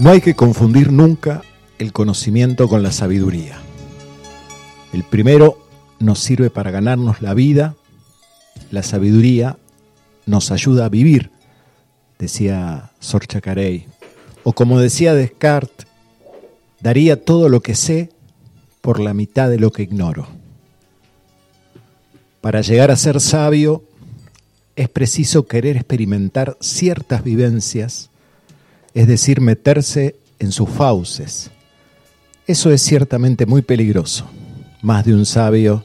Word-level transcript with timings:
No 0.00 0.08
hay 0.08 0.22
que 0.22 0.34
confundir 0.34 0.90
nunca 0.90 1.42
el 1.78 1.92
conocimiento 1.92 2.70
con 2.70 2.82
la 2.82 2.90
sabiduría. 2.90 3.58
El 4.94 5.04
primero 5.04 5.58
nos 5.98 6.20
sirve 6.20 6.48
para 6.48 6.70
ganarnos 6.70 7.20
la 7.20 7.34
vida, 7.34 7.76
la 8.70 8.82
sabiduría 8.82 9.58
nos 10.24 10.52
ayuda 10.52 10.86
a 10.86 10.88
vivir, 10.88 11.30
decía 12.18 12.92
Sor 12.98 13.26
Chacarey. 13.26 13.88
O 14.42 14.54
como 14.54 14.80
decía 14.80 15.12
Descartes, 15.12 15.86
daría 16.80 17.22
todo 17.22 17.50
lo 17.50 17.60
que 17.60 17.74
sé 17.74 18.08
por 18.80 19.00
la 19.00 19.12
mitad 19.12 19.50
de 19.50 19.58
lo 19.58 19.70
que 19.70 19.82
ignoro. 19.82 20.28
Para 22.40 22.62
llegar 22.62 22.90
a 22.90 22.96
ser 22.96 23.20
sabio 23.20 23.84
es 24.76 24.88
preciso 24.88 25.46
querer 25.46 25.76
experimentar 25.76 26.56
ciertas 26.62 27.22
vivencias 27.22 28.09
es 28.94 29.06
decir, 29.06 29.40
meterse 29.40 30.16
en 30.38 30.52
sus 30.52 30.68
fauces. 30.68 31.50
Eso 32.46 32.70
es 32.70 32.82
ciertamente 32.82 33.46
muy 33.46 33.62
peligroso. 33.62 34.26
Más 34.82 35.04
de 35.04 35.14
un 35.14 35.26
sabio 35.26 35.84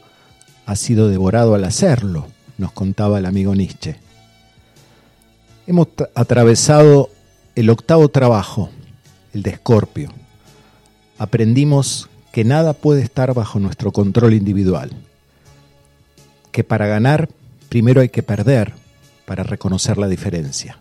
ha 0.64 0.74
sido 0.74 1.08
devorado 1.08 1.54
al 1.54 1.64
hacerlo, 1.64 2.26
nos 2.58 2.72
contaba 2.72 3.18
el 3.18 3.26
amigo 3.26 3.54
Nietzsche. 3.54 3.96
Hemos 5.66 5.88
atravesado 6.14 7.10
el 7.54 7.70
octavo 7.70 8.08
trabajo, 8.08 8.70
el 9.32 9.42
de 9.42 9.50
Escorpio. 9.50 10.10
Aprendimos 11.18 12.08
que 12.32 12.44
nada 12.44 12.72
puede 12.72 13.02
estar 13.02 13.32
bajo 13.34 13.58
nuestro 13.58 13.92
control 13.92 14.34
individual, 14.34 14.90
que 16.52 16.64
para 16.64 16.86
ganar 16.86 17.28
primero 17.68 18.00
hay 18.00 18.08
que 18.08 18.22
perder 18.22 18.74
para 19.24 19.42
reconocer 19.42 19.98
la 19.98 20.08
diferencia 20.08 20.78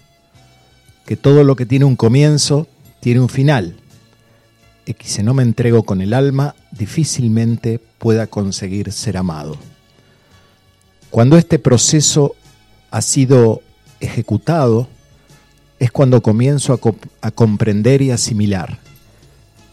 que 1.06 1.16
todo 1.16 1.44
lo 1.44 1.56
que 1.56 1.66
tiene 1.66 1.86
un 1.86 1.96
comienzo 1.96 2.68
tiene 3.00 3.20
un 3.20 3.30
final, 3.30 3.76
y 4.86 4.94
que 4.94 5.08
si 5.08 5.24
no 5.24 5.34
me 5.34 5.44
entrego 5.44 5.84
con 5.84 6.02
el 6.02 6.14
alma, 6.14 6.56
difícilmente 6.72 7.80
pueda 7.98 8.28
conseguir 8.28 8.92
ser 8.92 9.18
amado. 9.18 9.58
Cuando 11.10 11.38
este 11.38 11.60
proceso 11.60 12.36
ha 12.92 13.02
sido 13.02 13.62
ejecutado, 14.00 14.88
es 15.80 15.92
cuando 15.92 16.22
comienzo 16.22 16.74
a, 16.74 16.80
a, 17.28 17.32
comprender 17.32 18.02
y 18.02 18.12
asimilar. 18.12 18.80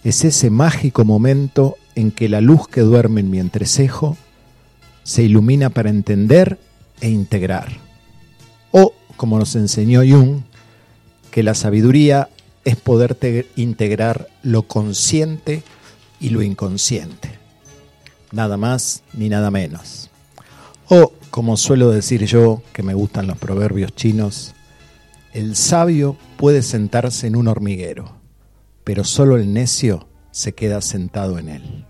Es 0.04 0.24
ese 0.24 0.50
mágico 0.50 1.04
momento 1.04 1.76
en 1.94 2.10
que 2.10 2.28
la 2.28 2.40
luz 2.40 2.68
que 2.68 2.80
duerme 2.80 3.20
en 3.20 3.30
mi 3.30 3.38
entrecejo 3.38 4.16
se 5.04 5.22
ilumina 5.22 5.70
para 5.70 5.90
entender 5.90 6.58
e 7.00 7.10
integrar. 7.10 7.68
O, 8.70 8.94
como 9.16 9.38
nos 9.38 9.54
enseñó 9.56 10.00
Jung, 10.00 10.42
que 11.32 11.42
la 11.42 11.54
sabiduría 11.54 12.28
es 12.64 12.76
poderte 12.76 13.48
integrar 13.56 14.28
lo 14.44 14.62
consciente 14.68 15.64
y 16.20 16.28
lo 16.28 16.42
inconsciente. 16.42 17.30
Nada 18.30 18.56
más 18.56 19.02
ni 19.14 19.28
nada 19.28 19.50
menos. 19.50 20.10
O, 20.88 21.12
como 21.30 21.56
suelo 21.56 21.90
decir 21.90 22.26
yo, 22.26 22.62
que 22.72 22.82
me 22.82 22.94
gustan 22.94 23.26
los 23.26 23.38
proverbios 23.38 23.96
chinos, 23.96 24.54
el 25.32 25.56
sabio 25.56 26.16
puede 26.36 26.62
sentarse 26.62 27.26
en 27.26 27.36
un 27.36 27.48
hormiguero, 27.48 28.12
pero 28.84 29.02
solo 29.02 29.36
el 29.36 29.52
necio 29.54 30.06
se 30.30 30.54
queda 30.54 30.82
sentado 30.82 31.38
en 31.38 31.48
él. 31.48 31.86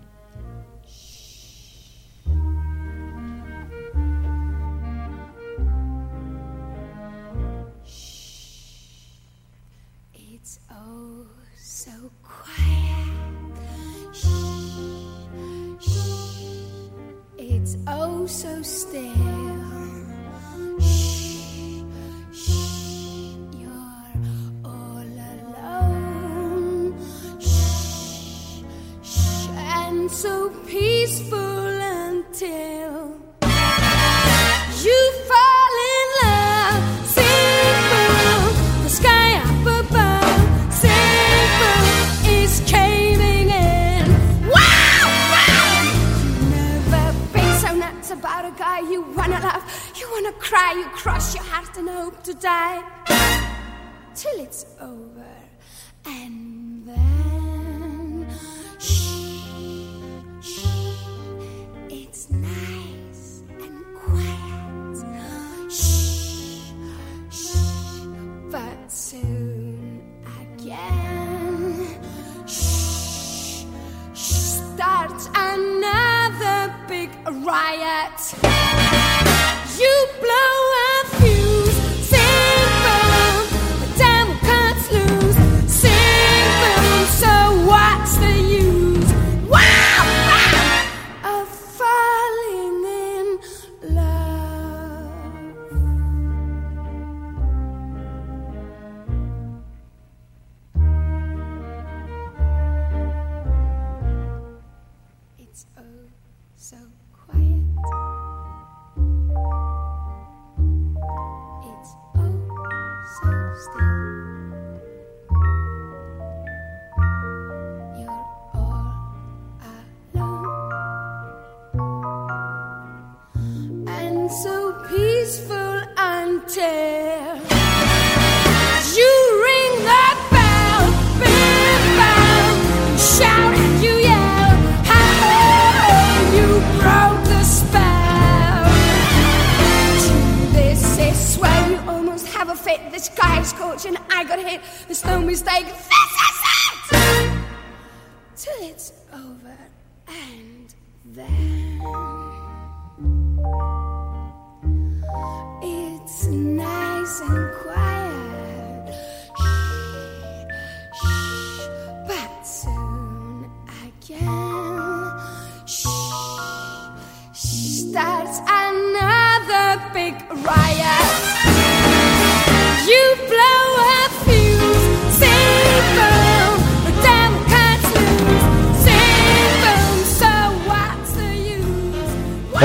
so 18.27 18.61
still. 18.61 19.52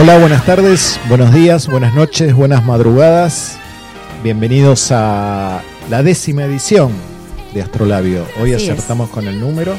Hola, 0.08 0.20
buenas 0.20 0.46
tardes, 0.46 0.98
buenos 1.06 1.34
días, 1.34 1.68
buenas 1.68 1.92
noches, 1.92 2.32
buenas 2.32 2.64
madrugadas. 2.64 3.58
Bienvenidos 4.22 4.90
a 4.90 5.60
la 5.90 6.02
décima 6.02 6.44
edición 6.44 6.92
de 7.52 7.60
Astrolabio. 7.60 8.24
Hoy 8.40 8.54
Así 8.54 8.64
es. 8.64 8.70
acertamos 8.70 9.10
con 9.10 9.28
el 9.28 9.38
número. 9.38 9.76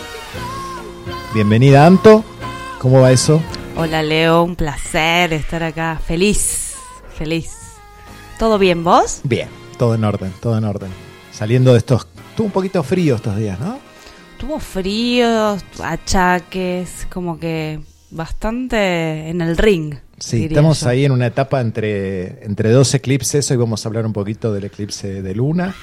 Bienvenida, 1.33 1.83
Anto. 1.83 2.23
¿Cómo 2.77 3.01
va 3.01 3.11
eso? 3.11 3.41
Hola 3.75 4.03
Leo, 4.03 4.43
un 4.43 4.55
placer 4.55 5.33
estar 5.33 5.63
acá. 5.63 5.99
Feliz, 6.05 6.75
feliz. 7.17 7.57
¿Todo 8.37 8.59
bien 8.59 8.83
vos? 8.83 9.21
Bien, 9.23 9.49
todo 9.79 9.95
en 9.95 10.03
orden, 10.03 10.31
todo 10.39 10.59
en 10.59 10.63
orden. 10.63 10.91
Saliendo 11.31 11.71
de 11.71 11.79
estos... 11.79 12.05
Estuvo 12.29 12.45
un 12.45 12.53
poquito 12.53 12.83
frío 12.83 13.15
estos 13.15 13.35
días, 13.35 13.59
¿no? 13.59 13.79
Tuvo 14.37 14.59
frío, 14.59 15.57
achaques, 15.83 17.07
como 17.11 17.39
que 17.39 17.79
bastante 18.11 19.27
en 19.27 19.41
el 19.41 19.57
ring. 19.57 19.95
Sí, 20.19 20.45
estamos 20.45 20.81
yo. 20.81 20.89
ahí 20.89 21.05
en 21.05 21.11
una 21.11 21.27
etapa 21.27 21.61
entre, 21.61 22.43
entre 22.45 22.71
dos 22.71 22.93
eclipses. 22.93 23.49
Hoy 23.51 23.57
vamos 23.57 23.85
a 23.85 23.89
hablar 23.89 24.05
un 24.05 24.13
poquito 24.13 24.53
del 24.53 24.65
eclipse 24.65 25.21
de 25.21 25.35
luna. 25.35 25.73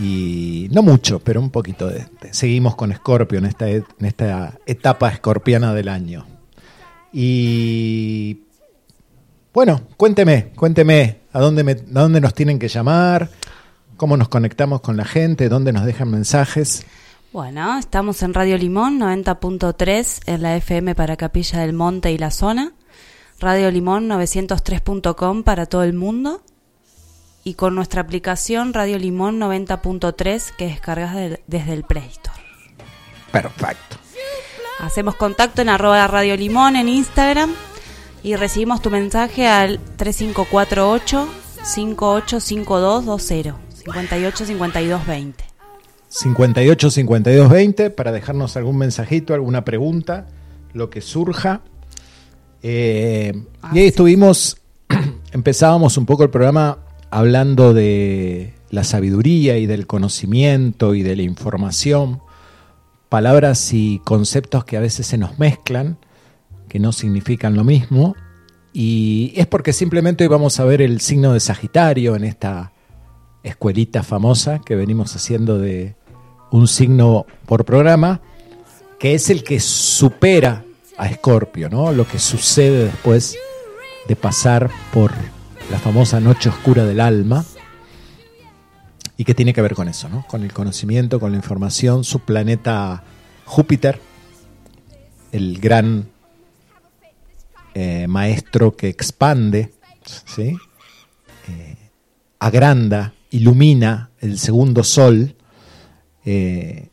Y 0.00 0.68
no 0.72 0.82
mucho, 0.82 1.20
pero 1.20 1.40
un 1.40 1.50
poquito 1.50 1.86
de, 1.88 2.06
de- 2.20 2.34
seguimos 2.34 2.74
con 2.74 2.90
Escorpio 2.90 3.38
en 3.38 3.44
esta, 3.46 3.68
en 3.70 3.84
esta 4.00 4.58
etapa 4.66 5.08
escorpiana 5.10 5.72
del 5.72 5.88
año. 5.88 6.26
Y 7.12 8.40
bueno, 9.52 9.82
cuénteme, 9.96 10.50
cuénteme 10.56 11.20
a 11.32 11.38
dónde, 11.40 11.62
me- 11.62 11.72
a 11.72 12.00
dónde 12.00 12.20
nos 12.20 12.34
tienen 12.34 12.58
que 12.58 12.66
llamar, 12.68 13.30
cómo 13.96 14.16
nos 14.16 14.28
conectamos 14.28 14.80
con 14.80 14.96
la 14.96 15.04
gente, 15.04 15.48
dónde 15.48 15.72
nos 15.72 15.84
dejan 15.84 16.10
mensajes. 16.10 16.84
Bueno, 17.32 17.78
estamos 17.78 18.20
en 18.22 18.34
Radio 18.34 18.58
Limón 18.58 18.98
90.3 19.00 20.22
en 20.26 20.42
la 20.42 20.56
FM 20.56 20.94
para 20.96 21.16
Capilla 21.16 21.60
del 21.60 21.72
Monte 21.72 22.10
y 22.12 22.18
la 22.18 22.30
zona. 22.32 22.72
Radio 23.44 23.70
Limón 23.70 24.08
903.com 24.08 25.42
para 25.44 25.66
todo 25.66 25.84
el 25.84 25.92
mundo. 25.92 26.42
Y 27.44 27.54
con 27.54 27.74
nuestra 27.74 28.00
aplicación 28.00 28.72
Radio 28.72 28.98
Limón 28.98 29.38
90.3 29.38 30.50
que 30.56 30.66
descargas 30.66 31.14
del- 31.14 31.40
desde 31.46 31.74
el 31.74 31.84
Play 31.84 32.06
Store. 32.10 32.40
Perfecto. 33.30 33.96
Hacemos 34.80 35.14
contacto 35.16 35.60
en 35.62 35.68
arroba 35.68 36.06
Radio 36.06 36.36
Limón 36.36 36.76
en 36.76 36.88
Instagram 36.88 37.52
y 38.22 38.36
recibimos 38.36 38.80
tu 38.80 38.90
mensaje 38.90 39.46
al 39.46 39.78
3548 39.96 41.28
585220 41.64 43.54
58 43.84 44.46
52 44.46 45.06
20. 45.06 45.44
58 46.08 46.90
52 46.90 47.48
20 47.50 47.90
para 47.90 48.12
dejarnos 48.12 48.56
algún 48.56 48.78
mensajito, 48.78 49.34
alguna 49.34 49.64
pregunta, 49.64 50.26
lo 50.72 50.88
que 50.88 51.00
surja. 51.00 51.60
Eh, 52.66 53.32
Ah, 53.60 53.70
y 53.74 53.78
ahí 53.78 53.84
sí. 53.84 53.88
estuvimos, 53.88 54.56
empezábamos 55.32 55.96
un 55.98 56.06
poco 56.06 56.22
el 56.22 56.30
programa 56.30 56.78
hablando 57.10 57.74
de 57.74 58.54
la 58.70 58.84
sabiduría 58.84 59.58
y 59.58 59.66
del 59.66 59.86
conocimiento 59.86 60.94
y 60.94 61.02
de 61.02 61.14
la 61.14 61.22
información, 61.22 62.20
palabras 63.08 63.72
y 63.72 64.00
conceptos 64.04 64.64
que 64.64 64.76
a 64.76 64.80
veces 64.80 65.06
se 65.06 65.18
nos 65.18 65.38
mezclan, 65.38 65.98
que 66.68 66.78
no 66.78 66.92
significan 66.92 67.54
lo 67.54 67.64
mismo. 67.64 68.16
Y 68.72 69.32
es 69.36 69.46
porque 69.46 69.72
simplemente 69.72 70.24
hoy 70.24 70.28
vamos 70.28 70.58
a 70.58 70.64
ver 70.64 70.82
el 70.82 71.00
signo 71.00 71.32
de 71.32 71.40
Sagitario 71.40 72.16
en 72.16 72.24
esta 72.24 72.72
escuelita 73.42 74.02
famosa 74.02 74.58
que 74.58 74.74
venimos 74.74 75.14
haciendo 75.14 75.58
de 75.58 75.94
un 76.50 76.66
signo 76.66 77.26
por 77.46 77.64
programa, 77.64 78.20
que 78.98 79.14
es 79.14 79.30
el 79.30 79.44
que 79.44 79.60
supera 79.60 80.64
a 80.96 81.08
Escorpio, 81.08 81.68
¿no? 81.68 81.92
Lo 81.92 82.06
que 82.06 82.18
sucede 82.18 82.84
después 82.84 83.36
de 84.06 84.16
pasar 84.16 84.70
por 84.92 85.12
la 85.70 85.78
famosa 85.78 86.20
noche 86.20 86.48
oscura 86.48 86.84
del 86.84 87.00
alma 87.00 87.44
y 89.16 89.24
que 89.24 89.34
tiene 89.34 89.52
que 89.52 89.62
ver 89.62 89.74
con 89.74 89.88
eso, 89.88 90.08
¿no? 90.08 90.26
Con 90.26 90.42
el 90.42 90.52
conocimiento, 90.52 91.20
con 91.20 91.32
la 91.32 91.36
información, 91.36 92.04
su 92.04 92.20
planeta 92.20 93.02
Júpiter, 93.44 94.00
el 95.32 95.58
gran 95.60 96.08
eh, 97.74 98.06
maestro 98.08 98.76
que 98.76 98.88
expande, 98.88 99.72
¿sí? 100.26 100.56
Eh, 101.48 101.76
agranda, 102.38 103.14
ilumina 103.30 104.10
el 104.20 104.38
segundo 104.38 104.84
sol. 104.84 105.34
eh, 106.24 106.88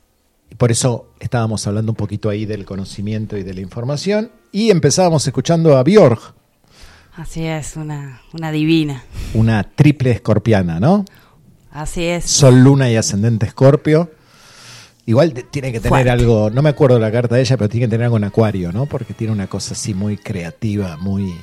por 0.57 0.71
eso 0.71 1.10
estábamos 1.23 1.65
hablando 1.67 1.91
un 1.91 1.95
poquito 1.95 2.29
ahí 2.29 2.45
del 2.45 2.65
conocimiento 2.65 3.37
y 3.37 3.43
de 3.43 3.53
la 3.53 3.61
información. 3.61 4.31
Y 4.51 4.69
empezábamos 4.71 5.25
escuchando 5.25 5.77
a 5.77 5.83
Björk, 5.83 6.33
Así 7.15 7.45
es, 7.45 7.75
una, 7.75 8.21
una 8.33 8.51
divina. 8.51 9.03
una 9.33 9.63
triple 9.63 10.11
escorpiana, 10.11 10.79
¿no? 10.79 11.03
Así 11.71 12.03
es. 12.05 12.25
Sol, 12.25 12.63
luna 12.63 12.89
y 12.89 12.95
ascendente 12.95 13.45
escorpio. 13.45 14.11
Igual 15.05 15.33
tiene 15.51 15.71
que 15.73 15.79
tener 15.79 15.89
Fuerte. 15.89 16.09
algo, 16.09 16.49
no 16.49 16.61
me 16.61 16.69
acuerdo 16.69 16.97
la 16.99 17.11
carta 17.11 17.35
de 17.35 17.41
ella, 17.41 17.57
pero 17.57 17.67
tiene 17.69 17.87
que 17.87 17.91
tener 17.91 18.05
algo 18.05 18.17
en 18.17 18.23
acuario, 18.23 18.71
¿no? 18.71 18.85
Porque 18.85 19.13
tiene 19.13 19.33
una 19.33 19.47
cosa 19.47 19.73
así 19.73 19.93
muy 19.93 20.17
creativa, 20.17 20.95
muy... 20.97 21.33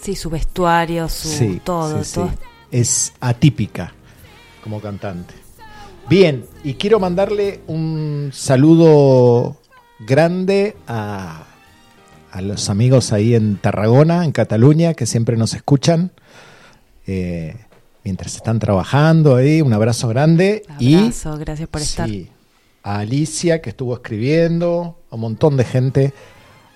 Sí, 0.00 0.16
su 0.16 0.28
vestuario, 0.30 1.08
su 1.08 1.28
Sí, 1.28 1.60
todo, 1.64 1.98
sí, 2.02 2.04
sí. 2.04 2.14
todo. 2.14 2.30
Es 2.70 3.12
atípica 3.20 3.92
como 4.62 4.80
cantante. 4.80 5.34
Bien, 6.08 6.44
y 6.62 6.74
quiero 6.74 7.00
mandarle 7.00 7.60
un 7.66 8.30
saludo 8.32 9.56
grande 9.98 10.76
a, 10.86 11.44
a 12.30 12.40
los 12.42 12.70
amigos 12.70 13.12
ahí 13.12 13.34
en 13.34 13.56
Tarragona, 13.56 14.24
en 14.24 14.30
Cataluña, 14.30 14.94
que 14.94 15.04
siempre 15.04 15.36
nos 15.36 15.54
escuchan 15.54 16.12
eh, 17.08 17.56
mientras 18.04 18.36
están 18.36 18.60
trabajando 18.60 19.34
ahí. 19.34 19.62
Un 19.62 19.72
abrazo 19.72 20.06
grande. 20.06 20.62
Abrazo, 20.68 21.38
gracias 21.38 21.68
por 21.68 21.82
estar. 21.82 22.08
Sí, 22.08 22.28
a 22.84 22.98
Alicia, 23.00 23.60
que 23.60 23.70
estuvo 23.70 23.92
escribiendo, 23.94 25.00
a 25.10 25.16
un 25.16 25.20
montón 25.20 25.56
de 25.56 25.64
gente, 25.64 26.12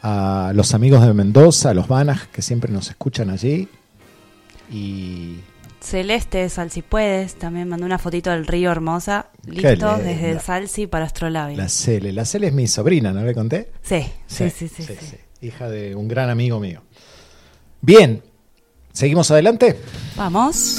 a 0.03 0.51
los 0.57 0.75
amigos 0.75 1.07
de 1.07 1.15
Mendoza, 1.15 1.71
a 1.71 1.75
los 1.75 1.87
Banas, 1.87 2.27
que 2.27 2.43
siempre 2.43 2.73
nos 2.73 2.91
escuchan 2.91 3.31
allí. 3.31 3.69
Y 4.73 5.37
Celeste, 5.81 6.49
Sal 6.49 6.71
si 6.71 6.83
puedes, 6.83 7.35
también 7.35 7.69
mandó 7.69 7.87
una 7.87 7.99
fotito 7.99 8.31
del 8.31 8.47
río 8.47 8.71
hermosa, 8.71 9.31
listo 9.47 9.97
desde 9.97 10.31
el 10.33 10.41
Salsi 10.41 10.87
para 10.87 11.07
Astrolabio. 11.07 11.57
la 11.57 11.69
Cele. 11.69 12.13
La 12.13 12.25
Cele 12.25 12.49
es 12.49 12.53
mi 12.53 12.67
sobrina, 12.67 13.13
¿no 13.13 13.25
le 13.25 13.35
conté? 13.35 13.71
Sí, 13.83 14.05
sí, 14.27 14.51
sí, 14.51 14.69
sí, 14.69 14.85
sí. 14.85 15.17
Hija 15.41 15.69
de 15.69 15.95
un 15.95 16.07
gran 16.07 16.29
amigo 16.29 16.61
mío. 16.61 16.83
Bien, 17.81 18.23
¿seguimos 18.93 19.31
adelante? 19.31 19.79
Vamos. 20.17 20.79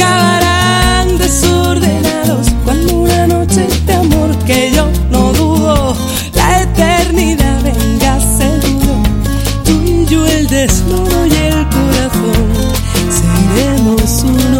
acabarán 0.00 1.18
desordenados. 1.18 2.46
Cuando 2.64 2.94
una 2.94 3.26
noche 3.26 3.66
de 3.86 3.92
amor 3.92 4.36
que 4.44 4.72
yo 4.72 4.90
no 5.10 5.32
dudo, 5.32 5.96
la 6.34 6.62
eternidad 6.62 7.62
venga 7.62 8.18
seguro. 8.20 9.02
Tú 9.64 9.82
y 9.84 10.06
yo 10.06 10.26
el 10.26 10.46
desnudo 10.48 11.26
y 11.26 11.34
el 11.34 11.68
corazón 11.68 12.48
seremos 13.18 14.24
uno. 14.24 14.58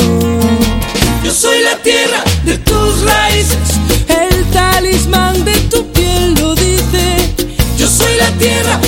Yo 1.25 1.33
soy 1.33 1.63
la 1.63 1.77
tierra 1.79 2.23
de 2.45 2.59
tus 2.59 3.03
raíces, 3.03 3.59
el 4.09 4.45
talismán 4.51 5.45
de 5.45 5.55
tu 5.73 5.87
piel 5.93 6.35
lo 6.35 6.55
dice. 6.55 7.35
Yo 7.79 7.87
soy 7.87 8.15
la 8.19 8.31
tierra 8.33 8.81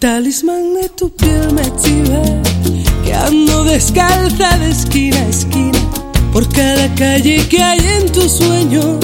talismán 0.00 0.72
de 0.80 0.88
tu 0.88 1.10
piel 1.10 1.52
me 1.52 1.62
chiva, 1.76 2.22
que 3.04 3.12
ando 3.12 3.64
descalza 3.64 4.56
de 4.56 4.70
esquina 4.70 5.18
a 5.18 5.28
esquina. 5.28 5.78
por 6.32 6.48
cada 6.48 6.88
calle 6.94 7.46
que 7.50 7.62
hay 7.62 7.80
en 7.80 8.10
tus 8.10 8.32
sueños, 8.32 8.96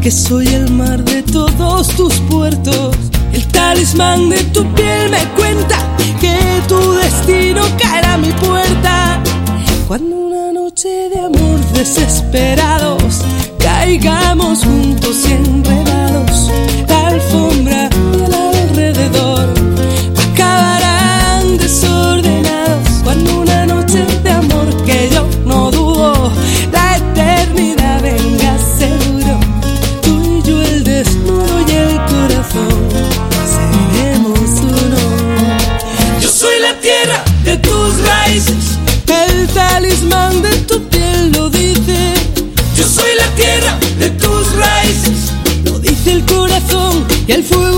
que 0.00 0.10
soy 0.10 0.46
el 0.46 0.70
mar 0.70 1.04
de 1.04 1.22
todos 1.24 1.88
tus 1.88 2.14
puertos. 2.20 2.96
El 3.34 3.46
talismán 3.48 4.30
de 4.30 4.42
tu 4.44 4.64
piel 4.74 5.10
me 5.10 5.22
cuenta 5.36 5.76
que 6.22 6.34
tu 6.68 6.92
destino 6.94 7.62
caerá 7.78 8.14
a 8.14 8.18
mi 8.18 8.32
puerta. 8.32 9.22
Cuando 9.86 10.16
una 10.16 10.52
noche 10.52 10.88
de 10.88 11.20
amor 11.20 11.60
desesperados 11.74 13.20
caigamos 13.58 14.64
juntos 14.64 15.16
y 15.28 15.32
enredados, 15.32 16.50
corazón 47.30 47.60
y 47.66 47.69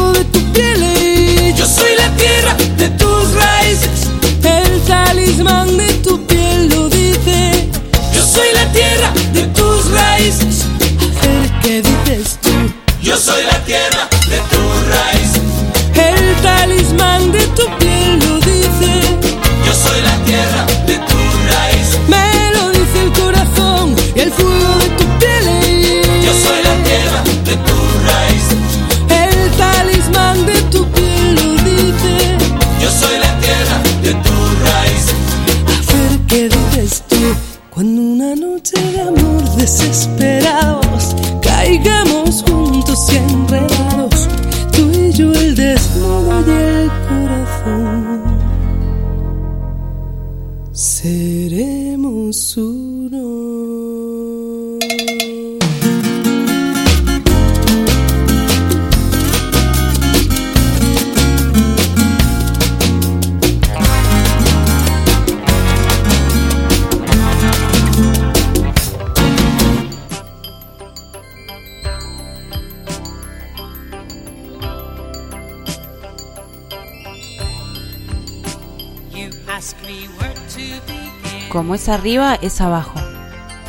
arriba, 81.93 82.35
es 82.35 82.61
abajo. 82.61 82.99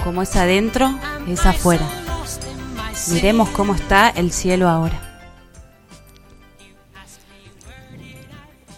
Como 0.03 0.21
es 0.21 0.35
adentro, 0.35 0.93
es 1.27 1.45
afuera. 1.45 1.87
Miremos 3.11 3.49
cómo 3.49 3.75
está 3.75 4.09
el 4.09 4.31
cielo 4.31 4.69
ahora. 4.69 4.99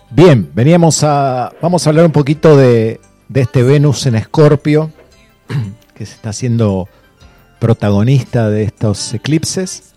Bien, 0.09 0.49
veníamos 0.53 1.03
a. 1.03 1.51
Vamos 1.61 1.85
a 1.85 1.89
hablar 1.89 2.05
un 2.05 2.11
poquito 2.11 2.55
de, 2.55 3.01
de 3.27 3.41
este 3.41 3.63
Venus 3.63 4.05
en 4.05 4.15
Escorpio, 4.15 4.91
que 5.93 6.05
se 6.05 6.13
está 6.13 6.29
haciendo 6.29 6.87
protagonista 7.59 8.49
de 8.49 8.63
estos 8.63 9.13
eclipses. 9.13 9.93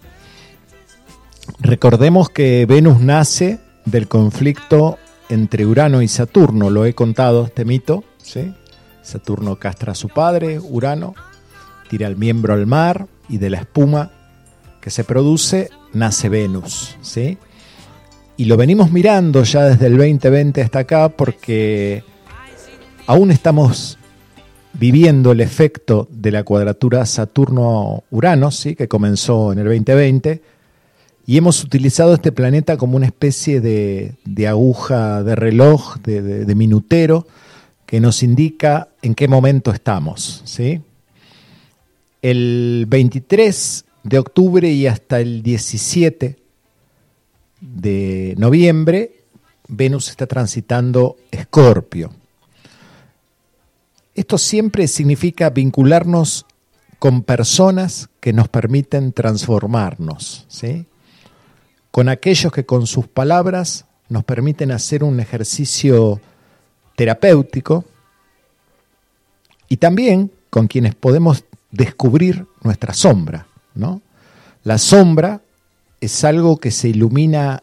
Recordemos 1.61 2.31
que 2.31 2.67
Venus 2.67 3.01
nace 3.01 3.61
del 3.85 4.09
conflicto 4.09 4.99
entre 5.29 5.67
Urano 5.67 6.03
y 6.03 6.09
Saturno, 6.09 6.71
lo 6.71 6.87
he 6.87 6.95
contado 6.95 7.45
este 7.45 7.65
mito, 7.65 8.05
¿sí? 8.23 8.55
Saturno 9.09 9.57
castra 9.57 9.93
a 9.93 9.95
su 9.95 10.09
padre, 10.09 10.59
Urano, 10.61 11.15
tira 11.89 12.07
el 12.07 12.17
miembro 12.17 12.53
al 12.55 12.67
mar 12.67 13.07
y 13.29 13.39
de 13.39 13.49
la 13.51 13.59
espuma 13.59 14.11
que 14.81 14.91
se 14.91 15.03
produce 15.05 15.71
nace 15.95 16.29
Venus, 16.29 16.97
¿sí? 17.01 17.39
Y 18.37 18.45
lo 18.45 18.57
venimos 18.57 18.93
mirando 18.93 19.43
ya 19.45 19.65
desde 19.65 19.87
el 19.87 19.97
2020 19.97 20.63
hasta 20.63 20.81
acá 20.81 21.09
porque 21.09 22.05
aún 23.07 23.31
estamos 23.31 23.99
viviendo 24.75 25.33
el 25.33 25.41
efecto 25.41 26.07
de 26.13 26.31
la 26.31 26.45
cuadratura 26.45 27.05
Saturno-Urano, 27.07 28.51
¿sí? 28.51 28.77
que 28.77 28.87
comenzó 28.87 29.53
en 29.53 29.59
el 29.61 29.65
2020, 29.65 30.43
y 31.27 31.37
hemos 31.37 31.65
utilizado 31.65 32.15
este 32.15 32.31
planeta 32.31 32.77
como 32.77 32.97
una 32.97 33.07
especie 33.07 33.61
de, 33.61 34.15
aguja 34.47 35.23
de 35.25 35.35
reloj, 35.35 35.97
de, 36.05 36.23
de- 36.23 36.45
de 36.45 36.55
minutero, 36.55 37.27
que 37.89 38.01
nos 38.01 38.23
indica 38.23 38.91
en 39.01 39.15
qué 39.15 39.29
momento 39.29 39.71
estamos. 39.71 40.43
¿sí? 40.45 40.83
El 42.21 42.85
23 42.87 43.85
de 44.03 44.19
octubre 44.19 44.71
y 44.71 44.87
hasta 44.87 45.21
el 45.21 45.43
17 45.43 46.37
de 47.63 48.35
noviembre, 48.37 49.23
Venus 49.69 50.11
está 50.11 50.27
transitando 50.27 51.17
Escorpio. 51.31 52.13
Esto 54.15 54.37
siempre 54.37 54.87
significa 54.87 55.49
vincularnos 55.49 56.45
con 56.99 57.23
personas 57.23 58.11
que 58.21 58.35
nos 58.35 58.49
permiten 58.49 59.15
transformarnos, 59.15 60.45
¿sí? 60.49 60.85
con 61.91 62.11
aquellos 62.11 62.53
que 62.53 62.67
con 62.67 62.87
sus 62.87 63.09
palabras 63.09 63.87
nos 64.11 64.25
permiten 64.25 64.73
hacer 64.73 65.03
un 65.03 65.21
ejercicio 65.21 66.21
terapéutico 66.99 67.85
y 69.69 69.77
también 69.77 70.33
con 70.51 70.67
quienes 70.67 70.97
podemos 70.97 71.45
descubrir 71.71 72.45
nuestra 72.65 72.93
sombra. 72.93 73.47
¿no? 73.77 74.03
La 74.65 74.79
sombra 74.79 75.41
es 76.01 76.25
algo 76.25 76.57
que 76.57 76.73
se 76.73 76.89
ilumina 76.89 77.63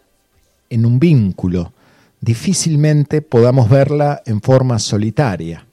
en 0.70 0.86
un 0.86 1.00
vínculo. 1.00 1.74
Difícilmente 2.22 3.22
podamos 3.22 3.70
verla 3.70 4.24
en 4.25 4.42
forma 4.42 4.80
solitaria. 4.80 5.65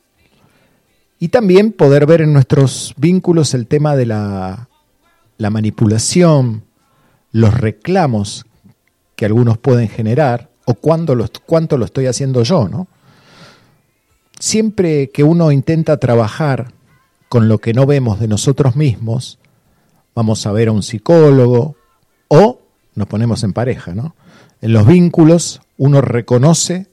Y 1.20 1.28
también 1.28 1.70
poder 1.70 2.04
ver 2.04 2.22
en 2.22 2.32
nuestros 2.32 2.94
vínculos 2.96 3.54
el 3.54 3.68
tema 3.68 3.94
de 3.94 4.06
la, 4.06 4.68
la 5.38 5.50
manipulación, 5.50 6.64
los 7.30 7.54
reclamos 7.54 8.44
que 9.14 9.24
algunos 9.24 9.56
pueden 9.56 9.88
generar 9.88 10.50
o 10.64 10.74
cuánto 10.74 11.14
lo 11.14 11.84
estoy 11.84 12.06
haciendo 12.06 12.42
yo, 12.42 12.66
¿no? 12.68 12.88
Siempre 14.42 15.10
que 15.10 15.22
uno 15.22 15.52
intenta 15.52 15.98
trabajar 15.98 16.72
con 17.28 17.46
lo 17.46 17.58
que 17.58 17.74
no 17.74 17.86
vemos 17.86 18.18
de 18.18 18.26
nosotros 18.26 18.74
mismos, 18.74 19.38
vamos 20.16 20.44
a 20.44 20.50
ver 20.50 20.66
a 20.66 20.72
un 20.72 20.82
psicólogo 20.82 21.76
o 22.26 22.58
nos 22.96 23.06
ponemos 23.06 23.44
en 23.44 23.52
pareja, 23.52 23.94
¿no? 23.94 24.16
En 24.60 24.72
los 24.72 24.84
vínculos 24.84 25.60
uno 25.76 26.00
reconoce 26.00 26.88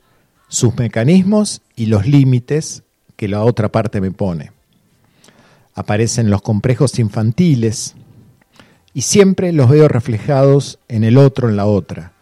sus 0.48 0.78
mecanismos 0.78 1.64
y 1.76 1.88
los 1.88 2.06
límites 2.06 2.84
que 3.16 3.28
la 3.28 3.44
otra 3.44 3.70
parte 3.70 4.00
me 4.00 4.12
pone. 4.12 4.52
Aparecen 5.74 6.30
los 6.30 6.44
complejos 6.44 7.00
infantiles 7.00 7.96
y 8.94 9.02
siempre 9.02 9.54
los 9.54 9.72
veo 9.72 9.88
reflejados 9.88 10.78
en 10.88 11.04
el 11.04 11.18
otro, 11.18 11.50
en 11.50 11.58
la 11.58 11.66
otra. 11.66 12.14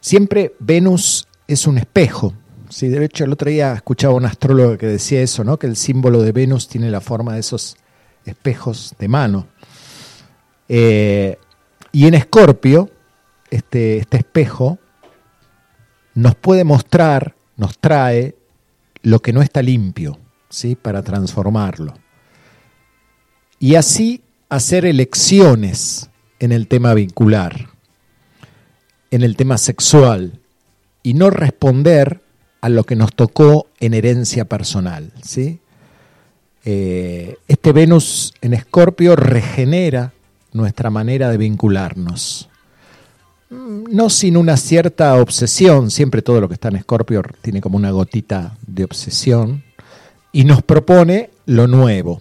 Siempre 0.00 0.52
Venus 0.58 1.28
es 1.46 1.66
un 1.66 1.78
espejo. 1.78 2.34
Sí, 2.70 2.88
de 2.88 3.04
hecho, 3.04 3.24
el 3.24 3.32
otro 3.32 3.50
día 3.50 3.72
escuchaba 3.72 4.14
un 4.14 4.26
astrólogo 4.26 4.76
que 4.76 4.86
decía 4.86 5.22
eso, 5.22 5.42
¿no? 5.42 5.58
Que 5.58 5.66
el 5.66 5.76
símbolo 5.76 6.22
de 6.22 6.32
Venus 6.32 6.68
tiene 6.68 6.90
la 6.90 7.00
forma 7.00 7.34
de 7.34 7.40
esos 7.40 7.76
espejos 8.26 8.94
de 8.98 9.08
mano. 9.08 9.46
Eh, 10.68 11.38
y 11.92 12.06
en 12.06 12.14
Escorpio, 12.14 12.90
este, 13.50 13.98
este 13.98 14.18
espejo 14.18 14.78
nos 16.14 16.34
puede 16.34 16.64
mostrar, 16.64 17.34
nos 17.56 17.78
trae 17.78 18.36
lo 19.02 19.20
que 19.20 19.32
no 19.32 19.40
está 19.40 19.62
limpio, 19.62 20.18
¿sí? 20.50 20.74
Para 20.74 21.02
transformarlo. 21.02 21.94
y 23.60 23.74
así 23.74 24.22
hacer 24.48 24.86
elecciones 24.86 26.10
en 26.38 26.52
el 26.52 26.68
tema 26.68 26.94
vincular, 26.94 27.70
en 29.10 29.22
el 29.22 29.36
tema 29.36 29.58
sexual, 29.58 30.40
y 31.02 31.14
no 31.14 31.30
responder 31.30 32.22
a 32.60 32.68
lo 32.68 32.84
que 32.84 32.96
nos 32.96 33.14
tocó 33.14 33.66
en 33.80 33.94
herencia 33.94 34.44
personal. 34.44 35.12
¿sí? 35.22 35.60
Eh, 36.64 37.36
este 37.48 37.72
Venus 37.72 38.34
en 38.40 38.54
Escorpio 38.54 39.16
regenera 39.16 40.12
nuestra 40.52 40.90
manera 40.90 41.30
de 41.30 41.36
vincularnos. 41.36 42.48
Mm, 43.50 43.84
No 43.94 44.10
sin 44.10 44.36
una 44.36 44.56
cierta 44.56 45.14
obsesión, 45.14 45.90
siempre 45.90 46.22
todo 46.22 46.40
lo 46.40 46.48
que 46.48 46.54
está 46.54 46.68
en 46.68 46.76
Escorpio 46.76 47.22
tiene 47.42 47.60
como 47.60 47.76
una 47.76 47.90
gotita 47.90 48.56
de 48.66 48.84
obsesión, 48.84 49.62
y 50.32 50.44
nos 50.44 50.62
propone 50.62 51.30
lo 51.46 51.66
nuevo. 51.66 52.20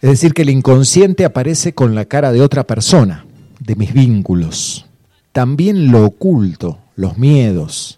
Es 0.00 0.10
decir, 0.10 0.32
que 0.32 0.42
el 0.42 0.50
inconsciente 0.50 1.24
aparece 1.24 1.74
con 1.74 1.94
la 1.94 2.04
cara 2.04 2.32
de 2.32 2.40
otra 2.40 2.64
persona, 2.64 3.26
de 3.58 3.74
mis 3.76 3.92
vínculos. 3.92 4.86
También 5.32 5.90
lo 5.90 6.04
oculto, 6.04 6.78
los 6.96 7.18
miedos. 7.18 7.97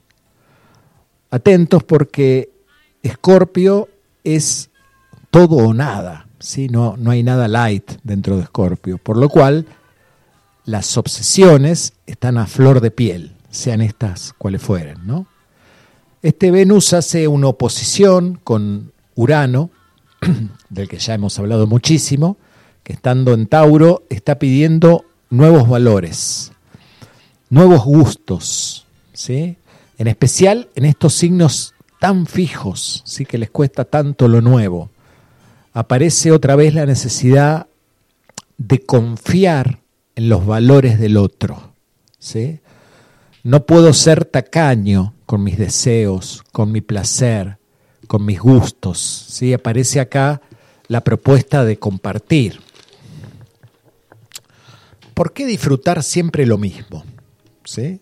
Atentos 1.31 1.85
porque 1.85 2.51
Escorpio 3.03 3.89
es 4.25 4.71
todo 5.31 5.57
o 5.57 5.75
nada, 5.75 6.27
¿sí? 6.39 6.69
no, 6.69 6.97
no 6.97 7.11
hay 7.11 7.23
nada 7.23 7.49
light 7.49 7.93
dentro 8.03 8.37
de 8.37 8.43
Escorpio, 8.43 8.99
por 8.99 9.17
lo 9.17 9.29
cual 9.29 9.67
las 10.65 10.97
obsesiones 10.97 11.93
están 12.07 12.39
a 12.39 12.47
flor 12.47 12.81
de 12.81 12.91
piel, 12.91 13.37
sean 13.51 13.81
estas 13.81 14.33
cuales 14.33 14.63
fueren. 14.63 14.99
¿no? 15.07 15.27
Este 16.23 16.51
Venus 16.51 16.93
hace 16.93 17.29
una 17.29 17.49
oposición 17.49 18.41
con 18.43 18.93
Urano, 19.15 19.71
del 20.69 20.89
que 20.89 20.99
ya 20.99 21.15
hemos 21.15 21.39
hablado 21.39 21.67
muchísimo, 21.67 22.37
que 22.83 22.93
estando 22.93 23.35
en 23.35 23.47
Tauro 23.47 24.05
está 24.11 24.39
pidiendo 24.39 25.05
nuevos 25.31 25.69
valores, 25.69 26.53
nuevos 27.49 27.85
gustos, 27.85 28.87
¿sí? 29.13 29.57
En 30.01 30.09
especial 30.09 30.71
en 30.77 30.87
estos 30.87 31.13
signos 31.13 31.75
tan 31.99 32.25
fijos, 32.25 33.03
¿sí? 33.05 33.27
que 33.27 33.37
les 33.37 33.51
cuesta 33.51 33.85
tanto 33.85 34.29
lo 34.29 34.41
nuevo. 34.41 34.89
Aparece 35.75 36.33
otra 36.33 36.57
vez 36.57 36.73
la 36.73 36.87
necesidad 36.87 37.67
de 38.57 38.81
confiar 38.81 39.81
en 40.15 40.31
los 40.31 40.47
valores 40.47 40.99
del 40.99 41.19
otro, 41.19 41.75
¿sí? 42.19 42.61
No 43.43 43.67
puedo 43.67 43.93
ser 43.93 44.25
tacaño 44.25 45.13
con 45.27 45.45
mis 45.45 45.59
deseos, 45.59 46.45
con 46.51 46.73
mi 46.73 46.81
placer, 46.81 47.59
con 48.07 48.25
mis 48.25 48.41
gustos. 48.41 48.99
¿sí? 49.29 49.53
Aparece 49.53 50.01
acá 50.01 50.41
la 50.89 51.05
propuesta 51.05 51.63
de 51.63 51.79
compartir. 51.79 52.59
¿Por 55.13 55.35
qué 55.35 55.45
disfrutar 55.45 56.03
siempre 56.03 56.47
lo 56.47 56.57
mismo? 56.57 57.05
¿Sí? 57.65 58.01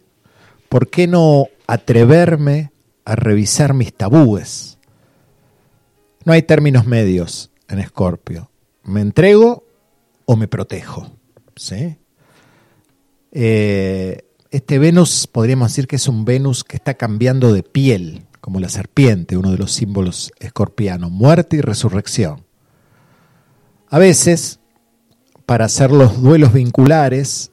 ¿Por 0.69 0.89
qué 0.91 1.09
no 1.09 1.49
atreverme 1.69 2.73
a 3.05 3.15
revisar 3.15 3.75
mis 3.75 3.95
tabúes? 3.95 4.79
No 6.25 6.33
hay 6.33 6.43
términos 6.43 6.87
medios 6.87 7.53
en 7.69 7.79
Escorpio. 7.79 8.51
¿Me 8.83 9.01
entrego 9.01 9.65
o 10.25 10.35
me 10.35 10.49
protejo? 10.49 11.13
Eh, 13.33 14.25
este 14.51 14.79
Venus 14.79 15.27
podríamos 15.27 15.71
decir 15.71 15.87
que 15.87 15.97
es 15.97 16.09
un 16.09 16.25
Venus 16.25 16.65
que 16.65 16.77
está 16.77 16.95
cambiando 16.95 17.53
de 17.53 17.63
piel, 17.63 18.27
como 18.41 18.61
la 18.61 18.69
serpiente, 18.69 19.37
uno 19.37 19.51
de 19.51 19.59
los 19.59 19.73
símbolos 19.73 20.33
escorpianos, 20.39 21.11
muerte 21.11 21.57
y 21.57 21.61
resurrección. 21.61 22.45
A 23.91 23.99
veces, 23.99 24.61
para 25.47 25.67
hacer 25.67 25.91
los 25.91 26.23
duelos 26.23 26.53
vinculares, 26.53 27.51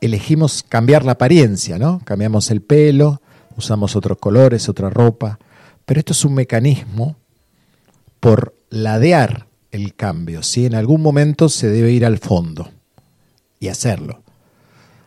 elegimos 0.00 0.62
cambiar 0.62 1.04
la 1.04 1.12
apariencia, 1.12 1.78
¿no? 1.78 2.00
Cambiamos 2.04 2.50
el 2.50 2.62
pelo, 2.62 3.20
usamos 3.56 3.96
otros 3.96 4.18
colores, 4.18 4.68
otra 4.68 4.90
ropa, 4.90 5.38
pero 5.84 6.00
esto 6.00 6.12
es 6.12 6.24
un 6.24 6.34
mecanismo 6.34 7.16
por 8.20 8.54
ladear 8.70 9.46
el 9.70 9.94
cambio, 9.94 10.42
¿sí? 10.42 10.66
En 10.66 10.74
algún 10.74 11.02
momento 11.02 11.48
se 11.48 11.68
debe 11.68 11.92
ir 11.92 12.04
al 12.04 12.18
fondo 12.18 12.70
y 13.60 13.68
hacerlo. 13.68 14.22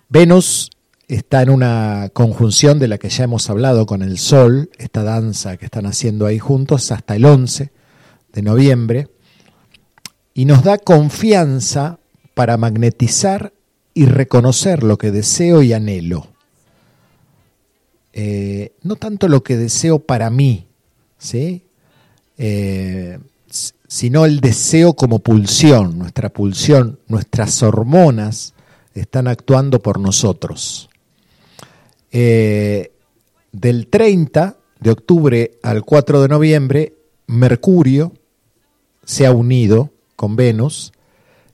Venus 0.07 0.71
está 1.07 1.41
en 1.41 1.49
una 1.49 2.09
conjunción 2.13 2.79
de 2.79 2.87
la 2.87 2.97
que 2.97 3.09
ya 3.09 3.23
hemos 3.23 3.49
hablado 3.49 3.85
con 3.85 4.01
el 4.01 4.17
Sol, 4.17 4.69
esta 4.77 5.03
danza 5.03 5.57
que 5.57 5.65
están 5.65 5.85
haciendo 5.85 6.25
ahí 6.25 6.39
juntos 6.39 6.91
hasta 6.91 7.15
el 7.15 7.25
11 7.25 7.71
de 8.33 8.41
noviembre, 8.41 9.07
y 10.33 10.45
nos 10.45 10.63
da 10.63 10.77
confianza 10.77 11.99
para 12.35 12.57
magnetizar 12.57 13.53
y 13.93 14.05
reconocer 14.05 14.83
lo 14.83 14.97
que 14.97 15.11
deseo 15.11 15.61
y 15.61 15.73
anhelo. 15.73 16.27
Eh, 18.21 18.73
no 18.83 18.97
tanto 18.97 19.29
lo 19.29 19.43
que 19.43 19.55
deseo 19.55 19.99
para 19.99 20.29
mí, 20.29 20.67
¿sí? 21.17 21.63
Eh, 22.37 23.17
sino 23.87 24.25
el 24.25 24.41
deseo 24.41 24.93
como 24.93 25.19
pulsión, 25.19 25.97
nuestra 25.97 26.27
pulsión, 26.27 26.99
nuestras 27.07 27.63
hormonas 27.63 28.55
están 28.93 29.29
actuando 29.29 29.81
por 29.81 30.01
nosotros. 30.01 30.89
Eh, 32.11 32.91
del 33.53 33.87
30 33.87 34.57
de 34.81 34.91
octubre 34.91 35.57
al 35.63 35.85
4 35.85 36.21
de 36.21 36.27
noviembre, 36.27 36.95
Mercurio 37.27 38.11
se 39.05 39.27
ha 39.27 39.31
unido 39.31 39.93
con 40.17 40.35
Venus 40.35 40.91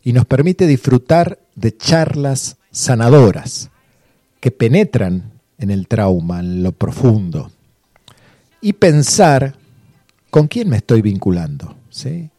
y 0.03 0.13
nos 0.13 0.25
permite 0.25 0.65
disfrutar 0.65 1.37
de 1.53 1.77
charlas 1.77 2.57
sanadoras 2.71 3.69
que 4.39 4.49
penetran 4.49 5.34
en 5.57 5.71
el 5.71 5.87
trauma, 5.87 6.39
en 6.39 6.63
lo 6.63 6.71
profundo, 6.71 7.51
y 8.61 8.73
pensar 8.73 9.55
con 10.29 10.47
quién 10.47 10.69
me 10.69 10.77
estoy 10.77 11.01
vinculando. 11.01 11.75
¿sí? 11.89 12.29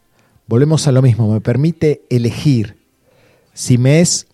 Volvemos 0.47 0.87
a 0.87 0.91
lo 0.91 1.01
mismo, 1.01 1.31
me 1.31 1.41
permite 1.41 2.03
elegir 2.09 2.77
si 3.53 3.77
me 3.77 4.01
es 4.01 4.27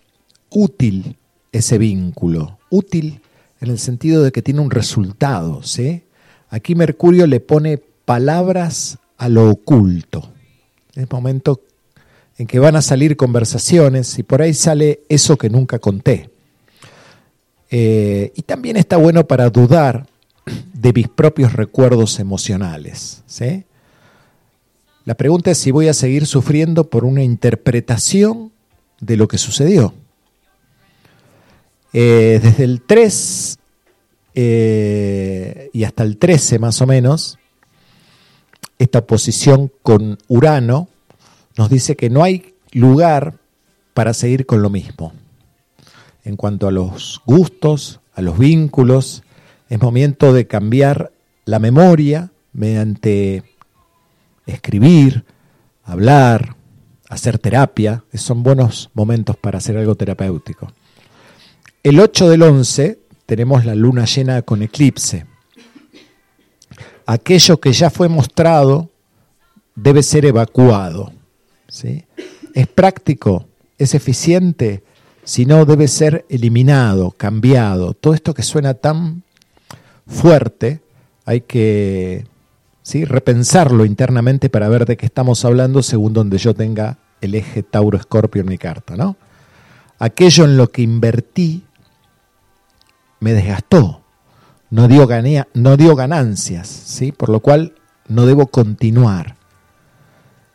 útil 0.50 1.16
ese 1.50 1.78
vínculo, 1.78 2.58
útil 2.68 3.20
en 3.60 3.70
el 3.70 3.78
sentido 3.78 4.22
de 4.22 4.32
que 4.32 4.42
tiene 4.42 4.60
un 4.60 4.70
resultado. 4.70 5.62
¿sí? 5.62 6.02
Aquí 6.50 6.74
Mercurio 6.74 7.26
le 7.26 7.40
pone 7.40 7.78
palabras 7.78 8.98
a 9.16 9.28
lo 9.28 9.50
oculto. 9.50 10.30
Es 10.90 10.98
el 10.98 11.08
momento 11.10 11.62
en 12.36 12.46
que 12.46 12.58
van 12.58 12.76
a 12.76 12.82
salir 12.82 13.16
conversaciones 13.16 14.18
y 14.18 14.22
por 14.22 14.42
ahí 14.42 14.54
sale 14.54 15.00
eso 15.08 15.36
que 15.36 15.50
nunca 15.50 15.78
conté. 15.78 16.33
Eh, 17.76 18.30
y 18.36 18.42
también 18.42 18.76
está 18.76 18.96
bueno 18.98 19.26
para 19.26 19.50
dudar 19.50 20.06
de 20.72 20.92
mis 20.92 21.08
propios 21.08 21.54
recuerdos 21.54 22.20
emocionales. 22.20 23.24
¿sí? 23.26 23.64
La 25.04 25.16
pregunta 25.16 25.50
es 25.50 25.58
si 25.58 25.72
voy 25.72 25.88
a 25.88 25.92
seguir 25.92 26.26
sufriendo 26.26 26.88
por 26.88 27.04
una 27.04 27.24
interpretación 27.24 28.52
de 29.00 29.16
lo 29.16 29.26
que 29.26 29.38
sucedió. 29.38 29.92
Eh, 31.92 32.38
desde 32.40 32.62
el 32.62 32.80
3 32.80 33.58
eh, 34.36 35.70
y 35.72 35.82
hasta 35.82 36.04
el 36.04 36.16
13 36.18 36.60
más 36.60 36.80
o 36.80 36.86
menos, 36.86 37.40
esta 38.78 39.00
oposición 39.00 39.72
con 39.82 40.18
Urano 40.28 40.86
nos 41.56 41.70
dice 41.70 41.96
que 41.96 42.08
no 42.08 42.22
hay 42.22 42.54
lugar 42.70 43.34
para 43.94 44.14
seguir 44.14 44.46
con 44.46 44.62
lo 44.62 44.70
mismo. 44.70 45.12
En 46.24 46.36
cuanto 46.36 46.66
a 46.66 46.72
los 46.72 47.20
gustos, 47.26 48.00
a 48.14 48.22
los 48.22 48.38
vínculos, 48.38 49.22
es 49.68 49.80
momento 49.80 50.32
de 50.32 50.46
cambiar 50.46 51.12
la 51.44 51.58
memoria 51.58 52.30
mediante 52.52 53.42
escribir, 54.46 55.24
hablar, 55.82 56.56
hacer 57.08 57.38
terapia. 57.38 58.04
Son 58.14 58.42
buenos 58.42 58.90
momentos 58.94 59.36
para 59.36 59.58
hacer 59.58 59.76
algo 59.76 59.94
terapéutico. 59.94 60.72
El 61.82 62.00
8 62.00 62.30
del 62.30 62.42
11 62.42 62.98
tenemos 63.26 63.64
la 63.64 63.74
luna 63.74 64.04
llena 64.04 64.42
con 64.42 64.62
eclipse. 64.62 65.26
Aquello 67.06 67.60
que 67.60 67.72
ya 67.72 67.90
fue 67.90 68.08
mostrado 68.08 68.90
debe 69.74 70.02
ser 70.02 70.24
evacuado. 70.24 71.12
¿sí? 71.68 72.04
Es 72.54 72.66
práctico, 72.68 73.46
es 73.76 73.94
eficiente, 73.94 74.83
si 75.24 75.46
no 75.46 75.64
debe 75.64 75.88
ser 75.88 76.26
eliminado, 76.28 77.10
cambiado. 77.10 77.94
Todo 77.94 78.14
esto 78.14 78.34
que 78.34 78.42
suena 78.42 78.74
tan 78.74 79.22
fuerte, 80.06 80.82
hay 81.24 81.40
que 81.40 82.26
¿sí? 82.82 83.04
repensarlo 83.04 83.84
internamente 83.84 84.50
para 84.50 84.68
ver 84.68 84.84
de 84.84 84.96
qué 84.96 85.06
estamos 85.06 85.44
hablando 85.44 85.82
según 85.82 86.12
donde 86.12 86.38
yo 86.38 86.54
tenga 86.54 86.98
el 87.20 87.34
eje 87.34 87.62
Tauro-Escorpio 87.62 88.42
en 88.42 88.48
mi 88.48 88.58
carta. 88.58 88.96
¿no? 88.96 89.16
Aquello 89.98 90.44
en 90.44 90.56
lo 90.56 90.70
que 90.70 90.82
invertí 90.82 91.64
me 93.20 93.32
desgastó, 93.32 94.02
no 94.68 94.88
dio, 94.88 95.08
no 95.54 95.76
dio 95.78 95.96
ganancias, 95.96 96.68
¿sí? 96.68 97.12
por 97.12 97.30
lo 97.30 97.40
cual 97.40 97.74
no 98.08 98.26
debo 98.26 98.48
continuar. 98.48 99.36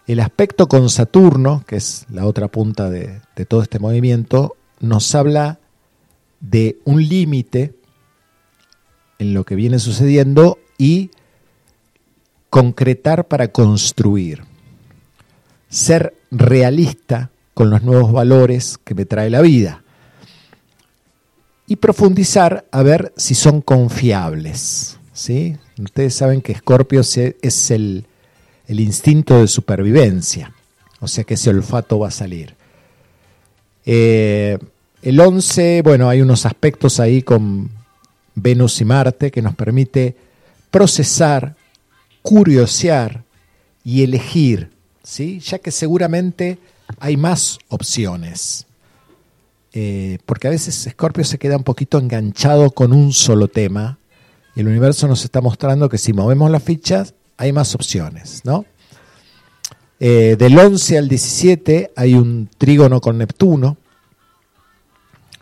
El 0.06 0.20
aspecto 0.20 0.68
con 0.68 0.90
Saturno, 0.90 1.64
que 1.68 1.78
es 1.78 2.06
la 2.10 2.26
otra 2.26 2.48
punta 2.48 2.90
de, 2.90 3.22
de 3.36 3.46
todo 3.46 3.62
este 3.62 3.80
movimiento, 3.80 4.56
nos 4.80 5.14
habla 5.16 5.60
de 6.40 6.80
un 6.86 7.08
límite 7.08 7.74
en 9.18 9.34
lo 9.34 9.44
que 9.44 9.56
viene 9.56 9.80
sucediendo 9.80 10.60
y 10.78 11.12
concretar 12.50 13.28
para 13.28 13.50
construir. 13.50 14.44
Ser 15.70 16.16
realista 16.32 17.30
con 17.54 17.70
los 17.70 17.84
nuevos 17.84 18.12
valores 18.12 18.78
que 18.84 18.96
me 18.96 19.06
trae 19.06 19.30
la 19.30 19.42
vida. 19.42 19.84
Y 21.68 21.76
profundizar 21.76 22.66
a 22.72 22.82
ver 22.82 23.14
si 23.18 23.36
son 23.36 23.62
confiables. 23.62 24.98
¿sí? 25.14 25.58
Ustedes 25.78 26.16
saben 26.16 26.42
que 26.42 26.54
Escorpio 26.54 27.02
es 27.02 27.72
el, 27.72 28.08
el 28.68 28.80
instinto 28.80 29.40
de 29.42 29.48
supervivencia. 29.48 30.54
O 31.00 31.08
sea 31.08 31.24
que 31.24 31.36
ese 31.36 31.50
olfato 31.50 32.00
va 32.00 32.08
a 32.08 32.12
salir. 32.12 32.56
Eh, 33.92 34.60
el 35.02 35.20
11, 35.20 35.82
bueno, 35.82 36.10
hay 36.10 36.22
unos 36.22 36.46
aspectos 36.46 37.00
ahí 37.00 37.24
con 37.24 37.72
Venus 38.36 38.80
y 38.82 38.86
Marte 38.86 39.32
que 39.32 39.42
nos 39.42 39.56
permite 39.56 40.16
procesar, 40.70 41.56
curiosear 42.22 43.24
y 43.84 44.04
elegir, 44.04 44.70
¿sí? 45.02 45.40
ya 45.40 45.58
que 45.58 45.72
seguramente 45.72 46.60
hay 47.00 47.18
más 47.18 47.58
opciones. 47.70 48.68
Eh, 49.74 50.20
porque 50.28 50.48
a 50.48 50.52
veces 50.52 50.88
Scorpio 50.88 51.24
se 51.24 51.40
queda 51.40 51.58
un 51.58 51.64
poquito 51.64 51.98
enganchado 51.98 52.70
con 52.70 52.94
un 52.94 53.12
solo 53.12 53.48
tema 53.48 53.98
y 54.56 54.60
el 54.60 54.68
universo 54.68 55.08
nos 55.08 55.24
está 55.24 55.42
mostrando 55.42 55.90
que 55.90 55.98
si 55.98 56.14
movemos 56.14 56.52
las 56.52 56.62
fichas 56.62 57.16
hay 57.38 57.54
más 57.54 57.74
opciones, 57.74 58.42
¿no? 58.44 58.66
Eh, 60.00 60.38
del 60.40 60.58
11 60.58 60.98
al 60.98 61.10
17 61.10 61.92
hay 61.96 62.14
un 62.14 62.50
trígono 62.58 63.02
con 63.02 63.18
Neptuno, 63.18 63.78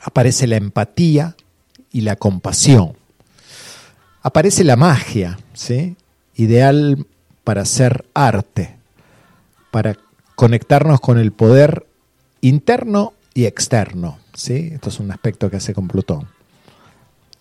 aparece 0.01 0.47
la 0.47 0.57
empatía 0.57 1.35
y 1.91 2.01
la 2.01 2.15
compasión. 2.15 2.93
Aparece 4.21 4.63
la 4.63 4.75
magia, 4.75 5.37
¿sí? 5.53 5.95
ideal 6.35 7.05
para 7.43 7.61
hacer 7.61 8.05
arte, 8.13 8.75
para 9.71 9.95
conectarnos 10.35 10.99
con 10.99 11.17
el 11.17 11.31
poder 11.31 11.85
interno 12.41 13.13
y 13.33 13.45
externo. 13.45 14.17
¿sí? 14.33 14.71
Esto 14.73 14.89
es 14.89 14.99
un 14.99 15.11
aspecto 15.11 15.49
que 15.49 15.57
hace 15.57 15.73
con 15.73 15.87
Plutón. 15.87 16.27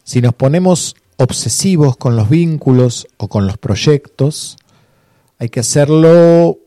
Si 0.04 0.20
nos 0.20 0.34
ponemos 0.34 0.96
obsesivos 1.16 1.96
con 1.96 2.14
los 2.14 2.28
vínculos 2.28 3.08
o 3.16 3.28
con 3.28 3.46
los 3.46 3.58
proyectos, 3.58 4.56
hay 5.38 5.48
que 5.48 5.60
hacerlo 5.60 6.58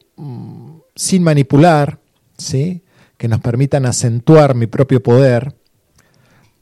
sin 0.96 1.24
manipular, 1.24 2.00
¿sí? 2.38 2.84
que 3.18 3.28
nos 3.28 3.42
permitan 3.42 3.86
acentuar 3.86 4.56
mi 4.56 4.68
propio 4.68 5.04
poder 5.04 5.56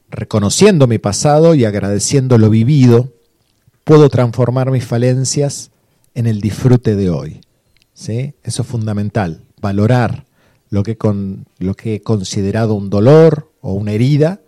reconociendo 0.09 0.87
mi 0.87 0.97
pasado 0.97 1.53
y 1.53 1.65
agradeciendo 1.65 2.37
lo 2.37 2.49
vivido, 2.49 3.13
puedo 3.83 4.09
transformar 4.09 4.71
mis 4.71 4.85
falencias 4.85 5.71
en 6.13 6.27
el 6.27 6.41
disfrute 6.41 6.95
de 6.95 7.09
hoy. 7.09 7.41
¿sí? 7.93 8.33
Eso 8.43 8.61
es 8.61 8.67
fundamental, 8.67 9.43
valorar 9.61 10.25
lo 10.69 10.83
que, 10.83 10.97
con, 10.97 11.45
lo 11.59 11.75
que 11.75 11.95
he 11.95 12.01
considerado 12.01 12.73
un 12.73 12.89
dolor 12.89 13.51
o 13.61 13.73
una 13.73 13.91
herida 13.91 14.41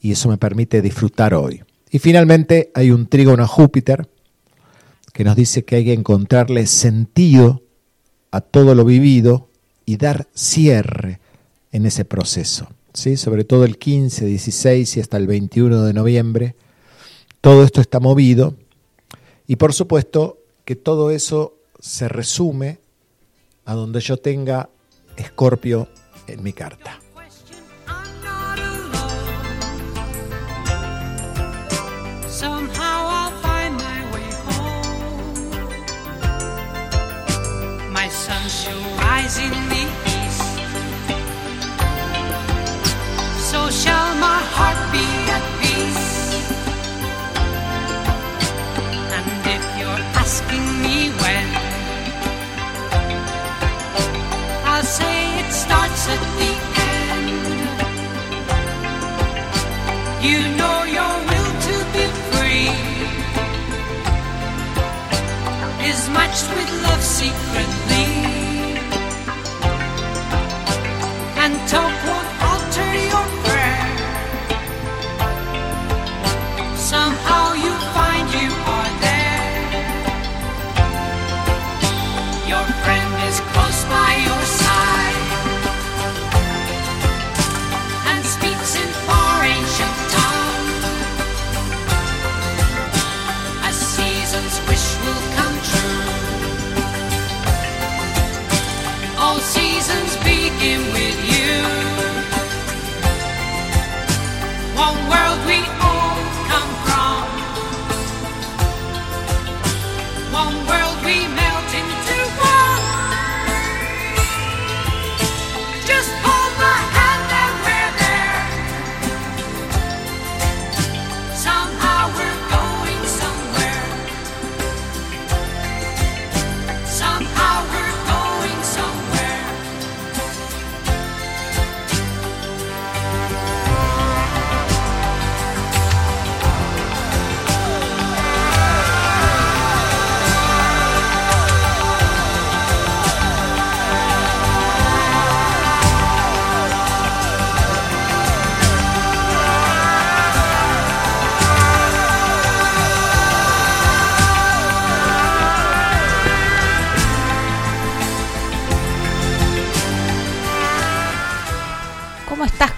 y 0.00 0.12
eso 0.12 0.28
me 0.28 0.38
permite 0.38 0.82
disfrutar 0.82 1.34
hoy. 1.34 1.62
Y 1.90 1.98
finalmente 1.98 2.70
hay 2.74 2.90
un 2.90 3.06
trígono 3.06 3.42
a 3.42 3.46
Júpiter 3.46 4.08
que 5.12 5.24
nos 5.24 5.36
dice 5.36 5.64
que 5.64 5.76
hay 5.76 5.84
que 5.84 5.92
encontrarle 5.92 6.66
sentido 6.66 7.62
a 8.30 8.40
todo 8.40 8.74
lo 8.74 8.84
vivido 8.84 9.48
y 9.84 9.96
dar 9.96 10.28
cierre 10.34 11.20
en 11.72 11.86
ese 11.86 12.04
proceso 12.04 12.68
sobre 12.92 13.44
todo 13.44 13.64
el 13.64 13.78
15, 13.78 14.26
16 14.26 14.96
y 14.96 15.00
hasta 15.00 15.16
el 15.16 15.26
21 15.26 15.82
de 15.82 15.92
noviembre. 15.92 16.56
Todo 17.40 17.64
esto 17.64 17.80
está 17.80 18.00
movido 18.00 18.54
y 19.46 19.56
por 19.56 19.72
supuesto 19.72 20.38
que 20.64 20.76
todo 20.76 21.10
eso 21.10 21.54
se 21.78 22.08
resume 22.08 22.78
a 23.64 23.74
donde 23.74 24.00
yo 24.00 24.16
tenga 24.18 24.68
Escorpio 25.16 25.88
en 26.26 26.42
mi 26.42 26.52
carta. 26.52 27.00
Shall 43.70 44.14
my 44.16 44.40
heart 44.56 44.80
be 44.92 45.06
at 45.36 45.44
peace. 45.60 46.10
And 49.16 49.28
if 49.56 49.64
you're 49.78 50.04
asking 50.22 50.66
me 50.84 50.96
when, 51.22 51.46
I'll 54.70 54.88
say 54.98 55.16
it 55.40 55.50
starts 55.64 56.02
at 56.14 56.22
the 56.40 56.52
end. 56.90 57.30
You 60.28 60.40
know 60.58 60.78
your 60.96 61.14
will 61.28 61.52
to 61.66 61.76
be 61.94 62.06
free 62.30 62.72
is 65.88 66.00
matched 66.16 66.48
with 66.56 66.70
love 66.82 67.02
secretly. 67.02 68.19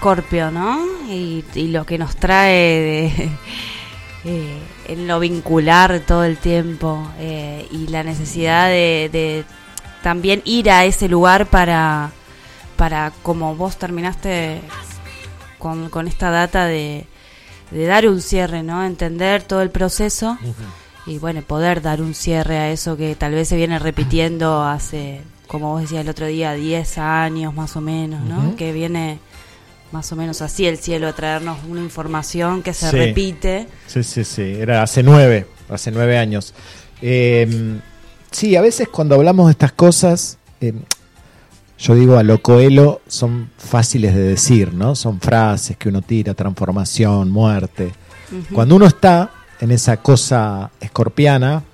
¿Cómo 0.03 0.15
está 0.15 0.23
Scorpio, 0.23 0.51
no? 0.51 0.85
Y, 1.09 1.45
y 1.55 1.69
lo 1.69 1.87
que 1.87 1.97
nos 1.97 2.17
trae 2.17 2.53
de, 2.53 3.31
eh, 4.25 4.59
en 4.88 5.07
lo 5.07 5.21
vincular 5.21 6.01
todo 6.01 6.25
el 6.25 6.38
tiempo 6.38 7.09
eh, 7.19 7.69
y 7.71 7.87
la 7.87 8.03
necesidad 8.03 8.69
de, 8.69 9.09
de 9.12 9.45
también 10.03 10.43
ir 10.45 10.71
a 10.71 10.85
ese 10.85 11.09
lugar 11.09 11.47
para, 11.47 12.11
para 12.77 13.12
como 13.23 13.55
vos 13.55 13.77
terminaste 13.77 14.61
con, 15.61 15.88
con 15.88 16.09
esta 16.09 16.31
data 16.31 16.67
de, 16.67 17.07
de 17.71 17.87
dar 17.87 18.09
un 18.09 18.21
cierre, 18.21 18.65
¿no? 18.65 18.85
Entender 18.85 19.45
todo 19.45 19.62
el 19.62 19.71
proceso 19.71 20.37
y 21.07 21.19
bueno, 21.19 21.43
poder 21.43 21.81
dar 21.81 22.03
un 22.03 22.15
cierre 22.15 22.59
a 22.59 22.71
eso 22.73 22.97
que 22.97 23.15
tal 23.15 23.35
vez 23.35 23.49
se 23.49 23.57
viene 23.57 23.79
repitiendo 23.79 24.65
hace, 24.65 25.23
como 25.47 25.71
vos 25.71 25.83
decías 25.83 26.03
el 26.03 26.09
otro 26.09 26.27
día, 26.27 26.55
10 26.55 26.99
años 26.99 27.55
más 27.55 27.77
o 27.77 27.81
menos, 27.81 28.21
¿no? 28.23 28.57
Que 28.57 28.73
viene 28.73 29.21
más 29.93 30.11
o 30.13 30.17
menos 30.17 30.43
así 30.43 30.67
el 30.67 30.79
cielo 30.79 31.07
a 31.09 31.13
traernos 31.13 31.59
una 31.69 31.81
información 31.81 32.63
que 32.63 32.73
se 32.75 32.91
Sí. 32.91 32.97
repite. 32.97 33.69
Sí, 33.87 34.03
sí, 34.03 34.25
sí. 34.25 34.43
Era 34.43 34.83
hace 34.83 35.03
nueve, 35.03 35.47
hace 35.69 35.91
nueve 35.91 36.19
años. 36.19 36.55
Eh, 37.01 37.79
sí, 38.31 38.57
a 38.57 38.61
veces 38.63 38.89
cuando 38.89 39.15
hablamos 39.17 39.47
de 39.47 39.53
estas 39.53 39.73
cosas, 39.73 40.39
eh, 40.61 40.73
yo 41.79 41.95
digo 41.95 42.17
a 42.17 42.23
lo 42.23 42.41
coelo, 42.41 43.01
son 43.09 43.51
fáciles 43.59 44.15
de 44.15 44.23
decir, 44.23 44.73
¿no? 44.73 44.95
Son 44.95 45.21
frases 45.21 45.77
que 45.77 45.89
uno 45.89 46.01
tira, 46.03 46.33
transformación, 46.35 47.31
muerte. 47.31 47.93
Cuando 48.53 48.77
uno 48.77 48.87
está 48.87 49.31
en 49.61 49.73
esa 49.73 49.99
cosa 49.99 50.71
escorpiana, 50.81 51.65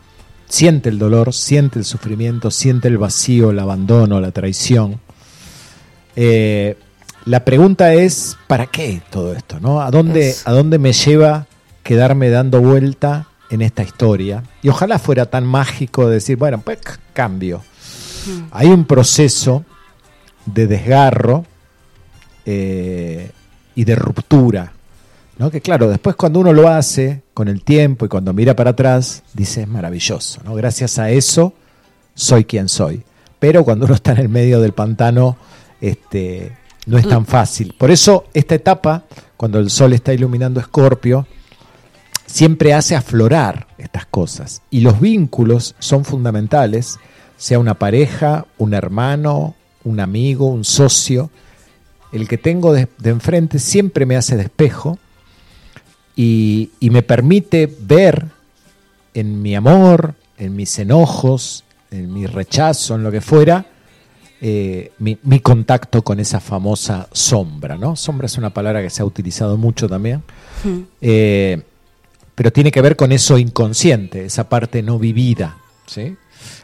siente 0.49 0.89
el 0.89 0.99
dolor, 0.99 1.33
siente 1.35 1.79
el 1.79 1.85
sufrimiento, 1.85 2.51
siente 2.51 2.89
el 2.89 2.99
vacío, 2.99 3.51
el 3.51 3.59
abandono, 3.61 4.19
la 4.21 4.33
traición. 4.33 4.99
Eh, 6.17 6.77
la 7.29 7.45
pregunta 7.45 7.93
es, 7.93 8.38
¿para 8.47 8.67
qué 8.67 9.03
todo 9.11 9.35
esto? 9.35 9.61
¿no? 9.61 9.83
¿A, 9.83 9.91
dónde. 9.91 10.35
¿A 10.47 10.53
dónde 10.53 10.79
me 10.79 10.95
lleva 10.95 11.47
quedarme 11.83 12.31
dando 12.31 12.62
vuelta 12.62 13.29
en 13.51 13.61
esta 13.61 13.83
historia? 13.83 14.43
Y 14.62 14.71
ojalá 14.71 14.99
fuera 14.99 15.27
tan 15.27 15.45
mágico 15.45 16.09
decir, 16.09 16.38
bueno, 16.38 16.59
pues 16.62 16.79
cambio. 17.12 17.62
Hay 18.51 18.69
un 18.69 18.87
proceso 18.87 19.64
de 20.47 20.67
desgarro 20.67 21.45
eh, 22.47 23.31
y 23.75 23.85
de 23.85 23.95
ruptura. 23.95 24.73
¿no? 25.37 25.51
Que 25.51 25.61
claro, 25.61 25.88
después 25.88 26.17
cuando 26.17 26.41
uno 26.41 26.55
lo 26.55 26.69
hace 26.69 27.23
con 27.35 27.49
el 27.49 27.62
tiempo 27.62 28.07
y 28.07 28.09
cuando 28.09 28.33
mira 28.33 28.57
para 28.57 28.71
atrás, 28.71 29.23
dice 29.35 29.62
es 29.62 29.69
maravilloso. 29.69 30.41
¿no? 30.45 30.55
Gracias 30.55 30.99
a 30.99 31.11
eso 31.11 31.53
soy 32.14 32.47
quien 32.47 32.71
soy. 32.71 33.03
Pero 33.38 33.64
cuando 33.64 33.85
uno 33.85 33.95
está 33.95 34.12
en 34.12 34.19
el 34.19 34.29
medio 34.31 34.61
del 34.61 34.73
pantano, 34.73 35.37
este, 35.81 36.53
no 36.88 36.96
es 36.96 37.07
tan 37.07 37.27
fácil. 37.27 37.74
Por 37.77 37.90
eso 37.90 38.24
esta 38.33 38.55
etapa, 38.55 39.05
cuando 39.37 39.59
el 39.59 39.68
sol 39.68 39.92
está 39.92 40.14
iluminando 40.14 40.59
Escorpio, 40.59 41.27
siempre 42.24 42.72
hace 42.72 42.96
aflorar 42.96 43.66
estas 43.77 44.07
cosas. 44.07 44.62
Y 44.70 44.81
los 44.81 44.98
vínculos 44.98 45.74
son 45.79 46.07
fundamentales, 46.07 46.98
sea 47.37 47.59
una 47.59 47.74
pareja, 47.74 48.46
un 48.57 48.72
hermano, 48.72 49.55
un 49.85 50.01
amigo, 50.01 50.46
un 50.46 50.64
socio. 50.64 51.31
El 52.11 52.27
que 52.27 52.38
tengo 52.38 52.72
de, 52.72 52.88
enfrente 53.05 53.59
siempre 53.59 54.07
me 54.07 54.16
hace 54.16 54.37
despejo 54.37 54.98
y 56.16 56.70
me 56.81 57.03
permite 57.03 57.72
ver 57.81 58.27
en 59.12 59.42
mi 59.42 59.55
amor, 59.55 60.14
en 60.38 60.57
mis 60.57 60.79
enojos, 60.79 61.64
en 61.90 62.12
mi 62.12 62.27
rechazo, 62.27 62.94
en 62.94 63.03
lo 63.03 63.11
que 63.11 63.20
fuera, 63.20 63.66
eh, 64.40 64.92
mi, 64.98 65.18
mi 65.22 65.40
contacto 65.40 66.03
con 66.03 66.20
esa 66.20 66.40
famosa 66.40 67.09
sombra. 67.12 67.77
¿no? 67.77 67.96
Sombra 67.96 68.27
es 68.27 68.38
una 68.38 68.51
palabra 68.51 68.83
que 68.83 68.90
se 68.90 69.03
ha 69.03 69.05
utilizado 69.05 69.57
mucho 69.57 69.88
también. 69.88 70.22
Eh, 71.01 71.62
pero 72.35 72.53
tiene 72.53 72.70
que 72.70 72.81
ver 72.81 72.96
con 72.96 73.12
eso 73.12 73.38
inconsciente, 73.38 74.24
esa 74.24 74.48
parte 74.48 74.83
no 74.83 74.98
vivida. 74.98 75.57
¿sí? 75.87 76.16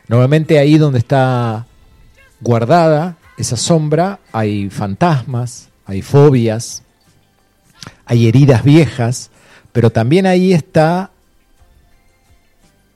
Normalmente 0.08 0.58
ahí 0.58 0.78
donde 0.78 0.98
está 0.98 1.66
guardada 2.40 3.16
esa 3.36 3.56
sombra 3.56 4.20
hay 4.32 4.70
fantasmas, 4.70 5.68
hay 5.86 6.02
fobias, 6.02 6.82
hay 8.06 8.28
heridas 8.28 8.62
viejas, 8.62 9.30
pero 9.72 9.90
también 9.90 10.26
ahí 10.26 10.52
está 10.52 11.10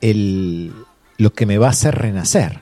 el, 0.00 0.72
lo 1.16 1.32
que 1.32 1.46
me 1.46 1.58
va 1.58 1.66
a 1.66 1.70
hacer 1.70 1.96
renacer. 1.96 2.60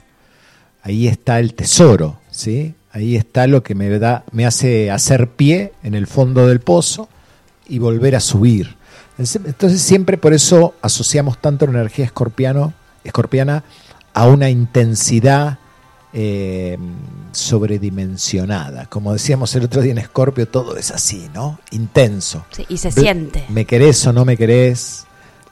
Ahí 0.86 1.08
está 1.08 1.40
el 1.40 1.54
tesoro, 1.54 2.20
¿sí? 2.30 2.74
Ahí 2.92 3.16
está 3.16 3.48
lo 3.48 3.64
que 3.64 3.74
me 3.74 3.98
da, 3.98 4.24
me 4.30 4.46
hace 4.46 4.90
hacer 4.92 5.28
pie 5.30 5.72
en 5.82 5.94
el 5.94 6.06
fondo 6.06 6.46
del 6.46 6.60
pozo 6.60 7.08
y 7.68 7.80
volver 7.80 8.14
a 8.14 8.20
subir. 8.20 8.76
Entonces 9.18 9.82
siempre 9.82 10.16
por 10.16 10.32
eso 10.32 10.74
asociamos 10.80 11.40
tanto 11.40 11.66
la 11.66 11.72
energía 11.80 12.04
escorpiano, 12.04 12.72
escorpiana 13.02 13.64
a 14.14 14.28
una 14.28 14.48
intensidad 14.48 15.58
eh, 16.12 16.78
sobredimensionada. 17.32 18.86
Como 18.86 19.12
decíamos 19.12 19.54
el 19.56 19.64
otro 19.64 19.82
día 19.82 19.92
en 19.92 19.98
Escorpio, 19.98 20.48
todo 20.48 20.76
es 20.76 20.90
así, 20.90 21.28
¿no? 21.34 21.58
Intenso. 21.72 22.44
Sí, 22.50 22.64
y 22.68 22.78
se 22.78 22.90
Bl- 22.90 23.00
siente. 23.00 23.44
¿Me 23.48 23.64
querés 23.64 24.06
o 24.06 24.12
no 24.12 24.24
me 24.24 24.36
querés? 24.36 25.04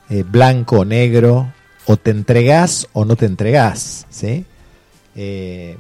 Eh, 0.09 0.23
blanco 0.23 0.81
o 0.81 0.85
negro. 0.85 1.53
O 1.87 1.97
te 1.99 2.11
entregás 2.12 2.88
o 2.94 3.05
no 3.05 3.16
te 3.16 3.27
entregás. 3.27 4.07
¿sí? 4.09 4.47
Eh, 5.16 5.77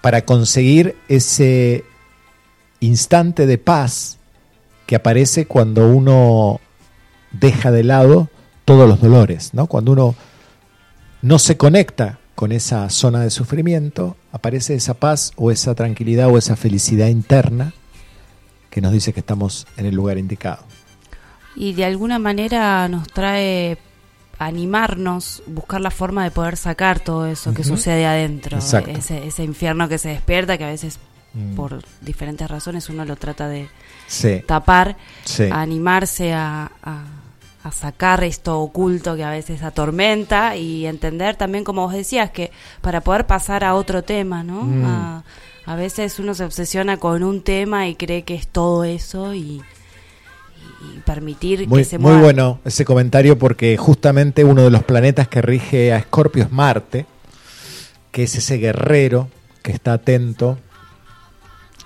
para 0.00 0.24
conseguir 0.24 0.96
ese 1.08 1.84
instante 2.80 3.46
de 3.46 3.58
paz 3.58 4.18
que 4.86 4.96
aparece 4.96 5.46
cuando 5.46 5.88
uno 5.88 6.60
deja 7.32 7.70
de 7.70 7.84
lado 7.84 8.28
todos 8.64 8.88
los 8.88 9.00
dolores, 9.00 9.52
¿no? 9.52 9.66
Cuando 9.66 9.92
uno 9.92 10.14
no 11.22 11.38
se 11.38 11.56
conecta 11.56 12.18
con 12.34 12.52
esa 12.52 12.88
zona 12.90 13.20
de 13.22 13.30
sufrimiento, 13.30 14.16
aparece 14.30 14.74
esa 14.74 14.94
paz 14.94 15.32
o 15.36 15.50
esa 15.50 15.74
tranquilidad 15.74 16.28
o 16.28 16.38
esa 16.38 16.54
felicidad 16.54 17.08
interna 17.08 17.72
que 18.70 18.80
nos 18.80 18.92
dice 18.92 19.12
que 19.12 19.20
estamos 19.20 19.66
en 19.76 19.86
el 19.86 19.94
lugar 19.94 20.18
indicado. 20.18 20.62
Y 21.56 21.72
de 21.72 21.86
alguna 21.86 22.18
manera 22.18 22.86
nos 22.88 23.08
trae 23.08 23.78
animarnos, 24.38 25.42
buscar 25.46 25.80
la 25.80 25.90
forma 25.90 26.24
de 26.24 26.30
poder 26.30 26.56
sacar 26.56 27.00
todo 27.00 27.26
eso 27.26 27.52
que 27.54 27.64
sucede 27.64 28.06
adentro, 28.06 28.58
ese, 28.58 29.26
ese 29.26 29.44
infierno 29.44 29.88
que 29.88 29.98
se 29.98 30.10
despierta, 30.10 30.58
que 30.58 30.64
a 30.64 30.68
veces 30.68 30.98
Mm. 31.34 31.54
por 31.54 31.82
diferentes 32.00 32.48
razones 32.50 32.88
uno 32.88 33.04
lo 33.04 33.16
trata 33.16 33.46
de 33.46 33.68
Sí, 34.06 34.42
tapar, 34.46 34.96
sí. 35.24 35.42
a 35.52 35.60
animarse 35.60 36.32
a, 36.32 36.70
a- 36.82 37.04
a 37.62 37.72
sacar 37.72 38.24
esto 38.24 38.58
oculto 38.60 39.16
que 39.16 39.24
a 39.24 39.28
veces 39.30 39.62
atormenta 39.62 40.56
y 40.56 40.86
entender 40.86 41.36
también, 41.36 41.62
como 41.64 41.82
vos 41.82 41.92
decías, 41.92 42.30
que 42.30 42.52
para 42.80 43.02
poder 43.02 43.26
pasar 43.26 43.64
a 43.64 43.74
otro 43.74 44.02
tema, 44.02 44.42
¿no? 44.44 44.62
Mm. 44.62 44.84
A, 44.86 45.24
a 45.66 45.74
veces 45.74 46.18
uno 46.20 46.32
se 46.34 46.44
obsesiona 46.44 46.96
con 46.96 47.22
un 47.22 47.42
tema 47.42 47.86
y 47.88 47.96
cree 47.96 48.22
que 48.22 48.34
es 48.36 48.46
todo 48.48 48.84
eso 48.84 49.34
y, 49.34 49.62
y 50.94 51.00
permitir 51.00 51.68
Muy, 51.68 51.80
que 51.80 51.84
se 51.84 51.98
muy 51.98 52.16
bueno 52.16 52.60
ese 52.64 52.84
comentario 52.84 53.38
porque 53.38 53.76
justamente 53.76 54.44
uno 54.44 54.62
de 54.62 54.70
los 54.70 54.84
planetas 54.84 55.28
que 55.28 55.42
rige 55.42 55.92
a 55.92 55.98
Escorpio 55.98 56.44
es 56.44 56.52
Marte, 56.52 57.06
que 58.10 58.24
es 58.24 58.34
ese 58.34 58.58
guerrero 58.58 59.28
que 59.62 59.72
está 59.72 59.94
atento, 59.94 60.58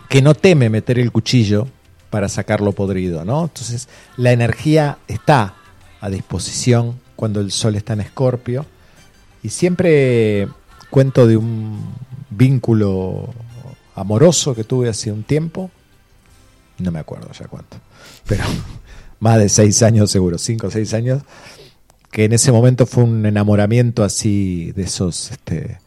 que 0.08 0.22
no 0.22 0.34
teme 0.34 0.70
meter 0.70 0.98
el 0.98 1.12
cuchillo 1.12 1.68
para 2.10 2.28
sacarlo 2.28 2.72
podrido, 2.72 3.24
¿no? 3.24 3.44
Entonces 3.44 3.88
la 4.16 4.32
energía 4.32 4.98
está 5.08 5.54
a 6.00 6.10
disposición 6.10 7.00
cuando 7.16 7.40
el 7.40 7.52
Sol 7.52 7.76
está 7.76 7.92
en 7.92 8.00
Escorpio 8.00 8.66
y 9.42 9.50
siempre 9.50 10.48
cuento 10.90 11.26
de 11.26 11.36
un 11.36 11.94
vínculo 12.30 13.28
amoroso 13.94 14.54
que 14.54 14.64
tuve 14.64 14.88
hace 14.88 15.12
un 15.12 15.22
tiempo, 15.22 15.70
no 16.78 16.90
me 16.90 16.98
acuerdo 16.98 17.30
ya 17.32 17.46
cuánto, 17.46 17.76
pero 18.26 18.44
más 19.20 19.38
de 19.38 19.48
seis 19.48 19.82
años 19.82 20.10
seguro, 20.10 20.36
cinco 20.38 20.66
o 20.66 20.70
seis 20.70 20.92
años, 20.94 21.22
que 22.10 22.24
en 22.24 22.32
ese 22.32 22.50
momento 22.52 22.86
fue 22.86 23.04
un 23.04 23.24
enamoramiento 23.24 24.02
así 24.02 24.72
de 24.72 24.82
esos 24.82 25.30
este, 25.30 25.78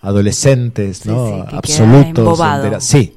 adolescentes, 0.00 0.98
Sí, 0.98 1.08
¿no? 1.08 1.26
sí, 1.26 1.32
que 1.42 1.46
queda 1.48 1.58
Absolutos. 1.58 2.84
sí. 2.84 3.16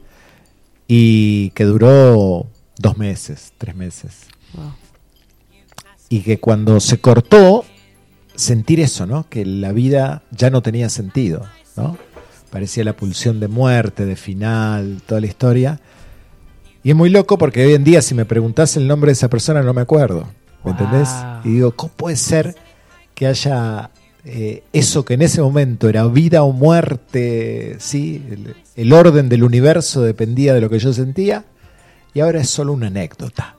Y 0.87 1.51
que 1.51 1.65
duró 1.65 2.47
dos 2.77 2.97
meses, 2.97 3.53
tres 3.59 3.75
meses. 3.75 4.25
Wow. 4.53 4.73
Y 6.09 6.21
que 6.21 6.39
cuando 6.39 6.79
se 6.79 6.99
cortó, 6.99 7.63
sentir 8.35 8.79
eso, 8.79 9.05
¿no? 9.05 9.29
Que 9.29 9.45
la 9.45 9.71
vida 9.71 10.23
ya 10.31 10.49
no 10.49 10.63
tenía 10.63 10.89
sentido, 10.89 11.45
¿no? 11.77 11.95
Parecía 12.49 12.83
la 12.83 12.93
pulsión 12.93 13.39
de 13.39 13.47
muerte, 13.47 14.05
de 14.05 14.15
final, 14.15 15.03
toda 15.05 15.21
la 15.21 15.27
historia. 15.27 15.79
Y 16.83 16.91
es 16.91 16.95
muy 16.95 17.09
loco 17.09 17.37
porque 17.37 17.65
hoy 17.65 17.73
en 17.73 17.83
día 17.83 18.01
si 18.01 18.15
me 18.15 18.25
preguntas 18.25 18.77
el 18.77 18.87
nombre 18.87 19.09
de 19.09 19.13
esa 19.13 19.29
persona 19.29 19.61
no 19.61 19.73
me 19.73 19.81
acuerdo. 19.81 20.27
¿Me 20.63 20.71
Wow. 20.71 20.73
entendés? 20.73 21.09
Y 21.43 21.49
digo, 21.53 21.71
¿cómo 21.71 21.93
puede 21.93 22.15
ser 22.15 22.55
que 23.15 23.27
haya 23.27 23.91
eh, 24.25 24.63
eso 24.73 25.05
que 25.05 25.13
en 25.13 25.21
ese 25.21 25.41
momento 25.41 25.87
era 25.89 26.05
vida 26.07 26.43
o 26.43 26.51
muerte? 26.51 27.75
¿sí? 27.79 28.23
El, 28.29 28.55
el 28.75 28.93
orden 28.93 29.29
del 29.29 29.43
universo 29.43 30.01
dependía 30.01 30.53
de 30.53 30.61
lo 30.61 30.69
que 30.69 30.79
yo 30.79 30.93
sentía 30.93 31.45
y 32.13 32.19
ahora 32.21 32.41
es 32.41 32.49
solo 32.49 32.73
una 32.73 32.87
anécdota. 32.87 33.55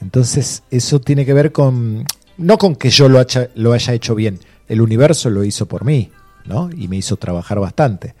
Entonces 0.00 0.62
eso 0.70 1.00
tiene 1.00 1.26
que 1.26 1.32
ver 1.34 1.50
con, 1.52 2.04
no 2.36 2.58
con 2.58 2.76
que 2.76 2.90
yo 2.90 3.08
lo 3.08 3.18
haya, 3.18 3.50
lo 3.54 3.72
haya 3.72 3.94
hecho 3.94 4.14
bien, 4.14 4.38
el 4.68 4.80
universo 4.80 5.30
lo 5.30 5.42
hizo 5.42 5.66
por 5.66 5.84
mí, 5.84 6.10
¿no? 6.44 6.70
Y 6.76 6.86
me 6.86 6.96
hizo 6.96 7.16
trabajar 7.16 7.58
bastante, 7.58 8.14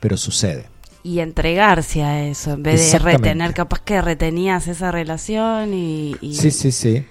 pero 0.00 0.16
sucede. 0.16 0.66
Y 1.02 1.20
entregarse 1.20 2.02
a 2.02 2.26
eso, 2.26 2.52
en 2.52 2.62
vez 2.62 2.92
de 2.92 2.98
retener, 2.98 3.54
capaz 3.54 3.80
que 3.80 4.02
retenías 4.02 4.68
esa 4.68 4.90
relación 4.92 5.72
y... 5.72 6.14
y- 6.20 6.34
Sí, 6.34 6.50
sí, 6.50 6.70
sí. 6.72 7.04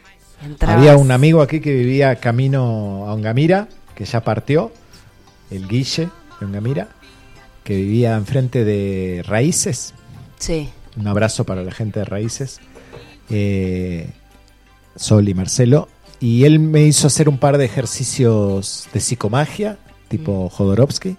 Entrabas- 0.45 0.78
Había 0.78 0.95
un 0.95 1.12
amigo 1.12 1.41
aquí 1.41 1.60
que 1.60 1.73
vivía 1.73 2.15
camino 2.17 3.06
a 3.08 3.13
Ongamira, 3.13 3.67
que 3.95 4.06
ya 4.06 4.23
partió, 4.23 4.71
el 5.52 5.67
Guille 5.67 6.10
de 6.39 6.45
Ongamira, 6.45 6.88
que 7.63 7.75
vivía 7.75 8.15
enfrente 8.15 8.63
de 8.63 9.23
Raíces. 9.25 9.93
Sí. 10.38 10.69
Un 10.95 11.08
abrazo 11.08 11.43
para 11.43 11.63
la 11.63 11.71
gente 11.71 11.99
de 11.99 12.06
Raíces, 12.06 12.60
eh, 13.30 14.10
Sol 14.95 15.28
y 15.28 15.34
Marcelo. 15.34 15.88
Y 16.19 16.43
él 16.45 16.60
me 16.60 16.84
hizo 16.84 17.08
hacer 17.08 17.28
un 17.28 17.38
par 17.38 17.58
de 17.58 17.65
ejercicios 17.65 18.88
de 18.93 18.99
psicomagia, 18.99 19.78
tipo 20.10 20.47
Jodorowsky, 20.49 21.17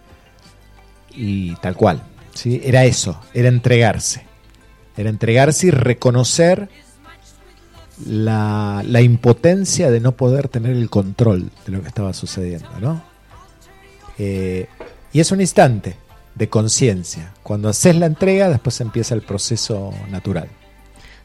y 1.15 1.55
tal 1.57 1.75
cual. 1.77 2.03
¿Sí? 2.35 2.61
Era 2.65 2.85
eso, 2.85 3.21
era 3.35 3.49
entregarse. 3.49 4.25
Era 4.97 5.11
entregarse 5.11 5.69
y 5.69 5.71
reconocer 5.71 6.69
la, 8.05 8.83
la 8.87 9.01
impotencia 9.01 9.91
de 9.91 10.01
no 10.01 10.13
poder 10.13 10.49
tener 10.49 10.73
el 10.73 10.91
control 10.91 11.51
de 11.67 11.73
lo 11.73 11.83
que 11.83 11.89
estaba 11.89 12.13
sucediendo. 12.13 12.69
¿no? 12.81 13.03
Eh, 14.19 14.67
y 15.13 15.21
es 15.21 15.33
un 15.33 15.41
instante 15.41 15.97
de 16.35 16.49
conciencia. 16.49 17.33
Cuando 17.43 17.69
haces 17.69 17.97
la 17.97 18.07
entrega, 18.07 18.49
después 18.49 18.81
empieza 18.81 19.15
el 19.15 19.23
proceso 19.23 19.93
natural. 20.11 20.49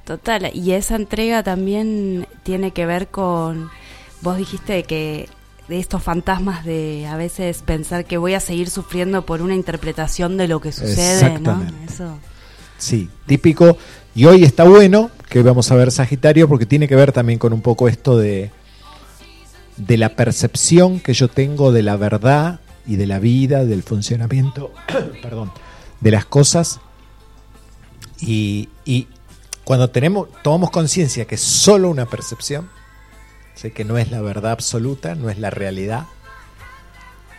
Total, 0.05 0.51
y 0.53 0.71
esa 0.71 0.95
entrega 0.95 1.43
también 1.43 2.27
tiene 2.43 2.71
que 2.71 2.85
ver 2.85 3.07
con, 3.07 3.69
vos 4.21 4.37
dijiste 4.37 4.83
que 4.83 5.27
de 5.67 5.80
estos 5.80 6.04
fantasmas 6.04 6.63
de 6.65 7.08
a 7.08 7.17
veces 7.17 7.62
pensar 7.63 8.06
que 8.06 8.17
voy 8.17 8.34
a 8.34 8.39
seguir 8.39 8.69
sufriendo 8.69 9.25
por 9.25 9.41
una 9.41 9.56
interpretación 9.56 10.38
de 10.38 10.47
lo 10.47 10.62
que 10.62 10.71
sucede, 10.71 11.39
¿no? 11.39 11.54
Exactamente. 11.62 11.93
Eso. 11.93 12.17
Sí, 12.78 13.10
típico. 13.25 13.78
Y 14.13 14.25
hoy 14.25 14.43
está 14.43 14.63
bueno 14.63 15.10
que 15.30 15.41
vamos 15.41 15.71
a 15.71 15.75
ver 15.75 15.91
Sagitario 15.91 16.47
porque 16.47 16.65
tiene 16.65 16.88
que 16.88 16.95
ver 16.95 17.12
también 17.12 17.39
con 17.39 17.51
un 17.54 17.62
poco 17.62 17.88
esto 17.88 18.17
de, 18.17 18.51
de 19.78 19.97
la 19.97 20.10
percepción 20.15 20.99
que 20.99 21.13
yo 21.13 21.28
tengo 21.28 21.71
de 21.71 21.84
la 21.84 21.97
verdad 21.97 22.60
y 22.86 22.97
de 22.97 23.08
la 23.08 23.19
vida, 23.19 23.65
del 23.65 23.84
funcionamiento, 23.84 24.71
perdón, 25.21 25.51
de 25.99 26.12
las 26.12 26.25
cosas. 26.25 26.80
Y, 28.21 28.69
y 28.86 29.08
cuando 29.63 29.89
tenemos, 29.89 30.28
tomamos 30.43 30.69
conciencia 30.69 31.25
que 31.25 31.36
es 31.36 31.41
solo 31.41 31.89
una 31.89 32.06
percepción, 32.06 32.69
sé 33.55 33.71
que 33.71 33.85
no 33.85 33.97
es 33.97 34.11
la 34.11 34.21
verdad 34.21 34.51
absoluta, 34.51 35.15
no 35.15 35.29
es 35.29 35.39
la 35.39 35.49
realidad, 35.49 36.05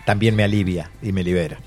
también 0.05 0.35
me 0.35 0.45
alivia 0.45 0.91
y 1.03 1.13
me 1.13 1.23
libera. 1.23 1.59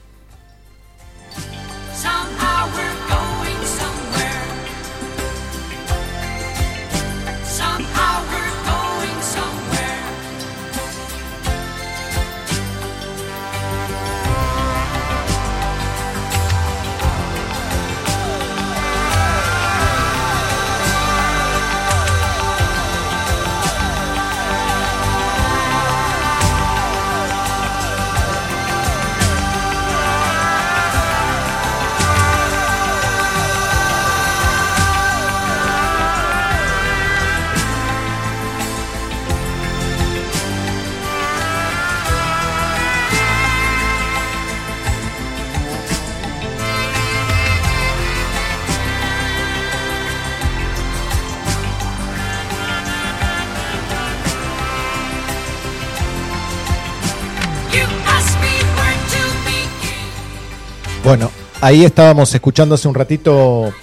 Bueno, 61.09 61.31
ahí 61.59 61.85
estábamos 61.85 62.35
escuchando 62.35 62.75
hace 62.75 62.87
un 62.87 62.93
ratito 62.93 63.73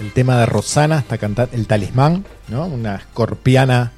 el 0.00 0.12
tema 0.12 0.40
de 0.40 0.46
Rosana, 0.46 0.98
hasta 0.98 1.16
cantar 1.16 1.48
el 1.52 1.68
talismán, 1.68 2.26
¿no? 2.48 2.66
Una 2.66 2.96
escorpiana 2.96 3.92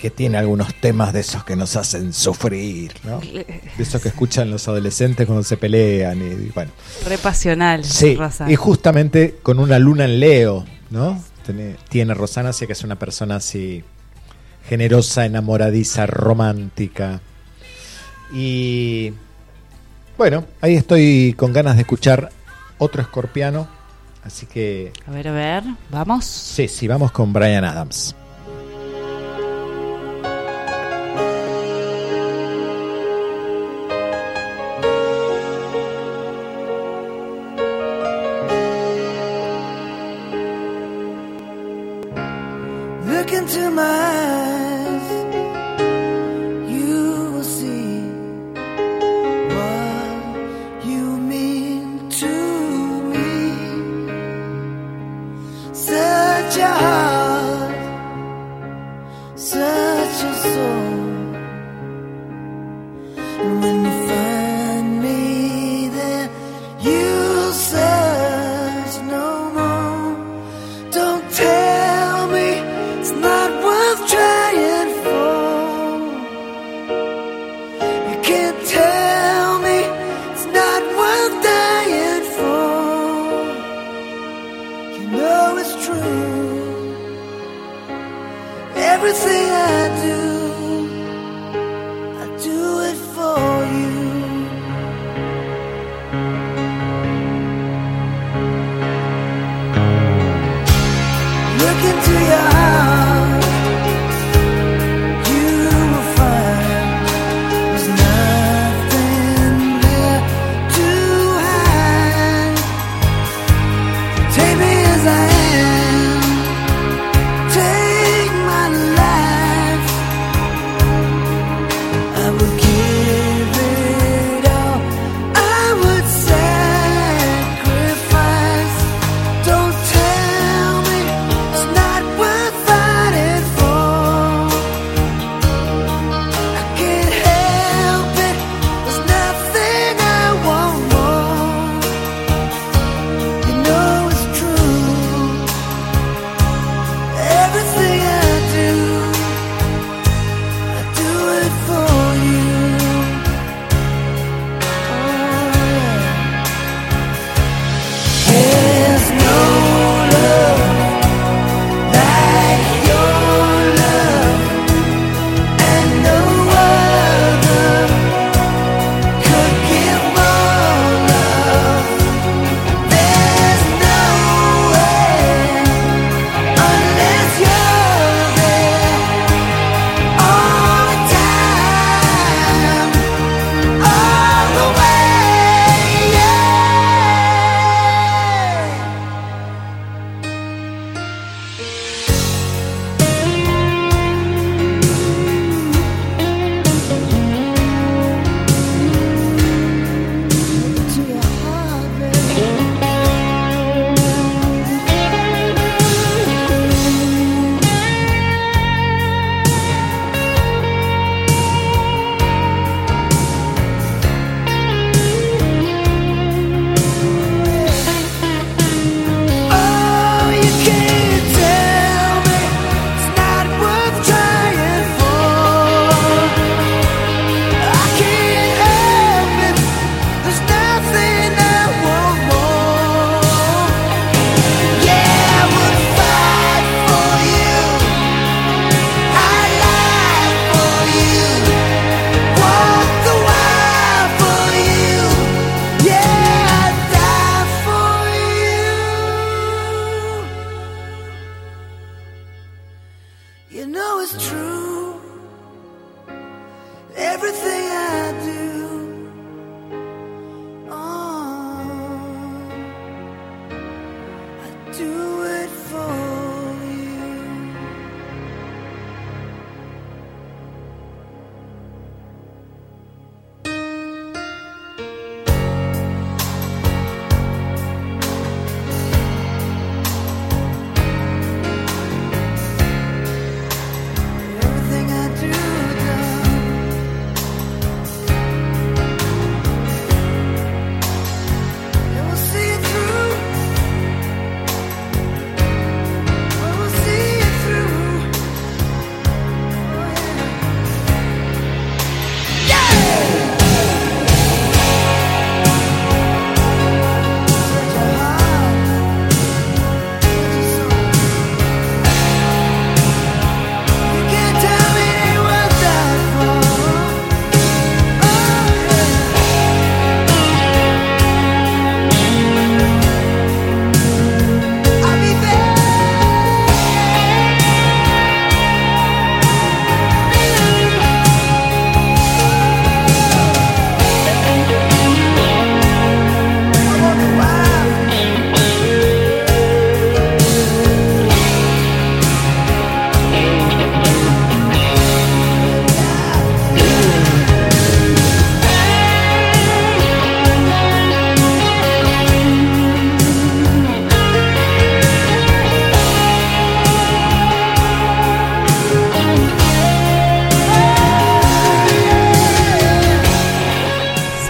que 0.00 0.10
tiene 0.10 0.38
algunos 0.38 0.72
temas 0.72 1.12
de 1.12 1.18
esos 1.18 1.42
que 1.42 1.56
nos 1.56 1.74
hacen 1.74 2.12
sufrir, 2.12 2.92
¿no? 3.02 3.18
De 3.20 3.60
esos 3.76 4.00
que 4.00 4.10
escuchan 4.10 4.52
los 4.52 4.68
adolescentes 4.68 5.26
cuando 5.26 5.42
se 5.42 5.56
pelean 5.56 6.22
y, 6.22 6.50
bueno. 6.50 6.70
Re 7.08 7.18
pasional, 7.18 7.84
Sí, 7.84 8.14
Rosa. 8.14 8.48
y 8.48 8.54
justamente 8.54 9.40
con 9.42 9.58
una 9.58 9.80
luna 9.80 10.04
en 10.04 10.20
Leo, 10.20 10.64
¿no? 10.90 11.20
Tiene, 11.44 11.74
tiene 11.88 12.14
Rosana, 12.14 12.50
así 12.50 12.68
que 12.68 12.74
es 12.74 12.84
una 12.84 13.00
persona 13.00 13.34
así 13.34 13.82
generosa, 14.68 15.26
enamoradiza, 15.26 16.06
romántica. 16.06 17.20
Y 18.32 19.12
bueno, 20.22 20.44
ahí 20.60 20.76
estoy 20.76 21.34
con 21.36 21.52
ganas 21.52 21.74
de 21.74 21.80
escuchar 21.82 22.30
otro 22.78 23.02
escorpiano, 23.02 23.66
así 24.22 24.46
que 24.46 24.92
A 25.04 25.10
ver, 25.10 25.26
a 25.26 25.32
ver, 25.32 25.64
vamos. 25.90 26.24
sí, 26.24 26.68
sí, 26.68 26.86
vamos 26.86 27.10
con 27.10 27.32
Brian 27.32 27.64
Adams. 27.64 28.14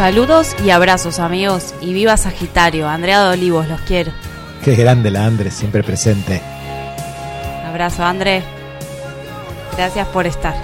Saludos 0.02 0.56
y 0.64 0.70
abrazos, 0.70 1.20
amigos. 1.20 1.76
Y 1.80 1.92
viva 1.94 2.16
Sagitario. 2.16 2.88
Andrea 2.88 3.22
de 3.22 3.34
Olivos, 3.34 3.68
los 3.68 3.80
quiero. 3.82 4.10
Qué 4.64 4.74
grande 4.74 5.12
la 5.12 5.26
Andrés, 5.26 5.54
siempre 5.54 5.84
presente. 5.84 6.42
Abrazo, 7.64 8.02
André. 8.02 8.42
Gracias 9.76 10.08
por 10.08 10.26
estar. 10.26 10.56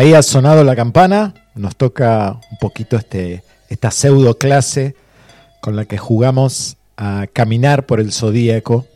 Ahí 0.00 0.14
ha 0.14 0.22
sonado 0.22 0.64
la 0.64 0.74
campana, 0.74 1.34
nos 1.54 1.76
toca 1.76 2.40
un 2.50 2.56
poquito 2.56 2.96
este, 2.96 3.44
esta 3.68 3.90
pseudo 3.90 4.38
clase 4.38 4.94
con 5.60 5.76
la 5.76 5.84
que 5.84 5.98
jugamos 5.98 6.78
a 6.96 7.26
caminar 7.30 7.84
por 7.84 8.00
el 8.00 8.10
zodíaco, 8.10 8.86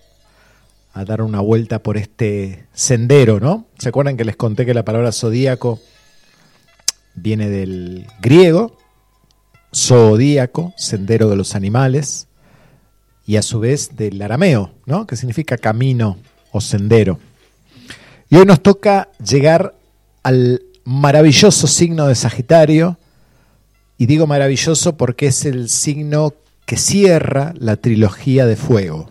a 0.95 1.05
dar 1.05 1.21
una 1.21 1.41
vuelta 1.41 1.81
por 1.81 1.99
este 1.99 2.65
sendero, 2.73 3.39
¿no? 3.39 3.67
¿Se 3.77 3.91
acuerdan 3.91 4.17
que 4.17 4.25
les 4.25 4.37
conté 4.37 4.65
que 4.65 4.73
la 4.73 4.87
palabra 4.87 5.13
zodíaco 5.13 5.79
viene 7.15 7.51
del 7.51 8.07
griego, 8.23 8.79
zodíaco, 9.75 10.73
sendero 10.79 11.29
de 11.29 11.37
los 11.37 11.55
animales, 11.55 12.29
y 13.27 13.37
a 13.37 13.43
su 13.43 13.61
vez 13.61 13.95
del 13.95 14.23
arameo, 14.23 14.73
¿no? 14.87 15.07
Que 15.07 15.17
significa 15.17 15.59
camino 15.59 16.17
o 16.51 16.63
sendero. 16.63 17.19
Y 18.31 18.37
hoy 18.37 18.47
nos 18.47 18.63
toca 18.63 19.11
llegar 19.19 19.75
al 20.23 20.63
maravilloso 20.85 21.67
signo 21.67 22.07
de 22.07 22.15
Sagitario, 22.15 22.99
y 23.99 24.07
digo 24.07 24.27
maravilloso 24.27 24.97
porque 24.97 25.27
es 25.27 25.45
el 25.45 25.69
signo 25.69 26.35
que 26.67 26.77
cierra 26.77 27.53
la 27.57 27.77
trilogía 27.77 28.47
de 28.47 28.57
fuego. 28.57 29.11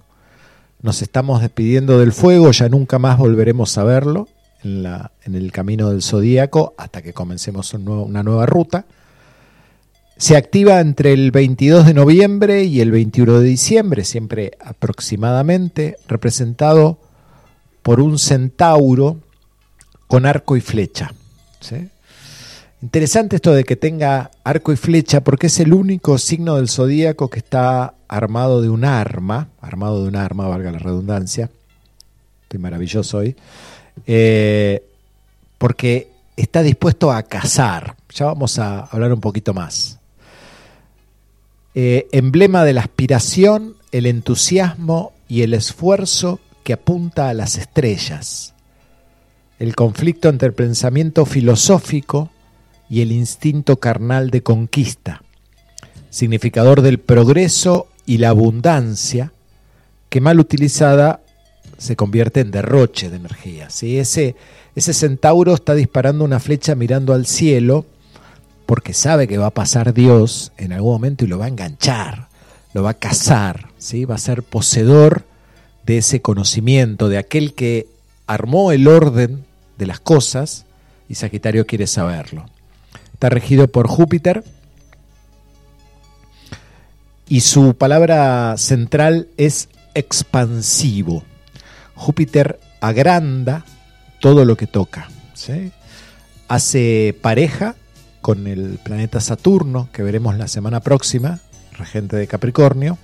Nos 0.82 1.02
estamos 1.02 1.42
despidiendo 1.42 2.00
del 2.00 2.12
fuego, 2.12 2.52
ya 2.52 2.68
nunca 2.68 3.00
más 3.00 3.18
volveremos 3.18 3.78
a 3.78 3.84
verlo 3.84 4.28
en, 4.64 4.86
el 5.26 5.52
camino 5.52 5.90
del 5.90 6.02
zodíaco 6.02 6.74
hasta 6.78 7.02
que 7.02 7.14
comencemos 7.14 7.74
una 7.74 8.24
nueva 8.24 8.46
ruta. 8.46 8.86
Se 10.18 10.38
activa 10.38 10.80
entre 10.80 11.14
el 11.14 11.32
22 11.32 11.86
de 11.86 11.94
noviembre 11.94 12.64
y 12.66 12.82
el 12.82 12.92
21 12.92 13.40
de 13.40 13.48
diciembre, 13.48 14.04
siempre 14.04 14.52
aproximadamente, 14.60 15.98
representado 16.08 17.00
por 17.82 18.00
un 18.00 18.20
centauro 18.20 19.18
con 20.08 20.26
arco 20.26 20.56
y 20.56 20.62
flecha. 20.62 21.14
Interesante 22.82 23.38
esto 23.38 23.54
de 23.54 23.64
que 23.64 23.76
tenga 23.76 24.32
arco 24.44 24.74
y 24.74 24.76
flecha 24.76 25.22
porque 25.22 25.48
es 25.48 25.60
el 25.60 25.74
único 25.74 26.18
signo 26.18 26.56
del 26.56 26.68
zodíaco 26.68 27.30
que 27.30 27.40
está 27.40 27.94
armado 28.10 28.62
de 28.62 28.70
un 28.70 28.84
arma, 28.84 29.48
armado 29.62 30.02
de 30.04 30.10
un 30.10 30.18
arma, 30.18 30.48
valga 30.48 30.72
la 30.72 30.80
redundancia. 30.80 31.50
Estoy 32.44 32.60
maravilloso 32.60 33.20
hoy. 33.20 33.36
eh, 34.06 34.84
porque 35.58 36.10
está 36.36 36.62
dispuesto 36.62 37.12
a 37.12 37.24
cazar. 37.24 37.96
Ya 38.14 38.26
vamos 38.26 38.60
a 38.60 38.82
hablar 38.82 39.14
un 39.14 39.22
poquito 39.22 39.54
más. 39.54 40.00
Eh, 41.76 42.08
emblema 42.12 42.66
de 42.66 42.74
la 42.74 42.82
aspiración, 42.82 43.78
el 43.92 44.06
entusiasmo 44.06 45.14
y 45.28 45.44
el 45.44 45.54
esfuerzo 45.54 46.40
que 46.64 46.74
apunta 46.74 47.30
a 47.30 47.34
las 47.34 47.58
estrellas. 47.58 48.53
El 49.60 49.76
conflicto 49.76 50.30
entre 50.30 50.48
el 50.48 50.54
pensamiento 50.54 51.26
filosófico 51.26 52.30
y 52.90 53.02
el 53.02 53.12
instinto 53.12 53.78
carnal 53.78 54.30
de 54.30 54.44
conquista, 54.44 55.24
significador 56.10 56.82
del 56.82 57.00
progreso 57.00 57.88
y 58.06 58.18
la 58.18 58.30
abundancia, 58.30 59.32
que 60.10 60.22
mal 60.22 60.40
utilizada 60.40 61.22
se 61.78 61.96
convierte 61.96 62.42
en 62.42 62.52
derroche 62.52 63.10
de 63.10 63.18
energía. 63.18 63.70
¿sí? 63.70 63.98
Ese, 63.98 64.36
ese 64.76 64.94
centauro 64.94 65.54
está 65.54 65.76
disparando 65.76 66.24
una 66.24 66.40
flecha 66.40 66.76
mirando 66.76 67.14
al 67.14 67.26
cielo 67.26 67.86
porque 68.66 68.94
sabe 68.94 69.28
que 69.28 69.38
va 69.38 69.48
a 69.48 69.54
pasar 69.54 69.94
Dios 69.94 70.52
en 70.58 70.72
algún 70.72 70.94
momento 70.94 71.26
y 71.26 71.28
lo 71.28 71.40
va 71.40 71.46
a 71.46 71.50
enganchar, 71.50 72.28
lo 72.74 72.84
va 72.84 72.92
a 72.92 72.94
cazar, 72.96 73.70
¿sí? 73.78 74.06
va 74.06 74.16
a 74.16 74.20
ser 74.20 74.44
poseedor 74.44 75.24
de 75.86 75.98
ese 75.98 76.22
conocimiento, 76.22 77.10
de 77.10 77.18
aquel 77.18 77.54
que 77.54 77.88
armó 78.28 78.72
el 78.72 78.88
orden 78.88 79.46
de 79.78 79.86
las 79.86 80.00
cosas 80.00 80.66
y 81.10 81.16
Sagitario 81.16 81.66
quiere 81.66 81.88
saberlo. 81.88 82.46
Está 83.14 83.30
regido 83.30 83.68
por 83.68 83.88
Júpiter 83.88 84.44
y 87.28 87.42
su 87.42 87.76
palabra 87.76 88.56
central 88.58 89.28
es 89.38 89.70
expansivo. 89.94 91.24
Júpiter 91.96 92.60
agranda 92.82 93.66
todo 94.20 94.46
lo 94.46 94.58
que 94.58 94.68
toca. 94.68 95.10
Hace 96.48 97.18
pareja 97.22 97.76
con 98.22 98.48
el 98.48 98.80
planeta 98.84 99.20
Saturno, 99.20 99.90
que 99.92 100.04
veremos 100.04 100.38
la 100.38 100.48
semana 100.48 100.80
próxima, 100.80 101.40
regente 101.74 102.16
de 102.16 102.28
Capricornio, 102.28 102.98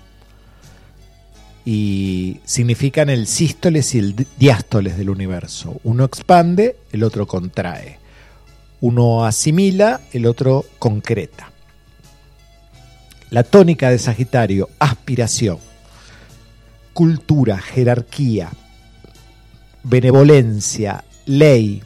y 1.66 2.40
significan 2.46 3.10
el 3.10 3.28
sístoles 3.28 3.94
y 3.96 4.00
el 4.00 4.28
diástoles 4.38 4.98
del 4.98 5.10
universo. 5.10 5.80
Uno 5.84 6.04
expande, 6.06 6.78
el 6.92 7.04
otro 7.04 7.28
contrae. 7.28 8.00
Uno 8.82 9.26
asimila, 9.26 10.02
el 10.14 10.26
otro 10.26 10.66
concreta. 10.80 11.52
La 13.30 13.44
tónica 13.44 13.90
de 13.90 14.00
Sagitario, 14.00 14.70
aspiración. 14.80 15.60
cultura, 16.94 17.60
jerarquía, 17.60 18.50
benevolencia, 19.84 21.06
ley, 21.26 21.82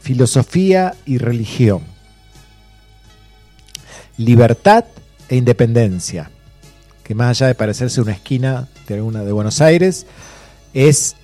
filosofía 0.00 0.94
y 1.06 1.18
religión. 1.18 1.82
Libertad 4.16 4.86
e 5.28 5.36
independencia, 5.36 6.30
que 7.10 7.16
más 7.16 7.30
allá 7.30 7.48
de 7.48 7.56
parecerse 7.56 8.00
una 8.00 8.12
esquina 8.12 8.68
de 8.86 8.94
alguna 8.94 9.24
de 9.24 9.32
Buenos 9.32 9.60
Aires, 9.60 10.06
es 10.74 11.16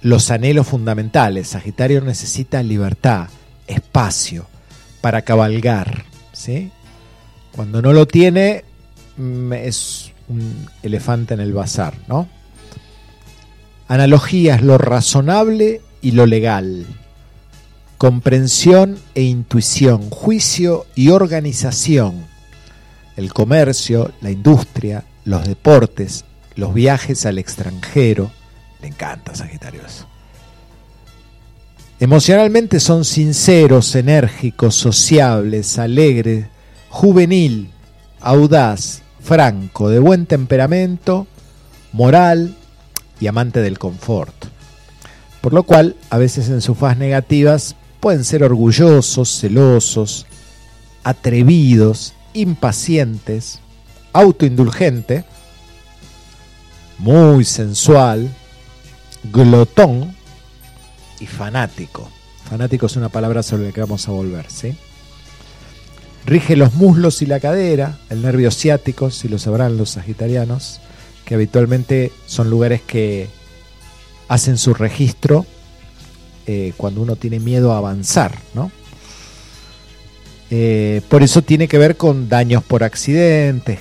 los 0.00 0.30
anhelos 0.30 0.66
fundamentales. 0.66 1.48
Sagitario 1.48 2.00
necesita 2.00 2.62
libertad, 2.62 3.28
espacio 3.66 4.46
para 5.02 5.20
cabalgar. 5.20 6.04
¿sí? 6.32 6.70
Cuando 7.52 7.82
no 7.82 7.92
lo 7.92 8.06
tiene, 8.06 8.64
mm, 9.18 9.52
es 9.52 10.12
un 10.30 10.66
elefante 10.82 11.34
en 11.34 11.40
el 11.40 11.52
bazar. 11.52 11.92
¿no? 12.08 12.26
Analogías, 13.88 14.62
lo 14.62 14.78
razonable 14.78 15.82
y 16.00 16.12
lo 16.12 16.24
legal. 16.24 16.86
Comprensión 17.98 18.98
e 19.14 19.20
intuición, 19.20 20.08
juicio 20.08 20.86
y 20.94 21.10
organización. 21.10 22.29
El 23.16 23.32
comercio, 23.32 24.12
la 24.20 24.30
industria, 24.30 25.04
los 25.24 25.46
deportes, 25.46 26.24
los 26.56 26.74
viajes 26.74 27.26
al 27.26 27.38
extranjero. 27.38 28.30
Le 28.80 28.88
encanta 28.88 29.34
Sagitario 29.34 29.82
eso. 29.86 30.06
Emocionalmente 31.98 32.80
son 32.80 33.04
sinceros, 33.04 33.94
enérgicos, 33.94 34.74
sociables, 34.74 35.78
alegres, 35.78 36.46
juvenil, 36.88 37.70
audaz, 38.20 39.02
franco, 39.20 39.90
de 39.90 39.98
buen 39.98 40.24
temperamento, 40.24 41.26
moral 41.92 42.56
y 43.20 43.26
amante 43.26 43.60
del 43.60 43.78
confort. 43.78 44.34
Por 45.42 45.52
lo 45.52 45.62
cual, 45.64 45.96
a 46.08 46.16
veces 46.16 46.48
en 46.48 46.62
sus 46.62 46.78
fases 46.78 46.98
negativas 46.98 47.76
pueden 48.00 48.24
ser 48.24 48.44
orgullosos, 48.44 49.40
celosos, 49.40 50.26
atrevidos, 51.04 52.14
impacientes, 52.32 53.60
autoindulgente, 54.12 55.24
muy 56.98 57.44
sensual, 57.44 58.30
glotón 59.32 60.14
y 61.18 61.26
fanático. 61.26 62.08
Fanático 62.48 62.86
es 62.86 62.96
una 62.96 63.08
palabra 63.08 63.42
sobre 63.42 63.66
la 63.66 63.72
que 63.72 63.80
vamos 63.80 64.08
a 64.08 64.12
volver, 64.12 64.50
¿sí? 64.50 64.76
Rige 66.26 66.56
los 66.56 66.74
muslos 66.74 67.22
y 67.22 67.26
la 67.26 67.40
cadera, 67.40 67.98
el 68.10 68.22
nervio 68.22 68.50
ciático, 68.50 69.10
si 69.10 69.28
lo 69.28 69.38
sabrán 69.38 69.76
los 69.76 69.90
sagitarianos, 69.90 70.80
que 71.24 71.34
habitualmente 71.34 72.12
son 72.26 72.50
lugares 72.50 72.82
que 72.82 73.28
hacen 74.28 74.58
su 74.58 74.74
registro 74.74 75.46
eh, 76.46 76.72
cuando 76.76 77.00
uno 77.02 77.16
tiene 77.16 77.40
miedo 77.40 77.72
a 77.72 77.78
avanzar, 77.78 78.36
¿no? 78.54 78.70
Eh, 80.50 81.02
por 81.08 81.22
eso 81.22 81.42
tiene 81.42 81.68
que 81.68 81.78
ver 81.78 81.96
con 81.96 82.28
daños 82.28 82.64
por 82.64 82.82
accidentes, 82.82 83.78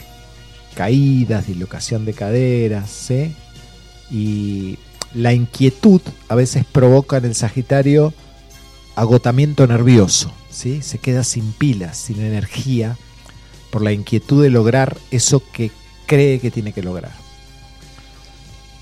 caídas, 0.76 1.48
dislocación 1.48 2.06
de 2.06 2.14
caderas. 2.14 3.12
Y 4.12 4.78
la 5.14 5.34
inquietud 5.34 6.02
a 6.28 6.36
veces 6.36 6.66
provoca 6.66 7.18
en 7.18 7.26
el 7.26 7.36
Sagitario 7.36 8.14
agotamiento 8.96 9.66
nervioso, 9.66 10.32
¿sí? 10.50 10.82
Se 10.82 10.98
queda 10.98 11.24
sin 11.24 11.54
pilas, 11.54 11.98
sin 11.98 12.20
energía, 12.22 12.98
por 13.72 13.82
la 13.82 13.94
inquietud 13.94 14.44
de 14.44 14.50
lograr 14.50 14.98
eso 15.10 15.42
que 15.54 15.72
cree 16.06 16.40
que 16.40 16.52
tiene 16.52 16.74
que 16.74 16.84
lograr. 16.84 17.14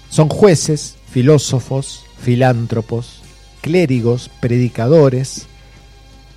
Son 0.09 0.29
jueces, 0.29 0.95
filósofos, 1.11 2.03
filántropos, 2.19 3.21
clérigos, 3.61 4.29
predicadores. 4.39 5.47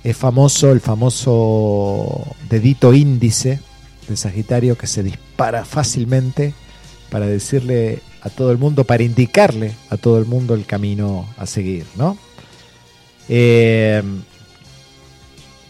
Es 0.03 0.17
famoso 0.17 0.71
el 0.71 0.79
famoso 0.79 2.35
dedito 2.49 2.93
índice 2.93 3.59
de 4.07 4.17
Sagitario 4.17 4.77
que 4.77 4.87
se 4.87 5.03
dispara 5.03 5.63
fácilmente 5.63 6.53
para 7.09 7.27
decirle 7.27 8.01
a 8.21 8.29
todo 8.29 8.51
el 8.51 8.57
mundo, 8.57 8.83
para 8.83 9.03
indicarle 9.03 9.73
a 9.89 9.97
todo 9.97 10.17
el 10.17 10.25
mundo 10.25 10.55
el 10.55 10.65
camino 10.65 11.27
a 11.37 11.45
seguir, 11.45 11.85
¿no? 11.95 12.17
Eh, 13.29 14.01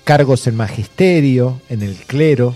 cargos 0.04 0.48
en 0.48 0.56
magisterio, 0.56 1.62
en 1.70 1.82
el 1.82 1.96
clero, 1.96 2.56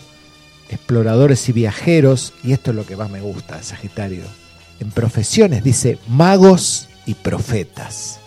exploradores 0.70 1.48
y 1.50 1.52
viajeros, 1.52 2.34
y 2.44 2.54
esto 2.54 2.72
es 2.72 2.76
lo 2.76 2.86
que 2.86 2.96
más 2.96 3.10
me 3.10 3.22
gusta 3.22 3.58
de 3.58 3.64
Sagitario. 3.64 4.24
En 4.80 4.92
profesiones 4.92 5.64
dice 5.64 5.98
magos 6.08 6.90
y 7.06 7.14
profetas. 7.14 8.20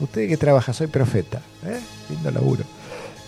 Usted 0.00 0.28
que 0.28 0.36
trabaja, 0.36 0.72
soy 0.72 0.86
profeta, 0.86 1.40
¿eh? 1.64 1.80
lindo 2.10 2.30
laburo. 2.30 2.64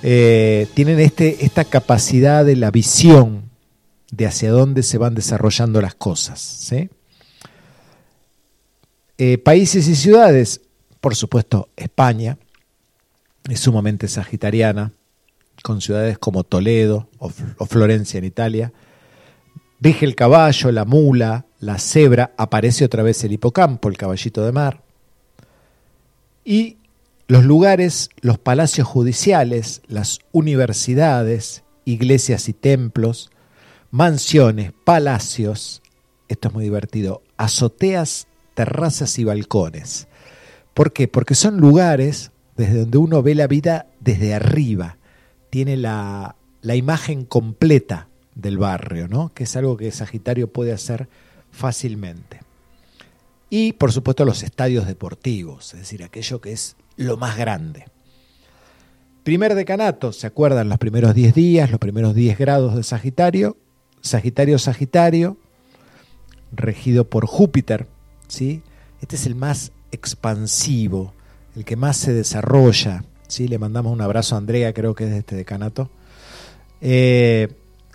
Eh, 0.03 0.67
tienen 0.75 0.99
este, 0.99 1.45
esta 1.45 1.65
capacidad 1.65 2.45
de 2.45 2.57
la 2.57 2.71
visión 2.71 3.51
de 4.11 4.27
hacia 4.27 4.51
dónde 4.51 4.83
se 4.83 4.99
van 4.99 5.15
desarrollando 5.15 5.81
las 5.81 5.95
cosas. 5.95 6.73
Eh, 9.19 9.39
países 9.39 9.87
y 9.89 9.95
ciudades, 9.95 10.63
por 11.01 11.15
supuesto, 11.15 11.69
España 11.77 12.39
es 13.49 13.61
sumamente 13.61 14.09
sagitariana, 14.09 14.93
con 15.63 15.81
ciudades 15.83 16.19
como 16.19 16.43
Toledo 16.45 17.09
o, 17.19 17.31
o 17.59 17.67
Florencia 17.67 18.19
en 18.19 18.25
Italia. 18.25 18.73
Rige 19.81 20.07
el 20.07 20.15
caballo, 20.15 20.73
la 20.73 20.87
mula, 20.87 21.47
la 21.59 21.79
cebra, 21.79 22.33
aparece 22.39 22.85
otra 22.85 23.03
vez 23.03 23.23
el 23.25 23.33
hipocampo, 23.33 23.89
el 23.89 23.99
caballito 23.99 24.45
de 24.45 24.53
mar. 24.53 24.83
Y 26.45 26.79
los 27.31 27.45
lugares, 27.45 28.11
los 28.23 28.41
palacios 28.41 28.89
judiciales, 28.89 29.83
las 29.87 30.19
universidades, 30.33 31.63
iglesias 31.85 32.49
y 32.49 32.53
templos, 32.53 33.31
mansiones, 33.93 34.73
palacios, 34.85 35.81
esto 36.27 36.49
es 36.49 36.55
muy 36.55 36.65
divertido, 36.65 37.23
azoteas, 37.37 38.27
terrazas 38.55 39.17
y 39.21 39.23
balcones. 39.23 40.09
¿Por 40.75 40.93
qué? 40.93 41.07
Porque 41.07 41.37
son 41.37 41.59
lugares 41.59 42.33
desde 42.57 42.81
donde 42.81 42.99
uno 42.99 43.23
ve 43.23 43.37
la 43.37 43.47
vida 43.47 43.87
desde 44.01 44.35
arriba, 44.35 44.97
tiene 45.51 45.77
la, 45.77 46.35
la 46.63 46.75
imagen 46.75 47.25
completa 47.25 48.09
del 48.35 48.59
barrio, 48.59 49.07
¿no? 49.07 49.33
que 49.33 49.45
es 49.45 49.55
algo 49.55 49.77
que 49.77 49.93
Sagitario 49.93 50.53
puede 50.53 50.73
hacer 50.73 51.09
fácilmente. 51.53 52.41
Y 53.51 53.75
por 53.75 53.93
supuesto 53.93 54.25
los 54.25 54.43
estadios 54.43 54.89
deportivos, 54.89 55.75
es 55.75 55.81
decir, 55.81 56.03
aquello 56.03 56.41
que 56.41 56.51
es 56.51 56.75
lo 57.01 57.17
más 57.17 57.37
grande. 57.37 57.87
Primer 59.25 59.55
decanato, 59.55 60.13
¿se 60.13 60.27
acuerdan 60.27 60.69
los 60.69 60.79
primeros 60.79 61.15
10 61.15 61.35
días, 61.35 61.71
los 61.71 61.81
primeros 61.81 62.15
10 62.15 62.39
grados 62.39 62.77
de 62.77 62.83
Sagitario? 62.83 63.57
Sagitario, 64.01 64.59
Sagitario, 64.59 65.37
regido 66.53 67.09
por 67.09 67.27
Júpiter, 67.27 67.87
¿sí? 68.29 68.63
Este 69.01 69.17
es 69.17 69.27
el 69.27 69.35
más 69.35 69.73
expansivo, 69.93 71.13
el 71.57 71.65
que 71.65 71.77
más 71.77 71.97
se 71.97 72.13
desarrolla, 72.13 73.05
¿sí? 73.29 73.49
Le 73.49 73.59
mandamos 73.59 73.93
un 73.93 74.01
abrazo 74.01 74.35
a 74.35 74.39
Andrea, 74.39 74.73
creo 74.73 74.95
que 74.95 75.05
es 75.05 75.11
de 75.11 75.19
este 75.19 75.37
decanato. 75.37 75.91
Eh, 76.81 77.49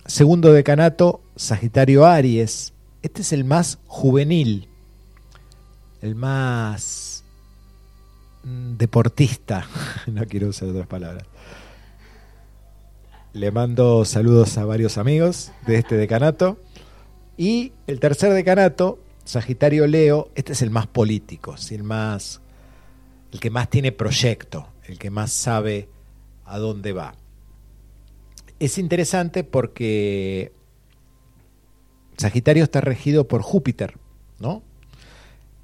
segundo 0.04 0.52
decanato, 0.52 1.20
Sagitario 1.36 2.06
Aries. 2.06 2.72
Este 3.02 3.22
es 3.22 3.32
el 3.32 3.44
más 3.44 3.78
juvenil, 3.86 4.68
el 6.02 6.16
más 6.16 7.15
deportista, 8.46 9.66
no 10.06 10.24
quiero 10.26 10.48
usar 10.48 10.68
otras 10.68 10.86
palabras. 10.86 11.24
Le 13.32 13.50
mando 13.50 14.04
saludos 14.04 14.56
a 14.56 14.64
varios 14.64 14.96
amigos 14.98 15.52
de 15.66 15.76
este 15.76 15.96
decanato. 15.96 16.58
Y 17.36 17.72
el 17.86 18.00
tercer 18.00 18.32
decanato, 18.32 18.98
Sagitario 19.24 19.86
Leo, 19.86 20.30
este 20.36 20.52
es 20.52 20.62
el 20.62 20.70
más 20.70 20.86
político, 20.86 21.54
el 21.70 21.82
más 21.82 22.40
el 23.32 23.40
que 23.40 23.50
más 23.50 23.68
tiene 23.68 23.92
proyecto, 23.92 24.68
el 24.84 24.98
que 24.98 25.10
más 25.10 25.32
sabe 25.32 25.88
a 26.44 26.58
dónde 26.58 26.92
va. 26.92 27.14
Es 28.58 28.78
interesante 28.78 29.44
porque 29.44 30.52
Sagitario 32.16 32.64
está 32.64 32.80
regido 32.80 33.28
por 33.28 33.42
Júpiter, 33.42 33.98
¿no? 34.38 34.62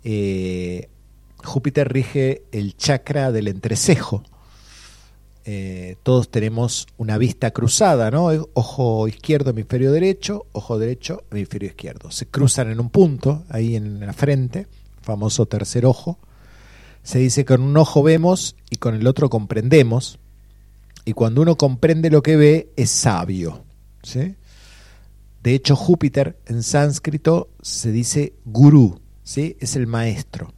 Eh, 0.05 0.91
Júpiter 1.45 1.93
rige 1.93 2.45
el 2.53 2.77
chakra 2.77 3.33
del 3.33 3.49
entrecejo, 3.49 4.23
eh, 5.45 5.97
todos 6.05 6.31
tenemos 6.31 6.87
una 6.99 7.19
vista 7.19 7.51
cruzada, 7.51 8.11
¿no? 8.11 8.29
Ojo 8.55 9.09
izquierdo, 9.09 9.51
hemisferio 9.51 9.91
derecho, 9.91 10.47
ojo 10.53 10.79
derecho, 10.79 11.25
hemisferio 11.31 11.69
izquierdo. 11.69 12.11
Se 12.13 12.27
cruzan 12.27 12.71
en 12.71 12.79
un 12.79 12.91
punto, 12.91 13.45
ahí 13.49 13.75
en 13.75 14.01
la 14.01 14.13
frente, 14.13 14.69
famoso 15.03 15.47
tercer 15.47 15.85
ojo. 15.85 16.19
Se 17.03 17.19
dice 17.19 17.45
que 17.45 17.55
con 17.55 17.63
un 17.63 17.77
ojo 17.77 18.05
vemos 18.05 18.55
y 18.71 18.77
con 18.77 18.95
el 18.95 19.07
otro 19.07 19.29
comprendemos. 19.31 20.21
Y 21.05 21.15
cuando 21.15 21.43
uno 21.43 21.57
comprende 21.57 22.11
lo 22.11 22.23
que 22.23 22.37
ve, 22.37 22.73
es 22.77 22.91
sabio. 22.91 23.65
¿sí? 24.05 24.37
De 25.43 25.55
hecho, 25.55 25.75
Júpiter 25.75 26.39
en 26.47 26.63
sánscrito 26.63 27.51
se 27.61 27.91
dice 27.91 28.35
gurú, 28.45 29.01
¿sí? 29.25 29.57
es 29.59 29.75
el 29.75 29.89
maestro, 29.89 30.53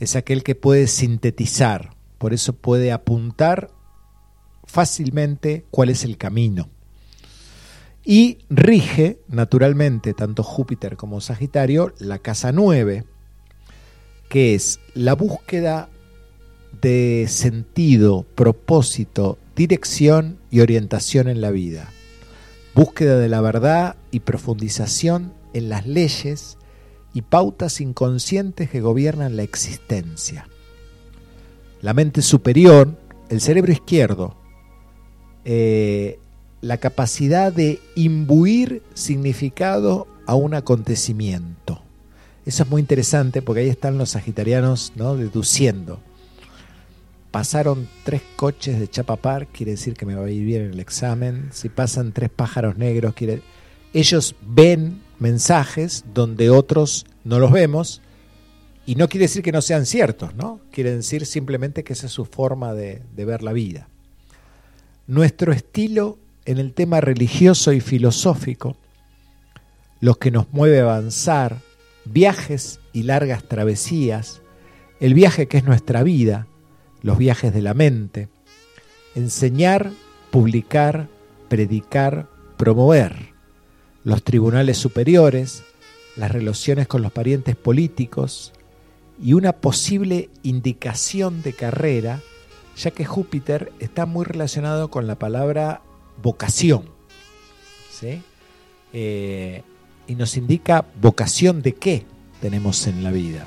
es 0.00 0.16
aquel 0.16 0.42
que 0.42 0.54
puede 0.54 0.86
sintetizar, 0.86 1.94
por 2.18 2.32
eso 2.32 2.52
puede 2.52 2.92
apuntar 2.92 3.70
fácilmente 4.64 5.64
cuál 5.70 5.90
es 5.90 6.04
el 6.04 6.16
camino. 6.16 6.70
Y 8.04 8.38
rige, 8.50 9.20
naturalmente, 9.28 10.12
tanto 10.12 10.42
Júpiter 10.42 10.96
como 10.96 11.20
Sagitario, 11.20 11.94
la 11.98 12.18
casa 12.18 12.50
9, 12.50 13.04
que 14.28 14.54
es 14.54 14.80
la 14.94 15.14
búsqueda 15.14 15.88
de 16.80 17.26
sentido, 17.28 18.26
propósito, 18.34 19.38
dirección 19.54 20.38
y 20.50 20.60
orientación 20.60 21.28
en 21.28 21.40
la 21.40 21.50
vida. 21.50 21.90
Búsqueda 22.74 23.18
de 23.18 23.28
la 23.28 23.40
verdad 23.40 23.96
y 24.10 24.20
profundización 24.20 25.32
en 25.52 25.68
las 25.68 25.86
leyes 25.86 26.56
y 27.14 27.22
pautas 27.22 27.80
inconscientes 27.80 28.70
que 28.70 28.80
gobiernan 28.80 29.36
la 29.36 29.42
existencia. 29.42 30.48
La 31.80 31.94
mente 31.94 32.22
superior, 32.22 32.96
el 33.28 33.40
cerebro 33.40 33.72
izquierdo, 33.72 34.36
eh, 35.44 36.18
la 36.60 36.78
capacidad 36.78 37.52
de 37.52 37.80
imbuir 37.96 38.82
significado 38.94 40.06
a 40.26 40.34
un 40.36 40.54
acontecimiento. 40.54 41.82
Eso 42.46 42.62
es 42.62 42.70
muy 42.70 42.80
interesante 42.80 43.42
porque 43.42 43.62
ahí 43.62 43.68
están 43.68 43.98
los 43.98 44.10
sagitarianos 44.10 44.92
¿no? 44.96 45.16
deduciendo. 45.16 46.00
Pasaron 47.30 47.88
tres 48.04 48.22
coches 48.36 48.78
de 48.78 48.88
chapapar, 48.88 49.46
quiere 49.46 49.72
decir 49.72 49.94
que 49.94 50.06
me 50.06 50.14
va 50.14 50.26
a 50.26 50.30
ir 50.30 50.44
bien 50.44 50.62
en 50.62 50.72
el 50.72 50.80
examen. 50.80 51.48
Si 51.52 51.68
pasan 51.68 52.12
tres 52.12 52.30
pájaros 52.30 52.76
negros, 52.76 53.14
ellos 53.94 54.34
ven 54.42 55.00
mensajes 55.22 56.04
donde 56.12 56.50
otros 56.50 57.06
no 57.24 57.38
los 57.38 57.52
vemos 57.52 58.02
y 58.84 58.96
no 58.96 59.08
quiere 59.08 59.26
decir 59.26 59.42
que 59.42 59.52
no 59.52 59.62
sean 59.62 59.86
ciertos, 59.86 60.34
¿no? 60.34 60.60
Quiere 60.72 60.94
decir 60.94 61.24
simplemente 61.24 61.84
que 61.84 61.92
esa 61.92 62.06
es 62.06 62.12
su 62.12 62.24
forma 62.24 62.74
de, 62.74 63.00
de 63.14 63.24
ver 63.24 63.42
la 63.42 63.52
vida. 63.52 63.88
Nuestro 65.06 65.52
estilo 65.52 66.18
en 66.44 66.58
el 66.58 66.74
tema 66.74 67.00
religioso 67.00 67.72
y 67.72 67.80
filosófico, 67.80 68.76
lo 70.00 70.16
que 70.16 70.32
nos 70.32 70.52
mueve 70.52 70.80
a 70.80 70.82
avanzar, 70.82 71.58
viajes 72.04 72.80
y 72.92 73.04
largas 73.04 73.44
travesías, 73.44 74.42
el 74.98 75.14
viaje 75.14 75.46
que 75.46 75.58
es 75.58 75.64
nuestra 75.64 76.02
vida, 76.02 76.48
los 77.00 77.16
viajes 77.16 77.54
de 77.54 77.62
la 77.62 77.74
mente, 77.74 78.28
enseñar, 79.14 79.92
publicar, 80.32 81.08
predicar, 81.48 82.28
promover, 82.56 83.31
los 84.04 84.22
tribunales 84.22 84.78
superiores, 84.78 85.62
las 86.16 86.30
relaciones 86.30 86.88
con 86.88 87.02
los 87.02 87.12
parientes 87.12 87.56
políticos 87.56 88.52
y 89.22 89.34
una 89.34 89.52
posible 89.52 90.30
indicación 90.42 91.42
de 91.42 91.52
carrera, 91.52 92.20
ya 92.76 92.90
que 92.90 93.04
Júpiter 93.04 93.72
está 93.78 94.06
muy 94.06 94.24
relacionado 94.24 94.90
con 94.90 95.06
la 95.06 95.18
palabra 95.18 95.82
vocación. 96.22 96.84
¿sí? 97.90 98.22
Eh, 98.92 99.62
y 100.06 100.14
nos 100.16 100.36
indica 100.36 100.84
vocación 101.00 101.62
de 101.62 101.74
qué 101.74 102.04
tenemos 102.40 102.86
en 102.86 103.04
la 103.04 103.12
vida. 103.12 103.46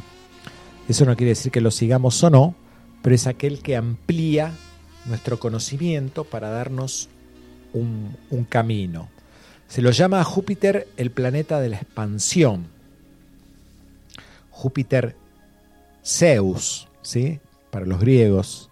Eso 0.88 1.06
no 1.06 1.16
quiere 1.16 1.32
decir 1.32 1.52
que 1.52 1.62
lo 1.62 1.72
sigamos 1.72 2.24
o 2.24 2.30
no, 2.30 2.56
pero 3.02 3.16
es 3.16 3.28
aquel 3.28 3.60
que 3.62 3.76
amplía 3.76 4.54
nuestro 5.06 5.40
conocimiento 5.40 6.24
para 6.24 6.50
darnos 6.50 7.10
un, 7.74 8.16
un 8.30 8.46
camino. 8.46 9.10
Se 9.68 9.82
lo 9.82 9.92
llama 9.92 10.22
a 10.22 10.24
Júpiter 10.24 10.88
el 10.98 11.12
planeta 11.12 11.60
de 11.60 11.70
la 11.70 11.78
expansión. 11.78 12.68
Júpiter 14.52 15.16
Zeus, 16.04 16.88
¿sí? 17.02 17.40
para 17.72 17.86
los 17.86 18.00
griegos, 18.00 18.70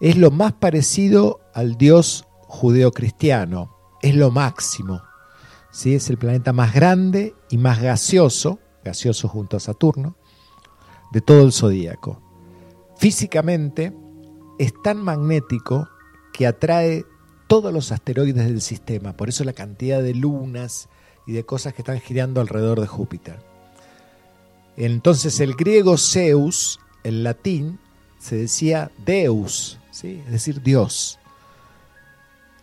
es 0.00 0.16
lo 0.16 0.30
más 0.30 0.52
parecido 0.52 1.40
al 1.54 1.76
dios 1.76 2.24
judeocristiano, 2.48 3.74
es 4.02 4.16
lo 4.16 4.30
máximo. 4.30 5.02
¿sí? 5.70 5.94
Es 5.94 6.10
el 6.10 6.18
planeta 6.18 6.52
más 6.52 6.74
grande 6.74 7.34
y 7.48 7.58
más 7.58 7.80
gaseoso, 7.80 8.58
gaseoso 8.84 9.28
junto 9.28 9.56
a 9.56 9.60
Saturno, 9.60 10.16
de 11.12 11.20
todo 11.20 11.44
el 11.44 11.52
zodíaco. 11.52 12.20
Físicamente 12.96 13.92
es 14.58 14.72
tan 14.82 15.02
magnético 15.02 15.88
que 16.32 16.46
atrae 16.46 17.04
todos 17.46 17.72
los 17.72 17.92
asteroides 17.92 18.46
del 18.46 18.60
sistema, 18.60 19.16
por 19.16 19.28
eso 19.28 19.44
la 19.44 19.52
cantidad 19.52 20.02
de 20.02 20.14
lunas 20.14 20.88
y 21.26 21.32
de 21.32 21.44
cosas 21.44 21.74
que 21.74 21.82
están 21.82 22.00
girando 22.00 22.40
alrededor 22.40 22.80
de 22.80 22.86
Júpiter. 22.86 23.38
Entonces 24.76 25.40
el 25.40 25.54
griego 25.54 25.96
Zeus, 25.96 26.80
en 27.04 27.22
latín, 27.22 27.78
se 28.18 28.36
decía 28.36 28.90
Deus, 29.04 29.78
¿sí? 29.90 30.22
es 30.24 30.32
decir, 30.32 30.62
Dios. 30.62 31.18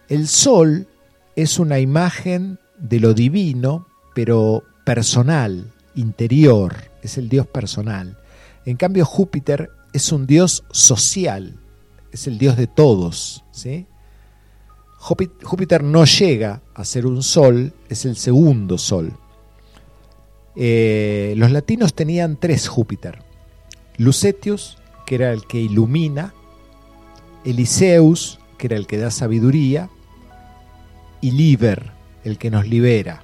El 0.09 0.27
sol 0.27 0.87
es 1.35 1.59
una 1.59 1.79
imagen 1.79 2.59
de 2.77 2.99
lo 2.99 3.13
divino, 3.13 3.87
pero 4.13 4.63
personal, 4.83 5.71
interior, 5.95 6.75
es 7.01 7.17
el 7.17 7.29
Dios 7.29 7.47
personal. 7.47 8.17
En 8.65 8.75
cambio, 8.77 9.05
Júpiter 9.05 9.69
es 9.93 10.11
un 10.11 10.27
Dios 10.27 10.63
social, 10.71 11.59
es 12.11 12.27
el 12.27 12.37
Dios 12.37 12.57
de 12.57 12.67
todos. 12.67 13.43
¿sí? 13.51 13.87
Júpiter 15.01 15.83
no 15.83 16.05
llega 16.05 16.61
a 16.75 16.85
ser 16.85 17.07
un 17.07 17.23
sol, 17.23 17.73
es 17.89 18.05
el 18.05 18.15
segundo 18.15 18.77
sol. 18.77 19.13
Eh, 20.55 21.33
los 21.37 21.49
latinos 21.49 21.95
tenían 21.95 22.37
tres 22.39 22.67
Júpiter. 22.67 23.23
Lucetius, 23.97 24.77
que 25.07 25.15
era 25.15 25.31
el 25.31 25.47
que 25.47 25.59
ilumina, 25.59 26.35
Eliseus, 27.43 28.39
que 28.59 28.67
era 28.67 28.77
el 28.77 28.85
que 28.85 28.99
da 28.99 29.09
sabiduría, 29.09 29.89
y 31.19 31.31
Liber, 31.31 31.91
el 32.23 32.37
que 32.37 32.51
nos 32.51 32.67
libera. 32.67 33.23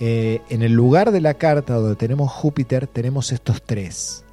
Eh, 0.00 0.42
en 0.48 0.62
el 0.62 0.72
lugar 0.72 1.12
de 1.12 1.20
la 1.20 1.34
carta 1.34 1.74
donde 1.74 1.94
tenemos 1.94 2.32
Júpiter 2.32 2.88
tenemos 2.88 3.30
estos 3.30 3.62
tres, 3.62 4.24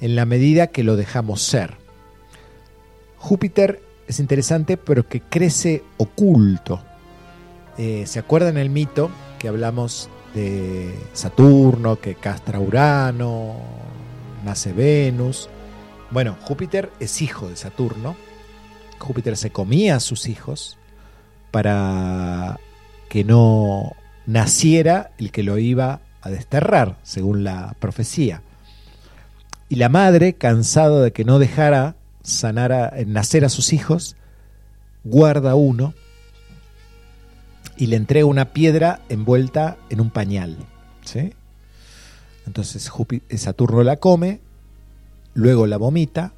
en 0.00 0.14
la 0.14 0.26
medida 0.26 0.68
que 0.68 0.84
lo 0.84 0.94
dejamos 0.94 1.42
ser. 1.42 1.74
Júpiter 3.18 3.82
es 4.06 4.20
interesante, 4.20 4.76
pero 4.76 5.08
que 5.08 5.20
crece 5.20 5.82
oculto. 5.96 6.82
Eh, 7.78 8.04
¿Se 8.06 8.18
acuerdan 8.18 8.56
el 8.56 8.70
mito 8.70 9.10
que 9.38 9.48
hablamos 9.48 10.08
de 10.34 10.94
Saturno, 11.12 12.00
que 12.00 12.14
castra 12.14 12.60
Urano, 12.60 13.56
nace 14.44 14.72
Venus? 14.72 15.48
Bueno, 16.10 16.36
Júpiter 16.42 16.90
es 17.00 17.22
hijo 17.22 17.48
de 17.48 17.56
Saturno. 17.56 18.16
Júpiter 18.98 19.36
se 19.36 19.50
comía 19.50 19.96
a 19.96 20.00
sus 20.00 20.28
hijos 20.28 20.78
para 21.50 22.58
que 23.08 23.24
no 23.24 23.92
naciera 24.26 25.10
el 25.18 25.30
que 25.30 25.42
lo 25.42 25.58
iba 25.58 26.00
a 26.22 26.30
desterrar, 26.30 26.96
según 27.02 27.44
la 27.44 27.74
profecía. 27.78 28.42
Y 29.68 29.76
la 29.76 29.88
madre, 29.88 30.34
cansada 30.34 31.02
de 31.02 31.12
que 31.12 31.24
no 31.24 31.38
dejara 31.38 31.96
sanar 32.24 32.72
a, 32.72 32.92
nacer 33.06 33.44
a 33.44 33.48
sus 33.48 33.72
hijos, 33.72 34.16
guarda 35.04 35.54
uno 35.54 35.94
y 37.76 37.86
le 37.86 37.96
entrega 37.96 38.26
una 38.26 38.52
piedra 38.52 39.00
envuelta 39.08 39.76
en 39.90 40.00
un 40.00 40.10
pañal. 40.10 40.56
¿sí? 41.04 41.32
Entonces 42.46 42.90
Saturno 43.36 43.82
la 43.84 43.98
come, 43.98 44.40
luego 45.34 45.66
la 45.66 45.76
vomita 45.76 46.32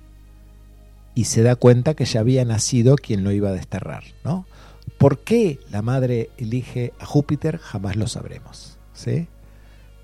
y 1.15 1.25
se 1.25 1.43
da 1.43 1.57
cuenta 1.57 1.95
que 1.95 2.05
ya 2.05 2.21
había 2.21 2.45
nacido 2.45 2.97
quien 2.97 3.25
lo 3.25 3.33
iba 3.33 3.51
a 3.51 3.55
desterrar. 3.55 4.05
¿no? 4.25 4.45
¿Por 4.99 5.21
qué 5.21 5.61
la 5.71 5.83
madre 5.83 6.31
elige 6.37 6.93
a 6.99 7.07
Júpiter? 7.07 7.59
Jamás 7.59 7.97
lo 7.97 8.09
sabremos. 8.09 8.79
¿sí? 8.93 9.29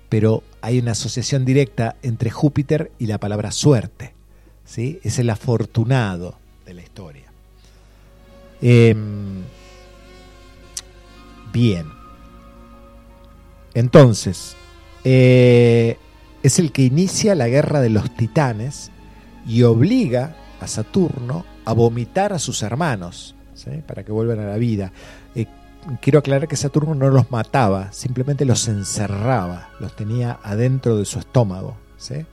Pero 0.07 0.43
hay 0.61 0.79
una 0.79 0.91
asociación 0.91 1.43
directa 1.43 1.97
entre 2.03 2.29
Júpiter 2.29 2.91
y 2.99 3.07
la 3.07 3.19
palabra 3.19 3.51
suerte 3.51 4.12
es 4.75 5.19
el 5.19 5.29
afortunado 5.29 6.35
de 6.65 6.73
la 6.73 6.81
historia. 6.81 7.25
Em, 8.61 9.43
bien. 11.51 11.85
Entonces, 13.73 14.55
eh, 15.03 15.97
es 16.41 16.59
el 16.59 16.71
que 16.71 16.83
inicia 16.83 17.35
la 17.35 17.47
guerra 17.47 17.81
de 17.81 17.89
los 17.89 18.15
titanes 18.15 18.91
y 19.45 19.63
obliga 19.63 20.35
a 20.59 20.67
Saturno 20.67 21.45
a 21.65 21.73
vomitar 21.73 22.33
a 22.33 22.39
sus 22.39 22.63
hermanos 22.63 23.35
para 23.87 24.03
que 24.03 24.11
vuelvan 24.11 24.39
a 24.39 24.47
la 24.47 24.57
vida. 24.57 24.91
Eh, 25.35 25.45
quiero 26.01 26.19
aclarar 26.19 26.47
que 26.47 26.55
Saturno 26.55 26.95
no 26.95 27.09
los 27.09 27.31
mataba, 27.31 27.91
simplemente 27.91 28.45
los 28.45 28.67
encerraba, 28.67 29.69
los 29.79 29.95
tenía 29.95 30.39
adentro 30.43 30.97
de 30.97 31.05
su 31.05 31.19
estómago. 31.19 31.77
¿sí? 31.97 32.25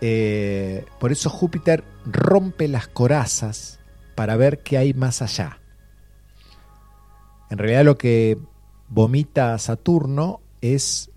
Eh, 0.00 0.84
por 1.00 1.12
eso 1.12 1.28
Júpiter 1.30 1.84
rompe 2.06 2.68
las 2.68 2.86
corazas 2.88 3.80
para 4.14 4.36
ver 4.36 4.60
qué 4.60 4.78
hay 4.78 4.94
más 4.94 5.22
allá. 5.22 5.58
En 7.50 7.58
realidad 7.58 7.84
lo 7.84 7.98
que 7.98 8.38
vomita 8.88 9.56
Saturno 9.58 10.40
es 10.60 11.10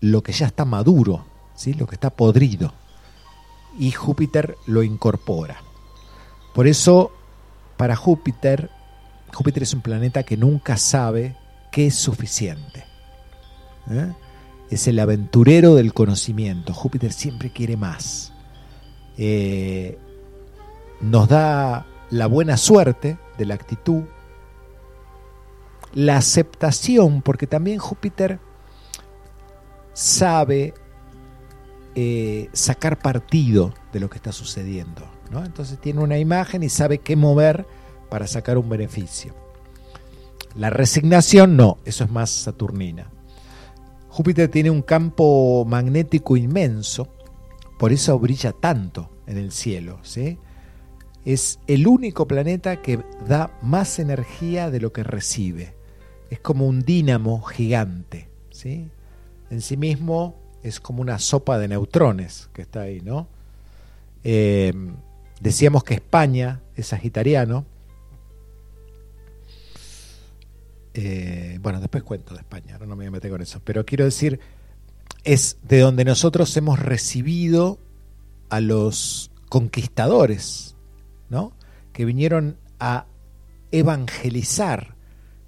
lo 0.00 0.22
que 0.22 0.32
ya 0.32 0.46
está 0.46 0.64
maduro, 0.64 1.24
¿sí? 1.54 1.74
lo 1.74 1.86
que 1.86 1.96
está 1.96 2.10
podrido. 2.10 2.72
Y 3.78 3.90
Júpiter 3.90 4.56
lo 4.66 4.82
incorpora. 4.82 5.62
Por 6.54 6.66
eso, 6.66 7.12
para 7.76 7.96
Júpiter, 7.96 8.70
Júpiter 9.32 9.62
es 9.62 9.74
un 9.74 9.82
planeta 9.82 10.22
que 10.22 10.36
nunca 10.36 10.76
sabe 10.76 11.36
qué 11.70 11.86
es 11.86 11.94
suficiente. 11.94 12.84
¿eh? 13.90 14.12
Es 14.70 14.86
el 14.88 14.98
aventurero 14.98 15.74
del 15.74 15.94
conocimiento. 15.94 16.74
Júpiter 16.74 17.12
siempre 17.12 17.50
quiere 17.52 17.76
más. 17.76 18.32
Eh, 19.16 19.98
nos 21.00 21.28
da 21.28 21.86
la 22.10 22.26
buena 22.26 22.56
suerte 22.56 23.18
de 23.36 23.44
la 23.46 23.54
actitud, 23.54 24.02
la 25.94 26.16
aceptación, 26.16 27.22
porque 27.22 27.46
también 27.46 27.78
Júpiter 27.78 28.40
sabe 29.92 30.74
eh, 31.94 32.48
sacar 32.52 32.98
partido 32.98 33.74
de 33.92 34.00
lo 34.00 34.08
que 34.08 34.16
está 34.16 34.32
sucediendo. 34.32 35.02
¿no? 35.30 35.44
Entonces 35.44 35.80
tiene 35.80 36.00
una 36.00 36.18
imagen 36.18 36.62
y 36.62 36.68
sabe 36.68 36.98
qué 36.98 37.16
mover 37.16 37.66
para 38.10 38.26
sacar 38.26 38.58
un 38.58 38.68
beneficio. 38.68 39.34
La 40.54 40.70
resignación 40.70 41.56
no, 41.56 41.78
eso 41.84 42.04
es 42.04 42.10
más 42.10 42.30
saturnina. 42.30 43.10
Júpiter 44.18 44.48
tiene 44.48 44.68
un 44.68 44.82
campo 44.82 45.64
magnético 45.64 46.36
inmenso, 46.36 47.06
por 47.78 47.92
eso 47.92 48.18
brilla 48.18 48.50
tanto 48.50 49.10
en 49.28 49.38
el 49.38 49.52
cielo. 49.52 50.00
Es 51.24 51.60
el 51.68 51.86
único 51.86 52.26
planeta 52.26 52.82
que 52.82 52.98
da 53.28 53.56
más 53.62 54.00
energía 54.00 54.72
de 54.72 54.80
lo 54.80 54.92
que 54.92 55.04
recibe. 55.04 55.76
Es 56.30 56.40
como 56.40 56.66
un 56.66 56.82
dínamo 56.82 57.42
gigante. 57.42 58.28
¿sí? 58.50 58.90
En 59.50 59.60
sí 59.60 59.76
mismo 59.76 60.34
es 60.64 60.80
como 60.80 61.00
una 61.00 61.20
sopa 61.20 61.56
de 61.56 61.68
neutrones 61.68 62.50
que 62.52 62.62
está 62.62 62.80
ahí, 62.80 63.00
¿no? 63.00 63.28
Eh, 64.24 64.72
decíamos 65.40 65.84
que 65.84 65.94
España 65.94 66.60
es 66.74 66.88
sagitariano. 66.88 67.66
Eh, 71.00 71.60
bueno, 71.62 71.78
después 71.78 72.02
cuento 72.02 72.34
de 72.34 72.40
España, 72.40 72.72
ahora 72.72 72.86
no 72.86 72.96
me 72.96 73.04
voy 73.04 73.06
a 73.06 73.10
meter 73.12 73.30
con 73.30 73.40
eso. 73.40 73.60
Pero 73.62 73.86
quiero 73.86 74.04
decir, 74.04 74.40
es 75.22 75.58
de 75.62 75.78
donde 75.78 76.04
nosotros 76.04 76.56
hemos 76.56 76.80
recibido 76.80 77.78
a 78.48 78.60
los 78.60 79.30
conquistadores, 79.48 80.74
¿no? 81.30 81.52
Que 81.92 82.04
vinieron 82.04 82.56
a 82.80 83.06
evangelizar 83.70 84.96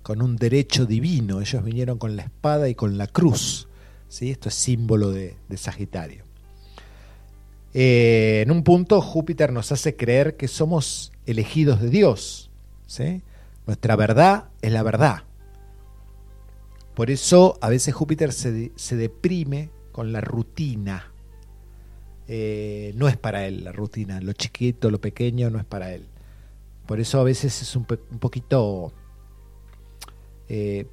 con 0.05 0.23
un 0.23 0.37
derecho 0.37 0.87
divino. 0.87 1.41
Ellos 1.41 1.65
vinieron 1.65 1.99
con 1.99 2.15
la 2.15 2.23
espada 2.23 2.69
y 2.69 2.77
con 2.77 2.97
la 2.97 3.09
cruz. 3.09 3.67
¿sí? 4.09 4.31
Esto 4.31 4.51
es 4.51 4.55
símbolo 4.55 5.11
de, 5.11 5.35
Sagitario. 5.57 6.27
Eh, 7.75 8.43
en 8.45 8.53
un 8.53 8.63
punto 8.63 9.01
Júpiter 9.01 9.53
nos 9.53 9.73
hace 9.73 9.97
creer 9.97 10.37
que 10.37 10.47
somos 10.47 11.11
elegidos 11.27 11.81
de 11.81 11.91
Dios. 11.91 12.53
Nuestra 13.67 13.97
verdad 13.97 14.45
es 14.63 14.71
la 14.71 14.85
verdad. 14.85 15.25
Por 16.95 17.11
eso 17.11 17.59
a 17.61 17.69
veces 17.69 17.95
Júpiter 17.95 18.33
se, 18.33 18.73
se 18.77 18.97
deprime 18.97 19.71
con 19.93 20.13
la 20.13 20.21
rutina. 20.21 21.13
Eh, 22.27 22.93
no 22.97 23.09
es 23.09 23.17
para 23.17 23.47
él 23.47 23.65
la 23.65 23.73
rutina, 23.73 24.21
lo 24.21 24.33
chiquito, 24.33 24.91
lo 24.91 25.01
pequeño 25.01 25.51
no 25.51 25.59
es 25.59 25.65
para 25.65 25.93
él. 25.93 26.07
Por 26.87 27.01
eso 27.01 27.21
a 27.21 27.25
veces 27.25 27.61
es 27.63 27.77
un, 27.77 27.87
un 28.11 28.19
poquito 28.19 28.93
eh, 30.49 30.87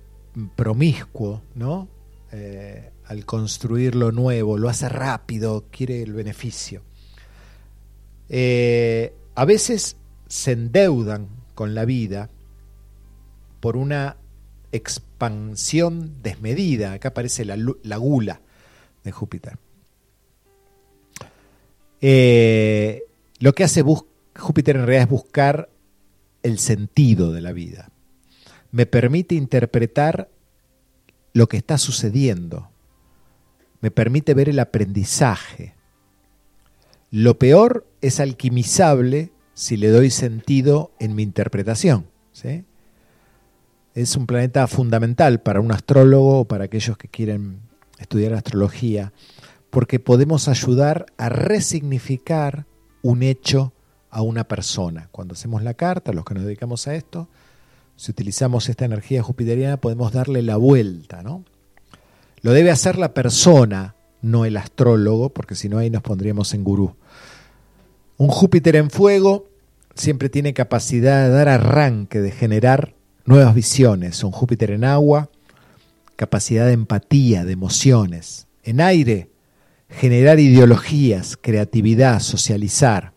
promiscuo, 0.56 1.42
¿no? 1.56 1.88
Eh, 2.32 2.92
al 3.06 3.26
construir 3.26 3.96
lo 3.96 4.12
nuevo, 4.12 4.58
lo 4.58 4.68
hace 4.68 4.90
rápido, 4.90 5.66
quiere 5.72 6.02
el 6.02 6.14
beneficio. 6.14 6.82
A 9.36 9.46
veces 9.46 9.96
se 10.28 10.52
endeudan 10.52 11.30
con 11.56 11.74
la 11.74 11.86
vida 11.86 12.30
por 13.60 13.78
una 13.78 14.18
expansión 15.18 16.22
desmedida. 16.22 16.94
Acá 16.94 17.10
aparece 17.10 17.44
la, 17.44 17.58
la 17.82 17.98
gula 17.98 18.40
de 19.04 19.12
Júpiter. 19.12 19.58
Eh, 22.02 23.02
lo 23.40 23.54
que 23.54 23.64
hace 23.64 23.84
Júpiter 24.36 24.76
en 24.76 24.86
realidad 24.86 25.04
es 25.06 25.10
buscar 25.10 25.70
el 26.44 26.60
sentido 26.60 27.32
de 27.32 27.42
la 27.42 27.52
vida. 27.52 27.90
Me 28.72 28.86
permite 28.86 29.34
interpretar 29.34 30.30
lo 31.34 31.50
que 31.50 31.58
está 31.58 31.80
sucediendo. 31.80 32.70
Me 33.82 33.90
permite 33.90 34.36
ver 34.36 34.50
el 34.50 34.60
aprendizaje. 34.60 35.74
Lo 37.10 37.40
peor 37.40 37.88
es 38.02 38.20
alquimizable 38.20 39.32
si 39.56 39.78
le 39.78 39.90
doy 39.90 40.12
sentido 40.12 40.92
en 41.00 41.16
mi 41.16 41.24
interpretación. 41.24 42.06
¿sí? 42.34 42.66
Es 43.98 44.16
un 44.16 44.28
planeta 44.28 44.68
fundamental 44.68 45.42
para 45.42 45.60
un 45.60 45.72
astrólogo 45.72 46.42
o 46.42 46.46
para 46.46 46.66
aquellos 46.66 47.00
que 47.00 47.08
quieren 47.08 47.62
estudiar 47.98 48.32
astrología, 48.34 49.12
porque 49.72 50.00
podemos 50.00 50.48
ayudar 50.48 51.08
a 51.18 51.30
resignificar 51.30 52.68
un 53.02 53.24
hecho 53.24 53.74
a 54.12 54.22
una 54.22 54.48
persona. 54.48 55.10
Cuando 55.12 55.34
hacemos 55.34 55.64
la 55.64 55.74
carta, 55.74 56.14
los 56.14 56.26
que 56.26 56.36
nos 56.36 56.44
dedicamos 56.44 56.88
a 56.88 56.94
esto, 56.94 57.28
si 57.96 58.12
utilizamos 58.12 58.70
esta 58.70 58.86
energía 58.86 59.24
jupiteriana, 59.24 59.78
podemos 59.78 60.12
darle 60.12 60.44
la 60.44 60.58
vuelta, 60.58 61.24
¿no? 61.24 61.44
Lo 62.44 62.54
debe 62.54 62.70
hacer 62.70 63.00
la 63.00 63.16
persona, 63.16 63.96
no 64.22 64.46
el 64.46 64.58
astrólogo, 64.58 65.30
porque 65.30 65.56
si 65.56 65.70
no 65.70 65.80
ahí 65.80 65.90
nos 65.90 66.04
pondríamos 66.04 66.54
en 66.54 66.64
gurú. 66.64 66.96
Un 68.18 68.28
Júpiter 68.28 68.76
en 68.76 68.92
fuego 68.92 69.50
siempre 69.96 70.30
tiene 70.30 70.54
capacidad 70.54 71.24
de 71.24 71.32
dar 71.32 71.50
arranque, 71.50 72.22
de 72.22 72.30
generar 72.30 72.94
nuevas 73.28 73.54
visiones. 73.54 74.24
Un 74.24 74.32
Júpiter 74.32 74.72
en 74.72 74.84
agua, 74.84 75.30
capacidad 76.16 76.66
de 76.66 76.74
empatía, 76.74 77.46
de 77.46 77.54
emociones. 77.54 78.48
En 78.64 78.82
aire, 78.82 79.30
generar 79.90 80.40
ideologías, 80.40 81.38
creatividad, 81.40 82.20
socializar. 82.20 83.14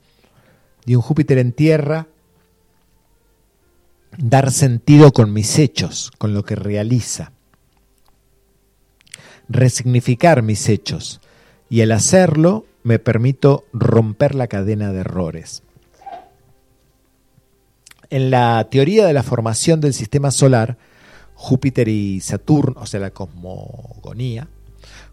Y 0.84 0.94
un 0.96 1.02
Júpiter 1.02 1.38
en 1.38 1.52
tierra, 1.52 2.08
dar 4.18 4.50
sentido 4.50 5.12
con 5.12 5.32
mis 5.32 5.58
hechos, 5.58 6.10
con 6.18 6.34
lo 6.34 6.44
que 6.44 6.56
realiza, 6.56 7.32
resignificar 9.48 10.42
mis 10.42 10.68
hechos 10.68 11.20
y 11.68 11.80
al 11.82 11.92
hacerlo 11.92 12.66
me 12.82 12.98
permito 12.98 13.64
romper 13.72 14.34
la 14.34 14.48
cadena 14.48 14.92
de 14.92 15.00
errores. 15.00 15.62
En 18.10 18.30
la 18.30 18.66
teoría 18.70 19.06
de 19.06 19.12
la 19.12 19.22
formación 19.22 19.80
del 19.80 19.94
sistema 19.94 20.30
solar, 20.30 20.76
Júpiter 21.34 21.88
y 21.88 22.20
Saturno, 22.20 22.80
o 22.80 22.86
sea, 22.86 23.00
la 23.00 23.10
cosmogonía, 23.10 24.48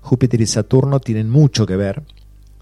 Júpiter 0.01 0.41
y 0.41 0.47
Saturno 0.47 0.99
tienen 0.99 1.29
mucho 1.29 1.65
que 1.65 1.75
ver. 1.75 2.03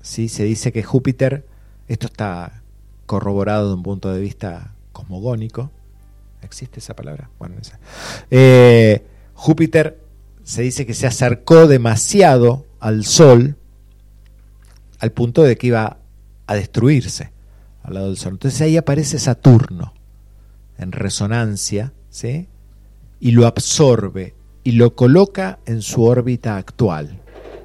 ¿sí? 0.02 0.28
Se 0.28 0.44
dice 0.44 0.72
que 0.72 0.84
Júpiter, 0.84 1.46
esto 1.88 2.08
está 2.08 2.62
corroborado 3.06 3.70
de 3.70 3.76
un 3.76 3.84
punto 3.84 4.12
de 4.12 4.20
vista 4.20 4.74
cosmogónico, 4.92 5.72
¿Existe 6.46 6.80
esa 6.80 6.96
palabra? 6.96 7.30
Bueno, 7.40 7.56
esa. 7.60 7.80
Eh, 8.30 9.04
Júpiter 9.34 10.00
se 10.44 10.62
dice 10.62 10.86
que 10.86 10.94
se 10.94 11.08
acercó 11.08 11.68
demasiado 11.68 12.66
al 12.80 13.04
Sol 13.04 13.58
al 15.00 15.12
punto 15.12 15.42
de 15.44 15.58
que 15.58 15.68
iba 15.68 15.98
a 16.46 16.56
destruirse 16.56 17.32
al 17.84 17.96
lado 17.96 18.08
del 18.08 18.18
Sol. 18.18 18.34
Entonces 18.34 18.62
ahí 18.62 18.78
aparece 18.78 19.18
Saturno 19.18 19.94
en 20.78 20.92
resonancia, 20.92 21.94
¿sí? 22.10 22.48
Y 23.20 23.32
lo 23.32 23.48
absorbe 23.48 24.34
y 24.64 24.74
lo 24.74 24.96
coloca 24.96 25.60
en 25.66 25.82
su 25.82 26.04
órbita 26.04 26.58
actual. 26.58 27.20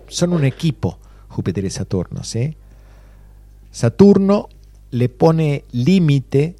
Son 0.08 0.32
un 0.32 0.44
equipo, 0.44 0.98
Júpiter 1.28 1.64
y 1.64 1.70
Saturno, 1.70 2.24
¿sí? 2.24 2.56
Saturno 3.72 4.48
le 4.90 5.08
pone 5.08 5.64
límite 5.72 6.56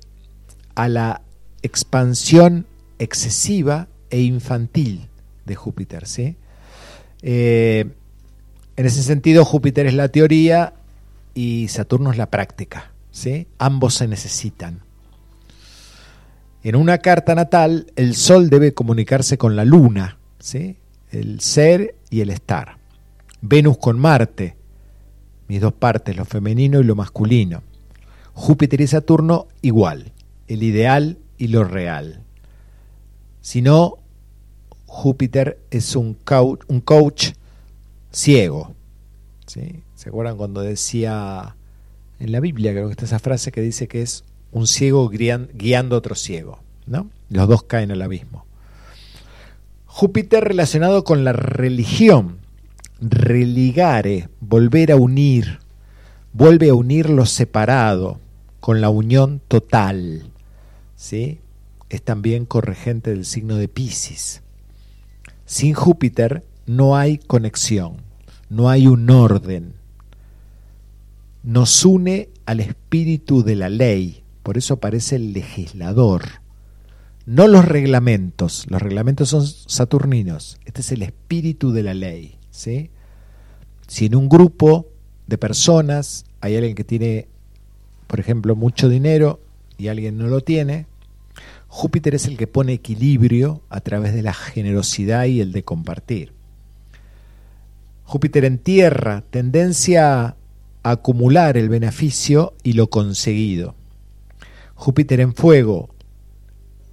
a 0.74 0.88
la 0.88 1.22
expansión 1.62 2.66
excesiva 2.98 3.88
e 4.10 4.20
infantil 4.20 5.08
de 5.46 5.54
Júpiter. 5.54 6.06
¿sí? 6.06 6.36
Eh, 7.22 7.86
en 8.76 8.86
ese 8.86 9.02
sentido, 9.02 9.44
Júpiter 9.44 9.86
es 9.86 9.94
la 9.94 10.08
teoría 10.08 10.74
y 11.34 11.68
Saturno 11.68 12.12
es 12.12 12.18
la 12.18 12.30
práctica. 12.30 12.92
¿sí? 13.10 13.46
Ambos 13.58 13.94
se 13.94 14.06
necesitan. 14.06 14.80
En 16.62 16.76
una 16.76 16.98
carta 16.98 17.34
natal, 17.34 17.92
el 17.96 18.14
Sol 18.14 18.50
debe 18.50 18.74
comunicarse 18.74 19.38
con 19.38 19.56
la 19.56 19.64
Luna, 19.64 20.18
¿sí? 20.38 20.76
el 21.10 21.40
ser 21.40 21.94
y 22.10 22.20
el 22.20 22.30
estar. 22.30 22.76
Venus 23.40 23.78
con 23.78 23.98
Marte, 23.98 24.56
mis 25.48 25.60
dos 25.60 25.72
partes, 25.72 26.16
lo 26.16 26.24
femenino 26.24 26.80
y 26.80 26.84
lo 26.84 26.94
masculino. 26.94 27.62
Júpiter 28.34 28.80
y 28.80 28.86
Saturno 28.86 29.48
igual, 29.62 30.12
el 30.48 30.62
ideal 30.62 31.18
y 31.38 31.48
lo 31.48 31.64
real. 31.64 32.22
Si 33.40 33.62
no, 33.62 33.98
Júpiter 34.86 35.58
es 35.70 35.96
un 35.96 36.14
coach, 36.14 36.60
un 36.68 36.80
coach 36.80 37.30
ciego. 38.12 38.74
¿sí? 39.46 39.82
¿Se 39.94 40.10
acuerdan 40.10 40.36
cuando 40.36 40.60
decía 40.60 41.56
en 42.18 42.32
la 42.32 42.40
Biblia, 42.40 42.72
creo 42.72 42.86
que 42.86 42.92
está 42.92 43.06
esa 43.06 43.18
frase 43.18 43.50
que 43.50 43.62
dice 43.62 43.88
que 43.88 44.02
es 44.02 44.24
un 44.52 44.66
ciego 44.66 45.08
guiando 45.08 45.94
a 45.94 45.98
otro 45.98 46.14
ciego? 46.14 46.60
¿no? 46.86 47.08
Los 47.28 47.48
dos 47.48 47.62
caen 47.62 47.92
al 47.92 48.02
abismo. 48.02 48.44
Júpiter 49.86 50.44
relacionado 50.44 51.04
con 51.04 51.24
la 51.24 51.32
religión, 51.32 52.38
religare, 53.00 54.28
volver 54.40 54.92
a 54.92 54.96
unir, 54.96 55.60
vuelve 56.32 56.70
a 56.70 56.74
unir 56.74 57.08
lo 57.08 57.26
separado 57.26 58.20
con 58.60 58.80
la 58.80 58.90
unión 58.90 59.40
total. 59.48 60.30
¿sí? 60.96 61.40
Es 61.88 62.02
también 62.02 62.44
corregente 62.44 63.10
del 63.10 63.24
signo 63.24 63.56
de 63.56 63.68
Pisces. 63.68 64.42
Sin 65.46 65.74
Júpiter 65.74 66.44
no 66.66 66.96
hay 66.96 67.18
conexión, 67.18 67.96
no 68.48 68.68
hay 68.68 68.86
un 68.86 69.10
orden. 69.10 69.74
Nos 71.42 71.84
une 71.84 72.28
al 72.46 72.60
espíritu 72.60 73.42
de 73.42 73.56
la 73.56 73.68
ley, 73.68 74.19
por 74.42 74.58
eso 74.58 74.74
aparece 74.74 75.16
el 75.16 75.32
legislador. 75.32 76.22
No 77.26 77.46
los 77.46 77.64
reglamentos, 77.64 78.66
los 78.68 78.80
reglamentos 78.80 79.28
son 79.28 79.46
saturninos, 79.46 80.58
este 80.64 80.80
es 80.80 80.92
el 80.92 81.02
espíritu 81.02 81.72
de 81.72 81.82
la 81.82 81.94
ley. 81.94 82.38
¿sí? 82.50 82.90
Si 83.86 84.06
en 84.06 84.16
un 84.16 84.28
grupo 84.28 84.88
de 85.26 85.38
personas 85.38 86.24
hay 86.40 86.56
alguien 86.56 86.74
que 86.74 86.84
tiene, 86.84 87.28
por 88.06 88.20
ejemplo, 88.20 88.56
mucho 88.56 88.88
dinero 88.88 89.40
y 89.78 89.88
alguien 89.88 90.16
no 90.18 90.26
lo 90.26 90.40
tiene, 90.40 90.86
Júpiter 91.68 92.16
es 92.16 92.26
el 92.26 92.36
que 92.36 92.48
pone 92.48 92.72
equilibrio 92.72 93.62
a 93.70 93.80
través 93.80 94.12
de 94.12 94.22
la 94.22 94.34
generosidad 94.34 95.26
y 95.26 95.40
el 95.40 95.52
de 95.52 95.62
compartir. 95.62 96.32
Júpiter 98.04 98.44
en 98.44 98.58
tierra, 98.58 99.22
tendencia 99.30 100.24
a 100.24 100.36
acumular 100.82 101.56
el 101.56 101.68
beneficio 101.68 102.54
y 102.64 102.72
lo 102.72 102.90
conseguido. 102.90 103.76
Júpiter 104.80 105.20
en 105.20 105.34
fuego, 105.34 105.90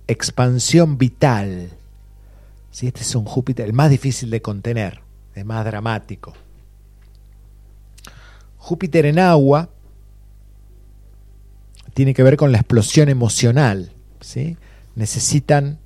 expansión 0.07 0.97
vital. 0.97 1.69
Si 2.69 2.85
Este 2.85 2.99
es 2.99 3.15
un 3.15 3.23
Júpiter, 3.23 3.65
el 3.65 3.71
más 3.71 3.89
difícil 3.89 4.29
de 4.29 4.41
contener, 4.41 4.99
el 5.35 5.45
más 5.45 5.63
dramático. 5.63 6.33
Júpiter 8.57 9.05
en 9.05 9.19
agua 9.19 9.69
tiene 11.93 12.13
que 12.13 12.23
ver 12.23 12.35
con 12.35 12.51
la 12.51 12.57
explosión 12.57 13.07
emocional. 13.07 13.93
¿sí? 14.19 14.57
necesitan 14.95 15.79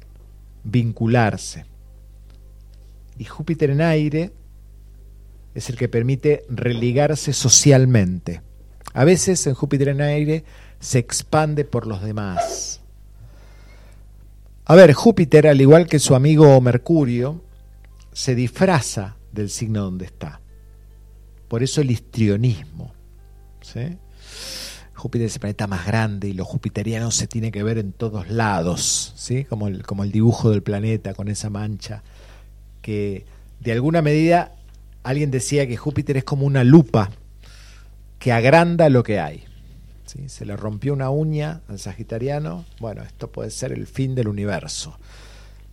vincularse. 0.64 1.66
Y 3.20 3.26
Júpiter 3.26 3.70
en 3.70 3.82
aire 3.82 4.32
es 5.54 5.70
el 5.70 5.78
que 5.78 5.88
permite 5.88 6.46
religarse 6.50 7.32
socialmente. 7.32 8.42
A 8.92 9.04
veces 9.04 9.46
en 9.46 9.54
Júpiter 9.54 9.90
en 9.90 10.02
aire 10.02 10.44
se 10.82 11.00
expande 11.00 11.64
por 11.64 11.88
los 11.88 12.02
demás. 12.02 12.82
A 14.66 14.76
ver, 14.76 14.94
Júpiter, 14.94 15.48
al 15.48 15.62
igual 15.62 15.88
que 15.88 16.00
su 16.00 16.16
amigo 16.16 16.60
Mercurio, 16.60 17.42
se 18.12 18.36
disfraza 18.36 19.16
del 19.32 19.50
signo 19.50 19.84
donde 19.84 20.06
está. 20.06 20.42
Por 21.48 21.64
eso 21.64 21.82
el 21.82 21.92
histrionismo. 21.92 22.94
¿sí? 23.62 23.98
Júpiter 24.96 25.28
es 25.28 25.36
el 25.36 25.40
planeta 25.40 25.68
más 25.68 25.86
grande 25.86 26.30
y 26.30 26.34
lo 26.34 26.46
jupiteriano 26.46 27.12
se 27.12 27.28
tiene 27.28 27.52
que 27.52 27.64
ver 27.64 27.78
en 27.78 27.92
todos 27.94 28.30
lados, 28.30 29.14
¿sí? 29.16 29.46
como, 29.46 29.68
el, 29.68 29.84
como 29.84 30.04
el 30.04 30.12
dibujo 30.12 30.50
del 30.50 30.64
planeta 30.64 31.14
con 31.14 31.28
esa 31.28 31.50
mancha, 31.50 32.02
que 32.82 33.26
de 33.60 33.72
alguna 33.72 34.02
medida 34.02 34.56
alguien 35.04 35.30
decía 35.30 35.68
que 35.68 35.78
Júpiter 35.78 36.18
es 36.18 36.24
como 36.24 36.46
una 36.46 36.64
lupa 36.64 37.12
que 38.18 38.32
agranda 38.32 38.90
lo 38.90 39.04
que 39.04 39.20
hay. 39.20 39.51
Se 40.28 40.46
le 40.46 40.58
rompió 40.58 40.94
una 40.94 41.10
uña 41.10 41.62
al 41.68 41.80
sagitariano, 41.80 42.66
bueno, 42.80 43.02
esto 43.04 43.32
puede 43.32 43.50
ser 43.50 43.72
el 43.72 43.88
fin 43.88 44.14
del 44.14 44.28
universo. 44.28 44.98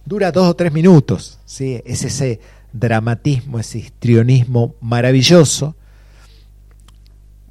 Dura 0.05 0.31
dos 0.31 0.49
o 0.49 0.55
tres 0.55 0.73
minutos, 0.73 1.41
¿sí? 1.45 1.83
es 1.85 2.05
ese 2.05 2.41
dramatismo, 2.73 3.59
ese 3.59 3.79
histrionismo 3.79 4.77
maravilloso 4.81 5.75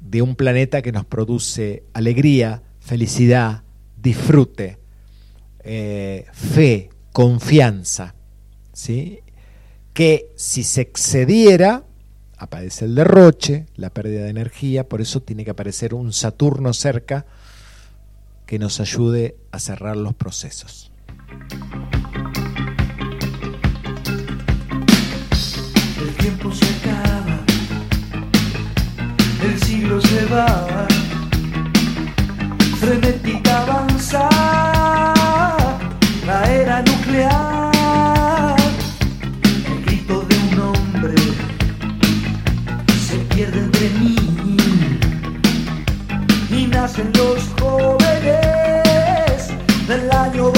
de 0.00 0.22
un 0.22 0.34
planeta 0.34 0.80
que 0.80 0.92
nos 0.92 1.04
produce 1.04 1.84
alegría, 1.92 2.62
felicidad, 2.80 3.62
disfrute, 4.00 4.78
eh, 5.60 6.24
fe, 6.32 6.88
confianza, 7.12 8.14
¿sí? 8.72 9.20
que 9.92 10.32
si 10.36 10.64
se 10.64 10.80
excediera, 10.80 11.84
aparece 12.38 12.84
el 12.84 12.94
derroche, 12.94 13.66
la 13.76 13.90
pérdida 13.90 14.24
de 14.24 14.30
energía, 14.30 14.88
por 14.88 15.00
eso 15.00 15.20
tiene 15.20 15.44
que 15.44 15.50
aparecer 15.50 15.94
un 15.94 16.12
Saturno 16.12 16.72
cerca 16.72 17.26
que 18.46 18.58
nos 18.58 18.80
ayude 18.80 19.36
a 19.52 19.58
cerrar 19.58 19.96
los 19.96 20.14
procesos. 20.14 20.90
El 26.00 26.16
tiempo 26.16 26.52
se 26.52 26.78
el 29.44 29.62
siglo 29.62 30.00
se 30.00 30.24
va, 30.26 30.88
frenética 32.80 33.62
avanza 33.62 34.28
la 36.26 36.52
era 36.52 36.82
nuclear, 36.82 37.77
pierde 43.38 43.60
entre 43.60 43.88
mí 43.90 44.16
y 46.50 46.66
nacen 46.66 47.12
los 47.14 47.38
jóvenes 47.60 49.52
del 49.86 50.10
año 50.10 50.50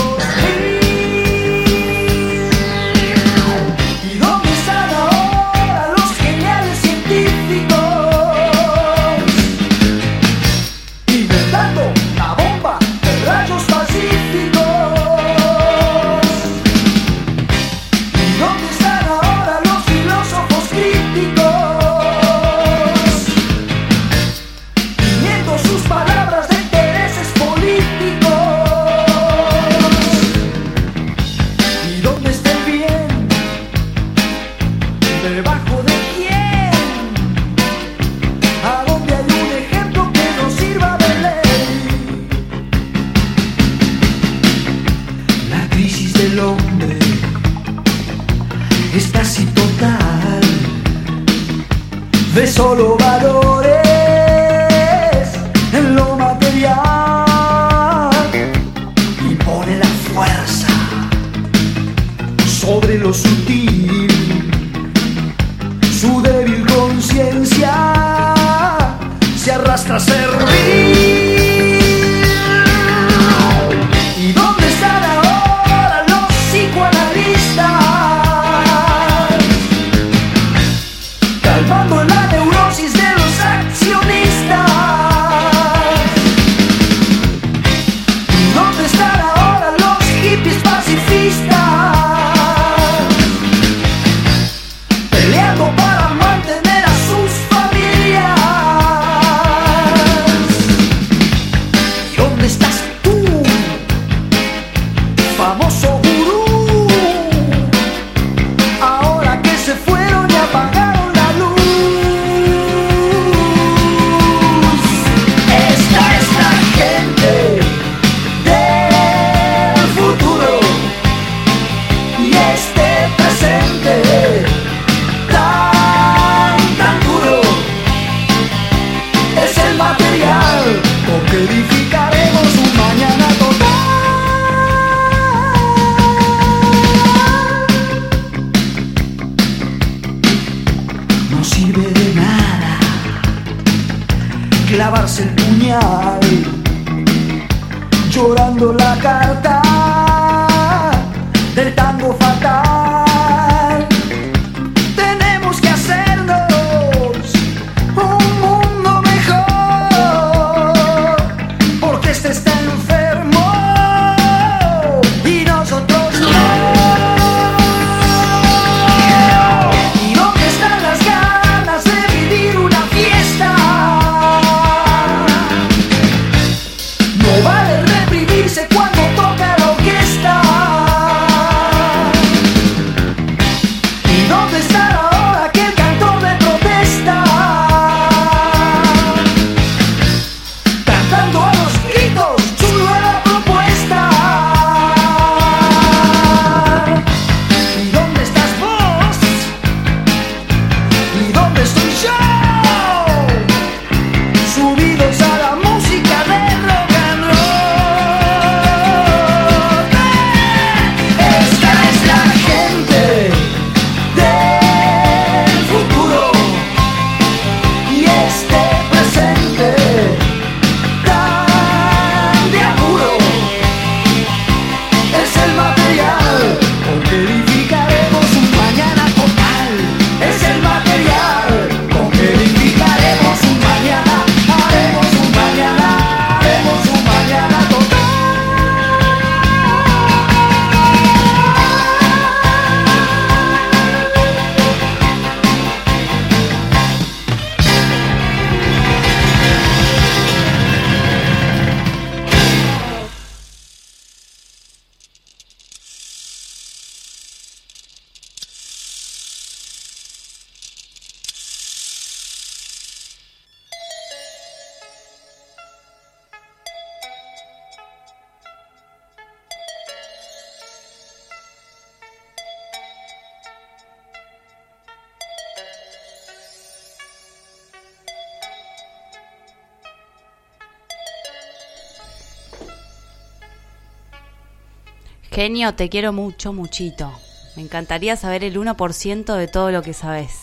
Genio, 285.40 285.74
te 285.74 285.88
quiero 285.88 286.12
mucho, 286.12 286.52
muchito. 286.52 287.10
Me 287.56 287.62
encantaría 287.62 288.14
saber 288.14 288.44
el 288.44 288.58
1% 288.58 289.36
de 289.38 289.48
todo 289.48 289.70
lo 289.70 289.80
que 289.80 289.94
sabes. 289.94 290.34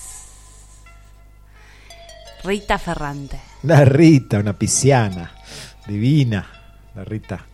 Rita 2.44 2.80
Ferrante. 2.80 3.40
La 3.62 3.86
Rita, 3.86 4.40
una 4.40 4.54
pisciana. 4.54 5.34
Divina. 5.86 6.50
La 6.96 7.04
Rita. 7.04 7.46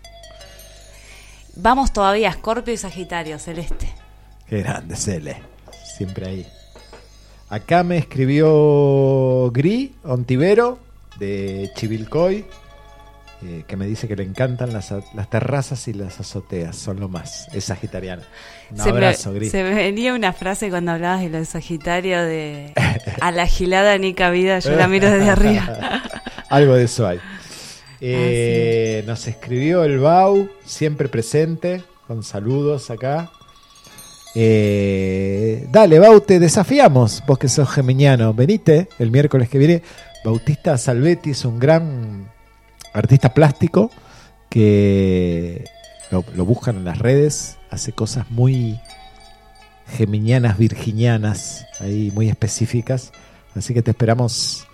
Vamos 1.58 1.92
todavía, 1.92 2.32
Scorpio 2.32 2.74
y 2.74 2.78
Sagitario, 2.78 3.38
Celeste. 3.40 3.94
Qué 4.48 4.60
grande, 4.60 4.96
Cele. 4.96 5.44
Siempre 5.98 6.30
ahí. 6.30 6.48
Acá 7.50 7.84
me 7.84 7.98
escribió 7.98 9.52
Gri 9.52 9.94
Ontivero 10.06 10.80
de 11.20 11.70
Chivilcoy, 11.76 12.46
eh, 13.46 13.64
que 13.68 13.76
me 13.76 13.86
dice 13.86 14.08
que 14.08 14.16
le 14.16 14.24
encantan 14.24 14.72
las, 14.72 14.94
terrazas 15.30 15.88
y 15.88 15.94
las 15.94 16.20
azoteas. 16.20 16.78
Son 16.78 17.00
lo 17.00 17.10
más. 17.10 17.48
Es 17.54 17.66
sagitariana. 17.66 18.24
Un 18.72 18.78
se, 18.78 18.90
abrazo, 18.90 19.32
me, 19.32 19.40
Gri. 19.40 19.50
se 19.50 19.64
me 19.64 19.74
venía 19.74 20.14
una 20.14 20.32
frase 20.32 20.70
cuando 20.70 20.92
hablabas 20.92 21.22
de 21.22 21.30
lo 21.30 21.38
de 21.40 21.46
Sagitario 21.46 22.24
de 22.24 22.74
a 23.20 23.32
la 23.32 23.46
gilada 23.46 23.98
ni 23.98 24.14
cabida, 24.14 24.60
yo 24.60 24.76
la 24.76 24.88
miro 24.88 25.12
desde 25.12 25.30
arriba. 25.30 26.02
Algo 26.50 26.76
de 26.76 26.86
eso 26.86 27.06
hay. 27.06 27.20
Eh, 28.00 29.04
Nos 29.06 29.28
escribió 29.28 29.84
el 29.84 30.00
Bau, 30.00 30.50
siempre 30.66 31.10
presente, 31.10 31.84
con 32.08 32.24
saludos 32.24 32.92
acá. 32.92 33.32
Eh, 34.36 35.68
dale, 35.70 36.00
Bau, 36.00 36.22
te 36.22 36.40
desafiamos, 36.40 37.24
vos 37.28 37.38
que 37.38 37.50
sos 37.50 37.70
geminiano. 37.70 38.34
Venite 38.34 38.88
el 39.00 39.12
miércoles 39.12 39.50
que 39.50 39.58
viene. 39.58 39.84
Bautista 40.24 40.78
Salvetti 40.78 41.32
es 41.32 41.44
un 41.44 41.60
gran 41.60 42.33
artista 42.94 43.34
plástico 43.34 43.92
que 44.50 45.66
lo, 46.12 46.24
lo 46.36 46.46
buscan 46.46 46.78
en 46.78 46.86
las 46.86 47.00
redes, 47.00 47.58
hace 47.70 47.92
cosas 47.92 48.30
muy 48.30 48.80
geminianas, 49.88 50.58
virginianas, 50.58 51.66
ahí 51.80 52.12
muy 52.14 52.30
específicas. 52.30 53.12
Así 53.56 53.74
que 53.74 53.82
te 53.82 53.92
esperamos 53.92 54.68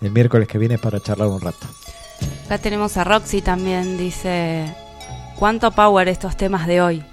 el 0.00 0.10
miércoles 0.10 0.48
que 0.48 0.58
viene 0.58 0.78
para 0.78 1.00
charlar 1.00 1.28
un 1.28 1.40
rato. 1.40 1.66
Acá 2.46 2.58
tenemos 2.58 2.96
a 2.96 3.04
Roxy 3.04 3.42
también, 3.42 3.96
dice, 3.96 4.64
¿cuánto 5.38 5.70
power 5.70 6.08
estos 6.08 6.36
temas 6.36 6.66
de 6.66 6.80
hoy? 6.80 7.04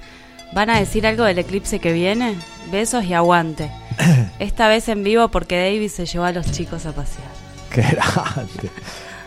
¿Van 0.54 0.70
a 0.70 0.80
decir 0.80 1.06
algo 1.06 1.24
del 1.24 1.40
eclipse 1.40 1.80
que 1.80 1.94
viene? 1.94 2.36
Besos 2.72 3.04
y 3.06 3.14
aguante. 3.14 3.72
Esta 4.40 4.68
vez 4.68 4.88
en 4.90 5.04
vivo 5.04 5.30
porque 5.30 5.58
David 5.58 5.90
se 5.90 6.06
llevó 6.06 6.26
a 6.26 6.32
los 6.32 6.52
chicos 6.52 6.86
a 6.86 6.92
pasear. 6.92 7.28
Qué 7.70 7.82
grande. 7.82 8.70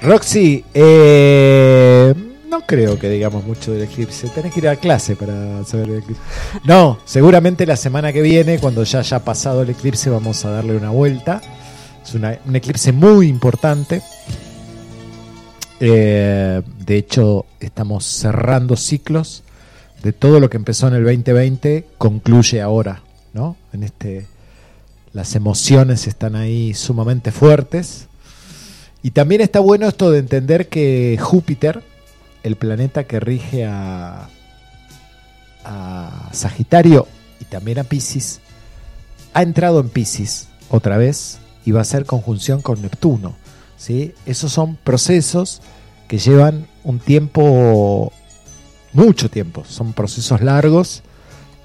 Roxy, 0.03 0.65
eh, 0.75 2.15
no 2.49 2.61
creo 2.63 2.99
que 2.99 3.09
digamos 3.11 3.45
mucho 3.45 3.73
del 3.73 3.83
eclipse. 3.83 4.29
Tenés 4.29 4.53
que 4.55 4.61
ir 4.61 4.69
a 4.69 4.77
clase 4.77 5.17
para 5.17 5.65
saber 5.65 5.89
del 5.89 5.99
eclipse. 5.99 6.23
No, 6.65 6.99
seguramente 7.05 7.67
la 7.67 7.77
semana 7.77 8.13
que 8.13 8.23
viene, 8.23 8.59
cuando 8.59 8.85
ya 8.85 9.01
haya 9.01 9.19
pasado 9.25 9.63
el 9.63 9.71
eclipse, 9.71 10.09
vamos 10.11 10.45
a 10.45 10.51
darle 10.51 10.77
una 10.77 10.91
vuelta. 10.91 11.41
Es 12.05 12.15
una- 12.15 12.39
un 12.47 12.55
eclipse 12.57 12.93
muy 12.93 13.29
importante. 13.29 14.03
Eh, 15.81 16.63
de 16.85 16.97
hecho, 16.97 17.47
estamos 17.61 18.05
cerrando 18.05 18.77
ciclos 18.77 19.43
de 20.03 20.13
todo 20.13 20.41
lo 20.41 20.49
que 20.51 20.57
empezó 20.57 20.89
en 20.89 20.95
el 20.95 21.05
2020, 21.05 21.87
concluye 21.99 22.61
ahora, 22.63 23.03
¿no? 23.33 23.57
En 23.73 23.83
este, 23.83 24.27
las 25.13 25.35
emociones 25.37 26.07
están 26.07 26.35
ahí 26.37 26.73
sumamente 26.75 27.31
fuertes. 27.33 28.07
Y 29.03 29.13
también 29.13 29.41
está 29.41 29.61
bueno 29.61 29.87
esto 29.89 30.11
de 30.11 30.19
entender 30.19 30.69
que 30.69 31.19
Júpiter, 31.21 31.83
el 32.43 32.57
planeta 32.57 33.05
que 33.05 33.21
rige 33.21 33.65
a, 33.65 34.29
Sagitario 36.33 37.07
y 37.41 37.45
también 37.45 37.79
a 37.79 37.85
Pisces, 37.85 38.41
ha 39.35 39.43
entrado 39.43 39.81
en 39.81 39.91
Pisces 39.91 40.49
otra 40.71 40.97
vez 40.97 41.41
y 41.67 41.73
va 41.73 41.81
a 41.81 41.83
hacer 41.83 42.07
conjunción 42.07 42.63
con 42.63 42.81
Neptuno. 42.81 43.35
¿sí? 43.77 44.15
Esos 44.25 44.51
son 44.51 44.77
procesos 44.77 45.61
que 46.09 46.17
llevan 46.17 46.67
un 46.85 47.01
tiempo, 47.01 48.13
mucho 48.95 49.29
tiempo, 49.29 49.63
son 49.69 49.93
procesos 49.93 50.41
largos. 50.41 51.03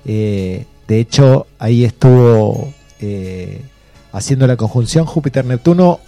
Eh, 0.04 0.66
de 0.90 1.00
hecho, 1.00 1.48
ahí 1.58 1.86
estuvo 1.86 2.74
eh, 3.00 3.62
haciendo 4.12 4.48
la 4.48 4.58
conjunción 4.58 5.06
Júpiter-Neptuno 5.06 6.02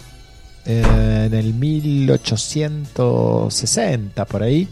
en 0.66 1.32
el 1.32 1.54
1860, 1.54 4.24
por 4.24 4.42
ahí, 4.42 4.68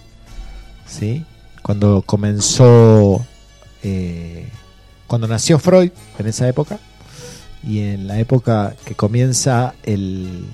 ¿sí? 0.86 1.24
cuando 1.62 2.02
comenzó, 2.02 3.24
eh, 3.82 4.48
cuando 5.06 5.26
nació 5.26 5.58
Freud, 5.58 5.90
en 6.18 6.26
esa 6.26 6.46
época, 6.48 6.78
y 7.62 7.78
en 7.80 8.06
la 8.06 8.18
época 8.18 8.74
que 8.84 8.94
comienza 8.94 9.74
el 9.84 10.44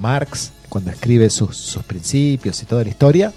Marx, 0.00 0.52
cuando 0.70 0.90
escribe 0.90 1.28
sus, 1.30 1.56
sus 1.56 1.82
principios 1.82 2.62
y 2.62 2.66
toda 2.66 2.84
la 2.84 2.90
historia. 2.90 3.32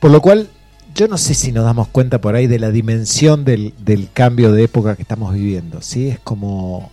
Por 0.00 0.10
lo 0.10 0.22
cual, 0.22 0.48
yo 0.94 1.06
no 1.06 1.18
sé 1.18 1.34
si 1.34 1.52
nos 1.52 1.64
damos 1.64 1.88
cuenta 1.88 2.18
por 2.20 2.34
ahí 2.34 2.46
de 2.46 2.58
la 2.58 2.70
dimensión 2.70 3.44
del, 3.44 3.74
del 3.78 4.08
cambio 4.12 4.52
de 4.52 4.64
época 4.64 4.96
que 4.96 5.02
estamos 5.02 5.34
viviendo. 5.34 5.82
¿sí? 5.82 6.08
Es 6.08 6.18
como. 6.20 6.90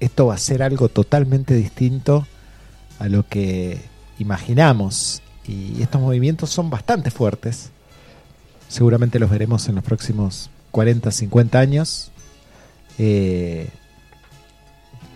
Esto 0.00 0.26
va 0.26 0.34
a 0.34 0.38
ser 0.38 0.62
algo 0.62 0.88
totalmente 0.88 1.54
distinto 1.54 2.26
a 2.98 3.08
lo 3.08 3.26
que 3.26 3.80
imaginamos. 4.18 5.22
Y 5.46 5.82
estos 5.82 6.00
movimientos 6.00 6.50
son 6.50 6.70
bastante 6.70 7.10
fuertes. 7.10 7.70
Seguramente 8.68 9.18
los 9.18 9.30
veremos 9.30 9.68
en 9.68 9.74
los 9.76 9.84
próximos 9.84 10.50
40, 10.70 11.10
50 11.10 11.58
años. 11.58 12.10
Eh, 12.98 13.68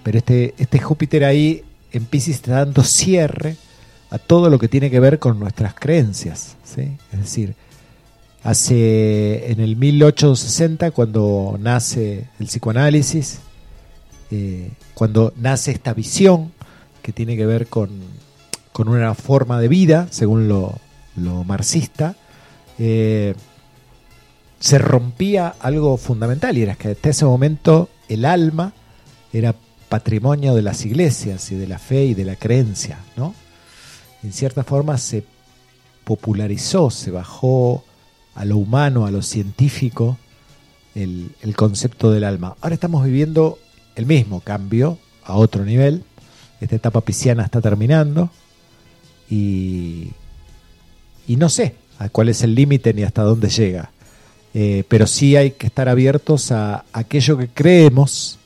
pero 0.03 0.19
este, 0.19 0.55
este 0.59 0.79
Júpiter 0.79 1.25
ahí 1.25 1.65
en 1.93 2.05
Pisces 2.05 2.37
está 2.37 2.65
dando 2.65 2.83
cierre 2.83 3.57
a 4.11 4.19
todo 4.19 4.51
lo 4.51 4.59
que 4.59 4.69
tiene 4.69 4.91
que 4.91 5.01
ver 5.01 5.19
con 5.19 5.41
nuestras 5.41 5.75
creencias. 5.75 6.57
Es 7.13 7.19
decir, 7.19 7.55
hace 8.43 9.51
en 9.51 9.61
el 9.61 9.77
1860, 9.77 10.91
cuando 10.91 11.57
nace 11.61 12.29
el 12.39 12.47
psicoanálisis, 12.47 13.41
eh, 14.37 14.73
cuando 14.95 15.33
nace 15.37 15.71
esta 15.71 15.95
visión 15.95 16.51
que 17.03 17.13
tiene 17.13 17.37
que 17.37 17.47
ver 17.47 17.69
con, 17.69 17.89
con 18.73 18.89
una 18.89 19.15
forma 19.15 19.61
de 19.61 19.69
vida, 19.69 20.09
según 20.11 20.49
lo, 20.49 20.75
marxista, 21.45 22.17
eh, 22.81 23.37
se 24.59 24.79
rompía 24.79 25.55
algo 25.61 25.97
fundamental 25.99 26.59
y 26.59 26.63
era 26.63 26.75
que 26.75 26.89
hasta 26.89 27.11
ese 27.11 27.25
momento 27.25 27.89
el 28.09 28.25
alma 28.25 28.73
era 29.33 29.55
patrimonio 29.89 30.57
de 30.57 30.63
las 30.63 30.85
iglesias 30.85 31.53
y 31.53 31.55
de 31.55 31.69
la 31.69 31.79
fe 31.79 32.07
y 32.07 32.15
de 32.15 32.25
la 32.25 32.35
creencia, 32.35 32.99
¿no? 33.17 33.37
En 34.25 34.33
cierta 34.33 34.65
forma 34.65 34.99
se 34.99 35.25
popularizó, 36.03 36.91
se 36.91 37.13
bajó 37.13 37.85
a 38.35 38.45
lo 38.45 38.57
humano, 38.57 39.07
a 39.07 39.13
lo 39.13 39.23
científico, 39.23 40.19
el 40.97 41.55
concepto 41.55 42.11
del 42.11 42.25
alma. 42.25 42.57
Ahora 42.61 42.75
estamos 42.75 43.05
viviendo 43.05 43.59
el 43.97 44.07
mismo 44.07 44.41
cambio 44.41 44.99
a 45.25 45.35
otro 45.35 45.65
nivel. 45.65 46.05
Esta 46.61 46.77
etapa 46.77 47.01
pisciana 47.01 47.45
está 47.45 47.61
terminando 47.61 48.31
y, 49.29 50.11
y 51.27 51.37
no 51.37 51.49
sé 51.49 51.75
a 51.99 52.09
cuál 52.09 52.29
es 52.29 52.43
el 52.43 52.55
límite 52.55 52.95
ni 52.95 53.03
hasta 53.03 53.23
dónde 53.23 53.49
llega. 53.49 53.91
Eh, 54.55 54.85
pero 54.89 55.07
sí 55.07 55.37
hay 55.37 55.53
que 55.53 55.67
estar 55.67 55.89
abiertos 55.89 56.53
a 56.53 56.85
aquello 56.93 57.37
que 57.37 57.49
creemos 57.49 58.39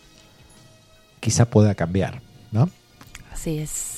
quizá 1.21 1.45
pueda 1.45 1.75
cambiar, 1.75 2.23
¿no? 2.51 2.71
Así 3.33 3.59
es. 3.59 3.98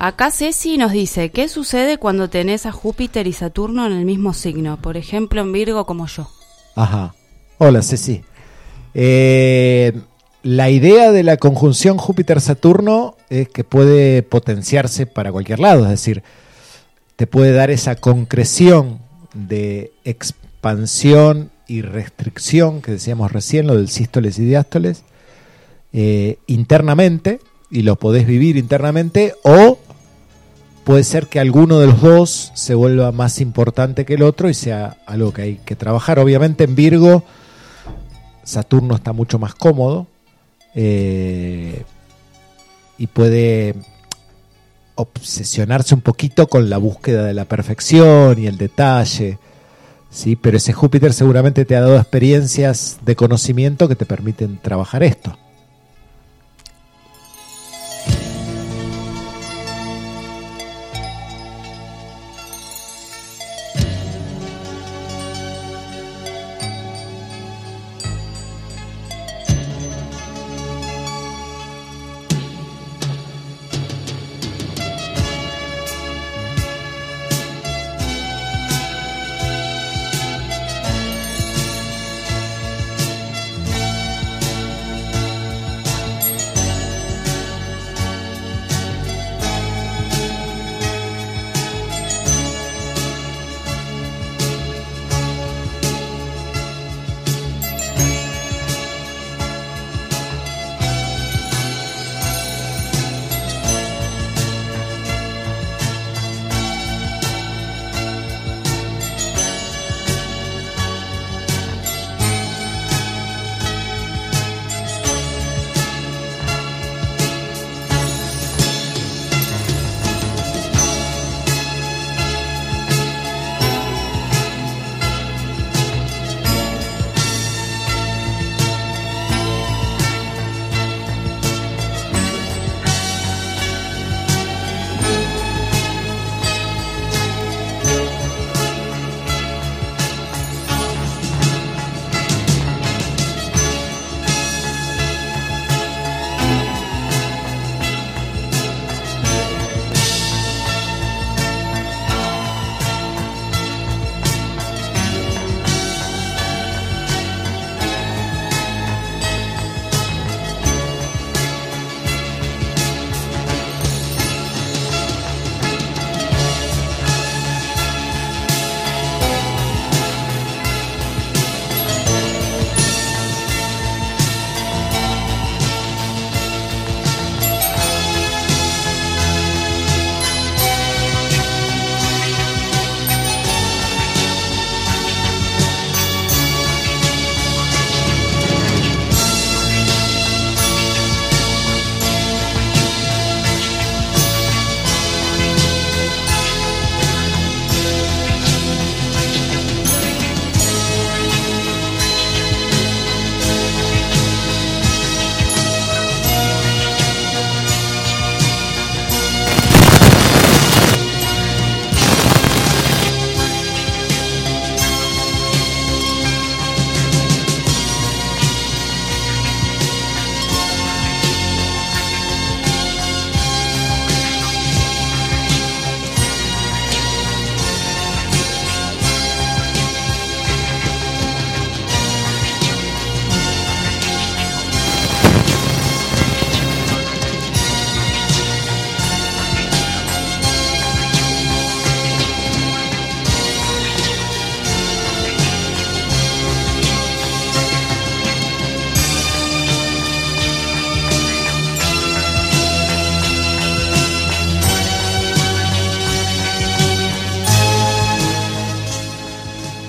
Acá 0.00 0.30
Ceci 0.30 0.78
nos 0.78 0.92
dice, 0.92 1.30
¿qué 1.30 1.48
sucede 1.48 1.98
cuando 1.98 2.30
tenés 2.30 2.66
a 2.66 2.72
Júpiter 2.72 3.26
y 3.26 3.32
Saturno 3.32 3.84
en 3.84 3.92
el 3.92 4.04
mismo 4.04 4.32
signo? 4.32 4.80
Por 4.80 4.96
ejemplo, 4.96 5.40
en 5.40 5.50
Virgo 5.50 5.86
como 5.86 6.06
yo. 6.06 6.30
Ajá. 6.76 7.16
Hola, 7.58 7.82
Ceci. 7.82 8.22
Eh, 8.94 9.92
la 10.44 10.70
idea 10.70 11.10
de 11.10 11.24
la 11.24 11.36
conjunción 11.36 11.98
Júpiter-Saturno 11.98 13.16
es 13.28 13.48
que 13.48 13.64
puede 13.64 14.22
potenciarse 14.22 15.06
para 15.06 15.32
cualquier 15.32 15.58
lado, 15.58 15.82
es 15.82 15.90
decir, 15.90 16.22
te 17.16 17.26
puede 17.26 17.50
dar 17.50 17.72
esa 17.72 17.96
concreción 17.96 19.00
de 19.34 19.90
expansión 20.04 21.50
y 21.66 21.82
restricción 21.82 22.82
que 22.82 22.92
decíamos 22.92 23.32
recién, 23.32 23.66
lo 23.66 23.76
del 23.76 23.88
sístoles 23.88 24.38
y 24.38 24.44
diástoles, 24.44 25.02
eh, 25.92 26.38
internamente, 26.46 27.40
y 27.68 27.82
lo 27.82 27.96
podés 27.96 28.28
vivir 28.28 28.56
internamente, 28.56 29.34
o 29.42 29.77
puede 30.88 31.04
ser 31.04 31.26
que 31.26 31.38
alguno 31.38 31.80
de 31.80 31.86
los 31.86 32.00
dos 32.00 32.50
se 32.54 32.74
vuelva 32.74 33.12
más 33.12 33.42
importante 33.42 34.06
que 34.06 34.14
el 34.14 34.22
otro 34.22 34.48
y 34.48 34.54
sea 34.54 34.96
algo 35.04 35.34
que 35.34 35.42
hay 35.42 35.54
que 35.56 35.76
trabajar. 35.76 36.18
Obviamente 36.18 36.64
en 36.64 36.74
Virgo, 36.74 37.24
Saturno 38.42 38.94
está 38.94 39.12
mucho 39.12 39.38
más 39.38 39.54
cómodo 39.54 40.06
eh, 40.74 41.84
y 42.96 43.06
puede 43.06 43.74
obsesionarse 44.94 45.94
un 45.94 46.00
poquito 46.00 46.46
con 46.46 46.70
la 46.70 46.78
búsqueda 46.78 47.26
de 47.26 47.34
la 47.34 47.44
perfección 47.44 48.38
y 48.38 48.46
el 48.46 48.56
detalle. 48.56 49.38
¿sí? 50.08 50.36
Pero 50.36 50.56
ese 50.56 50.72
Júpiter 50.72 51.12
seguramente 51.12 51.66
te 51.66 51.76
ha 51.76 51.82
dado 51.82 51.98
experiencias 51.98 52.96
de 53.04 53.14
conocimiento 53.14 53.88
que 53.88 53.94
te 53.94 54.06
permiten 54.06 54.56
trabajar 54.56 55.02
esto. 55.02 55.36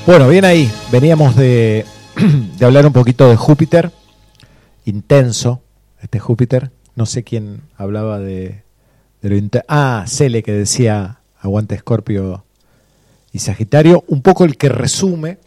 Bueno, 0.09 0.27
bien 0.27 0.43
ahí. 0.43 0.71
Veníamos 0.91 1.35
de, 1.35 1.85
de 2.57 2.65
hablar 2.65 2.87
un 2.87 2.93
poquito 2.93 3.29
de 3.29 3.35
Júpiter. 3.35 3.91
Intenso, 4.83 5.61
este 6.01 6.17
Júpiter. 6.17 6.71
No 6.95 7.05
sé 7.05 7.23
quién 7.23 7.61
hablaba 7.77 8.17
de, 8.17 8.63
de 9.21 9.29
lo 9.29 9.35
inte- 9.35 9.63
Ah, 9.67 10.05
Cele 10.07 10.41
que 10.41 10.51
decía 10.51 11.19
aguante 11.39 11.75
Escorpio 11.75 12.43
y 13.31 13.37
Sagitario. 13.37 14.03
Un 14.07 14.23
poco 14.23 14.45
el 14.45 14.57
que 14.57 14.69
resume, 14.69 15.37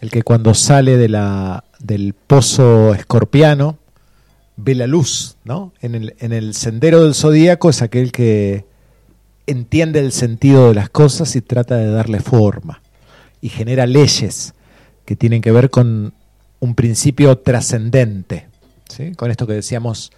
el 0.00 0.10
que 0.10 0.24
cuando 0.24 0.52
sale 0.54 0.96
de 0.96 1.08
la, 1.08 1.62
del 1.78 2.12
pozo 2.12 2.92
escorpiano 2.92 3.78
ve 4.56 4.74
la 4.74 4.88
luz, 4.88 5.36
¿no? 5.44 5.72
En 5.80 5.94
el, 5.94 6.16
en 6.18 6.32
el 6.32 6.54
sendero 6.54 7.04
del 7.04 7.14
zodíaco 7.14 7.70
es 7.70 7.82
aquel 7.82 8.10
que 8.10 8.64
entiende 9.46 10.00
el 10.00 10.10
sentido 10.10 10.70
de 10.70 10.74
las 10.74 10.88
cosas 10.90 11.36
y 11.36 11.40
trata 11.40 11.76
de 11.76 11.88
darle 11.92 12.18
forma 12.18 12.80
y 13.44 13.50
genera 13.50 13.86
leyes 13.86 14.54
que 15.04 15.16
tienen 15.16 15.42
que 15.42 15.52
ver 15.52 15.68
con 15.68 16.14
un 16.60 16.74
principio 16.74 17.36
trascendente, 17.36 18.46
¿sí? 18.88 19.12
con 19.16 19.30
esto 19.30 19.46
que 19.46 19.52
decíamos 19.52 20.12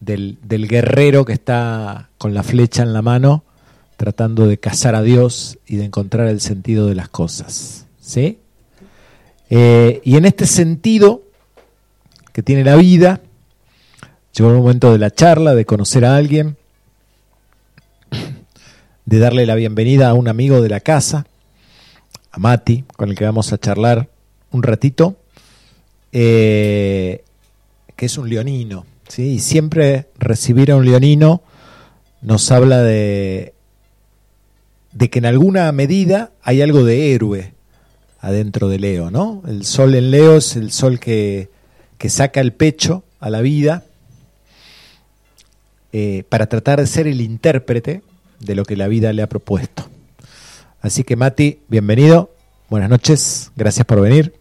del, 0.00 0.38
del 0.42 0.66
guerrero 0.66 1.24
que 1.24 1.34
está 1.34 2.08
con 2.18 2.34
la 2.34 2.42
flecha 2.42 2.82
en 2.82 2.92
la 2.92 3.00
mano 3.00 3.44
tratando 3.96 4.48
de 4.48 4.58
cazar 4.58 4.96
a 4.96 5.02
Dios 5.02 5.56
y 5.68 5.76
de 5.76 5.84
encontrar 5.84 6.26
el 6.26 6.40
sentido 6.40 6.88
de 6.88 6.96
las 6.96 7.08
cosas. 7.08 7.86
¿sí? 8.00 8.38
Eh, 9.50 10.00
y 10.02 10.16
en 10.16 10.24
este 10.24 10.44
sentido 10.44 11.22
que 12.32 12.42
tiene 12.42 12.64
la 12.64 12.74
vida, 12.74 13.20
llegó 14.36 14.50
el 14.50 14.56
momento 14.56 14.90
de 14.90 14.98
la 14.98 15.12
charla, 15.12 15.54
de 15.54 15.64
conocer 15.64 16.04
a 16.04 16.16
alguien, 16.16 16.56
de 19.04 19.18
darle 19.20 19.46
la 19.46 19.54
bienvenida 19.54 20.08
a 20.08 20.14
un 20.14 20.26
amigo 20.26 20.60
de 20.60 20.70
la 20.70 20.80
casa, 20.80 21.24
a 22.34 22.38
Mati, 22.38 22.84
con 22.96 23.10
el 23.10 23.16
que 23.16 23.24
vamos 23.24 23.52
a 23.52 23.58
charlar 23.58 24.08
un 24.50 24.64
ratito, 24.64 25.16
eh, 26.10 27.22
que 27.94 28.06
es 28.06 28.18
un 28.18 28.28
leonino. 28.28 28.86
¿sí? 29.06 29.34
Y 29.34 29.38
siempre 29.38 30.08
recibir 30.18 30.72
a 30.72 30.76
un 30.76 30.84
leonino 30.84 31.42
nos 32.22 32.50
habla 32.50 32.82
de, 32.82 33.54
que 34.98 35.18
en 35.18 35.26
alguna 35.26 35.70
medida 35.70 36.32
hay 36.42 36.60
algo 36.60 36.82
de 36.82 37.14
héroe 37.14 37.52
adentro 38.20 38.68
de 38.68 38.80
Leo. 38.80 39.12
¿no? 39.12 39.42
El 39.46 39.64
sol 39.64 39.94
en 39.94 40.10
Leo 40.10 40.38
es 40.38 40.56
el 40.56 40.72
sol 40.72 40.98
que, 40.98 41.50
que 41.98 42.08
saca 42.08 42.40
el 42.40 42.52
pecho 42.52 43.04
a 43.20 43.30
la 43.30 43.42
vida 43.42 43.84
eh, 45.92 46.24
para 46.28 46.48
tratar 46.48 46.80
de 46.80 46.88
ser 46.88 47.06
el 47.06 47.20
intérprete 47.20 48.02
de 48.40 48.54
lo 48.56 48.64
que 48.64 48.76
la 48.76 48.88
vida 48.88 49.12
le 49.12 49.22
ha 49.22 49.28
propuesto. 49.28 49.88
Así 50.84 51.02
que 51.02 51.16
Mati, 51.16 51.60
bienvenido, 51.66 52.30
buenas 52.68 52.90
noches, 52.90 53.50
gracias 53.56 53.86
por 53.86 54.02
venir. 54.02 54.34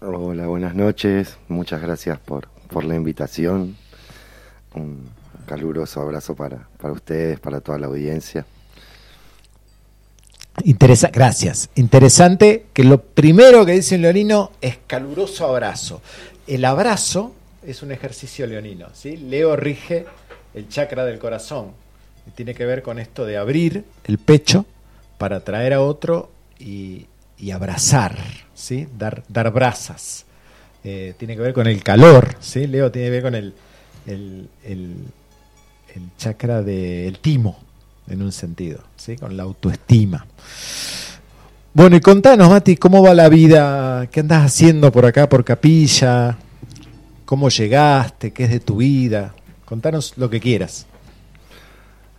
Hola, 0.00 0.46
buenas 0.46 0.76
noches. 0.76 1.38
Muchas 1.48 1.82
gracias 1.82 2.20
por, 2.20 2.46
por 2.70 2.84
la 2.84 2.94
invitación. 2.94 3.76
Un 4.76 5.08
caluroso 5.44 6.00
abrazo 6.00 6.36
para, 6.36 6.68
para 6.78 6.94
ustedes, 6.94 7.40
para 7.40 7.60
toda 7.60 7.80
la 7.80 7.88
audiencia. 7.88 8.46
Interesa 10.62 11.08
gracias. 11.12 11.68
Interesante 11.74 12.66
que 12.72 12.84
lo 12.84 13.02
primero 13.02 13.66
que 13.66 13.72
dice 13.72 13.96
un 13.96 14.02
leonino 14.02 14.52
es 14.60 14.78
caluroso 14.86 15.48
abrazo. 15.48 16.00
El 16.46 16.64
abrazo 16.64 17.34
es 17.66 17.82
un 17.82 17.90
ejercicio 17.90 18.46
leonino. 18.46 18.86
¿sí? 18.92 19.16
Leo 19.16 19.56
rige 19.56 20.06
el 20.54 20.68
chakra 20.68 21.04
del 21.04 21.18
corazón. 21.18 21.72
Y 22.24 22.30
tiene 22.30 22.54
que 22.54 22.64
ver 22.66 22.84
con 22.84 23.00
esto 23.00 23.26
de 23.26 23.36
abrir 23.36 23.84
el 24.04 24.18
pecho 24.18 24.64
para 25.24 25.36
atraer 25.36 25.72
a 25.72 25.80
otro 25.80 26.28
y, 26.58 27.06
abrazar, 27.50 28.18
¿sí? 28.52 28.86
dar, 28.98 29.22
dar 29.26 29.50
brasas. 29.50 30.26
Eh, 30.84 31.14
tiene 31.16 31.34
que 31.34 31.40
ver 31.40 31.54
con 31.54 31.66
el 31.66 31.82
calor. 31.82 32.36
¿sí? 32.40 32.66
Leo 32.66 32.92
tiene 32.92 33.06
que 33.06 33.10
ver 33.10 33.22
con 33.22 33.34
el, 33.34 33.54
el, 34.04 34.50
el, 34.64 34.96
el 35.94 36.02
chakra 36.18 36.60
del 36.62 37.18
timo, 37.20 37.58
en 38.06 38.20
un 38.20 38.32
sentido, 38.32 38.80
¿sí? 38.96 39.16
con 39.16 39.34
la 39.34 39.44
autoestima. 39.44 40.26
Bueno, 41.72 41.96
y 41.96 42.00
contanos, 42.00 42.50
Mati, 42.50 42.76
¿cómo 42.76 43.02
va 43.02 43.14
la 43.14 43.30
vida? 43.30 44.06
¿Qué 44.10 44.20
andas 44.20 44.44
haciendo 44.44 44.92
por 44.92 45.06
acá, 45.06 45.26
por 45.26 45.42
Capilla? 45.42 46.36
¿Cómo 47.24 47.48
llegaste? 47.48 48.30
¿Qué 48.30 48.44
es 48.44 48.50
de 48.50 48.60
tu 48.60 48.76
vida? 48.76 49.34
Contanos 49.64 50.12
lo 50.18 50.28
que 50.28 50.38
quieras. 50.38 50.86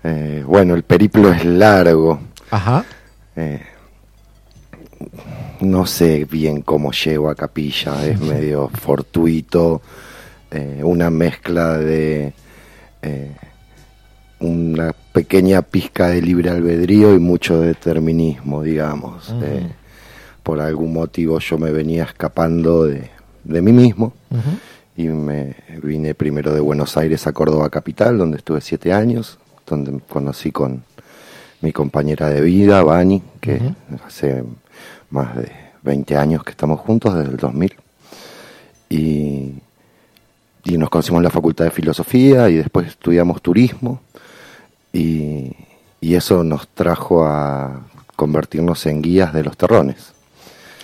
Eh, 0.03 0.43
bueno, 0.43 0.73
el 0.73 0.81
periplo 0.81 1.31
es 1.31 1.45
largo. 1.45 2.19
Ajá. 2.55 2.85
Eh, 3.35 3.61
no 5.59 5.85
sé 5.85 6.23
bien 6.23 6.61
cómo 6.61 6.91
llego 6.93 7.29
a 7.29 7.35
Capilla. 7.35 8.05
Es 8.07 8.19
medio 8.21 8.69
fortuito. 8.69 9.81
eh, 10.51 10.81
una 10.83 11.09
mezcla 11.09 11.77
de 11.77 12.33
eh, 13.01 13.35
una 14.39 14.93
pequeña 15.11 15.61
pizca 15.63 16.07
de 16.07 16.21
libre 16.21 16.49
albedrío 16.49 17.13
y 17.13 17.19
mucho 17.19 17.59
determinismo, 17.59 18.63
digamos. 18.63 19.33
Por 20.43 20.61
algún 20.61 20.93
motivo 20.93 21.39
yo 21.39 21.57
me 21.57 21.71
venía 21.71 22.03
escapando 22.03 22.85
de, 22.85 23.09
de 23.43 23.61
mí 23.61 23.73
mismo 23.73 24.13
y 24.95 25.07
me 25.07 25.55
vine 25.83 26.13
primero 26.15 26.53
de 26.53 26.61
Buenos 26.61 26.95
Aires 26.95 27.27
a 27.27 27.33
Córdoba 27.33 27.69
capital, 27.69 28.17
donde 28.17 28.37
estuve 28.37 28.61
siete 28.61 28.93
años, 28.93 29.39
donde 29.67 29.91
me 29.91 29.99
conocí 29.99 30.51
con 30.53 30.83
mi 31.61 31.71
compañera 31.71 32.29
de 32.29 32.41
vida, 32.41 32.83
Vani, 32.83 33.21
que 33.39 33.59
hace 34.05 34.43
más 35.09 35.35
de 35.35 35.51
20 35.83 36.17
años 36.17 36.43
que 36.43 36.51
estamos 36.51 36.79
juntos, 36.79 37.15
desde 37.15 37.31
el 37.31 37.37
2000. 37.37 37.75
Y, 38.89 39.53
y 40.63 40.77
nos 40.77 40.89
conocimos 40.89 41.19
en 41.19 41.23
la 41.23 41.29
Facultad 41.29 41.65
de 41.65 41.71
Filosofía 41.71 42.49
y 42.49 42.55
después 42.55 42.87
estudiamos 42.87 43.41
turismo. 43.41 44.01
Y, 44.93 45.53
y 46.01 46.15
eso 46.15 46.43
nos 46.43 46.67
trajo 46.67 47.25
a 47.25 47.81
convertirnos 48.15 48.85
en 48.85 49.01
guías 49.01 49.33
de 49.33 49.43
los 49.43 49.57
terrones. 49.57 50.13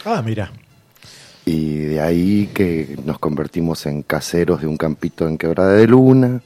Ah, 0.06 0.22
mira. 0.24 0.52
Y 1.46 1.78
de 1.78 2.02
ahí 2.02 2.50
que 2.54 2.98
nos 3.06 3.20
convertimos 3.20 3.86
en 3.86 4.04
caseros 4.04 4.62
de 4.62 4.68
un 4.68 4.78
campito 4.78 5.28
en 5.28 5.38
Quebrada 5.38 5.74
de 5.74 5.88
Luna. 5.88 6.42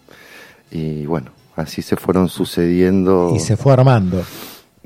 Y 0.71 1.05
bueno, 1.05 1.31
así 1.55 1.81
se 1.81 1.95
fueron 1.95 2.29
sucediendo. 2.29 3.31
Y 3.35 3.39
se 3.39 3.57
fue 3.57 3.73
armando. 3.73 4.23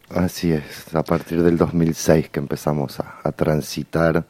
Así 0.09 0.51
es, 0.51 0.63
a 0.95 1.03
partir 1.03 1.43
del 1.43 1.55
2006 1.57 2.29
que 2.29 2.39
empezamos 2.39 2.99
a, 2.99 3.19
a 3.23 3.31
transitar 3.31 4.25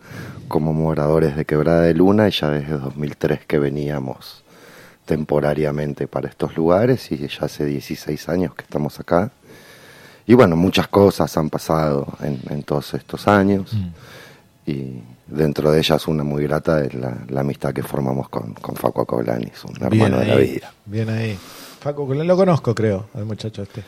como 0.49 0.73
moradores 0.73 1.37
de 1.37 1.45
Quebrada 1.45 1.83
de 1.83 1.93
Luna 1.93 2.27
y 2.27 2.31
ya 2.31 2.49
desde 2.49 2.77
2003 2.77 3.45
que 3.45 3.59
veníamos 3.59 4.43
temporariamente 5.05 6.07
para 6.07 6.27
estos 6.27 6.55
lugares 6.57 7.11
y 7.11 7.17
ya 7.17 7.45
hace 7.45 7.65
16 7.65 8.29
años 8.29 8.53
que 8.55 8.63
estamos 8.63 8.99
acá. 8.99 9.31
Y 10.27 10.33
bueno, 10.33 10.55
muchas 10.55 10.87
cosas 10.87 11.35
han 11.37 11.49
pasado 11.49 12.07
en, 12.21 12.39
en 12.49 12.61
todos 12.63 12.93
estos 12.93 13.27
años 13.27 13.75
y 14.65 15.01
dentro 15.25 15.71
de 15.71 15.79
ellas 15.79 16.07
una 16.07 16.23
muy 16.23 16.43
grata 16.43 16.83
es 16.83 16.93
la, 16.93 17.17
la 17.27 17.41
amistad 17.41 17.73
que 17.73 17.83
formamos 17.83 18.29
con, 18.29 18.53
con 18.53 18.75
Facu 18.75 19.01
Acoblanis, 19.01 19.63
un 19.63 19.81
hermano 19.81 20.19
de 20.19 20.25
la 20.25 20.35
vida. 20.35 20.73
Bien 20.85 21.09
ahí. 21.09 21.37
Que 21.81 22.23
lo 22.25 22.35
conozco, 22.35 22.75
creo, 22.75 23.07
al 23.13 23.25
muchacho 23.25 23.63
este. 23.63 23.83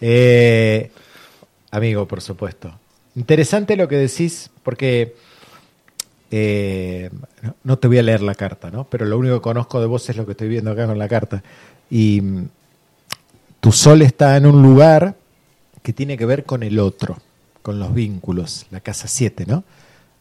Eh, 0.00 0.90
amigo, 1.70 2.06
por 2.06 2.20
supuesto. 2.20 2.72
Interesante 3.14 3.76
lo 3.76 3.86
que 3.86 3.96
decís, 3.96 4.50
porque 4.64 5.14
eh, 6.30 7.10
no, 7.42 7.54
no 7.62 7.78
te 7.78 7.86
voy 7.86 7.98
a 7.98 8.02
leer 8.02 8.22
la 8.22 8.34
carta, 8.34 8.70
¿no? 8.70 8.84
Pero 8.84 9.04
lo 9.04 9.16
único 9.16 9.36
que 9.36 9.42
conozco 9.42 9.80
de 9.80 9.86
vos 9.86 10.08
es 10.08 10.16
lo 10.16 10.26
que 10.26 10.32
estoy 10.32 10.48
viendo 10.48 10.72
acá 10.72 10.86
con 10.86 10.98
la 10.98 11.08
carta. 11.08 11.42
Y 11.88 12.20
mm, 12.20 12.48
tu 13.60 13.70
sol 13.70 14.02
está 14.02 14.36
en 14.36 14.46
un 14.46 14.62
lugar 14.62 15.14
que 15.82 15.92
tiene 15.92 16.16
que 16.16 16.26
ver 16.26 16.44
con 16.44 16.62
el 16.62 16.78
otro, 16.78 17.18
con 17.62 17.78
los 17.78 17.94
vínculos, 17.94 18.66
la 18.70 18.80
casa 18.80 19.06
7, 19.06 19.44
¿no? 19.46 19.64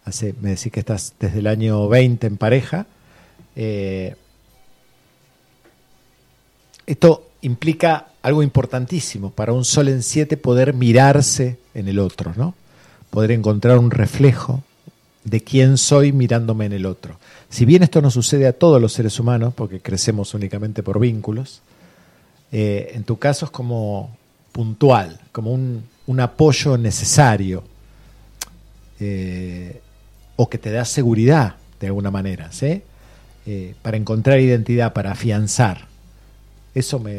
Hace, 0.05 0.35
me 0.41 0.51
decís 0.51 0.71
que 0.71 0.79
estás 0.79 1.13
desde 1.19 1.39
el 1.39 1.47
año 1.47 1.87
20 1.87 2.27
en 2.27 2.37
pareja. 2.37 2.85
Eh, 3.55 4.15
esto 6.91 7.29
implica 7.41 8.07
algo 8.21 8.43
importantísimo 8.43 9.31
para 9.31 9.53
un 9.53 9.63
sol 9.63 9.87
en 9.87 10.03
7 10.03 10.37
poder 10.37 10.73
mirarse 10.73 11.57
en 11.73 11.87
el 11.87 11.99
otro, 11.99 12.33
¿no? 12.35 12.55
Poder 13.09 13.31
encontrar 13.31 13.77
un 13.77 13.91
reflejo 13.91 14.63
de 15.23 15.41
quién 15.41 15.77
soy 15.77 16.11
mirándome 16.11 16.65
en 16.65 16.73
el 16.73 16.85
otro. 16.85 17.17
Si 17.49 17.65
bien 17.65 17.83
esto 17.83 18.01
no 18.01 18.11
sucede 18.11 18.47
a 18.47 18.53
todos 18.53 18.81
los 18.81 18.93
seres 18.93 19.19
humanos, 19.19 19.53
porque 19.53 19.79
crecemos 19.79 20.33
únicamente 20.33 20.83
por 20.83 20.99
vínculos, 20.99 21.61
eh, 22.51 22.91
en 22.95 23.03
tu 23.03 23.17
caso 23.17 23.45
es 23.45 23.51
como 23.51 24.15
puntual, 24.51 25.19
como 25.31 25.53
un, 25.53 25.83
un 26.07 26.19
apoyo 26.19 26.77
necesario, 26.77 27.63
eh, 28.99 29.81
o 30.35 30.49
que 30.49 30.57
te 30.57 30.71
da 30.71 30.85
seguridad 30.85 31.55
de 31.79 31.87
alguna 31.87 32.11
manera, 32.11 32.51
¿sí? 32.51 32.81
Eh, 33.45 33.75
para 33.81 33.97
encontrar 33.97 34.39
identidad, 34.39 34.93
para 34.93 35.11
afianzar. 35.11 35.88
Eso 36.73 36.99
me, 36.99 37.17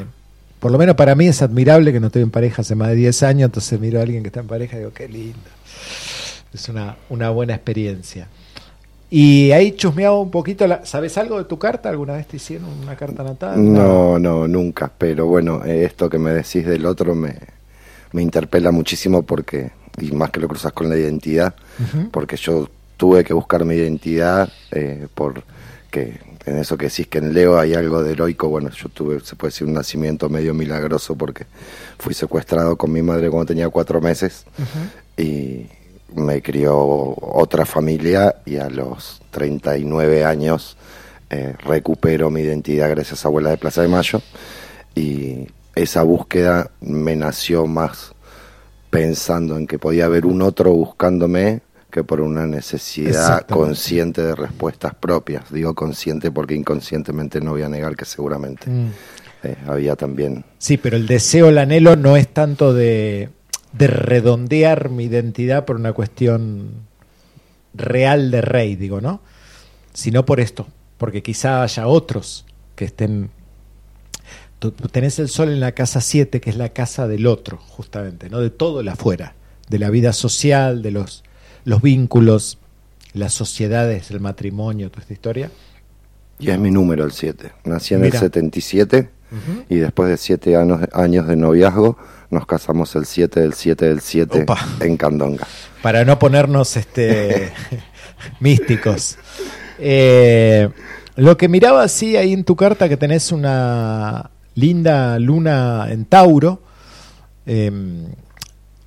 por 0.61 0.71
lo 0.71 0.79
menos 0.79 0.95
para 0.95 1.15
mí 1.15 1.27
es 1.27 1.43
admirable 1.43 1.93
que 1.93 2.01
no 2.01 2.09
estoy 2.09 2.23
en 2.23 2.31
pareja 2.31 2.63
hace 2.63 2.75
más 2.75 2.89
de 2.89 2.97
10 2.97 3.23
años, 3.23 3.47
entonces 3.47 3.81
miro 3.81 3.99
a 3.99 4.03
alguien 4.03 4.23
que 4.23 4.29
está 4.29 4.41
en 4.41 4.47
pareja 4.47 4.77
y 4.77 4.81
digo, 4.81 4.93
qué 4.93 5.09
lindo. 5.09 5.39
Es 6.53 6.69
una, 6.69 6.97
una 7.09 7.31
buena 7.31 7.55
experiencia. 7.55 8.29
Y 9.09 9.51
ahí 9.51 9.73
chusmeaba 9.73 10.21
un 10.21 10.31
poquito, 10.31 10.67
la, 10.67 10.87
¿sabes 10.87 11.19
algo 11.19 11.39
de 11.39 11.45
tu 11.45 11.59
carta? 11.59 11.89
¿Alguna 11.89 12.13
vez 12.13 12.29
te 12.29 12.37
hicieron 12.37 12.69
una 12.83 12.95
carta 12.95 13.25
natal? 13.25 13.73
No, 13.73 14.19
no, 14.19 14.47
nunca. 14.47 14.91
Pero 14.97 15.27
bueno, 15.27 15.65
eh, 15.65 15.85
esto 15.85 16.09
que 16.09 16.19
me 16.19 16.31
decís 16.31 16.65
del 16.65 16.87
otro 16.87 17.15
me, 17.17 17.35
me 18.13 18.23
interpela 18.23 18.71
muchísimo 18.71 19.23
porque, 19.23 19.73
y 20.01 20.13
más 20.13 20.31
que 20.31 20.41
lo 20.41 20.47
cruzas 20.47 20.73
con 20.73 20.89
la 20.89 20.97
identidad, 20.97 21.55
porque 22.13 22.37
yo 22.37 22.69
tuve 22.97 23.25
que 23.25 23.33
buscar 23.33 23.65
mi 23.65 23.75
identidad 23.75 24.49
eh, 24.71 25.09
por 25.15 25.43
que 25.91 26.21
en 26.47 26.57
eso 26.59 26.77
que 26.79 26.87
decís 26.87 27.07
que 27.07 27.19
en 27.19 27.35
Leo 27.35 27.59
hay 27.59 27.75
algo 27.75 28.03
de 28.03 28.13
heroico, 28.13 28.49
bueno, 28.49 28.71
yo 28.71 28.89
tuve, 28.89 29.21
se 29.21 29.37
puede 29.37 29.51
decir, 29.51 29.67
un 29.67 29.75
nacimiento 29.75 30.29
medio 30.29 30.55
milagroso 30.55 31.15
porque 31.17 31.47
fui 31.99 32.15
secuestrado 32.15 32.77
con 32.77 32.93
mi 32.93 33.03
madre 33.03 33.31
cuando 33.31 33.47
tenía 33.47 33.69
cuatro 33.69 34.01
meses 34.01 34.45
y 35.17 35.67
me 36.15 36.43
crió 36.43 36.77
otra 36.79 37.67
familia 37.67 38.37
y 38.47 38.57
a 38.57 38.69
los 38.69 39.21
39 39.31 40.25
años 40.25 40.77
eh, 41.29 41.55
recupero 41.65 42.31
mi 42.31 42.41
identidad 42.41 42.91
gracias 42.91 43.25
a 43.25 43.29
Abuela 43.29 43.51
de 43.51 43.59
Plaza 43.59 43.83
de 43.83 43.89
Mayo 43.89 44.21
y 44.95 45.47
esa 45.75 46.03
búsqueda 46.03 46.71
me 46.81 47.15
nació 47.15 47.67
más 47.67 48.13
pensando 48.91 49.57
en 49.57 49.67
que 49.67 49.79
podía 49.79 50.07
haber 50.07 50.27
un 50.27 50.43
otro 50.43 50.73
buscándome 50.73 51.61
que 51.91 52.05
por 52.05 52.21
una 52.21 52.47
necesidad 52.47 53.47
consciente 53.47 54.23
de 54.23 54.35
respuestas 54.35 54.95
propias. 54.95 55.51
Digo 55.53 55.75
consciente 55.75 56.31
porque 56.31 56.55
inconscientemente 56.55 57.41
no 57.41 57.53
voy 57.53 57.63
a 57.63 57.69
negar 57.69 57.97
que 57.97 58.05
seguramente 58.05 58.71
Mm. 58.71 58.93
eh, 59.43 59.57
había 59.67 59.97
también... 59.97 60.45
Sí, 60.59 60.77
pero 60.77 60.97
el 60.97 61.07
deseo, 61.07 61.49
el 61.49 61.59
anhelo 61.59 61.97
no 61.97 62.17
es 62.17 62.29
tanto 62.29 62.73
de, 62.73 63.31
de 63.73 63.87
redondear 63.87 64.91
mi 64.91 65.05
identidad 65.05 65.65
por 65.65 65.77
una 65.77 65.93
cuestión 65.93 66.89
real 67.75 68.31
de 68.31 68.41
rey, 68.41 68.77
digo, 68.77 69.01
¿no? 69.01 69.21
Sino 69.93 70.25
por 70.25 70.41
esto, 70.41 70.67
porque 70.99 71.23
quizá 71.23 71.63
haya 71.63 71.87
otros 71.87 72.47
que 72.75 72.85
estén... 72.87 73.31
Tú 74.59 74.73
tenés 74.73 75.19
el 75.19 75.31
sol 75.31 75.49
en 75.49 75.61
la 75.61 75.73
casa 75.73 76.03
7, 76.03 76.41
que 76.41 76.51
es 76.51 76.57
la 76.57 76.69
casa 76.69 77.09
del 77.09 77.27
otro, 77.27 77.57
justamente, 77.57 78.29
¿no? 78.29 78.41
De 78.41 78.51
todo 78.51 78.81
el 78.83 78.89
afuera, 78.89 79.35
de 79.71 79.79
la 79.79 79.89
vida 79.89 80.13
social, 80.13 80.83
de 80.83 80.91
los, 80.91 81.25
los 81.65 81.83
vínculos, 81.83 82.59
las 83.13 83.35
sociedades, 83.35 84.11
el 84.11 84.21
matrimonio, 84.21 84.91
toda 84.91 85.03
esta 85.03 85.13
historia. 85.13 85.51
Y 86.39 86.51
es 86.51 86.59
mi 86.59 86.71
número 86.71 87.05
el 87.05 87.13
7. 87.13 87.53
Nací 87.65 87.95
en 87.95 88.01
Mira. 88.01 88.15
el 88.17 88.21
77 88.21 89.11
y 89.69 89.77
después 89.77 90.09
de 90.09 90.17
7 90.17 90.57
años, 90.57 90.81
años 90.93 91.29
de 91.29 91.37
noviazgo 91.37 91.97
nos 92.31 92.47
casamos 92.47 92.97
el 92.97 93.05
7 93.07 93.41
del 93.41 93.55
7 93.55 93.85
del 93.89 94.01
7 94.01 94.43
Opa. 94.43 94.59
en 94.81 94.97
Candonga. 94.97 95.47
para 95.83 96.05
no 96.05 96.19
ponernos 96.19 96.77
este 96.77 97.53
místicos. 98.41 99.19
Eh, 99.79 100.69
lo 101.17 101.37
que 101.37 101.49
miraba 101.49 101.83
así 101.83 102.17
ahí 102.17 102.33
en 102.33 102.45
tu 102.45 102.57
carta 102.57 102.89
que 102.89 102.97
tenés 102.97 103.33
una 103.33 104.31
linda 104.55 105.19
luna 105.19 105.87
en 105.91 106.05
Tauro. 106.07 106.63
eh, 107.47 107.71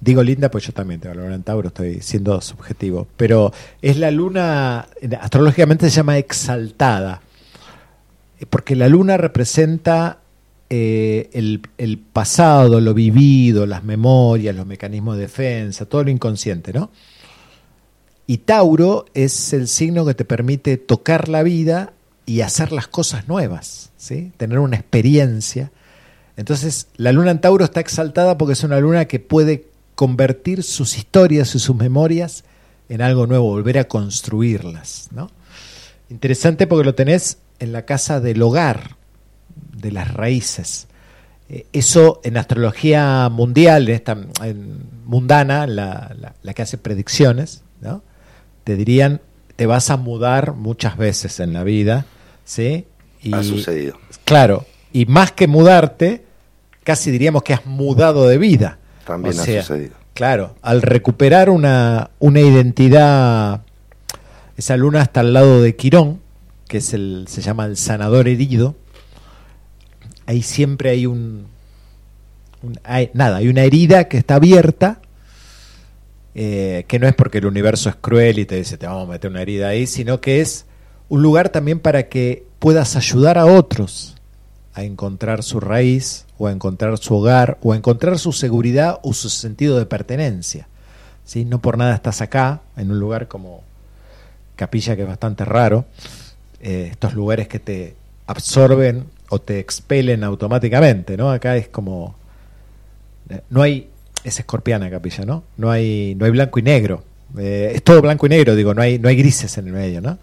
digo 0.03 0.23
linda, 0.23 0.51
pues 0.51 0.65
yo 0.65 0.73
también 0.73 1.01
la 1.03 1.13
luna 1.13 1.35
en 1.35 1.43
Tauro, 1.43 1.69
estoy 1.69 2.01
siendo 2.01 2.41
subjetivo. 2.41 3.07
Pero 3.17 3.53
es 3.81 3.97
la 3.97 4.11
luna, 4.11 4.87
astrológicamente 5.19 5.89
se 5.89 5.97
llama 5.97 6.17
exaltada. 6.17 7.21
Porque 8.49 8.75
la 8.75 8.89
luna 8.89 9.15
representa 9.17 10.19
eh, 10.69 11.29
el, 11.33 11.61
el 11.77 11.97
pasado, 11.97 12.81
lo 12.81 12.93
vivido, 12.93 13.65
las 13.65 13.83
memorias, 13.83 14.55
los 14.55 14.65
mecanismos 14.65 15.15
de 15.15 15.21
defensa, 15.23 15.85
todo 15.85 16.03
lo 16.03 16.09
inconsciente, 16.09 16.73
¿no? 16.73 16.91
Y 18.25 18.39
Tauro 18.39 19.05
es 19.13 19.53
el 19.53 19.67
signo 19.67 20.05
que 20.05 20.13
te 20.13 20.25
permite 20.25 20.77
tocar 20.77 21.29
la 21.29 21.43
vida 21.43 21.93
y 22.25 22.41
hacer 22.41 22.71
las 22.71 22.87
cosas 22.87 23.27
nuevas, 23.27 23.91
¿sí? 23.97 24.31
Tener 24.37 24.59
una 24.59 24.77
experiencia. 24.77 25.71
Entonces, 26.35 26.87
la 26.95 27.11
luna 27.11 27.31
en 27.31 27.41
Tauro 27.41 27.63
está 27.65 27.79
exaltada 27.79 28.37
porque 28.37 28.53
es 28.53 28.63
una 28.63 28.79
luna 28.79 29.05
que 29.05 29.19
puede 29.19 29.72
convertir 29.95 30.63
sus 30.63 30.97
historias 30.97 31.53
y 31.55 31.59
sus 31.59 31.75
memorias 31.75 32.43
en 32.89 33.01
algo 33.01 33.27
nuevo, 33.27 33.45
volver 33.47 33.77
a 33.79 33.83
construirlas, 33.87 35.09
¿no? 35.11 35.29
Interesante 36.09 36.67
porque 36.67 36.85
lo 36.85 36.95
tenés 36.95 37.37
en 37.59 37.71
la 37.71 37.85
casa 37.85 38.19
del 38.19 38.41
hogar, 38.41 38.95
de 39.75 39.91
las 39.91 40.13
raíces. 40.13 40.87
Eh, 41.49 41.65
Eso 41.73 42.21
en 42.23 42.37
astrología 42.37 43.29
mundial, 43.29 43.89
en 43.89 43.95
esta 43.95 44.17
en 44.43 44.79
mundana, 45.05 45.65
la, 45.67 46.13
la- 46.19 46.35
la 46.41 46.53
que 46.53 46.61
hace 46.61 46.77
predicciones, 46.77 47.61
¿no? 47.81 48.01
te 48.63 48.75
dirían, 48.77 49.19
te 49.57 49.65
vas 49.65 49.89
a 49.89 49.97
mudar 49.97 50.53
muchas 50.53 50.97
veces 50.97 51.39
en 51.41 51.51
la 51.53 51.63
vida, 51.63 52.05
¿sí? 52.45 52.85
Y, 53.21 53.33
Ha 53.33 53.43
sucedido. 53.43 53.97
Claro, 54.25 54.65
y 54.93 55.05
más 55.05 55.31
que 55.33 55.47
mudarte, 55.47 56.23
casi 56.83 57.11
diríamos 57.11 57.43
que 57.43 57.53
has 57.53 57.65
mudado 57.65 58.27
de 58.27 58.37
vida. 58.37 58.77
También 59.05 59.37
O 59.37 59.41
ha 59.41 59.45
sea, 59.45 59.61
sucedido. 59.61 59.95
Claro, 60.13 60.55
al 60.61 60.81
recuperar 60.81 61.49
una, 61.49 62.11
una 62.19 62.39
identidad, 62.39 63.61
esa 64.57 64.77
luna 64.77 65.01
está 65.01 65.21
al 65.21 65.33
lado 65.33 65.61
de 65.61 65.75
Quirón, 65.75 66.21
que 66.67 66.77
es 66.77 66.93
el, 66.93 67.25
se 67.27 67.41
llama 67.41 67.65
el 67.65 67.77
sanador 67.77 68.27
herido, 68.27 68.75
ahí 70.25 70.41
siempre 70.43 70.91
hay 70.91 71.05
un, 71.07 71.47
un- 72.61 72.79
hay- 72.83 73.09
nada, 73.13 73.37
hay 73.37 73.47
una 73.47 73.63
herida 73.63 74.07
que 74.07 74.17
está 74.17 74.35
abierta, 74.35 75.01
eh, 76.35 76.85
que 76.87 76.99
no 76.99 77.07
es 77.07 77.13
porque 77.15 77.39
el 77.39 77.45
universo 77.45 77.89
es 77.89 77.95
cruel 77.95 78.39
y 78.39 78.45
te 78.45 78.55
dice 78.55 78.77
te 78.77 78.87
vamos 78.87 79.07
a 79.07 79.11
meter 79.11 79.29
una 79.29 79.41
herida 79.41 79.67
ahí, 79.69 79.85
sino 79.87 80.19
que 80.21 80.41
es 80.41 80.65
un 81.09 81.21
lugar 81.21 81.49
también 81.49 81.79
para 81.79 82.07
que 82.09 82.45
puedas 82.59 82.95
ayudar 82.95 83.37
a 83.37 83.45
otros 83.45 84.12
a 84.73 84.83
encontrar 84.83 85.43
su 85.43 85.59
raíz 85.59 86.25
o 86.37 86.47
a 86.47 86.51
encontrar 86.51 86.97
su 86.97 87.15
hogar 87.15 87.57
o 87.61 87.73
a 87.73 87.75
encontrar 87.75 88.17
su 88.19 88.31
seguridad 88.31 88.99
o 89.03 89.13
su 89.13 89.29
sentido 89.29 89.77
de 89.77 89.85
pertenencia. 89.85 90.67
¿sí? 91.25 91.45
No 91.45 91.59
por 91.59 91.77
nada 91.77 91.95
estás 91.95 92.21
acá, 92.21 92.61
en 92.75 92.91
un 92.91 92.99
lugar 92.99 93.27
como 93.27 93.61
Capilla, 94.55 94.95
que 94.95 95.03
es 95.03 95.07
bastante 95.07 95.45
raro, 95.45 95.85
eh, 96.59 96.87
estos 96.91 97.13
lugares 97.13 97.47
que 97.47 97.59
te 97.59 97.95
absorben 98.27 99.05
o 99.29 99.39
te 99.39 99.59
expelen 99.59 100.23
automáticamente, 100.23 101.17
¿no? 101.17 101.31
Acá 101.31 101.57
es 101.57 101.67
como... 101.67 102.15
eh, 103.29 103.41
No 103.49 103.61
hay... 103.61 103.89
Es 104.23 104.39
escorpiana 104.39 104.89
Capilla, 104.89 105.25
¿no? 105.25 105.43
No 105.57 105.69
hay, 105.69 106.15
no 106.15 106.25
hay 106.25 106.31
blanco 106.31 106.59
y 106.59 106.61
negro. 106.61 107.03
Eh, 107.37 107.73
es 107.75 107.83
todo 107.83 108.01
blanco 108.01 108.25
y 108.27 108.29
negro, 108.29 108.55
digo, 108.55 108.73
no 108.73 108.81
hay, 108.81 108.99
no 108.99 109.09
hay 109.09 109.15
grises 109.17 109.57
en 109.57 109.67
el 109.67 109.73
medio, 109.73 110.01
¿no? 110.01 110.17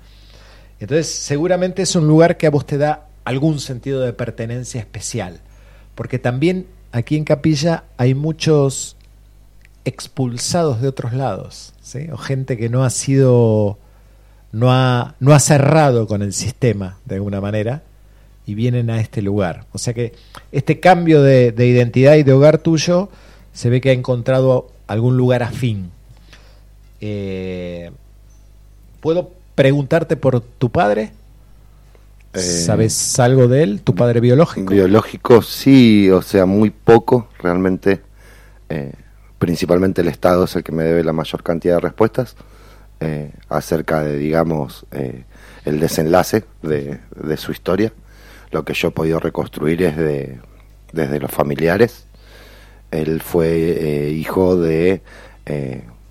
Entonces, 0.79 1.09
seguramente 1.09 1.83
es 1.83 1.95
un 1.95 2.07
lugar 2.07 2.37
que 2.39 2.47
a 2.47 2.51
vos 2.51 2.65
te 2.65 2.79
da 2.79 3.09
algún 3.25 3.61
sentido 3.61 4.01
de 4.01 4.13
pertenencia 4.13 4.81
especial. 4.81 5.41
Porque 5.95 6.19
también 6.19 6.67
aquí 6.93 7.17
en 7.17 7.25
Capilla 7.25 7.85
hay 7.97 8.15
muchos 8.15 8.97
expulsados 9.85 10.81
de 10.81 10.89
otros 10.89 11.13
lados. 11.13 11.73
O 12.13 12.17
gente 12.17 12.57
que 12.57 12.69
no 12.69 12.85
ha 12.85 12.91
sido, 12.91 13.79
no 14.53 14.73
ha, 14.73 15.15
no 15.21 15.33
ha 15.33 15.41
cerrado 15.41 16.07
con 16.07 16.23
el 16.23 16.33
sistema 16.33 16.99
de 17.05 17.17
alguna 17.17 17.41
manera 17.41 17.83
y 18.47 18.55
vienen 18.55 18.91
a 18.91 19.01
este 19.01 19.23
lugar. 19.23 19.67
O 19.73 19.79
sea 19.79 19.95
que 19.95 20.15
este 20.53 20.81
cambio 20.81 21.23
de, 21.23 21.53
de 21.53 21.67
identidad 21.67 22.15
y 22.15 22.23
de 22.23 22.33
hogar 22.33 22.59
tuyo 22.59 23.09
se 23.53 23.71
ve 23.71 23.81
que 23.81 23.91
ha 23.91 23.95
encontrado 23.95 24.71
algún 24.87 25.17
lugar 25.17 25.43
afín. 25.43 25.91
Eh, 27.01 27.91
¿Puedo 29.01 29.31
preguntarte 29.55 30.17
por 30.17 30.41
tu 30.41 30.71
padre? 30.71 31.13
Eh, 32.33 32.39
¿Sabes 32.39 33.19
algo 33.19 33.49
de 33.49 33.63
él? 33.65 33.81
¿Tu 33.83 33.95
padre 33.95 34.21
biológico? 34.21 34.73
Biológico 34.73 35.43
sí, 35.43 36.11
o 36.11 36.23
sea, 36.23 36.47
muy 36.47 36.71
poco 36.71 37.29
realmente. 37.41 38.01
eh, 38.69 38.93
principalmente 39.39 40.03
el 40.03 40.09
Estado 40.09 40.45
es 40.45 40.55
el 40.55 40.63
que 40.63 40.71
me 40.71 40.85
debe 40.85 41.03
la 41.03 41.15
mayor 41.15 41.43
cantidad 41.43 41.77
de 41.77 41.81
respuestas 41.81 42.37
eh, 43.01 43.33
acerca 43.49 44.03
de, 44.03 44.19
digamos, 44.19 44.85
eh, 44.93 45.25
el 45.65 45.81
desenlace 45.81 46.45
de, 46.63 47.01
de 47.17 47.37
su 47.39 47.51
historia. 47.51 47.91
Lo 48.51 48.65
que 48.67 48.75
yo 48.75 48.89
he 48.89 48.91
podido 48.91 49.19
reconstruir 49.19 49.83
es 49.83 49.97
de, 49.97 50.39
desde 50.93 51.19
los 51.21 51.31
familiares. 51.31 52.05
Él 52.91 53.23
fue 53.23 53.49
eh, 53.49 54.11
hijo 54.11 54.57
de 54.57 55.01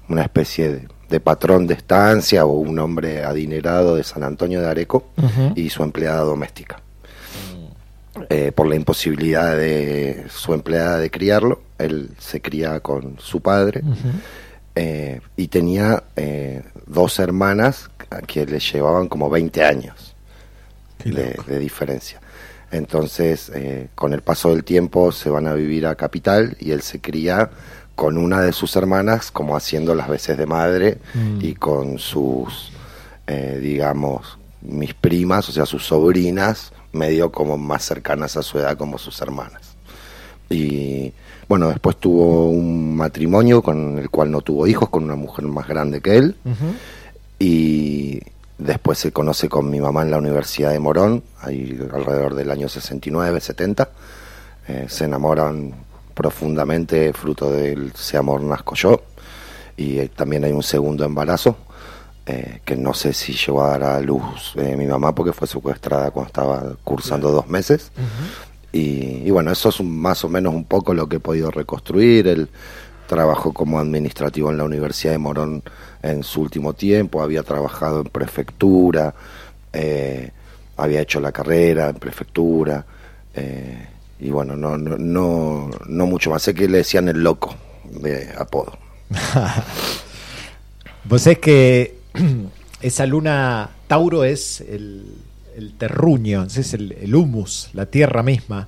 una 0.10 0.24
especie 0.24 0.70
de, 0.70 0.88
de 1.10 1.20
patrón 1.20 1.68
de 1.68 1.74
estancia 1.74 2.46
o 2.46 2.52
un 2.54 2.78
hombre 2.80 3.24
adinerado 3.24 3.96
de 3.96 4.04
San 4.04 4.24
Antonio 4.24 4.62
de 4.62 4.68
Areco 4.68 5.06
y 5.56 5.70
su 5.70 5.84
empleada 5.84 6.22
doméstica. 6.22 6.82
Eh, 8.30 8.52
por 8.54 8.68
la 8.68 8.76
imposibilidad 8.76 9.56
de 9.56 10.26
su 10.30 10.54
empleada 10.54 10.98
de 10.98 11.10
criarlo, 11.10 11.62
él 11.78 12.12
se 12.18 12.42
cría 12.42 12.80
con 12.82 13.18
su 13.20 13.42
padre 13.42 13.82
eh, 14.76 15.22
y 15.38 15.48
tenía 15.48 16.04
eh, 16.16 16.64
dos 16.86 17.20
hermanas 17.20 17.90
a 18.10 18.22
que 18.22 18.46
le 18.46 18.60
llevaban 18.60 19.08
como 19.08 19.30
20 19.30 19.64
años 19.64 20.16
de, 21.04 21.60
diferencia. 21.60 22.20
Entonces, 22.72 23.52
con 23.96 24.14
el 24.14 24.22
paso 24.22 24.50
del 24.50 24.64
tiempo 24.64 25.12
se 25.12 25.30
van 25.30 25.48
a 25.48 25.54
vivir 25.54 25.88
a 25.88 25.96
Capital 25.96 26.58
y 26.60 26.72
él 26.72 26.82
se 26.82 27.00
cría 27.00 27.50
con 28.00 28.18
una 28.18 28.40
de 28.40 28.54
sus 28.54 28.78
hermanas 28.78 29.30
como 29.30 29.58
haciendo 29.58 29.94
las 29.94 30.08
veces 30.08 30.38
de 30.38 30.46
madre 30.46 31.00
Mm. 31.14 31.40
y 31.42 31.54
con 31.56 32.00
sus, 32.00 32.72
eh, 33.28 33.60
digamos, 33.62 34.38
mis 34.62 34.94
primas, 34.94 35.50
o 35.50 35.52
sea, 35.52 35.66
sus 35.66 35.86
sobrinas, 35.86 36.72
medio 36.94 37.30
como 37.30 37.58
más 37.58 37.84
cercanas 37.84 38.38
a 38.38 38.42
su 38.42 38.58
edad 38.58 38.78
como 38.78 38.98
sus 38.98 39.22
hermanas. 39.22 39.76
Y 40.50 41.12
bueno, 41.50 41.68
después 41.68 41.98
tuvo 41.98 42.50
un 42.50 42.96
matrimonio 42.96 43.62
con 43.62 44.00
el 44.00 44.10
cual 44.10 44.32
no 44.32 44.40
tuvo 44.40 44.66
hijos, 44.66 44.88
con 44.88 45.04
una 45.04 45.16
mujer 45.18 45.44
más 45.44 45.68
grande 45.68 46.00
que 46.00 46.16
él. 46.16 46.36
Y 47.38 48.22
después 48.58 48.98
se 48.98 49.12
conoce 49.12 49.50
con 49.50 49.70
mi 49.70 49.82
mamá 49.82 50.04
en 50.04 50.12
la 50.12 50.20
Universidad 50.20 50.72
de 50.72 50.80
Morón, 50.80 51.22
ahí 51.42 51.78
alrededor 51.94 52.34
del 52.36 52.50
año 52.50 52.70
69, 52.70 53.42
70. 53.42 53.90
Eh, 54.70 54.86
se 54.88 55.04
enamoran 55.04 55.74
profundamente, 56.24 57.14
fruto 57.14 57.50
de 57.50 57.92
ese 57.96 58.18
amor 58.18 58.42
nazco 58.42 58.76
yo. 58.76 59.02
Y 59.78 60.00
eh, 60.00 60.10
también 60.14 60.44
hay 60.44 60.52
un 60.52 60.64
segundo 60.64 61.06
embarazo, 61.06 61.56
eh, 62.26 62.60
que 62.66 62.76
no 62.76 62.94
sé 62.94 63.14
si 63.14 63.32
llegó 63.32 63.64
a 63.64 63.70
dar 63.78 63.84
a 63.84 64.02
luz 64.02 64.52
eh, 64.58 64.76
mi 64.76 64.86
mamá 64.86 65.16
porque 65.16 65.32
fue 65.32 65.48
secuestrada 65.48 66.12
cuando 66.12 66.28
estaba 66.28 66.76
cursando 66.84 67.32
dos 67.32 67.48
meses. 67.48 67.94
Y, 68.74 69.24
y 69.26 69.32
bueno, 69.32 69.50
eso 69.52 69.70
es 69.70 69.80
un- 69.80 69.98
más 69.98 70.26
o 70.26 70.30
menos 70.30 70.54
un 70.54 70.66
poco 70.66 70.94
lo 70.94 71.08
que 71.08 71.16
he 71.16 71.20
podido 71.22 71.52
reconstruir. 71.52 72.28
Él 72.28 72.50
trabajó 73.08 73.54
como 73.54 73.80
administrativo 73.80 74.52
en 74.52 74.58
la 74.58 74.66
Universidad 74.66 75.14
de 75.14 75.20
Morón 75.20 75.64
en 76.04 76.24
su 76.24 76.42
último 76.42 76.74
tiempo, 76.74 77.22
había 77.22 77.44
trabajado 77.44 78.02
en 78.02 78.08
prefectura, 78.10 79.16
eh, 79.72 80.32
había 80.76 81.00
hecho 81.00 81.22
la 81.22 81.32
carrera 81.32 81.88
en 81.88 81.96
prefectura. 81.96 82.86
Y 84.20 84.32
bueno, 84.32 84.56
no, 84.56 84.78
no, 84.78 84.98
no, 84.98 85.70
no 85.88 86.06
mucho 86.06 86.30
más. 86.30 86.42
Sé 86.42 86.54
que 86.54 86.68
le 86.68 86.80
decían 86.80 87.08
el 87.08 87.24
loco 87.24 87.56
de 87.86 88.30
apodo. 88.38 88.78
Vos 91.06 91.26
es 91.26 91.40
que 91.40 92.00
esa 92.82 93.06
luna 93.06 93.70
Tauro 93.88 94.24
es 94.24 94.62
el, 94.62 95.06
terruño, 95.78 96.44
es 96.44 96.74
el, 96.74 96.92
el 96.94 97.16
humus, 97.16 97.70
la 97.74 97.86
tierra 97.86 98.22
misma. 98.22 98.68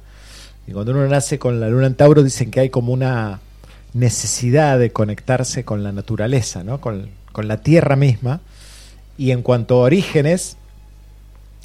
Y 0.67 0.71
cuando 0.71 0.93
uno 0.93 1.07
nace 1.07 1.37
con 1.37 1.59
la 1.59 1.69
luna 1.69 1.87
en 1.87 1.95
Tauro 1.95 2.23
dicen 2.23 2.49
que 2.49 2.61
hay 2.61 2.69
como 2.69 2.93
una 2.93 3.39
necesidad 3.93 4.79
de 4.79 4.91
conectarse 4.91 5.65
con 5.65 5.83
la 5.83 5.91
naturaleza, 5.91 6.63
¿no? 6.63 6.79
con, 6.79 7.09
con 7.31 7.47
la 7.47 7.61
tierra 7.61 7.95
misma. 7.95 8.39
Y 9.17 9.31
en 9.31 9.41
cuanto 9.41 9.75
a 9.75 9.85
orígenes, 9.85 10.57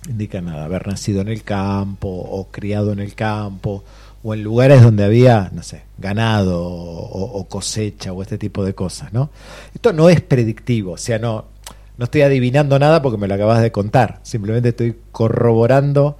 indica 0.08 0.40
nada, 0.40 0.64
haber 0.64 0.86
nacido 0.86 1.20
en 1.20 1.28
el 1.28 1.42
campo 1.42 2.08
o 2.08 2.46
criado 2.50 2.92
en 2.92 3.00
el 3.00 3.14
campo 3.14 3.82
o 4.22 4.34
en 4.34 4.42
lugares 4.42 4.82
donde 4.82 5.04
había, 5.04 5.50
no 5.52 5.62
sé, 5.62 5.82
ganado 5.98 6.62
o, 6.64 7.44
cosecha 7.48 8.12
o 8.12 8.22
este 8.22 8.38
tipo 8.38 8.64
de 8.64 8.74
cosas, 8.74 9.12
¿no? 9.12 9.30
Esto 9.74 9.92
no 9.92 10.08
es 10.08 10.20
predictivo, 10.20 10.92
o 10.92 10.96
sea, 10.96 11.18
no, 11.18 11.44
no 11.96 12.04
estoy 12.04 12.22
adivinando 12.22 12.78
nada 12.78 13.02
porque 13.02 13.18
me 13.18 13.28
lo 13.28 13.34
acabas 13.34 13.62
de 13.62 13.70
contar, 13.72 14.20
simplemente 14.22 14.70
estoy 14.70 14.96
corroborando 15.12 16.16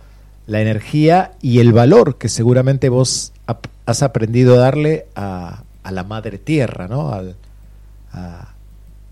la 0.46 0.60
energía 0.60 1.32
y 1.42 1.58
el 1.58 1.72
valor 1.72 2.18
que 2.18 2.28
seguramente 2.28 2.88
vos 2.88 3.32
has 3.86 4.02
aprendido 4.02 4.54
a 4.54 4.58
darle 4.58 5.06
a, 5.16 5.62
a 5.82 5.90
la 5.92 6.04
madre 6.04 6.38
tierra, 6.38 6.86
¿no? 6.88 7.12
Al- 7.12 7.36
a, 8.12 8.48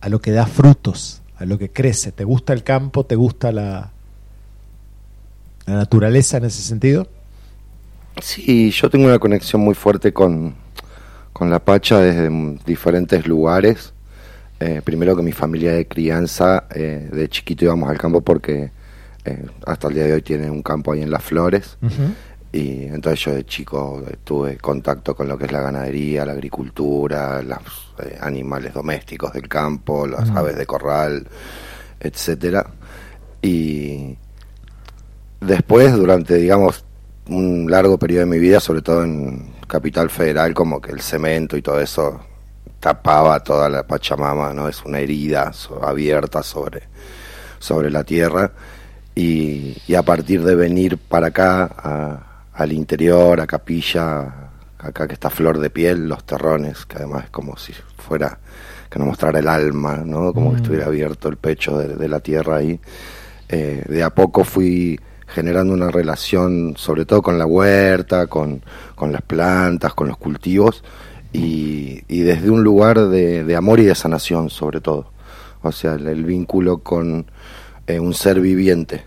a 0.01 0.09
lo 0.09 0.20
que 0.20 0.30
da 0.30 0.46
frutos, 0.46 1.20
a 1.36 1.44
lo 1.44 1.59
que 1.59 1.70
crece. 1.70 2.12
¿Te 2.12 2.24
gusta 2.24 2.52
el 2.52 2.62
campo? 2.62 3.05
¿Te 3.05 3.16
gusta 3.16 3.51
la, 3.52 3.90
la 5.66 5.74
naturaleza 5.74 6.36
en 6.36 6.45
ese 6.45 6.62
sentido? 6.62 7.09
Sí, 8.20 8.70
yo 8.70 8.91
tengo 8.91 9.07
una 9.07 9.19
conexión 9.19 9.61
muy 9.62 9.74
fuerte 9.74 10.12
con, 10.12 10.55
con 11.32 11.51
la 11.51 11.59
Pacha 11.59 12.01
desde 12.01 12.31
diferentes 12.65 13.27
lugares. 13.27 13.93
Eh, 14.61 14.82
primero 14.85 15.16
que 15.16 15.23
mi 15.23 15.32
familia 15.32 15.73
de 15.73 15.86
crianza, 15.86 16.66
eh, 16.74 17.09
de 17.12 17.28
chiquito 17.28 17.65
íbamos 17.65 17.91
al 17.91 17.99
campo 17.99 18.20
porque 18.20 18.70
eh, 19.24 19.47
hasta 19.66 19.89
el 19.89 19.95
día 19.95 20.05
de 20.05 20.12
hoy 20.15 20.23
tiene 20.23 20.49
un 20.49 20.62
campo 20.62 20.93
ahí 20.93 21.03
en 21.03 21.11
Las 21.11 21.24
Flores. 21.24 21.77
Y 22.53 22.85
entonces 22.85 23.19
yo 23.19 23.35
de 23.35 23.45
chico 23.45 24.05
tuve 24.23 24.59
contacto 24.59 25.16
con 25.16 25.27
lo 25.27 25.36
que 25.36 25.47
es 25.47 25.53
la 25.53 25.61
ganadería, 25.61 26.24
la 26.24 26.32
agricultura, 26.32 27.43
los 27.43 27.95
animales 28.20 28.73
domésticos 28.73 29.32
del 29.32 29.49
campo, 29.49 30.07
las 30.07 30.31
aves 30.31 30.57
de 30.57 30.65
corral, 30.65 31.27
etcétera. 31.99 32.65
Y 33.43 34.16
después, 35.47 35.93
durante, 35.95 36.35
digamos, 36.37 36.85
un 37.29 37.71
largo 37.71 37.99
periodo 37.99 38.21
de 38.21 38.27
mi 38.31 38.39
vida, 38.39 38.61
sobre 38.61 38.83
todo 38.83 39.05
en 39.05 39.53
Capital 39.66 40.11
Federal, 40.11 40.53
como 40.55 40.81
que 40.81 40.93
el 40.93 41.01
cemento 41.01 41.57
y 41.57 41.62
todo 41.62 41.81
eso 41.81 42.21
tapaba 42.81 43.41
toda 43.41 43.69
la 43.71 43.83
Pachamama, 43.87 44.53
¿no? 44.53 44.69
Es 44.69 44.85
una 44.85 44.99
herida 44.99 45.53
abierta 45.83 46.43
sobre, 46.43 46.83
sobre 47.59 47.91
la 47.91 48.05
tierra. 48.05 48.53
Y, 49.15 49.77
y 49.87 49.95
a 49.95 50.03
partir 50.03 50.43
de 50.45 50.55
venir 50.55 50.99
para 50.99 51.29
acá, 51.29 51.71
a- 51.77 52.21
al 52.53 52.73
interior, 52.73 53.41
a 53.41 53.47
Capilla, 53.47 54.51
acá 54.79 55.07
que 55.09 55.15
está 55.15 55.31
Flor 55.31 55.59
de 55.59 55.71
Piel, 55.71 56.09
los 56.09 56.25
terrones, 56.25 56.85
que 56.85 56.97
además 56.99 57.25
es 57.25 57.31
como 57.31 57.57
si 57.57 57.73
fuera, 57.97 58.39
que 58.91 58.99
nos 58.99 59.09
mostrara 59.09 59.39
el 59.39 59.49
alma, 59.49 60.03
¿no? 60.05 60.33
Como 60.33 60.51
que 60.51 60.57
Mm. 60.57 60.62
estuviera 60.62 60.87
abierto 60.87 61.29
el 61.29 61.37
pecho 61.37 61.79
de, 61.79 61.97
de 61.97 62.09
la 62.09 62.21
tierra 62.21 62.57
ahí. 62.57 62.79
Eh, 63.49 63.85
de 63.89 64.03
a 64.03 64.11
poco 64.11 64.45
fui 64.45 64.99
generando 65.26 65.72
una 65.72 65.90
relación, 65.90 66.74
sobre 66.76 67.05
todo 67.05 67.22
con 67.22 67.38
la 67.38 67.46
huerta, 67.46 68.26
con, 68.26 68.62
con 68.94 69.12
las 69.12 69.22
plantas, 69.22 69.94
con 69.94 70.09
los 70.09 70.16
cultivos, 70.16 70.84
y, 71.32 72.02
y 72.09 72.20
desde 72.20 72.51
un 72.51 72.62
lugar 72.62 73.09
de, 73.09 73.44
de 73.44 73.56
amor 73.56 73.80
y 73.80 73.84
de 73.84 73.94
sanación, 73.94 74.51
sobre 74.51 74.80
todo. 74.80 75.10
O 75.62 75.72
sea, 75.72 75.94
el, 75.94 76.06
el 76.06 76.24
vínculo 76.24 76.78
con 76.78 77.26
eh, 77.86 77.98
un 77.98 78.14
ser 78.14 78.40
viviente 78.40 79.02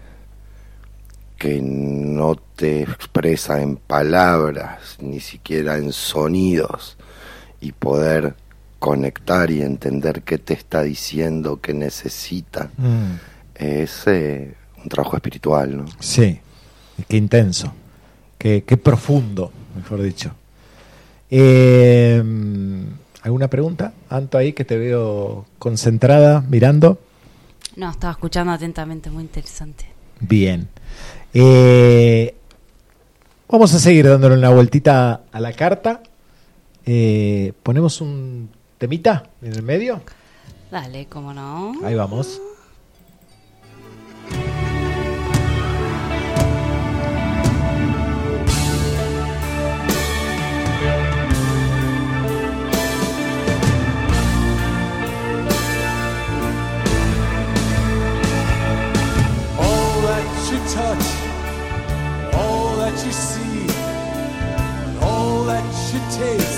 que 1.37 1.61
no 1.61 2.35
te 2.35 2.81
expresa 2.81 3.61
en 3.61 3.77
palabras, 3.77 4.97
ni 4.99 5.19
siquiera 5.19 5.77
en 5.77 5.93
sonidos, 5.93 6.97
y 7.61 7.71
poder 7.71 8.35
conectar 8.79 9.49
y 9.51 9.61
entender 9.61 10.23
qué 10.23 10.37
te 10.37 10.53
está 10.53 10.83
diciendo, 10.83 11.59
qué 11.61 11.73
necesita, 11.73 12.69
Mm, 12.77 13.15
es 13.55 14.03
eh, 14.07 14.55
un 14.87 14.89
trabajo 14.89 15.17
espiritual, 15.17 15.77
¿no? 15.77 15.85
sí, 15.99 16.39
qué 17.09 17.17
intenso, 17.17 17.73
qué, 18.37 18.63
qué 18.65 18.77
profundo, 18.77 19.51
mejor 19.75 20.01
dicho. 20.01 20.31
Eh, 21.29 22.23
¿Alguna 23.21 23.49
pregunta, 23.49 23.91
Anto, 24.09 24.37
ahí 24.37 24.53
que 24.53 24.63
te 24.63 24.77
veo 24.77 25.45
concentrada, 25.59 26.41
mirando? 26.49 26.99
No, 27.75 27.91
estaba 27.91 28.11
escuchando 28.13 28.53
atentamente, 28.53 29.09
muy 29.09 29.23
interesante. 29.23 29.85
Bien. 30.21 30.69
Eh, 31.33 32.33
vamos 33.49 33.73
a 33.73 33.79
seguir 33.79 34.07
dándole 34.07 34.35
una 34.37 34.49
vueltita 34.49 35.23
a 35.29 35.39
la 35.41 35.51
carta. 35.51 36.01
Eh, 36.85 37.51
Ponemos 37.61 37.99
un 37.99 38.49
temita 38.77 39.29
en 39.41 39.51
el 39.51 39.63
medio. 39.63 40.01
Dale, 40.71 41.07
cómo 41.07 41.33
no. 41.33 41.73
Ahí 41.83 41.95
vamos. 41.95 42.39
Taste, 66.17 66.56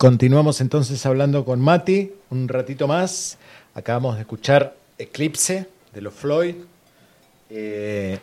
Continuamos 0.00 0.62
entonces 0.62 1.04
hablando 1.04 1.44
con 1.44 1.60
Mati 1.60 2.10
un 2.30 2.48
ratito 2.48 2.88
más. 2.88 3.36
Acabamos 3.74 4.14
de 4.14 4.22
escuchar 4.22 4.74
Eclipse 4.96 5.66
de 5.92 6.00
los 6.00 6.14
Floyd. 6.14 6.54
Eh, 7.50 8.18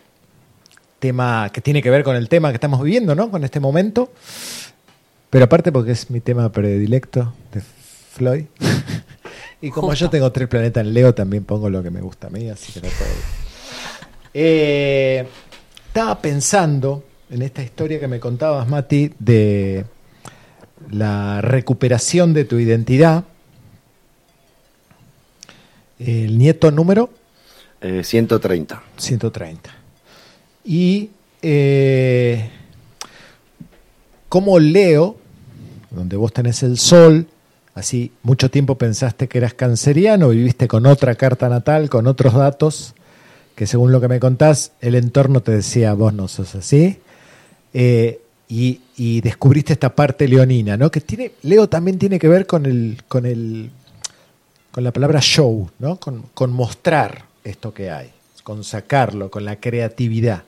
tema 0.98 1.48
que 1.52 1.60
tiene 1.60 1.80
que 1.80 1.88
ver 1.88 2.02
con 2.02 2.16
el 2.16 2.28
tema 2.28 2.48
que 2.48 2.56
estamos 2.56 2.82
viviendo, 2.82 3.14
¿no? 3.14 3.30
Con 3.30 3.44
este 3.44 3.60
momento. 3.60 4.10
Pero 5.30 5.44
aparte 5.44 5.70
porque 5.70 5.92
es 5.92 6.10
mi 6.10 6.18
tema 6.18 6.50
predilecto 6.50 7.32
de 7.54 7.60
Floyd. 7.60 8.46
y 9.60 9.70
como 9.70 9.90
Justo. 9.90 10.06
yo 10.06 10.10
tengo 10.10 10.32
tres 10.32 10.48
planetas 10.48 10.84
en 10.84 10.92
Leo, 10.92 11.14
también 11.14 11.44
pongo 11.44 11.70
lo 11.70 11.80
que 11.80 11.92
me 11.92 12.00
gusta 12.00 12.26
a 12.26 12.30
mí, 12.30 12.50
así 12.50 12.72
que 12.72 12.80
no 12.80 12.88
puedo. 12.88 13.10
Eh, 14.34 15.28
estaba 15.86 16.20
pensando 16.20 17.04
en 17.30 17.42
esta 17.42 17.62
historia 17.62 18.00
que 18.00 18.08
me 18.08 18.18
contabas, 18.18 18.66
Mati, 18.66 19.14
de 19.20 19.84
la 20.90 21.40
recuperación 21.40 22.34
de 22.34 22.44
tu 22.44 22.58
identidad. 22.58 23.24
El 25.98 26.38
nieto 26.38 26.70
número 26.70 27.10
Eh, 27.80 28.02
130. 28.02 28.82
130. 28.96 29.70
Y 30.64 31.10
eh, 31.42 32.50
como 34.28 34.58
Leo, 34.58 35.16
donde 35.90 36.16
vos 36.16 36.32
tenés 36.32 36.62
el 36.64 36.76
sol, 36.76 37.28
así 37.74 38.12
mucho 38.22 38.50
tiempo 38.50 38.76
pensaste 38.76 39.28
que 39.28 39.38
eras 39.38 39.54
canceriano, 39.54 40.30
viviste 40.30 40.66
con 40.66 40.86
otra 40.86 41.14
carta 41.14 41.48
natal, 41.48 41.88
con 41.88 42.06
otros 42.08 42.34
datos, 42.34 42.94
que 43.54 43.66
según 43.66 43.92
lo 43.92 44.00
que 44.00 44.08
me 44.08 44.18
contás, 44.20 44.72
el 44.80 44.96
entorno 44.96 45.40
te 45.40 45.52
decía, 45.52 45.94
vos 45.94 46.12
no 46.12 46.26
sos 46.28 46.54
así. 46.56 46.98
Eh, 47.72 48.20
y, 48.48 48.80
y 48.96 49.20
descubriste 49.20 49.74
esta 49.74 49.94
parte 49.94 50.26
leonina, 50.26 50.76
¿no? 50.76 50.90
Que 50.90 51.00
tiene, 51.00 51.32
Leo 51.42 51.68
también 51.68 51.98
tiene 51.98 52.18
que 52.18 52.28
ver 52.28 52.46
con 52.46 52.64
el, 52.66 53.02
con 53.08 53.26
el, 53.26 53.70
con 54.70 54.84
la 54.84 54.92
palabra 54.92 55.20
show, 55.20 55.68
¿no? 55.78 55.96
Con, 55.96 56.24
con 56.34 56.52
mostrar 56.52 57.24
esto 57.44 57.74
que 57.74 57.90
hay, 57.90 58.10
con 58.42 58.64
sacarlo, 58.64 59.30
con 59.30 59.44
la 59.44 59.56
creatividad. 59.56 60.44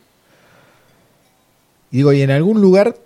Y 1.90 1.98
digo, 1.98 2.12
y 2.12 2.22
en 2.22 2.30
algún 2.30 2.60
lugar 2.60 2.96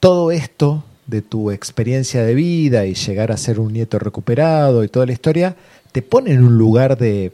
todo 0.00 0.32
esto 0.32 0.84
de 1.06 1.20
tu 1.22 1.50
experiencia 1.50 2.24
de 2.24 2.34
vida 2.34 2.86
y 2.86 2.94
llegar 2.94 3.30
a 3.30 3.36
ser 3.36 3.60
un 3.60 3.72
nieto 3.72 3.98
recuperado 3.98 4.82
y 4.82 4.88
toda 4.88 5.06
la 5.06 5.12
historia, 5.12 5.54
te 5.92 6.02
pone 6.02 6.32
en 6.32 6.42
un 6.42 6.56
lugar 6.58 6.96
de, 6.98 7.30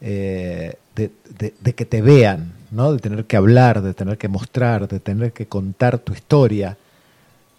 eh, 0.00 0.74
de, 0.96 1.10
de- 1.38 1.54
de 1.60 1.74
que 1.74 1.84
te 1.84 2.00
vean, 2.00 2.52
¿no? 2.72 2.92
de 2.92 2.98
tener 2.98 3.24
que 3.26 3.36
hablar, 3.36 3.82
de 3.82 3.94
tener 3.94 4.18
que 4.18 4.28
mostrar, 4.28 4.88
de 4.88 4.98
tener 4.98 5.32
que 5.32 5.46
contar 5.46 5.98
tu 5.98 6.12
historia. 6.12 6.76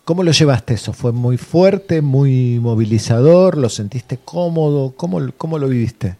¿Cómo 0.03 0.23
lo 0.23 0.31
llevaste 0.31 0.73
eso? 0.73 0.91
¿Fue 0.91 1.13
muy 1.13 1.37
fuerte, 1.37 2.01
muy 2.01 2.59
movilizador? 2.59 3.57
¿Lo 3.57 3.69
sentiste 3.69 4.19
cómodo? 4.25 4.93
¿Cómo, 4.97 5.21
cómo 5.37 5.57
lo 5.57 5.69
viviste? 5.69 6.17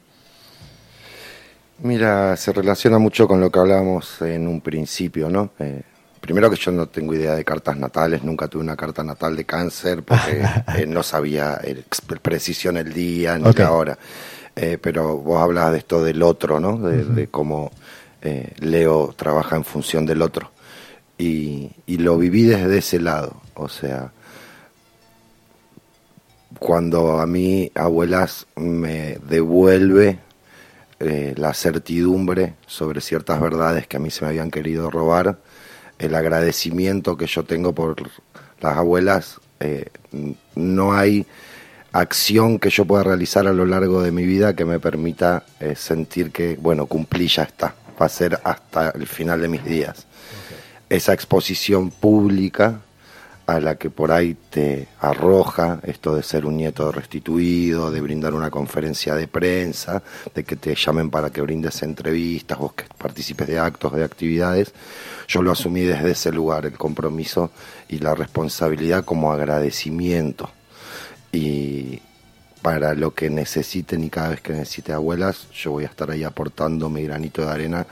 Mira, 1.80 2.38
se 2.38 2.53
relaciona 2.53 2.98
mucho 2.98 3.28
con 3.28 3.41
lo 3.41 3.52
que 3.52 3.60
hablábamos 3.60 4.22
en 4.22 4.48
un 4.48 4.61
principio, 4.61 5.30
¿no? 5.30 5.49
Eh, 5.60 5.82
primero 6.22 6.49
que 6.49 6.56
yo 6.56 6.72
no 6.72 6.88
tengo 6.88 7.14
idea 7.14 7.36
de 7.36 7.44
cartas 7.44 7.76
natales, 7.76 8.24
nunca 8.24 8.48
tuve 8.48 8.64
una 8.64 8.78
carta 8.78 9.03
natal 9.03 9.36
de 9.36 9.44
cáncer 9.44 10.03
porque 10.03 10.45
eh, 10.78 10.86
no 10.86 11.03
sabía 11.03 11.56
el 11.56 11.84
precisión 12.22 12.78
el 12.78 12.94
día 12.94 13.38
ni 13.38 13.52
la 13.52 13.72
hora. 13.72 13.98
Eh, 14.56 14.78
pero 14.80 15.18
vos 15.18 15.41
hablas 15.41 15.72
de 15.72 15.80
esto 15.80 16.02
del 16.03 16.22
otro, 16.22 16.60
¿no? 16.60 16.78
De, 16.78 17.03
de 17.03 17.28
cómo 17.28 17.72
eh, 18.26 18.54
Leo 18.60 19.14
trabaja 19.18 19.58
en 19.58 19.66
función 19.66 20.06
del 20.06 20.22
otro. 20.22 20.50
Y, 21.18 21.72
lo 21.86 22.18
viví 22.18 22.44
desde 22.44 22.80
ese 22.80 23.00
lado, 23.00 23.41
o 23.54 23.70
sea, 23.70 24.12
cuando 26.60 27.20
a 27.20 27.28
mí 27.28 27.72
abuelas 27.76 28.48
me 28.56 29.20
devuelve 29.30 30.20
eh, 31.00 31.34
la 31.38 31.54
certidumbre 31.54 32.56
sobre 32.66 33.00
ciertas 33.00 33.40
verdades 33.40 33.88
que 33.88 33.98
a 33.98 34.00
mí 34.00 34.10
se 34.10 34.26
me 34.26 34.30
habían 34.30 34.52
querido 34.52 34.90
robar, 34.90 35.38
el 36.00 36.16
agradecimiento 36.16 37.16
que 37.16 37.28
yo 37.28 37.44
tengo 37.44 37.74
por 37.74 37.95
las 38.60 38.78
abuelas, 38.78 39.40
eh, 39.60 39.86
no 40.56 40.94
hay 40.94 41.26
acción 41.91 42.60
que 42.60 42.70
yo 42.70 42.86
pueda 42.86 43.04
realizar 43.04 43.48
a 43.48 43.54
lo 43.54 43.66
largo 43.66 44.02
de 44.02 44.12
mi 44.12 44.26
vida 44.26 44.56
que 44.56 44.66
me 44.66 44.80
permita 44.80 45.45
sentir 45.76 46.32
que, 46.32 46.58
bueno, 46.60 46.88
cumplí, 46.88 47.28
ya 47.28 47.44
está, 47.44 47.76
va 48.02 48.06
a 48.06 48.10
ser 48.10 48.40
hasta 48.44 48.90
el 48.91 49.07
final 49.07 49.41
de 49.41 49.48
mis 49.48 49.64
días. 49.64 50.06
Esa 50.90 51.14
exposición 51.14 51.90
pública 51.90 52.82
a 53.45 53.60
la 53.60 53.76
que 53.76 53.90
por 53.90 54.11
ahí 54.11 54.38
te 54.49 54.88
arroja 54.99 55.80
esto 55.84 56.15
de 56.15 56.24
ser 56.24 56.45
un 56.45 56.56
nieto 56.56 56.91
restituido, 56.91 57.91
de 57.91 57.99
brindar 57.99 58.34
una 58.34 58.49
conferencia 58.49 59.15
de 59.15 59.28
prensa, 59.28 60.02
de 60.34 60.44
que 60.44 60.56
te 60.56 60.76
llamen 60.76 61.10
para 61.10 61.30
que 61.30 61.41
brindes 61.41 61.84
entrevistas, 61.84 62.57
vos 62.57 62.74
que 62.74 62.86
participes 62.98 63.48
de 63.48 63.60
actos, 63.60 63.94
de 63.94 64.03
actividades, 64.03 64.74
yo 65.28 65.41
lo 65.41 65.52
asumí 65.52 65.82
desde 65.82 66.11
ese 66.11 66.32
lugar, 66.32 66.65
el 66.65 66.78
compromiso 66.78 67.52
y 67.90 67.99
la 67.99 68.15
responsabilidad 68.15 69.03
como 69.03 69.34
agradecimiento. 69.34 70.49
Y 71.32 72.02
para 72.64 72.95
lo 72.95 73.14
que 73.14 73.30
necesiten 73.30 74.03
y 74.03 74.10
cada 74.10 74.30
vez 74.30 74.41
que 74.41 74.53
necesite 74.53 74.94
abuelas, 74.94 75.48
yo 75.52 75.72
voy 75.72 75.84
a 75.84 75.88
estar 75.88 76.10
ahí 76.10 76.23
aportando 76.23 76.90
mi 76.90 77.03
granito 77.03 77.45
de 77.45 77.52
arena 77.52 77.85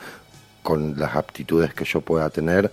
con 0.64 0.98
las 0.98 1.16
aptitudes 1.16 1.74
que 1.74 1.86
yo 1.86 2.02
pueda 2.02 2.30
tener 2.30 2.72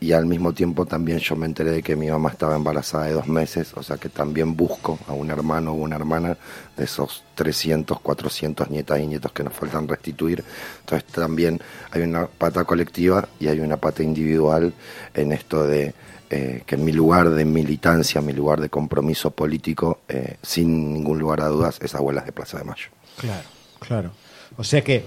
y 0.00 0.12
al 0.12 0.24
mismo 0.24 0.54
tiempo 0.54 0.86
también 0.86 1.18
yo 1.18 1.36
me 1.36 1.44
enteré 1.44 1.72
de 1.72 1.82
que 1.82 1.94
mi 1.94 2.08
mamá 2.08 2.30
estaba 2.30 2.56
embarazada 2.56 3.04
de 3.04 3.12
dos 3.12 3.26
meses, 3.26 3.72
o 3.76 3.82
sea 3.82 3.98
que 3.98 4.08
también 4.08 4.56
busco 4.56 4.98
a 5.06 5.12
un 5.12 5.30
hermano 5.30 5.72
o 5.72 5.74
una 5.74 5.96
hermana 5.96 6.38
de 6.74 6.84
esos 6.84 7.22
300, 7.34 8.00
400 8.00 8.70
nietas 8.70 8.98
y 8.98 9.06
nietos 9.06 9.30
que 9.32 9.44
nos 9.44 9.52
faltan 9.52 9.86
restituir. 9.86 10.42
Entonces 10.80 11.06
también 11.12 11.60
hay 11.90 12.00
una 12.00 12.26
pata 12.26 12.64
colectiva 12.64 13.28
y 13.38 13.48
hay 13.48 13.60
una 13.60 13.76
pata 13.76 14.02
individual 14.02 14.72
en 15.12 15.32
esto 15.32 15.66
de 15.66 15.92
eh, 16.32 16.62
que 16.64 16.76
mi 16.76 16.92
lugar 16.92 17.30
de 17.30 17.44
militancia, 17.44 18.20
mi 18.20 18.32
lugar 18.32 18.60
de 18.60 18.68
compromiso 18.68 19.32
político, 19.32 20.02
eh, 20.08 20.36
sin 20.42 20.94
ningún 20.94 21.18
lugar 21.18 21.40
a 21.40 21.48
dudas, 21.48 21.80
es 21.82 21.96
Abuelas 21.96 22.24
de 22.24 22.30
Plaza 22.30 22.58
de 22.58 22.64
Mayo. 22.64 22.86
Claro, 23.16 23.48
claro. 23.80 24.12
O 24.56 24.62
sea 24.62 24.84
que 24.84 25.04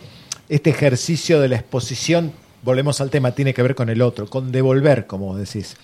este 0.49 0.71
ejercicio 0.71 1.39
de 1.39 1.47
la 1.47 1.55
exposición, 1.55 2.33
volvemos 2.61 2.99
al 2.99 3.09
tema, 3.09 3.31
tiene 3.31 3.53
que 3.53 3.63
ver 3.63 3.73
con 3.73 3.89
el 3.89 4.01
otro, 4.01 4.29
con 4.29 4.51
devolver, 4.51 5.07
como 5.07 5.37
decís. 5.37 5.77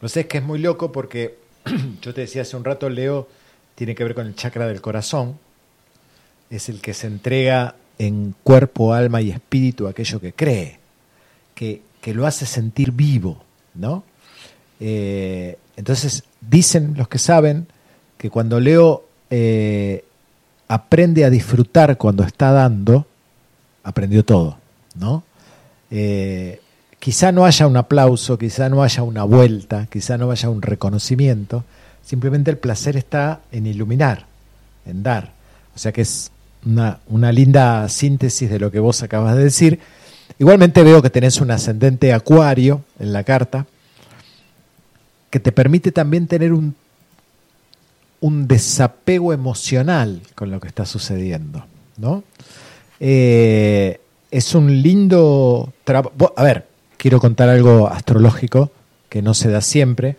No 0.00 0.08
sé, 0.08 0.20
es 0.20 0.26
que 0.26 0.38
es 0.38 0.44
muy 0.44 0.58
loco 0.58 0.90
porque 0.92 1.36
yo 2.00 2.14
te 2.14 2.22
decía 2.22 2.40
hace 2.40 2.56
un 2.56 2.64
rato, 2.64 2.88
Leo, 2.88 3.28
tiene 3.74 3.94
que 3.94 4.02
ver 4.02 4.14
con 4.14 4.26
el 4.26 4.34
chakra 4.34 4.66
del 4.66 4.80
corazón. 4.80 5.38
Es 6.48 6.70
el 6.70 6.80
que 6.80 6.94
se 6.94 7.06
entrega 7.06 7.74
en 7.98 8.34
cuerpo, 8.42 8.94
alma 8.94 9.20
y 9.20 9.30
espíritu 9.30 9.88
aquello 9.88 10.20
que 10.20 10.32
cree, 10.32 10.78
que, 11.54 11.82
que 12.00 12.14
lo 12.14 12.26
hace 12.26 12.46
sentir 12.46 12.92
vivo, 12.92 13.44
¿no? 13.74 14.04
Eh, 14.80 15.58
entonces, 15.76 16.24
dicen 16.40 16.94
los 16.96 17.08
que 17.08 17.18
saben 17.18 17.66
que 18.16 18.30
cuando 18.30 18.60
Leo 18.60 19.04
eh, 19.30 20.04
aprende 20.68 21.24
a 21.24 21.30
disfrutar 21.30 21.96
cuando 21.96 22.24
está 22.24 22.52
dando, 22.52 23.06
aprendió 23.82 24.24
todo, 24.24 24.58
¿no? 24.94 25.22
Eh, 25.90 26.60
quizá 26.98 27.32
no 27.32 27.44
haya 27.44 27.66
un 27.66 27.76
aplauso, 27.76 28.38
quizá 28.38 28.68
no 28.68 28.82
haya 28.82 29.02
una 29.02 29.24
vuelta, 29.24 29.86
quizá 29.90 30.16
no 30.16 30.30
haya 30.30 30.48
un 30.48 30.62
reconocimiento, 30.62 31.64
simplemente 32.02 32.50
el 32.50 32.58
placer 32.58 32.96
está 32.96 33.40
en 33.52 33.66
iluminar, 33.66 34.26
en 34.86 35.02
dar. 35.02 35.32
O 35.74 35.78
sea 35.78 35.92
que 35.92 36.02
es 36.02 36.30
una, 36.64 37.00
una 37.08 37.30
linda 37.30 37.88
síntesis 37.88 38.48
de 38.48 38.58
lo 38.58 38.70
que 38.70 38.80
vos 38.80 39.02
acabas 39.02 39.36
de 39.36 39.44
decir. 39.44 39.80
Igualmente 40.38 40.82
veo 40.82 41.02
que 41.02 41.10
tenés 41.10 41.40
un 41.40 41.50
ascendente 41.50 42.12
acuario 42.12 42.82
en 42.98 43.12
la 43.12 43.22
carta, 43.22 43.66
que 45.34 45.40
te 45.40 45.50
permite 45.50 45.90
también 45.90 46.28
tener 46.28 46.52
un, 46.52 46.76
un 48.20 48.46
desapego 48.46 49.32
emocional 49.32 50.22
con 50.36 50.52
lo 50.52 50.60
que 50.60 50.68
está 50.68 50.86
sucediendo. 50.86 51.66
¿no? 51.96 52.22
Eh, 53.00 54.00
es 54.30 54.54
un 54.54 54.80
lindo 54.80 55.72
trabajo. 55.82 56.32
A 56.36 56.42
ver, 56.44 56.68
quiero 56.96 57.18
contar 57.18 57.48
algo 57.48 57.88
astrológico 57.88 58.70
que 59.08 59.22
no 59.22 59.34
se 59.34 59.50
da 59.50 59.60
siempre. 59.60 60.18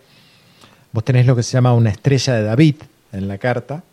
Vos 0.92 1.06
tenés 1.06 1.26
lo 1.26 1.38
que 1.38 1.44
se 1.44 1.54
llama 1.54 1.74
una 1.74 1.92
estrella 1.92 2.34
de 2.34 2.44
David 2.44 2.76
en 3.14 3.30
la 3.30 3.38
carta. 3.38 3.84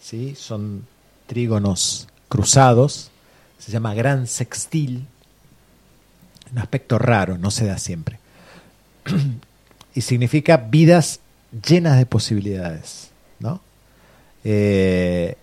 ¿sí? 0.00 0.34
Son 0.36 0.84
trígonos 1.28 2.08
cruzados. 2.28 3.12
Se 3.60 3.70
llama 3.70 3.94
gran 3.94 4.26
sextil. 4.26 5.06
Un 6.50 6.58
aspecto 6.58 6.98
raro, 6.98 7.38
no 7.38 7.52
se 7.52 7.64
da 7.64 7.78
siempre. 7.78 8.18
y 9.98 10.00
significa 10.00 10.58
vidas 10.58 11.18
llenas 11.66 11.98
de 11.98 12.06
posibilidades. 12.06 13.10
¿no? 13.40 13.60
Eh, 14.44 15.34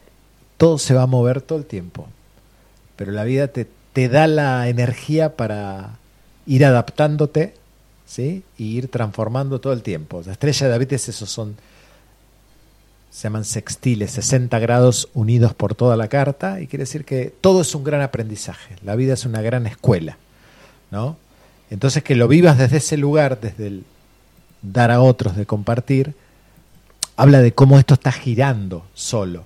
todo 0.56 0.77
se 0.77 0.94
va 0.94 1.02
a 1.02 1.07
mover 1.07 1.41
todo 1.41 1.60
el 1.60 1.65
tiempo, 1.65 2.07
pero 2.95 3.11
la 3.11 3.26
vida 3.26 3.49
te, 3.49 3.68
te 3.91 4.07
da 4.07 4.27
la 4.27 4.69
energía 4.69 5.36
para 5.36 5.98
ir 6.45 6.64
adaptándote 6.64 7.53
¿sí? 8.06 8.44
y 8.57 8.77
ir 8.77 8.88
transformando 8.88 9.60
todo 9.60 9.73
el 9.73 9.82
tiempo. 9.82 10.23
La 10.26 10.32
estrella 10.32 10.68
de 10.68 10.72
David 10.72 10.94
es 10.94 11.10
esos 11.10 11.30
son, 11.30 11.57
se 13.11 13.23
llaman 13.23 13.44
sextiles, 13.44 14.11
60 14.11 14.57
grados 14.60 15.10
unidos 15.14 15.53
por 15.53 15.76
toda 15.76 15.98
la 15.98 16.07
carta, 16.07 16.61
y 16.61 16.68
quiere 16.68 16.84
decir 16.84 17.03
que 17.03 17.34
todo 17.41 17.60
es 17.60 17.76
un 17.76 17.84
gran 17.84 17.99
aprendizaje, 17.99 18.77
la 18.86 18.95
vida 18.95 19.15
es 19.15 19.26
una 19.26 19.41
gran 19.41 19.68
escuela. 19.68 20.18
¿no? 20.91 21.18
Entonces 21.69 22.03
que 22.03 22.15
lo 22.15 22.30
vivas 22.30 22.57
desde 22.57 22.77
ese 22.77 22.95
lugar, 22.95 23.41
desde 23.41 23.68
el 23.68 23.84
dar 24.72 24.92
a 24.92 25.02
otros, 25.02 25.36
de 25.36 25.46
compartir, 25.46 26.16
habla 27.16 27.42
de 27.42 27.54
cómo 27.54 27.80
esto 27.80 27.94
está 27.94 28.12
girando 28.12 28.86
solo. 28.94 29.44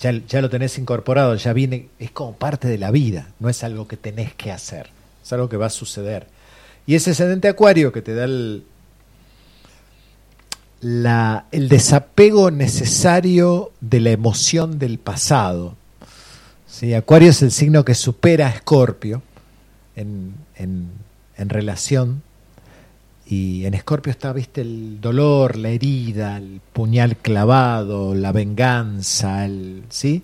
Ya, 0.00 0.40
lo 0.40 0.50
tenés 0.50 0.78
incorporado, 0.78 1.36
ya 1.36 1.52
viene, 1.52 1.88
es 2.00 2.10
como 2.10 2.32
parte 2.34 2.66
de 2.66 2.76
la 2.76 2.90
vida, 2.90 3.28
no 3.38 3.48
es 3.48 3.62
algo 3.62 3.86
que 3.86 3.96
tenés 3.96 4.34
que 4.34 4.50
hacer, 4.50 4.88
es 5.22 5.32
algo 5.32 5.48
que 5.48 5.56
va 5.56 5.66
a 5.66 5.70
suceder. 5.70 6.26
Y 6.86 6.96
ese 6.96 7.12
ascendente 7.12 7.46
acuario 7.46 7.92
que 7.92 8.02
te 8.02 8.12
da 8.12 8.24
el, 8.24 8.64
el 10.82 11.68
desapego 11.68 12.50
necesario 12.50 13.70
de 13.80 14.00
la 14.00 14.10
emoción 14.10 14.80
del 14.80 14.98
pasado. 14.98 15.76
¿Sí? 16.66 16.94
Acuario 16.94 17.30
es 17.30 17.40
el 17.42 17.52
signo 17.52 17.84
que 17.84 17.94
supera 17.94 18.48
a 18.48 18.50
Escorpio 18.50 19.22
en, 19.94 20.34
en 20.56 21.48
relación 21.48 22.22
y 23.32 23.64
en 23.64 23.72
Escorpio 23.72 24.10
está, 24.10 24.30
viste, 24.34 24.60
el 24.60 25.00
dolor, 25.00 25.56
la 25.56 25.70
herida, 25.70 26.36
el 26.36 26.60
puñal 26.74 27.16
clavado, 27.16 28.14
la 28.14 28.30
venganza, 28.30 29.46
el, 29.46 29.84
¿sí? 29.88 30.22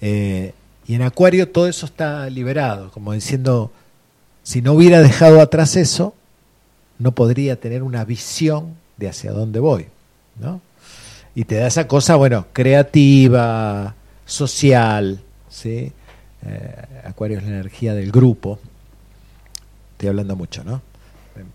Eh, 0.00 0.54
y 0.86 0.94
en 0.94 1.02
Acuario 1.02 1.50
todo 1.50 1.68
eso 1.68 1.84
está 1.84 2.30
liberado, 2.30 2.90
como 2.92 3.12
diciendo, 3.12 3.72
si 4.42 4.62
no 4.62 4.72
hubiera 4.72 5.02
dejado 5.02 5.42
atrás 5.42 5.76
eso, 5.76 6.14
no 6.98 7.12
podría 7.12 7.60
tener 7.60 7.82
una 7.82 8.06
visión 8.06 8.74
de 8.96 9.10
hacia 9.10 9.32
dónde 9.32 9.60
voy, 9.60 9.88
¿no? 10.40 10.62
Y 11.34 11.44
te 11.44 11.56
da 11.56 11.66
esa 11.66 11.86
cosa, 11.86 12.16
bueno, 12.16 12.46
creativa, 12.54 13.94
social, 14.24 15.20
¿sí? 15.50 15.92
Eh, 16.46 16.74
Acuario 17.04 17.36
es 17.36 17.44
la 17.44 17.50
energía 17.50 17.92
del 17.92 18.10
grupo. 18.10 18.58
Estoy 19.92 20.08
hablando 20.08 20.36
mucho, 20.36 20.64
¿no? 20.64 20.93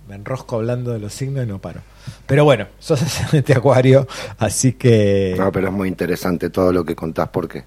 Me 0.08 0.16
enrosco 0.16 0.58
hablando 0.58 0.92
de 0.92 1.00
los 1.00 1.14
signos 1.14 1.44
y 1.44 1.48
no 1.48 1.60
paro. 1.60 1.82
Pero 2.26 2.44
bueno, 2.46 2.68
sos 2.80 3.02
ascendente 3.02 3.54
acuario, 3.54 4.08
así 4.38 4.74
que... 4.74 5.36
No, 5.38 5.52
pero 5.52 5.68
es 5.68 5.74
muy 5.74 5.88
interesante 5.88 6.50
todo 6.50 6.72
lo 6.72 6.84
que 6.84 6.96
contás 6.96 7.30
porque 7.30 7.64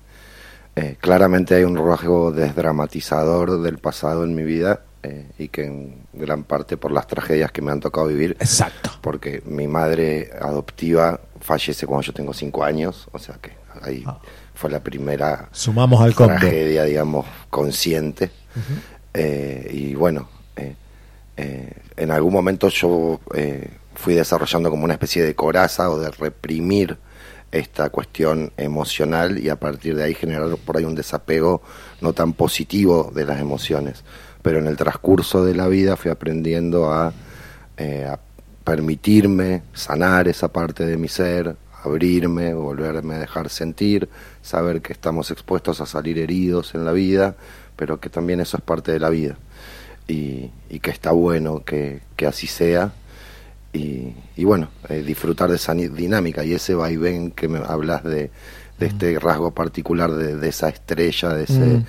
eh, 0.77 0.97
claramente 1.01 1.55
hay 1.55 1.65
un 1.65 1.77
rasgo 1.77 2.33
desdramatizador 2.33 3.61
del 3.63 3.79
pasado 3.79 4.25
en 4.25 4.35
mi 4.35 4.43
vida 4.43 4.81
eh, 5.03 5.29
y 5.39 5.49
que 5.49 5.65
en 5.65 6.07
gran 6.13 6.45
parte 6.45 6.77
por 6.77 6.93
las 6.93 7.07
tragedias 7.07 7.51
que 7.53 7.63
me 7.63 7.73
han 7.73 7.81
tocado 7.81 8.07
vivir. 8.07 8.37
Exacto. 8.41 8.91
Porque 9.01 9.43
mi 9.47 9.67
madre 9.69 10.31
adoptiva 10.41 11.21
fallece 11.41 11.87
cuando 11.87 12.03
yo 12.03 12.13
tengo 12.13 12.33
cinco 12.33 12.63
años, 12.65 13.09
o 13.13 13.19
sea 13.19 13.37
que 13.41 13.53
ahí 13.83 14.05
Ah. 14.07 14.19
fue 14.55 14.71
la 14.71 14.81
primera 14.81 15.49
Sumamos 15.53 16.01
al 16.01 16.15
combo. 16.15 16.33
tragedia, 16.35 16.85
digamos, 16.85 17.27
consciente. 17.51 18.31
Eh, 19.15 19.69
y 19.73 19.95
bueno, 19.95 20.29
eh, 20.57 20.75
eh, 21.43 21.73
en 21.97 22.11
algún 22.13 22.33
momento 22.33 22.69
yo 22.69 23.21
eh, 23.35 23.69
fui 23.95 24.15
desarrollando 24.15 24.71
como 24.71 24.85
una 24.85 24.95
especie 24.95 25.25
de 25.25 25.35
coraza 25.35 25.91
o 25.91 25.99
de 25.99 26.11
reprimir 26.13 26.99
esta 27.51 27.91
cuestión 27.91 28.53
emocional 28.57 29.39
y 29.39 29.49
a 29.49 29.57
partir 29.57 29.97
de 29.97 30.05
ahí 30.05 30.15
generar 30.15 30.57
por 30.65 30.77
ahí 30.77 30.85
un 30.85 30.95
desapego 30.95 31.61
no 32.01 32.13
tan 32.13 32.33
positivo 32.33 33.11
de 33.13 33.25
las 33.25 33.41
emociones. 33.41 34.05
Pero 34.41 34.61
en 34.61 34.69
el 34.69 34.77
transcurso 34.77 35.45
de 35.45 35.55
la 35.55 35.67
vida 35.67 35.97
fui 35.97 36.13
aprendiendo 36.13 36.93
a, 36.93 37.13
eh, 37.77 38.07
a 38.09 38.21
permitirme 38.63 39.63
sanar 39.73 40.29
esa 40.29 40.53
parte 40.53 40.87
de 40.87 40.97
mi 40.97 41.09
ser, 41.09 41.57
abrirme, 41.83 42.55
volverme 42.55 43.17
a 43.17 43.19
dejar 43.19 43.49
sentir, 43.51 44.09
saber 44.43 44.81
que 44.81 44.93
estamos 44.93 45.33
expuestos 45.33 45.81
a 45.81 45.87
salir 45.87 46.19
heridos 46.19 46.77
en 46.77 46.85
la 46.85 46.93
vida, 46.93 47.35
pero 47.75 47.99
que 47.99 48.09
también 48.11 48.41
eso 48.41 48.57
es 48.57 48.63
parte 48.63 48.93
de 48.93 49.01
la 49.01 49.11
vida 49.11 49.37
y, 50.09 50.51
y 50.69 50.81
que 50.81 50.91
está 50.91 51.13
bueno 51.13 51.65
que, 51.65 52.01
que 52.17 52.27
así 52.27 52.47
sea 52.47 52.93
y, 53.73 54.15
y 54.37 54.45
bueno, 54.45 54.69
eh, 54.89 55.03
disfrutar 55.03 55.49
de 55.51 55.57
esa 55.57 55.75
dinámica 55.75 56.45
y 56.45 56.53
ese 56.53 56.75
vaivén 56.75 57.31
que 57.31 57.49
me 57.49 57.59
hablas 57.59 58.05
de, 58.05 58.31
de 58.79 58.87
este 58.87 59.19
rasgo 59.19 59.53
particular 59.53 60.11
de, 60.13 60.37
de 60.37 60.49
esa 60.49 60.69
estrella, 60.69 61.31
de 61.31 61.45
ese 61.45 61.61
Mm. 61.61 61.85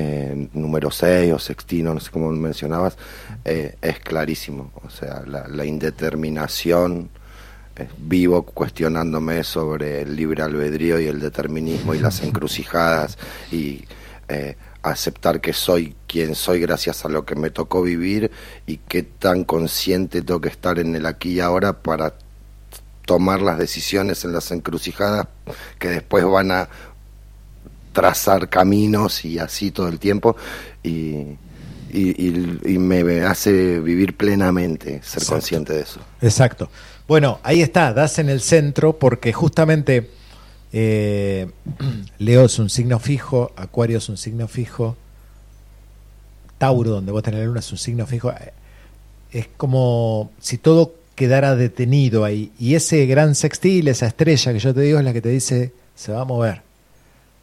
eh, 0.00 0.48
número 0.54 0.90
6 0.92 1.32
o 1.32 1.38
sextino, 1.40 1.92
no 1.92 2.00
sé 2.00 2.10
cómo 2.12 2.30
mencionabas, 2.30 2.96
eh, 3.44 3.74
es 3.82 3.98
clarísimo. 3.98 4.70
O 4.86 4.90
sea, 4.90 5.22
la, 5.26 5.48
la 5.48 5.64
indeterminación, 5.64 7.10
eh, 7.76 7.88
vivo 7.98 8.42
cuestionándome 8.44 9.42
sobre 9.44 10.02
el 10.02 10.14
libre 10.16 10.42
albedrío 10.42 11.00
y 11.00 11.06
el 11.06 11.20
determinismo 11.20 11.94
y 11.94 11.98
las 11.98 12.22
encrucijadas 12.22 13.18
y 13.50 13.84
eh, 14.28 14.56
aceptar 14.92 15.40
que 15.40 15.52
soy 15.52 15.94
quien 16.06 16.34
soy 16.34 16.60
gracias 16.60 17.04
a 17.04 17.08
lo 17.08 17.24
que 17.24 17.34
me 17.34 17.50
tocó 17.50 17.82
vivir 17.82 18.30
y 18.66 18.78
qué 18.88 19.02
tan 19.02 19.44
consciente 19.44 20.22
tengo 20.22 20.40
que 20.40 20.48
estar 20.48 20.78
en 20.78 20.94
el 20.96 21.06
aquí 21.06 21.32
y 21.34 21.40
ahora 21.40 21.72
para 21.82 22.14
tomar 23.06 23.40
las 23.40 23.58
decisiones 23.58 24.24
en 24.24 24.32
las 24.32 24.50
encrucijadas 24.50 25.26
que 25.78 25.88
después 25.88 26.24
van 26.24 26.50
a 26.52 26.68
trazar 27.92 28.48
caminos 28.48 29.24
y 29.24 29.38
así 29.38 29.70
todo 29.70 29.88
el 29.88 29.98
tiempo 29.98 30.36
y, 30.82 30.90
y, 31.90 32.14
y- 32.16 32.58
y 32.66 32.78
me 32.78 33.22
hace 33.22 33.80
vivir 33.80 34.16
plenamente 34.16 35.00
ser 35.02 35.22
Exacto. 35.22 35.32
consciente 35.32 35.72
de 35.72 35.80
eso. 35.80 36.00
Exacto. 36.20 36.70
Bueno, 37.08 37.40
ahí 37.42 37.62
está, 37.62 37.92
das 37.94 38.18
en 38.18 38.28
el 38.28 38.40
centro 38.42 38.98
porque 38.98 39.32
justamente 39.32 40.10
eh, 40.72 41.50
Leo 42.18 42.44
es 42.44 42.58
un 42.58 42.70
signo 42.70 42.98
fijo, 42.98 43.52
Acuario 43.56 43.98
es 43.98 44.08
un 44.08 44.16
signo 44.16 44.48
fijo, 44.48 44.96
Tauro, 46.58 46.90
donde 46.90 47.12
vos 47.12 47.22
tenés 47.22 47.40
la 47.40 47.46
luna, 47.46 47.60
es 47.60 47.70
un 47.72 47.78
signo 47.78 48.06
fijo. 48.06 48.30
eh, 48.30 48.52
Es 49.32 49.48
como 49.56 50.30
si 50.40 50.58
todo 50.58 50.94
quedara 51.14 51.54
detenido 51.56 52.24
ahí. 52.24 52.52
Y 52.58 52.74
ese 52.74 53.06
gran 53.06 53.34
sextil, 53.34 53.88
esa 53.88 54.06
estrella 54.06 54.52
que 54.52 54.58
yo 54.58 54.74
te 54.74 54.80
digo, 54.82 54.98
es 54.98 55.04
la 55.04 55.12
que 55.12 55.20
te 55.22 55.28
dice, 55.30 55.72
se 55.94 56.12
va 56.12 56.22
a 56.22 56.24
mover 56.24 56.62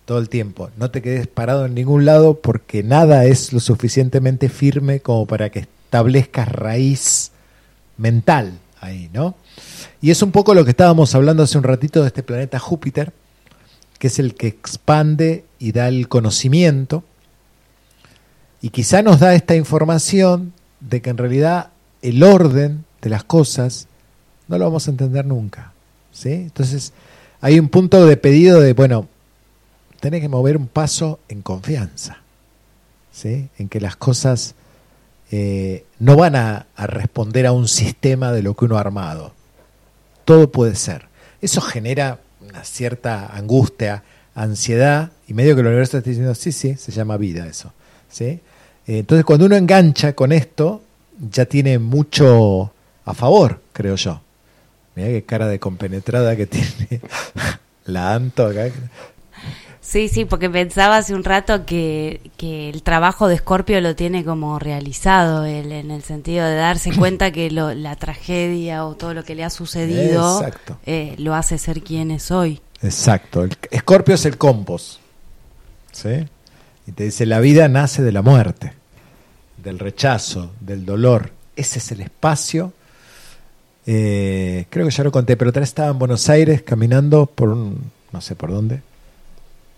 todo 0.06 0.20
el 0.20 0.30
tiempo. 0.30 0.70
No 0.78 0.92
te 0.92 1.02
quedes 1.02 1.28
parado 1.28 1.66
en 1.66 1.74
ningún 1.74 2.06
lado 2.06 2.40
porque 2.40 2.84
nada 2.84 3.26
es 3.26 3.52
lo 3.54 3.60
suficientemente 3.60 4.50
firme 4.50 5.00
como 5.00 5.26
para 5.26 5.50
que 5.50 5.60
establezcas 5.60 6.48
raíz 6.50 7.32
mental 7.98 8.60
ahí, 8.82 9.10
¿no? 9.14 9.36
Y 10.06 10.12
es 10.12 10.22
un 10.22 10.32
poco 10.32 10.54
lo 10.54 10.64
que 10.64 10.70
estábamos 10.70 11.16
hablando 11.16 11.42
hace 11.42 11.58
un 11.58 11.64
ratito 11.64 12.02
de 12.02 12.10
este 12.10 12.22
planeta 12.22 12.60
Júpiter, 12.60 13.12
que 13.98 14.06
es 14.06 14.20
el 14.20 14.36
que 14.36 14.46
expande 14.46 15.46
y 15.58 15.72
da 15.72 15.88
el 15.88 16.08
conocimiento, 16.10 17.04
y 18.62 18.70
quizá 18.70 19.02
nos 19.02 19.20
da 19.20 19.34
esta 19.34 19.56
información 19.56 20.54
de 20.80 21.02
que 21.02 21.10
en 21.10 21.18
realidad 21.18 21.72
el 22.04 22.22
orden 22.22 22.86
de 23.02 23.10
las 23.10 23.24
cosas 23.24 23.88
no 24.48 24.60
lo 24.60 24.66
vamos 24.66 24.88
a 24.88 24.92
entender 24.92 25.26
nunca, 25.26 25.74
¿sí? 26.12 26.34
Entonces 26.34 26.94
hay 27.42 27.58
un 27.58 27.70
punto 27.70 28.06
de 28.06 28.16
pedido 28.16 28.60
de, 28.60 28.74
bueno, 28.74 29.08
tenés 30.02 30.22
que 30.22 30.30
mover 30.30 30.56
un 30.56 30.68
paso 30.68 31.18
en 31.30 31.42
confianza, 31.42 32.20
¿sí? 33.12 33.50
en 33.58 33.70
que 33.70 33.82
las 33.82 33.96
cosas 33.96 34.54
eh, 35.32 35.84
no 35.98 36.16
van 36.16 36.36
a, 36.36 36.68
a 36.76 36.86
responder 36.86 37.48
a 37.48 37.54
un 37.54 37.68
sistema 37.68 38.32
de 38.32 38.44
lo 38.44 38.54
que 38.54 38.66
uno 38.66 38.78
ha 38.78 38.82
armado. 38.82 39.35
Todo 40.26 40.52
puede 40.52 40.76
ser. 40.76 41.08
Eso 41.42 41.62
genera 41.62 42.20
una 42.42 42.64
cierta 42.64 43.28
angustia, 43.28 44.04
ansiedad, 44.34 45.12
y 45.28 45.34
medio 45.34 45.56
que 45.56 45.62
el 45.62 45.68
universo 45.68 45.98
está 45.98 46.10
diciendo, 46.10 46.36
sí, 46.36 46.52
sí, 46.52 46.76
se 46.76 46.92
llama 46.92 47.18
vida 47.18 47.48
eso. 47.48 47.72
¿sí? 48.10 48.26
Eh, 48.26 48.42
Entonces 48.88 49.26
cuando 49.26 49.46
uno 49.46 49.56
engancha 49.56 50.14
con 50.14 50.32
esto, 50.32 50.82
ya 51.32 51.46
tiene 51.46 51.80
mucho 51.80 52.72
a 53.06 53.14
favor, 53.14 53.62
creo 53.74 53.96
yo. 53.96 54.22
Mira 54.96 55.10
qué 55.10 55.24
cara 55.24 55.48
de 55.48 55.60
compenetrada 55.60 56.36
que 56.36 56.46
tiene 56.48 57.02
la 57.86 58.14
Anto 58.14 58.48
acá. 58.48 58.70
Sí, 59.88 60.10
sí, 60.10 60.26
porque 60.26 60.50
pensaba 60.50 60.98
hace 60.98 61.14
un 61.14 61.24
rato 61.24 61.64
que, 61.68 62.32
que 62.38 62.70
el 62.72 62.82
trabajo 62.82 63.28
de 63.28 63.38
Scorpio 63.38 63.80
lo 63.82 63.96
tiene 63.96 64.26
como 64.26 64.58
realizado 64.58 65.46
él, 65.46 65.72
en 65.72 65.92
el 65.92 66.02
sentido 66.02 66.44
de 66.44 66.56
darse 66.56 66.92
cuenta 66.98 67.30
que 67.32 67.52
lo- 67.52 67.74
la 67.76 67.96
tragedia 67.96 68.84
o 68.86 68.96
todo 68.96 69.14
lo 69.14 69.24
que 69.24 69.36
le 69.36 69.44
ha 69.44 69.52
sucedido 69.52 70.44
eh, 70.88 71.14
lo 71.20 71.36
hace 71.36 71.60
ser 71.60 71.84
quien 71.84 72.10
es 72.10 72.32
hoy. 72.32 72.62
Exacto. 72.82 73.44
El 73.44 73.56
Escorpio 73.70 74.16
es 74.16 74.26
el 74.26 74.38
compost. 74.40 75.00
¿Sí? 75.92 76.26
Y 76.88 76.92
te 76.92 77.04
dice, 77.04 77.26
la 77.28 77.40
vida 77.40 77.68
nace 77.68 78.02
de 78.02 78.12
la 78.12 78.24
muerte, 78.24 78.74
del 79.64 79.78
rechazo, 79.78 80.52
del 80.62 80.84
dolor. 80.86 81.32
Ese 81.56 81.78
es 81.80 81.92
el 81.92 82.02
espacio. 82.02 82.74
Eh, 83.86 84.66
creo 84.72 84.86
que 84.88 84.92
ya 84.92 85.04
lo 85.04 85.12
conté, 85.12 85.38
pero 85.38 85.50
otra 85.50 85.60
vez 85.60 85.70
estaba 85.70 85.92
en 85.92 86.00
Buenos 86.00 86.28
Aires 86.30 86.64
caminando 86.64 87.28
por 87.28 87.50
un, 87.50 87.92
no 88.12 88.20
sé 88.22 88.36
por 88.36 88.52
dónde. 88.52 88.82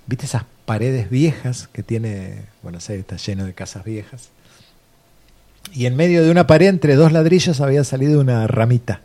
¿Viste 0.07 0.25
esas 0.25 0.43
paredes 0.65 1.09
viejas 1.09 1.67
que 1.71 1.83
tiene 1.83 2.45
Buenos 2.63 2.89
Aires? 2.89 3.01
Está 3.01 3.17
lleno 3.17 3.45
de 3.45 3.53
casas 3.53 3.83
viejas. 3.83 4.29
Y 5.73 5.85
en 5.85 5.97
medio 5.97 6.23
de 6.23 6.31
una 6.31 6.47
pared, 6.47 6.67
entre 6.67 6.95
dos 6.95 7.11
ladrillos, 7.11 7.59
había 7.59 7.83
salido 7.83 8.21
una 8.21 8.47
ramita. 8.47 9.01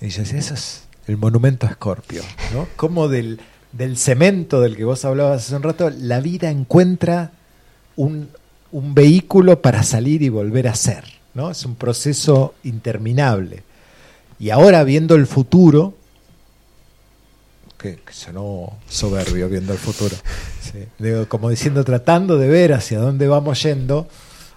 Y 0.00 0.08
yo 0.08 0.22
decía, 0.22 0.38
eso 0.38 0.52
es 0.52 0.82
el 1.06 1.16
monumento 1.16 1.66
a 1.66 1.70
Escorpio, 1.70 2.22
¿no? 2.52 2.68
Como 2.76 3.08
del, 3.08 3.40
del 3.72 3.96
cemento 3.96 4.60
del 4.60 4.76
que 4.76 4.84
vos 4.84 5.06
hablabas 5.06 5.46
hace 5.46 5.56
un 5.56 5.62
rato, 5.62 5.90
la 5.90 6.20
vida 6.20 6.50
encuentra 6.50 7.30
un, 7.96 8.28
un 8.72 8.94
vehículo 8.94 9.62
para 9.62 9.82
salir 9.82 10.20
y 10.22 10.28
volver 10.28 10.68
a 10.68 10.74
ser, 10.74 11.04
¿no? 11.32 11.50
Es 11.50 11.64
un 11.64 11.76
proceso 11.76 12.54
interminable. 12.62 13.62
Y 14.38 14.50
ahora 14.50 14.84
viendo 14.84 15.14
el 15.14 15.26
futuro, 15.26 15.94
que, 17.86 18.02
que 18.02 18.12
sonó 18.12 18.78
soberbio 18.88 19.48
viendo 19.48 19.72
el 19.72 19.78
futuro. 19.78 20.16
Digo, 20.98 21.28
como 21.28 21.50
diciendo, 21.50 21.84
tratando 21.84 22.38
de 22.38 22.48
ver 22.48 22.72
hacia 22.72 22.98
dónde 22.98 23.28
vamos 23.28 23.62
yendo, 23.62 24.08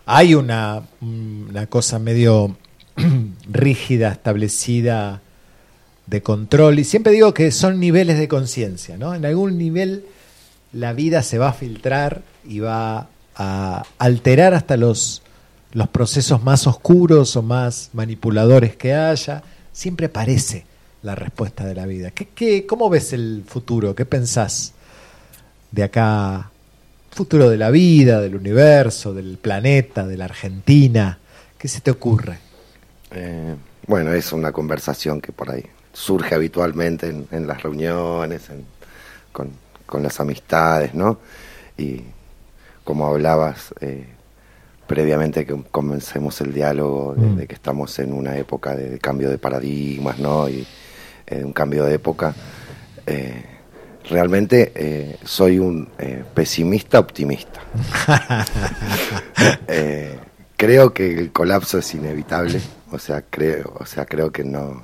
hay 0.06 0.34
una, 0.36 0.82
una 1.02 1.68
cosa 1.68 2.00
medio 2.00 2.58
rígida, 3.50 4.12
establecida 4.12 5.22
de 6.08 6.22
control. 6.22 6.80
Y 6.80 6.84
siempre 6.84 7.14
digo 7.14 7.34
que 7.34 7.52
son 7.52 7.80
niveles 7.80 8.18
de 8.18 8.28
conciencia, 8.28 8.98
¿no? 8.98 9.14
En 9.14 9.26
algún 9.26 9.58
nivel 9.58 10.06
la 10.74 10.94
vida 10.94 11.24
se 11.24 11.38
va 11.38 11.50
a 11.50 11.54
filtrar 11.54 12.22
y 12.48 12.60
va 12.60 13.08
a 13.36 13.84
alterar 13.98 14.54
hasta 14.54 14.78
los, 14.78 15.22
los 15.72 15.88
procesos 15.90 16.44
más 16.44 16.68
oscuros 16.68 17.36
o 17.36 17.44
más 17.44 17.92
manipuladores 17.94 18.76
que 18.76 18.94
haya. 18.94 19.44
Siempre 19.72 20.08
aparece 20.08 20.66
la 21.04 21.16
respuesta 21.16 21.66
de 21.66 21.76
la 21.76 21.86
vida. 21.86 22.12
¿Qué, 22.12 22.28
qué, 22.36 22.66
¿Cómo 22.66 22.90
ves 22.90 23.14
el 23.14 23.44
futuro? 23.48 23.96
¿Qué 23.96 24.06
pensás 24.06 24.74
de 25.72 25.84
acá? 25.84 26.52
Futuro 27.12 27.50
de 27.50 27.58
la 27.58 27.70
vida, 27.72 28.22
del 28.22 28.36
universo, 28.36 29.14
del 29.14 29.38
planeta, 29.38 30.06
de 30.06 30.18
la 30.18 30.26
Argentina. 30.26 31.18
¿Qué 31.58 31.68
se 31.68 31.82
te 31.82 31.92
ocurre? 31.92 32.38
Eh, 33.12 33.56
bueno, 33.88 34.14
es 34.14 34.32
una 34.32 34.52
conversación 34.52 35.20
que 35.20 35.32
por 35.32 35.50
ahí 35.52 35.64
surge 35.92 36.36
habitualmente 36.36 37.08
en, 37.10 37.28
en 37.32 37.48
las 37.48 37.64
reuniones, 37.64 38.50
en- 38.50 38.66
con, 39.32 39.50
con 39.86 40.04
las 40.04 40.20
amistades, 40.20 40.94
¿no? 40.94 41.20
Y 41.78 42.02
como 42.84 43.08
hablabas 43.08 43.74
eh, 43.82 44.06
previamente 44.88 45.46
que 45.46 45.62
comencemos 45.72 46.40
el 46.42 46.54
diálogo, 46.54 47.16
de, 47.16 47.22
Mm. 47.28 47.36
de 47.38 47.48
que 47.48 47.56
estamos 47.56 47.98
en 48.00 48.14
una 48.14 48.38
época 48.38 48.76
de, 48.76 48.90
de 48.92 49.00
cambio 49.00 49.30
de 49.30 49.38
paradigmas, 49.40 50.20
¿no? 50.20 50.48
Y 50.48 50.66
eh, 51.30 51.44
un 51.44 51.54
cambio 51.54 51.86
de 51.86 51.96
época. 51.96 52.34
eh, 53.06 53.44
realmente 54.10 54.72
eh, 54.76 55.18
soy 55.24 55.60
un 55.60 55.88
eh, 56.00 56.24
pesimista 56.34 57.00
optimista. 57.00 57.62
Creo 60.58 60.94
que 60.94 61.18
el 61.18 61.32
colapso 61.32 61.78
es 61.78 61.94
inevitable, 61.96 62.60
o 62.92 63.00
sea, 63.00 63.22
creo, 63.22 63.74
o 63.80 63.86
sea, 63.86 64.06
creo 64.06 64.30
que 64.30 64.44
no 64.44 64.84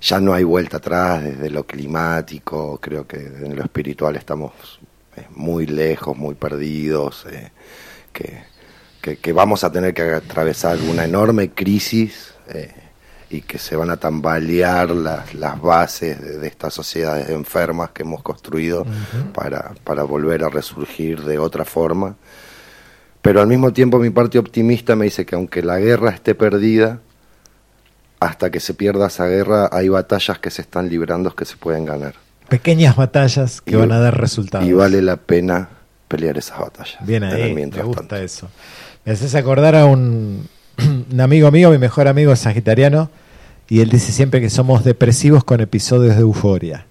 ya 0.00 0.18
no 0.18 0.32
hay 0.32 0.44
vuelta 0.44 0.78
atrás 0.78 1.22
desde 1.22 1.50
lo 1.50 1.66
climático, 1.66 2.78
creo 2.80 3.06
que 3.06 3.18
en 3.18 3.54
lo 3.54 3.62
espiritual 3.62 4.16
estamos 4.16 4.52
muy 5.30 5.66
lejos, 5.66 6.16
muy 6.16 6.36
perdidos, 6.36 7.26
que, 8.14 8.38
que, 9.02 9.18
que 9.18 9.32
vamos 9.34 9.62
a 9.62 9.70
tener 9.70 9.92
que 9.92 10.02
atravesar 10.02 10.78
una 10.90 11.04
enorme 11.04 11.50
crisis 11.50 12.32
y 13.30 13.42
que 13.42 13.58
se 13.58 13.76
van 13.76 13.90
a 13.90 13.96
tambalear 13.98 14.90
las, 14.90 15.34
las 15.34 15.60
bases 15.60 16.20
de, 16.20 16.38
de 16.38 16.48
estas 16.48 16.72
sociedades 16.72 17.28
enfermas 17.28 17.90
que 17.90 18.02
hemos 18.02 18.22
construido 18.22 18.86
para, 19.34 19.72
para 19.84 20.02
volver 20.04 20.44
a 20.44 20.48
resurgir 20.48 21.22
de 21.24 21.38
otra 21.38 21.64
forma. 21.64 22.16
Pero 23.20 23.40
al 23.40 23.46
mismo 23.46 23.72
tiempo 23.72 23.98
mi 23.98 24.10
parte 24.10 24.38
optimista 24.38 24.96
me 24.96 25.04
dice 25.04 25.26
que 25.26 25.34
aunque 25.34 25.62
la 25.62 25.78
guerra 25.78 26.10
esté 26.10 26.34
perdida, 26.34 27.00
hasta 28.20 28.50
que 28.50 28.60
se 28.60 28.74
pierda 28.74 29.06
esa 29.08 29.26
guerra 29.26 29.68
hay 29.72 29.88
batallas 29.88 30.38
que 30.38 30.50
se 30.50 30.62
están 30.62 30.88
librando 30.88 31.34
que 31.34 31.44
se 31.44 31.56
pueden 31.56 31.84
ganar. 31.84 32.14
Pequeñas 32.48 32.96
batallas 32.96 33.60
que 33.60 33.72
Y- 33.72 33.76
van 33.76 33.92
a 33.92 33.98
dar 34.00 34.18
resultados. 34.18 34.66
Y 34.66 34.72
vale 34.72 35.02
la 35.02 35.16
pena 35.16 35.68
pelear 36.08 36.38
esas 36.38 36.58
batallas. 36.58 36.96
Bien 37.06 37.22
ahí, 37.24 37.52
me 37.54 37.66
gusta 37.82 38.00
tanto. 38.00 38.16
eso. 38.16 38.48
Me 39.04 39.12
haces 39.12 39.34
acordar 39.34 39.76
a 39.76 39.84
un, 39.84 40.48
un 41.12 41.20
amigo 41.20 41.50
mío, 41.50 41.70
mi 41.70 41.78
mejor 41.78 42.08
amigo 42.08 42.32
es 42.32 42.38
sagitariano, 42.40 43.10
y 43.68 43.80
él 43.80 43.90
dice 43.90 44.12
siempre 44.12 44.40
que 44.40 44.48
somos 44.50 44.84
depresivos 44.84 45.44
con 45.44 45.60
episodios 45.60 46.14
de 46.16 46.22
euforia. 46.22 46.86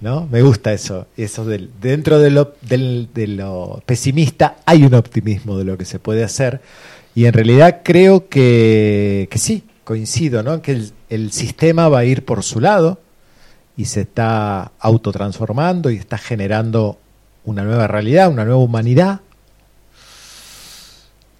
¿No? 0.00 0.26
Me 0.30 0.42
gusta 0.42 0.72
eso. 0.74 1.06
eso 1.16 1.46
del, 1.46 1.70
dentro 1.80 2.18
de 2.18 2.30
lo, 2.30 2.54
del- 2.62 3.08
de 3.14 3.26
lo 3.26 3.82
pesimista 3.86 4.56
hay 4.66 4.84
un 4.84 4.92
optimismo 4.94 5.56
de 5.56 5.64
lo 5.64 5.78
que 5.78 5.86
se 5.86 5.98
puede 5.98 6.22
hacer. 6.24 6.60
Y 7.14 7.24
en 7.24 7.32
realidad 7.32 7.80
creo 7.82 8.28
que, 8.28 9.28
que 9.30 9.38
sí, 9.38 9.62
coincido, 9.84 10.42
¿no? 10.42 10.60
Que 10.60 10.72
el, 10.72 10.92
el 11.08 11.32
sistema 11.32 11.88
va 11.88 12.00
a 12.00 12.04
ir 12.04 12.24
por 12.24 12.42
su 12.42 12.60
lado 12.60 13.00
y 13.78 13.86
se 13.86 14.02
está 14.02 14.72
autotransformando 14.78 15.90
y 15.90 15.96
está 15.96 16.18
generando 16.18 16.98
una 17.44 17.62
nueva 17.64 17.86
realidad, 17.86 18.28
una 18.30 18.44
nueva 18.44 18.60
humanidad, 18.60 19.20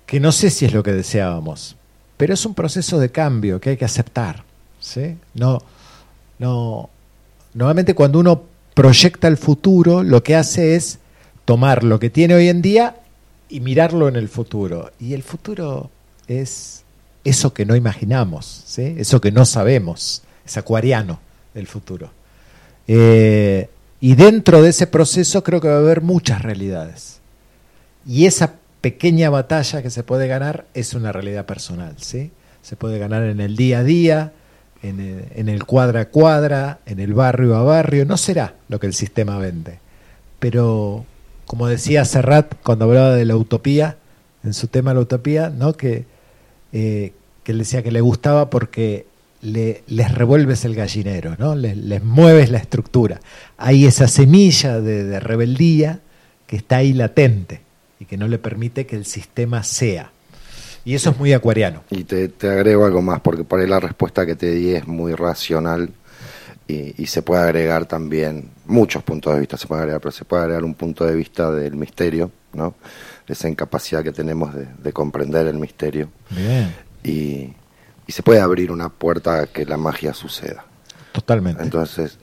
que 0.06 0.20
no 0.20 0.32
sé 0.32 0.48
si 0.50 0.64
es 0.64 0.72
lo 0.72 0.82
que 0.82 0.92
deseábamos, 0.92 1.76
pero 2.16 2.34
es 2.34 2.44
un 2.46 2.54
proceso 2.54 2.98
de 2.98 3.10
cambio 3.10 3.60
que 3.60 3.70
hay 3.70 3.76
que 3.76 3.84
aceptar. 3.84 4.44
¿sí? 4.80 5.16
No, 5.34 5.62
no, 6.38 6.90
normalmente 7.54 7.94
cuando 7.94 8.18
uno 8.18 8.42
proyecta 8.74 9.28
el 9.28 9.36
futuro, 9.36 10.02
lo 10.02 10.22
que 10.22 10.36
hace 10.36 10.76
es 10.76 10.98
tomar 11.44 11.84
lo 11.84 11.98
que 11.98 12.10
tiene 12.10 12.34
hoy 12.34 12.48
en 12.48 12.62
día 12.62 12.96
y 13.48 13.60
mirarlo 13.60 14.08
en 14.08 14.16
el 14.16 14.28
futuro. 14.28 14.92
Y 14.98 15.14
el 15.14 15.22
futuro 15.22 15.90
es 16.26 16.84
eso 17.24 17.54
que 17.54 17.64
no 17.64 17.76
imaginamos, 17.76 18.64
¿sí? 18.66 18.94
eso 18.98 19.20
que 19.20 19.32
no 19.32 19.44
sabemos, 19.44 20.22
es 20.44 20.56
acuariano 20.56 21.20
el 21.54 21.66
futuro. 21.66 22.10
Eh, 22.86 23.68
y 24.00 24.14
dentro 24.16 24.60
de 24.60 24.70
ese 24.70 24.86
proceso 24.86 25.42
creo 25.42 25.60
que 25.60 25.68
va 25.68 25.76
a 25.76 25.78
haber 25.78 26.02
muchas 26.02 26.42
realidades. 26.42 27.20
Y 28.06 28.26
esa 28.26 28.54
pequeña 28.84 29.30
batalla 29.30 29.80
que 29.80 29.88
se 29.88 30.02
puede 30.02 30.28
ganar 30.28 30.66
es 30.74 30.92
una 30.92 31.10
realidad 31.10 31.46
personal, 31.46 31.94
¿sí? 31.96 32.32
Se 32.60 32.76
puede 32.76 32.98
ganar 32.98 33.22
en 33.22 33.40
el 33.40 33.56
día 33.56 33.78
a 33.78 33.82
día, 33.82 34.32
en 34.82 35.48
el, 35.48 35.64
cuadra 35.64 36.00
a 36.00 36.08
cuadra, 36.10 36.80
en 36.84 37.00
el 37.00 37.14
barrio 37.14 37.56
a 37.56 37.62
barrio. 37.62 38.04
No 38.04 38.18
será 38.18 38.56
lo 38.68 38.78
que 38.78 38.86
el 38.86 38.92
sistema 38.92 39.38
vende. 39.38 39.78
Pero, 40.38 41.06
como 41.46 41.66
decía 41.66 42.04
Serrat 42.04 42.56
cuando 42.62 42.84
hablaba 42.84 43.14
de 43.14 43.24
la 43.24 43.36
utopía, 43.36 43.96
en 44.42 44.52
su 44.52 44.66
tema 44.68 44.92
la 44.92 45.00
utopía, 45.00 45.48
¿no? 45.48 45.72
Que, 45.72 46.04
eh, 46.74 47.14
que 47.42 47.52
él 47.52 47.58
decía 47.60 47.82
que 47.82 47.90
le 47.90 48.02
gustaba 48.02 48.50
porque 48.50 49.06
le, 49.40 49.82
les 49.86 50.12
revuelves 50.12 50.66
el 50.66 50.74
gallinero, 50.74 51.36
¿no? 51.38 51.54
Les, 51.54 52.04
mueves 52.04 52.50
la 52.50 52.58
estructura. 52.58 53.22
Hay 53.56 53.86
esa 53.86 54.08
semilla 54.08 54.82
de 54.82 55.18
rebeldía 55.20 56.00
que 56.46 56.56
está 56.56 56.76
ahí 56.76 56.92
latente 56.92 57.63
y 58.04 58.06
que 58.06 58.16
no 58.16 58.28
le 58.28 58.38
permite 58.38 58.86
que 58.86 58.96
el 58.96 59.06
sistema 59.06 59.62
sea. 59.62 60.12
Y 60.84 60.94
eso 60.94 61.10
es 61.10 61.18
muy 61.18 61.32
acuariano. 61.32 61.82
Y 61.90 62.04
te, 62.04 62.28
te 62.28 62.48
agrego 62.50 62.84
algo 62.84 63.00
más, 63.00 63.20
porque 63.20 63.42
por 63.44 63.58
ahí 63.60 63.66
la 63.66 63.80
respuesta 63.80 64.26
que 64.26 64.36
te 64.36 64.50
di 64.50 64.74
es 64.74 64.86
muy 64.86 65.14
racional. 65.14 65.90
y, 66.68 67.02
y 67.02 67.06
se 67.06 67.22
puede 67.22 67.42
agregar 67.42 67.86
también 67.86 68.50
muchos 68.66 69.02
puntos 69.02 69.34
de 69.34 69.40
vista, 69.40 69.56
se 69.56 69.66
puede 69.66 69.82
agregar, 69.82 70.00
pero 70.00 70.12
se 70.12 70.24
puede 70.24 70.42
agregar 70.42 70.64
un 70.64 70.74
punto 70.74 71.04
de 71.06 71.14
vista 71.14 71.50
del 71.50 71.74
misterio, 71.76 72.30
¿no? 72.52 72.74
Esa 73.26 73.48
incapacidad 73.48 74.02
que 74.02 74.12
tenemos 74.12 74.54
de, 74.54 74.66
de 74.82 74.92
comprender 74.92 75.46
el 75.46 75.58
misterio. 75.58 76.10
Bien, 76.30 76.74
Y, 77.02 77.54
y 78.06 78.12
se 78.12 78.22
puede 78.22 78.40
abrir 78.40 78.70
una 78.70 78.88
puerta 78.90 79.40
a 79.42 79.46
que 79.46 79.64
la 79.66 79.76
magia 79.78 80.12
suceda. 80.14 80.64
totalmente. 81.12 81.62
Entonces, 81.62 82.18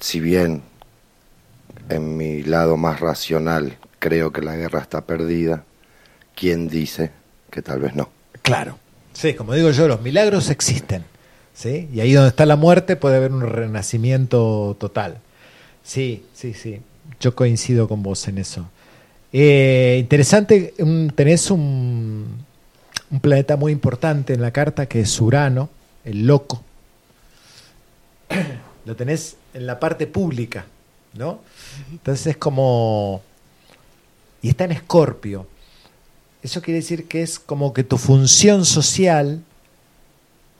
si 0.00 0.20
bien 0.20 0.62
en 1.88 2.16
mi 2.16 2.42
lado 2.42 2.76
más 2.76 3.00
racional 3.00 3.76
creo 3.98 4.32
que 4.32 4.42
la 4.42 4.56
guerra 4.56 4.80
está 4.80 5.02
perdida, 5.02 5.64
¿quién 6.34 6.68
dice 6.68 7.10
que 7.50 7.62
tal 7.62 7.80
vez 7.80 7.94
no? 7.94 8.08
Claro. 8.42 8.78
Sí, 9.12 9.34
como 9.34 9.54
digo 9.54 9.70
yo, 9.70 9.88
los 9.88 10.00
milagros 10.00 10.50
existen. 10.50 11.04
¿sí? 11.58 11.88
Y 11.92 12.00
ahí 12.00 12.12
donde 12.12 12.28
está 12.28 12.46
la 12.46 12.56
muerte 12.56 12.96
puede 12.96 13.16
haber 13.16 13.32
un 13.32 13.42
renacimiento 13.42 14.76
total. 14.78 15.18
Sí, 15.82 16.24
sí, 16.32 16.54
sí. 16.54 16.80
Yo 17.20 17.34
coincido 17.34 17.88
con 17.88 18.02
vos 18.02 18.28
en 18.28 18.38
eso. 18.38 18.68
Eh, 19.32 19.96
interesante, 19.98 20.74
tenés 21.14 21.50
un, 21.50 22.44
un 23.10 23.20
planeta 23.20 23.56
muy 23.56 23.72
importante 23.72 24.34
en 24.34 24.40
la 24.40 24.52
carta 24.52 24.86
que 24.86 25.00
es 25.00 25.20
Urano, 25.20 25.68
el 26.04 26.26
loco. 26.26 26.62
Lo 28.84 28.94
tenés 28.94 29.36
en 29.52 29.66
la 29.66 29.80
parte 29.80 30.06
pública, 30.06 30.66
¿no? 31.14 31.40
Entonces 31.90 32.28
es 32.28 32.36
como... 32.36 33.22
Y 34.42 34.48
está 34.50 34.64
en 34.64 34.72
Escorpio. 34.72 35.46
Eso 36.42 36.62
quiere 36.62 36.80
decir 36.80 37.08
que 37.08 37.22
es 37.22 37.38
como 37.38 37.72
que 37.72 37.82
tu 37.84 37.98
función 37.98 38.64
social 38.64 39.42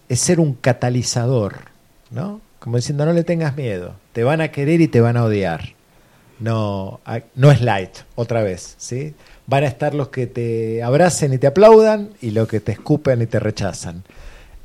es 0.09 0.20
ser 0.20 0.40
un 0.40 0.55
catalizador, 0.55 1.66
¿no? 2.10 2.40
Como 2.59 2.76
diciendo, 2.76 3.06
no 3.06 3.12
le 3.12 3.22
tengas 3.24 3.56
miedo, 3.56 3.94
te 4.12 4.24
van 4.24 4.40
a 4.40 4.50
querer 4.50 4.80
y 4.80 4.88
te 4.88 5.00
van 5.00 5.16
a 5.16 5.24
odiar. 5.24 5.74
No, 6.40 7.00
no 7.34 7.50
es 7.50 7.60
light, 7.60 7.90
otra 8.14 8.42
vez, 8.42 8.74
¿sí? 8.78 9.14
Van 9.46 9.64
a 9.64 9.68
estar 9.68 9.94
los 9.94 10.09
que 10.09 10.26
te 10.26 10.82
abracen 10.82 11.32
y 11.32 11.38
te 11.38 11.46
aplaudan 11.46 12.10
y 12.20 12.30
los 12.30 12.48
que 12.48 12.60
te 12.60 12.72
escupen 12.72 13.22
y 13.22 13.26
te 13.26 13.38
rechazan. 13.40 14.02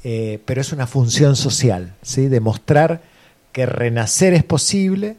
Eh, 0.04 0.40
pero 0.46 0.62
es 0.62 0.72
una 0.74 0.88
función 0.88 1.36
social, 1.36 1.96
¿sí? 2.02 2.28
Demostrar 2.28 3.02
que 3.52 3.66
renacer 3.66 4.34
es 4.34 4.44
posible. 4.44 5.18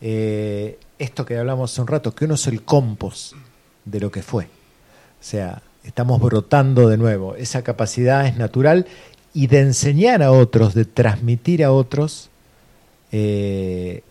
eh, 0.00 0.78
esto 0.98 1.24
que 1.24 1.38
hablamos 1.38 1.72
hace 1.72 1.80
un 1.80 1.86
rato, 1.86 2.14
que 2.14 2.24
uno 2.24 2.34
es 2.34 2.46
el 2.46 2.62
compost 2.62 3.34
de 3.84 4.00
lo 4.00 4.10
que 4.10 4.22
fue. 4.22 4.44
O 4.44 5.22
sea, 5.22 5.62
estamos 5.84 6.20
brotando 6.20 6.88
de 6.88 6.96
nuevo. 6.96 7.34
Esa 7.34 7.62
capacidad 7.62 8.26
es 8.26 8.36
natural 8.36 8.86
y 9.32 9.46
de 9.46 9.60
enseñar 9.60 10.22
a 10.22 10.32
otros, 10.32 10.74
de 10.74 10.84
transmitir 10.84 11.64
a 11.64 11.72
otros 11.72 12.30
eh, 13.12 14.02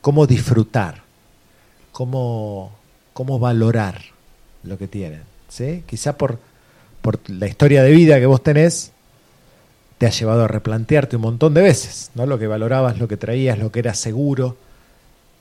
cómo 0.00 0.26
disfrutar, 0.26 1.02
cómo, 1.92 2.72
cómo 3.12 3.38
valorar 3.38 4.02
lo 4.62 4.78
que 4.78 4.88
tienen. 4.88 5.22
¿sí? 5.48 5.84
Quizá 5.86 6.16
por, 6.16 6.38
por 7.02 7.18
la 7.28 7.46
historia 7.46 7.82
de 7.82 7.90
vida 7.90 8.18
que 8.18 8.26
vos 8.26 8.42
tenés, 8.42 8.92
te 9.98 10.06
ha 10.06 10.10
llevado 10.10 10.44
a 10.44 10.48
replantearte 10.48 11.16
un 11.16 11.22
montón 11.22 11.54
de 11.54 11.62
veces, 11.62 12.10
¿no? 12.14 12.26
Lo 12.26 12.38
que 12.38 12.46
valorabas, 12.46 12.98
lo 12.98 13.08
que 13.08 13.16
traías, 13.16 13.58
lo 13.58 13.72
que 13.72 13.78
era 13.78 13.94
seguro. 13.94 14.56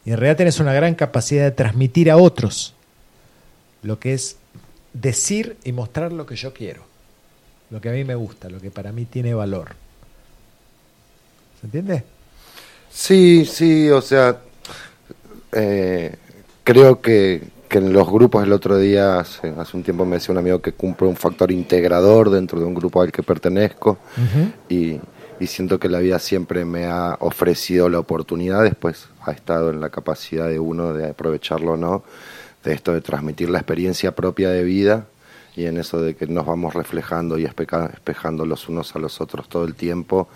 Y 0.06 0.12
en 0.12 0.18
realidad 0.18 0.38
tenés 0.38 0.60
una 0.60 0.74
gran 0.74 0.96
capacidad 0.96 1.44
de 1.44 1.52
transmitir 1.52 2.10
a 2.10 2.18
otros 2.18 2.76
lo 3.86 4.00
que 4.00 4.14
es 4.14 4.38
decir 4.94 5.58
y 5.64 5.72
mostrar 5.72 6.12
lo 6.12 6.26
que 6.26 6.36
yo 6.36 6.54
quiero, 6.54 6.84
lo 7.70 7.80
que 7.80 7.90
a 7.90 7.92
mí 7.92 8.04
me 8.04 8.16
gusta, 8.16 8.50
lo 8.50 8.60
que 8.60 8.72
para 8.72 8.92
mí 8.92 9.06
tiene 9.06 9.34
valor. 9.34 9.76
¿Se 11.60 11.68
entiende? 11.68 12.04
Sí, 12.92 13.46
sí, 13.46 13.90
o 13.90 14.02
sea, 14.02 14.40
eh, 15.52 16.16
creo 16.64 17.00
que, 17.00 17.44
que 17.68 17.80
en 17.80 17.94
los 17.94 18.10
grupos 18.10 18.44
el 18.44 18.54
otro 18.54 18.78
día, 18.78 19.20
hace, 19.20 19.50
hace 19.58 19.76
un 19.78 19.84
tiempo 19.84 20.06
me 20.06 20.18
decía 20.18 20.32
un 20.34 20.38
amigo 20.38 20.62
que 20.62 20.74
cumple 20.74 21.08
un 21.08 21.16
factor 21.16 21.52
integrador 21.52 22.30
dentro 22.30 22.60
de 22.60 22.66
un 22.66 22.74
grupo 22.76 23.02
al 23.02 23.12
que 23.12 23.24
pertenezco 23.24 23.98
y, 24.70 25.00
y 25.40 25.48
siento 25.48 25.80
que 25.80 25.90
la 25.90 26.00
vida 26.00 26.20
siempre 26.20 26.64
me 26.66 26.86
ha 26.86 27.18
ofrecido 27.20 27.90
la 27.90 28.00
oportunidad, 28.00 28.64
después 28.64 29.08
ha 29.26 29.32
estado 29.32 29.70
en 29.72 29.82
la 29.82 29.90
capacidad 29.90 30.48
de 30.48 30.60
uno 30.60 30.94
de 30.94 31.10
aprovecharlo 31.10 31.74
o 31.74 31.78
no, 31.78 32.04
de 32.64 32.74
esto 32.74 32.94
de 32.94 33.02
transmitir 33.02 33.50
la 33.50 33.60
experiencia 33.60 34.14
propia 34.16 34.50
de 34.50 34.64
vida 34.64 35.06
y 35.56 35.66
en 35.66 35.78
eso 35.78 36.02
de 36.02 36.16
que 36.16 36.28
nos 36.28 36.46
vamos 36.46 36.74
reflejando 36.74 37.38
y 37.38 37.46
espejando 37.46 38.46
los 38.46 38.68
unos 38.70 38.96
a 38.96 39.00
los 39.00 39.22
otros 39.22 39.48
todo 39.50 39.66
el 39.66 39.74
tiempo, 39.76 40.28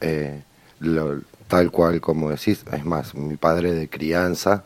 eh, 0.00 0.42
lo- 0.80 1.20
tal 1.48 1.70
cual 1.72 2.00
como 2.00 2.30
decís, 2.30 2.64
es 2.72 2.84
más, 2.84 3.14
mi 3.16 3.36
padre 3.36 3.72
de 3.72 3.88
crianza, 3.88 4.64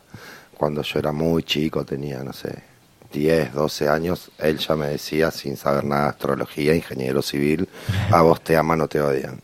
cuando 0.54 0.82
yo 0.82 0.98
era 0.98 1.12
muy 1.12 1.42
chico, 1.42 1.84
tenía, 1.84 2.22
no 2.22 2.32
sé, 2.32 2.62
10, 3.12 3.54
12 3.54 3.88
años, 3.88 4.30
él 4.38 4.58
ya 4.58 4.74
me 4.76 4.88
decía, 4.88 5.30
sin 5.30 5.56
saber 5.56 5.84
nada 5.84 6.04
de 6.04 6.08
astrología, 6.10 6.74
ingeniero 6.74 7.22
civil, 7.22 7.68
a 8.10 8.22
vos 8.22 8.42
te 8.42 8.56
aman 8.56 8.80
o 8.80 8.88
te 8.88 9.00
odian. 9.00 9.40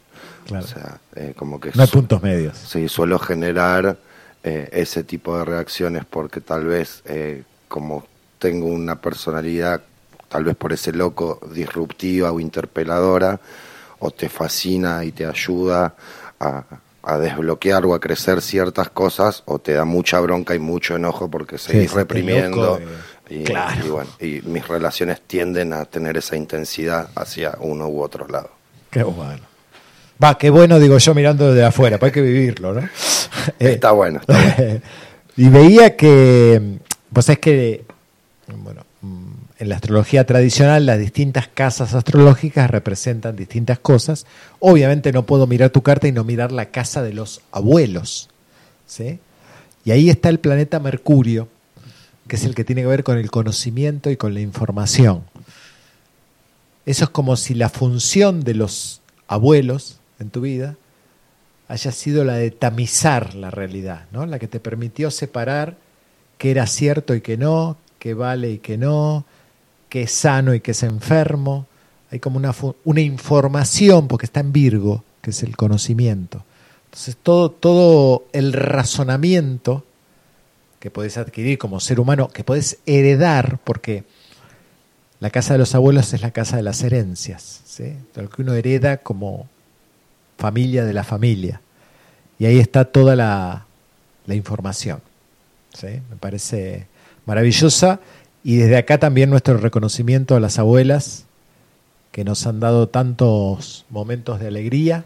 Claro. 0.47 0.65
O 0.65 0.69
sea, 0.69 0.99
eh, 1.15 1.35
como 1.37 1.61
que 1.61 1.70
No 1.74 1.82
hay 1.82 1.89
puntos 1.89 2.23
medios. 2.23 2.59
Sí, 2.59 2.89
suelo 2.89 3.19
generar 3.19 3.97
eh, 4.43 4.69
ese 4.73 5.05
tipo 5.05 5.39
de 5.39 5.45
reacciones 5.45 6.05
porque 6.05 6.41
tal 6.41 6.65
vez 6.65 7.03
eh, 7.05 7.45
como 7.69 8.05
tengo 8.39 8.66
una 8.66 9.01
personalidad, 9.01 9.82
tal 10.28 10.45
vez 10.45 10.57
por 10.57 10.73
ese 10.73 10.93
loco, 10.93 11.41
disruptiva 11.53 12.32
o 12.32 12.41
interpeladora, 12.41 13.39
o 14.01 14.11
te 14.11 14.28
fascina 14.28 15.05
y 15.05 15.12
te 15.12 15.27
ayuda 15.27 15.95
a, 16.41 16.65
a 17.03 17.19
desbloquear 17.19 17.85
o 17.87 17.95
a 17.95 18.01
crecer 18.01 18.43
ciertas 18.43 18.91
cosas, 18.91 19.43
o 19.47 19.59
te 19.59 19.73
da 19.73 19.85
mucha 19.85 20.21
bronca 20.21 20.55
y 20.55 20.59
mucho 20.59 20.97
enojo 20.97 21.31
porque 21.31 21.59
seguís 21.59 21.91
sí, 21.91 21.97
reprimiendo. 21.97 22.79
loco, 22.79 22.81
y, 23.29 23.45
Claro. 23.45 23.87
y 23.87 23.89
bueno, 23.89 24.11
y 24.21 24.41
mis 24.45 24.67
relaciones 24.67 25.21
tienden 25.27 25.73
a 25.73 25.85
tener 25.85 26.17
esa 26.17 26.37
intensidad 26.37 27.09
hacia 27.15 27.57
uno 27.61 27.89
u 27.89 28.03
otro 28.03 28.27
lado. 28.27 28.51
Qué 28.91 29.03
bueno. 29.03 29.43
Va, 30.23 30.37
qué 30.37 30.51
bueno, 30.51 30.79
digo 30.79 30.99
yo 30.99 31.15
mirando 31.15 31.53
desde 31.53 31.65
afuera, 31.65 31.99
pues 31.99 32.11
hay 32.11 32.15
que 32.15 32.21
vivirlo, 32.21 32.75
¿no? 32.75 32.89
Está 33.59 33.93
bueno, 33.93 34.21
está 34.21 34.35
bueno. 34.57 34.81
y 35.37 35.49
veía 35.49 35.97
que, 35.97 36.79
pues 37.13 37.29
es 37.31 37.39
que, 37.39 37.85
bueno, 38.49 38.85
en 39.61 39.69
la 39.69 39.74
astrología 39.74 40.24
tradicional 40.24 40.87
las 40.87 40.99
distintas 40.99 41.47
casas 41.47 41.93
astrológicas 41.93 42.70
representan 42.70 43.37
distintas 43.37 43.78
cosas. 43.78 44.24
Obviamente 44.59 45.12
no 45.12 45.27
puedo 45.27 45.47
mirar 45.47 45.69
tu 45.69 45.82
carta 45.82 46.09
y 46.09 46.12
no 46.12 46.24
mirar 46.24 46.51
la 46.51 46.70
casa 46.70 47.03
de 47.03 47.12
los 47.12 47.43
abuelos, 47.53 48.31
¿sí? 48.87 49.19
Y 49.85 49.91
ahí 49.91 50.09
está 50.09 50.31
el 50.31 50.41
planeta 50.41 50.81
Mercurio, 50.81 51.47
que 52.27 52.37
es 52.37 52.45
el 52.45 52.55
que 52.55 52.65
tiene 52.65 52.81
que 52.81 52.89
ver 52.89 53.05
con 53.05 53.19
el 53.19 53.31
conocimiento 53.31 54.11
y 54.11 54.16
con 54.16 54.32
la 54.32 54.41
información. 54.41 55.24
Eso 56.87 57.05
es 57.05 57.11
como 57.11 57.37
si 57.37 57.53
la 57.53 57.69
función 57.69 58.41
de 58.41 58.55
los 58.55 59.03
abuelos 59.28 59.99
en 60.19 60.31
tu 60.31 60.41
vida 60.41 60.77
haya 61.69 61.93
sido 61.93 62.24
la 62.24 62.35
de 62.35 62.51
tamizar 62.51 63.35
la 63.35 63.51
realidad, 63.51 64.07
¿no? 64.11 64.24
La 64.24 64.39
que 64.39 64.49
te 64.49 64.59
permitió 64.59 65.11
separar 65.11 65.77
qué 66.39 66.51
era 66.51 66.66
cierto 66.66 67.15
y 67.15 67.20
qué 67.20 67.37
no, 67.37 67.77
qué 67.99 68.15
vale 68.15 68.53
y 68.53 68.59
qué 68.59 68.78
no, 68.78 69.27
qué 69.91 70.03
es 70.03 70.12
sano 70.12 70.55
y 70.55 70.61
qué 70.61 70.71
es 70.71 70.83
enfermo. 70.83 71.67
Hay 72.11 72.19
como 72.19 72.39
una, 72.39 72.55
una 72.85 73.01
información, 73.03 74.09
porque 74.09 74.25
está 74.25 74.41
en 74.41 74.53
Virgo, 74.53 75.05
que 75.21 75.31
es 75.31 75.43
el 75.43 75.57
conocimiento. 75.57 76.43
Entonces 76.87 77.17
todo, 77.23 77.51
todo 77.51 78.25
el 78.33 78.55
razonamiento 78.55 79.85
que 80.79 80.91
podés 80.91 81.19
adquirir 81.19 81.59
como 81.59 81.79
ser 81.79 82.01
humano, 82.01 82.29
que 82.29 82.43
podés 82.43 82.79
heredar, 82.87 83.59
porque 83.65 84.05
la 85.21 85.29
casa 85.29 85.53
de 85.53 85.59
los 85.59 85.75
abuelos 85.75 86.15
es 86.15 86.23
la 86.23 86.31
casa 86.31 86.57
de 86.57 86.62
las 86.62 86.83
herencias, 86.83 87.61
¿sí? 87.67 87.95
lo 88.15 88.31
que 88.31 88.41
uno 88.43 88.55
hereda 88.55 88.97
como 88.97 89.47
familia 90.39 90.87
de 90.87 90.95
la 90.95 91.05
familia. 91.05 91.61
Y 92.39 92.47
ahí 92.47 92.59
está 92.59 92.87
toda 92.87 93.15
la, 93.15 93.67
la 94.27 94.35
información. 94.35 95.03
Me 95.83 96.17
parece 96.19 96.87
maravillosa. 97.27 98.01
Y 98.43 98.57
desde 98.57 98.77
acá 98.77 98.99
también 98.99 99.31
nuestro 99.31 99.59
reconocimiento 99.59 100.35
a 100.35 100.41
las 100.41 100.59
abuelas 100.59 101.27
que 102.12 102.25
nos 102.25 102.47
han 102.47 102.61
dado 102.61 102.89
tantos 102.89 103.85
momentos 103.91 104.41
de 104.41 104.49
alegría 104.49 105.05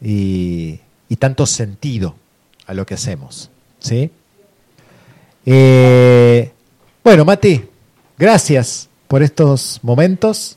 y, 0.00 0.80
y 1.08 1.16
tanto 1.16 1.46
sentido 1.46 2.16
a 2.66 2.74
lo 2.74 2.86
que 2.86 2.94
hacemos. 2.94 3.50
¿sí? 3.78 4.10
Eh, 5.46 6.50
bueno, 7.02 7.24
Mati, 7.24 7.64
gracias 8.16 8.88
por 9.08 9.22
estos 9.22 9.80
momentos, 9.82 10.56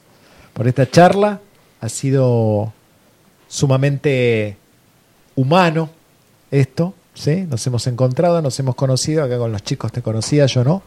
por 0.53 0.67
esta 0.67 0.89
charla. 0.89 1.41
Ha 1.81 1.89
sido 1.89 2.73
sumamente 3.47 4.57
humano 5.35 5.89
esto, 6.49 6.93
¿sí? 7.13 7.45
Nos 7.49 7.65
hemos 7.67 7.85
encontrado, 7.87 8.41
nos 8.41 8.59
hemos 8.59 8.75
conocido, 8.75 9.23
acá 9.23 9.37
con 9.37 9.51
los 9.51 9.61
chicos 9.63 9.91
te 9.91 10.01
conocía, 10.01 10.45
yo 10.45 10.63
no. 10.63 10.81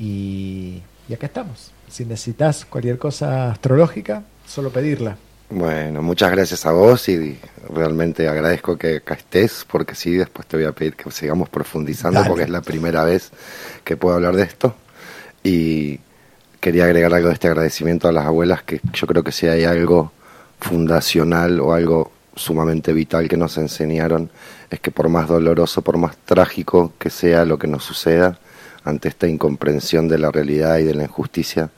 Y, 0.00 0.82
y 1.08 1.14
acá 1.14 1.26
estamos. 1.26 1.70
Si 1.88 2.04
necesitas 2.04 2.64
cualquier 2.64 2.98
cosa 2.98 3.52
astrológica, 3.52 4.24
solo 4.46 4.70
pedirla. 4.70 5.16
Bueno, 5.50 6.00
muchas 6.00 6.30
gracias 6.30 6.64
a 6.64 6.70
vos 6.70 7.08
y 7.08 7.36
realmente 7.68 8.28
agradezco 8.28 8.78
que 8.78 8.98
acá 8.98 9.14
estés 9.14 9.66
porque 9.68 9.96
sí, 9.96 10.12
después 10.12 10.46
te 10.46 10.56
voy 10.56 10.66
a 10.66 10.72
pedir 10.72 10.94
que 10.94 11.10
sigamos 11.10 11.48
profundizando 11.48 12.20
Dale. 12.20 12.28
porque 12.28 12.44
es 12.44 12.50
la 12.50 12.62
primera 12.62 13.04
vez 13.04 13.32
que 13.82 13.96
puedo 13.96 14.14
hablar 14.14 14.36
de 14.36 14.44
esto 14.44 14.76
y 15.42 15.98
quería 16.60 16.84
agregar 16.84 17.12
algo 17.12 17.28
de 17.28 17.34
este 17.34 17.48
agradecimiento 17.48 18.06
a 18.06 18.12
las 18.12 18.26
abuelas 18.26 18.62
que 18.62 18.80
yo 18.92 19.08
creo 19.08 19.24
que 19.24 19.32
si 19.32 19.48
hay 19.48 19.64
algo 19.64 20.12
fundacional 20.60 21.58
o 21.58 21.72
algo 21.72 22.12
sumamente 22.36 22.92
vital 22.92 23.28
que 23.28 23.36
nos 23.36 23.58
enseñaron 23.58 24.30
es 24.70 24.78
que 24.78 24.92
por 24.92 25.08
más 25.08 25.26
doloroso, 25.26 25.82
por 25.82 25.96
más 25.98 26.16
trágico 26.18 26.92
que 26.96 27.10
sea 27.10 27.44
lo 27.44 27.58
que 27.58 27.66
nos 27.66 27.82
suceda 27.82 28.38
ante 28.84 29.08
esta 29.08 29.26
incomprensión 29.26 30.08
de 30.08 30.18
la 30.18 30.30
realidad 30.30 30.78
y 30.78 30.84
de 30.84 30.94
la 30.94 31.04
injusticia, 31.04 31.70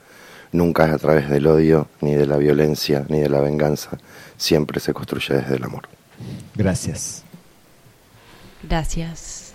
nunca 0.51 0.85
es 0.85 0.91
a 0.91 0.97
través 0.97 1.29
del 1.29 1.47
odio, 1.47 1.87
ni 2.01 2.15
de 2.15 2.25
la 2.25 2.37
violencia, 2.37 3.05
ni 3.09 3.19
de 3.19 3.29
la 3.29 3.39
venganza, 3.39 3.97
siempre 4.37 4.79
se 4.79 4.93
construye 4.93 5.35
desde 5.35 5.55
el 5.55 5.63
amor. 5.63 5.89
Gracias. 6.55 7.23
Gracias. 8.63 9.53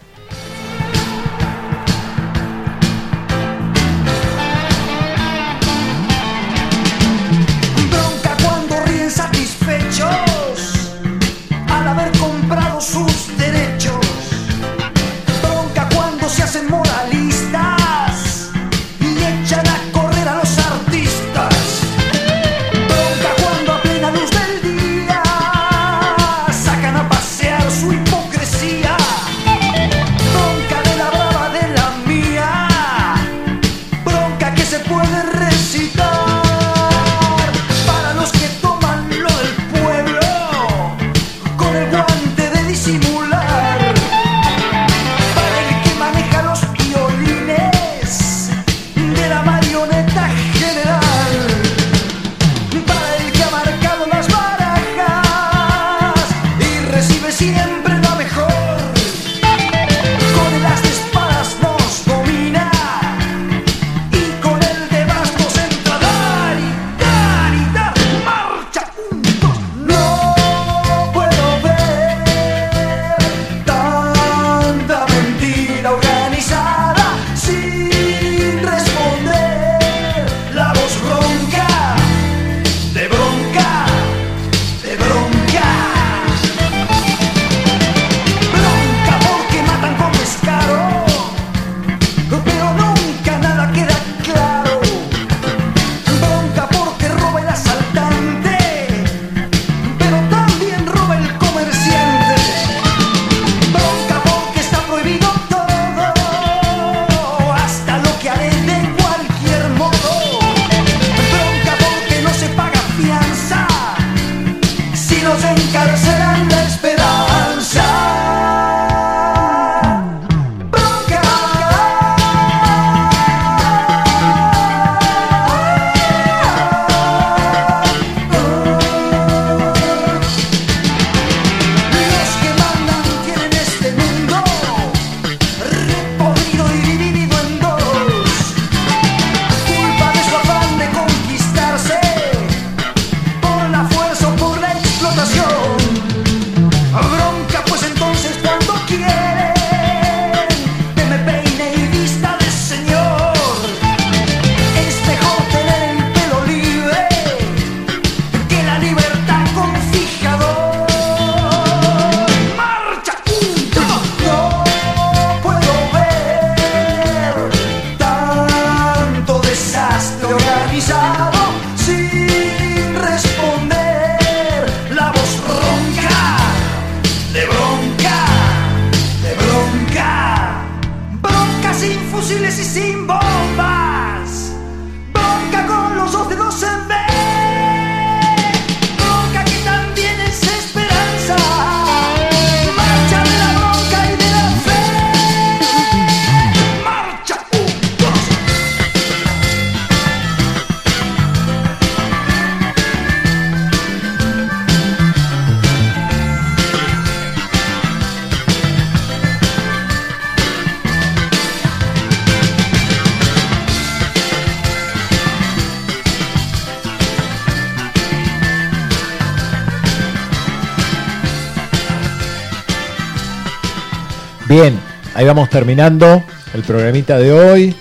Terminando 225.58 226.22
el 226.54 226.62
programita 226.62 227.18
de 227.18 227.32
hoy. 227.32 227.74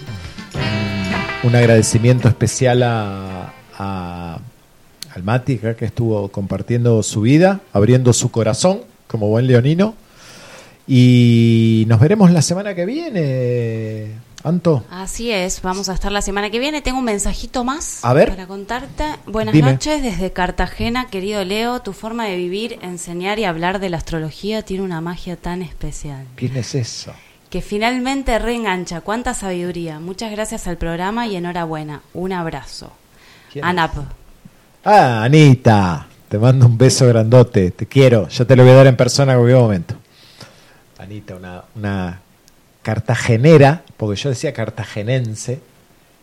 Un 1.43 1.55
agradecimiento 1.55 2.27
especial 2.27 2.81
a, 2.81 3.53
a- 3.77 4.39
al 5.13 5.23
Mati 5.23 5.59
que 5.59 5.85
estuvo 5.85 6.27
compartiendo 6.29 7.03
su 7.03 7.21
vida, 7.21 7.59
abriendo 7.73 8.13
su 8.13 8.31
corazón 8.31 8.79
como 9.05 9.27
buen 9.29 9.45
leonino. 9.45 9.93
Y 10.87 11.85
nos 11.87 11.99
veremos 11.99 12.31
la 12.31 12.41
semana 12.41 12.73
que 12.73 12.87
viene, 12.87 14.07
Anto. 14.43 14.83
Así 14.89 15.29
es, 15.31 15.61
vamos 15.61 15.87
a 15.89 15.93
estar 15.93 16.11
la 16.11 16.23
semana 16.23 16.49
que 16.49 16.57
viene. 16.57 16.81
Tengo 16.81 16.97
un 16.97 17.05
mensajito 17.05 17.63
más 17.63 18.03
A 18.03 18.11
ver. 18.13 18.29
para 18.29 18.47
contarte. 18.47 19.03
Buenas 19.27 19.53
Dime. 19.53 19.73
noches 19.73 20.01
desde 20.01 20.31
Cartagena, 20.33 21.09
querido 21.11 21.45
Leo. 21.45 21.79
Tu 21.83 21.93
forma 21.93 22.25
de 22.25 22.37
vivir, 22.37 22.79
enseñar 22.81 23.37
y 23.37 23.43
hablar 23.45 23.79
de 23.79 23.89
la 23.91 23.97
astrología 23.97 24.63
tiene 24.63 24.81
una 24.81 24.99
magia 24.99 25.35
tan 25.35 25.61
especial. 25.61 26.25
¿Quién 26.35 26.57
es 26.57 26.73
eso? 26.73 27.13
Que 27.57 27.63
finalmente 27.63 28.37
reengancha. 28.37 29.01
Cuánta 29.01 29.33
sabiduría. 29.33 29.99
Muchas 29.99 30.29
gracias 30.29 30.67
al 30.67 30.77
programa 30.77 31.25
y 31.25 31.35
enhorabuena. 31.37 32.03
Un 32.13 32.31
abrazo. 32.31 32.91
Anap. 33.63 33.95
Ah, 34.85 35.23
Anita. 35.23 36.05
Te 36.29 36.37
mando 36.37 36.67
un 36.67 36.77
beso 36.77 37.07
grandote. 37.07 37.71
Te 37.71 37.87
quiero. 37.87 38.27
Ya 38.27 38.45
te 38.45 38.55
lo 38.55 38.61
voy 38.61 38.73
a 38.73 38.75
dar 38.75 38.85
en 38.85 38.95
persona 38.95 39.31
en 39.33 39.39
cualquier 39.39 39.59
momento. 39.59 39.95
Anita, 40.99 41.35
una, 41.35 41.63
una 41.73 42.19
cartagenera, 42.83 43.81
porque 43.97 44.21
yo 44.21 44.29
decía 44.29 44.53
cartagenense, 44.53 45.59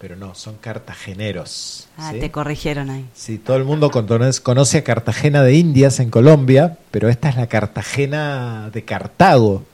pero 0.01 0.15
no, 0.15 0.37
son 0.37 0.55
cartageneros. 0.59 1.89
Ah, 1.99 2.13
¿sí? 2.13 2.21
te 2.21 2.31
corrigieron 2.31 2.91
ahí. 2.91 3.07
Sí, 3.13 3.39
todo 3.39 3.57
el 3.57 3.65
mundo 3.65 3.91
con- 3.91 4.07
conoce 4.45 4.79
a 4.79 4.85
Cartagena 4.85 5.43
de 5.43 5.55
Indias 5.55 5.99
en 5.99 6.11
Colombia, 6.11 6.79
pero 6.93 7.09
esta 7.09 7.29
es 7.29 7.35
la 7.35 7.49
Cartagena 7.49 8.71
de 8.73 8.85
Cartago, 8.85 9.65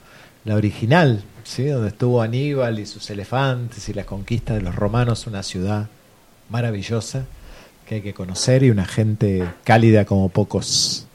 la 0.43 0.55
original, 0.55 1.23
¿sí? 1.51 1.65
donde 1.65 1.89
estuvo 1.89 2.21
Aníbal 2.21 2.79
y 2.79 2.85
sus 2.85 3.09
elefantes 3.09 3.89
y 3.89 3.93
la 3.93 4.05
conquista 4.05 4.53
de 4.53 4.61
los 4.61 4.73
romanos, 4.75 5.27
una 5.27 5.43
ciudad 5.43 5.87
maravillosa 6.49 7.25
que 7.87 7.95
hay 7.95 8.01
que 8.01 8.13
conocer 8.13 8.63
y 8.63 8.69
una 8.69 8.85
gente 8.85 9.43
cálida 9.65 10.05
como 10.05 10.29
pocos. 10.29 11.07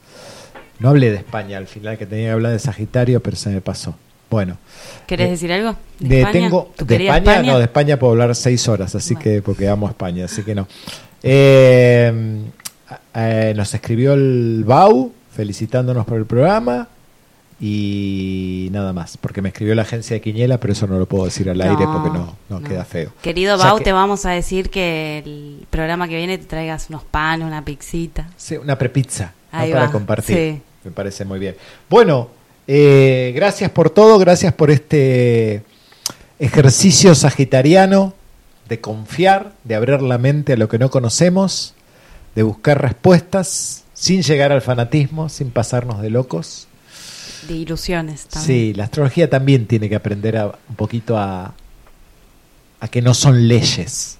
No 0.79 0.89
hablé 0.89 1.09
de 1.09 1.17
España 1.17 1.57
al 1.57 1.65
final, 1.65 1.97
que 1.97 2.05
tenía 2.05 2.25
que 2.27 2.31
hablar 2.33 2.51
de 2.51 2.59
Sagitario, 2.59 3.19
pero 3.21 3.35
se 3.35 3.49
me 3.49 3.61
pasó. 3.61 3.95
Bueno, 4.29 4.57
¿Querés 5.07 5.27
de- 5.27 5.31
decir 5.31 5.51
algo? 5.51 5.75
de, 5.99 6.19
España? 6.19 6.31
tengo 6.33 6.71
¿Tu 6.75 6.85
de 6.85 6.95
España, 7.07 7.41
no, 7.43 7.57
de 7.57 7.63
España 7.63 7.97
puedo 7.97 8.11
hablar 8.11 8.35
seis 8.35 8.67
horas, 8.67 8.93
así 8.93 9.15
Bueno. 9.15 9.23
que 9.23 9.41
porque 9.41 9.67
amo 9.69 9.87
a 9.87 9.91
España, 9.91 10.25
así 10.25 10.43
que 10.43 10.53
no. 10.53 10.67
Eh, 11.23 12.41
eh, 13.15 13.53
nos 13.55 13.73
escribió 13.73 14.13
el 14.13 14.63
Bau 14.67 15.11
felicitándonos 15.31 16.05
por 16.05 16.17
el 16.17 16.25
programa 16.25 16.87
y 17.59 18.69
nada 18.71 18.93
más, 18.93 19.17
porque 19.17 19.41
me 19.41 19.49
escribió 19.49 19.73
la 19.75 19.81
agencia 19.81 20.13
de 20.15 20.21
Quiñela, 20.21 20.59
pero 20.59 20.73
eso 20.73 20.87
no 20.87 20.99
lo 20.99 21.05
puedo 21.07 21.25
decir 21.25 21.49
al 21.49 21.59
aire 21.59 21.85
porque 21.85 22.09
no, 22.09 22.37
no, 22.49 22.59
no. 22.59 22.61
queda 22.67 22.85
feo. 22.85 23.11
Querido 23.21 23.55
O 23.55 23.57
sea 23.57 23.67
Bau, 23.67 23.77
que- 23.79 23.83
te 23.83 23.91
vamos 23.91 24.25
a 24.25 24.31
decir 24.31 24.69
que 24.69 25.19
el 25.25 25.65
programa 25.69 26.07
que 26.07 26.15
viene 26.17 26.37
te 26.37 26.45
traigas 26.45 26.89
unos 26.89 27.03
panes, 27.03 27.45
una 27.47 27.63
pixita. 27.65 28.29
Sí, 28.37 28.57
una 28.57 28.77
prepizza 28.77 29.33
para 29.51 29.91
compartir. 29.91 30.35
sí. 30.35 30.61
Me 30.83 30.91
parece 30.91 31.25
muy 31.25 31.39
bien. 31.39 31.55
Bueno, 31.89 32.29
eh, 32.67 33.33
gracias 33.35 33.69
por 33.71 33.89
todo, 33.89 34.17
gracias 34.19 34.53
por 34.53 34.71
este 34.71 35.63
ejercicio 36.39 37.13
sagitariano 37.15 38.13
de 38.69 38.79
confiar, 38.79 39.51
de 39.63 39.75
abrir 39.75 40.01
la 40.01 40.17
mente 40.17 40.53
a 40.53 40.57
lo 40.57 40.69
que 40.69 40.77
no 40.77 40.89
conocemos, 40.89 41.73
de 42.35 42.43
buscar 42.43 42.81
respuestas 42.81 43.83
sin 43.93 44.21
llegar 44.21 44.51
al 44.51 44.61
fanatismo, 44.61 45.27
sin 45.27 45.49
pasarnos 45.51 46.01
de 46.01 46.09
locos. 46.09 46.66
De 47.47 47.53
ilusiones 47.53 48.25
también. 48.27 48.45
Sí, 48.69 48.73
la 48.73 48.85
astrología 48.85 49.29
también 49.29 49.65
tiene 49.67 49.87
que 49.89 49.95
aprender 49.95 50.37
a, 50.37 50.47
un 50.47 50.75
poquito 50.75 51.17
a, 51.17 51.53
a 52.79 52.87
que 52.89 53.01
no 53.01 53.13
son 53.13 53.47
leyes 53.47 54.17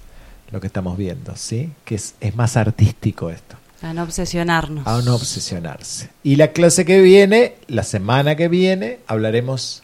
lo 0.52 0.62
que 0.62 0.68
estamos 0.68 0.98
viendo, 0.98 1.36
¿sí? 1.36 1.70
Que 1.84 1.96
es, 1.96 2.16
es 2.22 2.36
más 2.36 2.56
artístico 2.56 3.30
esto 3.30 3.58
A 3.82 3.94
no 3.94 4.04
obsesionarnos. 4.04 4.88
a 4.88 5.02
no 5.02 5.16
obsesionarse. 5.16 6.10
Y 6.24 6.38
la 6.38 6.54
clase 6.54 6.86
que 6.86 7.02
viene, 7.02 7.56
la 7.68 7.84
semana 7.84 8.36
que 8.36 8.48
viene, 8.48 9.00
hablaremos 9.08 9.84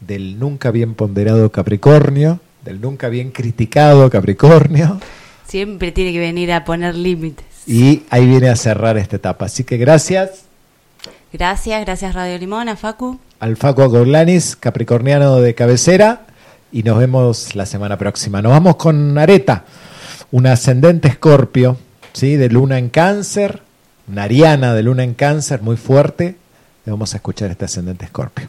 del 0.00 0.38
nunca 0.38 0.70
bien 0.70 0.94
ponderado 0.94 1.50
Capricornio, 1.50 2.40
del 2.64 2.80
nunca 2.80 3.08
bien 3.08 3.30
criticado 3.32 4.08
Capricornio, 4.10 5.00
Siempre 5.46 5.90
tiene 5.90 6.12
que 6.12 6.20
venir 6.20 6.52
a 6.52 6.64
poner 6.64 6.94
límites. 6.94 7.44
y 7.66 8.04
ahí 8.10 8.24
viene 8.26 8.48
a 8.48 8.54
cerrar 8.56 8.96
esta 8.96 9.16
etapa. 9.16 9.46
Así 9.46 9.64
que 9.64 9.76
gracias 9.78 10.44
Gracias, 11.32 11.80
gracias 11.84 12.14
Radio 12.14 12.38
Limón, 12.38 12.68
a 12.68 12.76
Facu. 12.76 13.18
al 13.38 13.56
Facu 13.56 13.82
Agorlanis, 13.82 14.56
capricorniano 14.56 15.36
de 15.40 15.54
cabecera, 15.54 16.22
y 16.72 16.82
nos 16.82 16.98
vemos 16.98 17.54
la 17.54 17.66
semana 17.66 17.96
próxima. 17.96 18.42
Nos 18.42 18.52
vamos 18.52 18.76
con 18.76 19.16
Areta, 19.16 19.64
un 20.32 20.46
ascendente 20.46 21.08
escorpio, 21.08 21.76
¿sí? 22.12 22.36
de 22.36 22.48
luna 22.48 22.78
en 22.78 22.88
cáncer, 22.88 23.62
una 24.08 24.24
ariana 24.24 24.74
de 24.74 24.82
luna 24.82 25.04
en 25.04 25.14
cáncer 25.14 25.62
muy 25.62 25.76
fuerte. 25.76 26.36
Y 26.84 26.90
vamos 26.90 27.14
a 27.14 27.18
escuchar 27.18 27.50
este 27.50 27.64
ascendente 27.66 28.04
escorpio. 28.06 28.48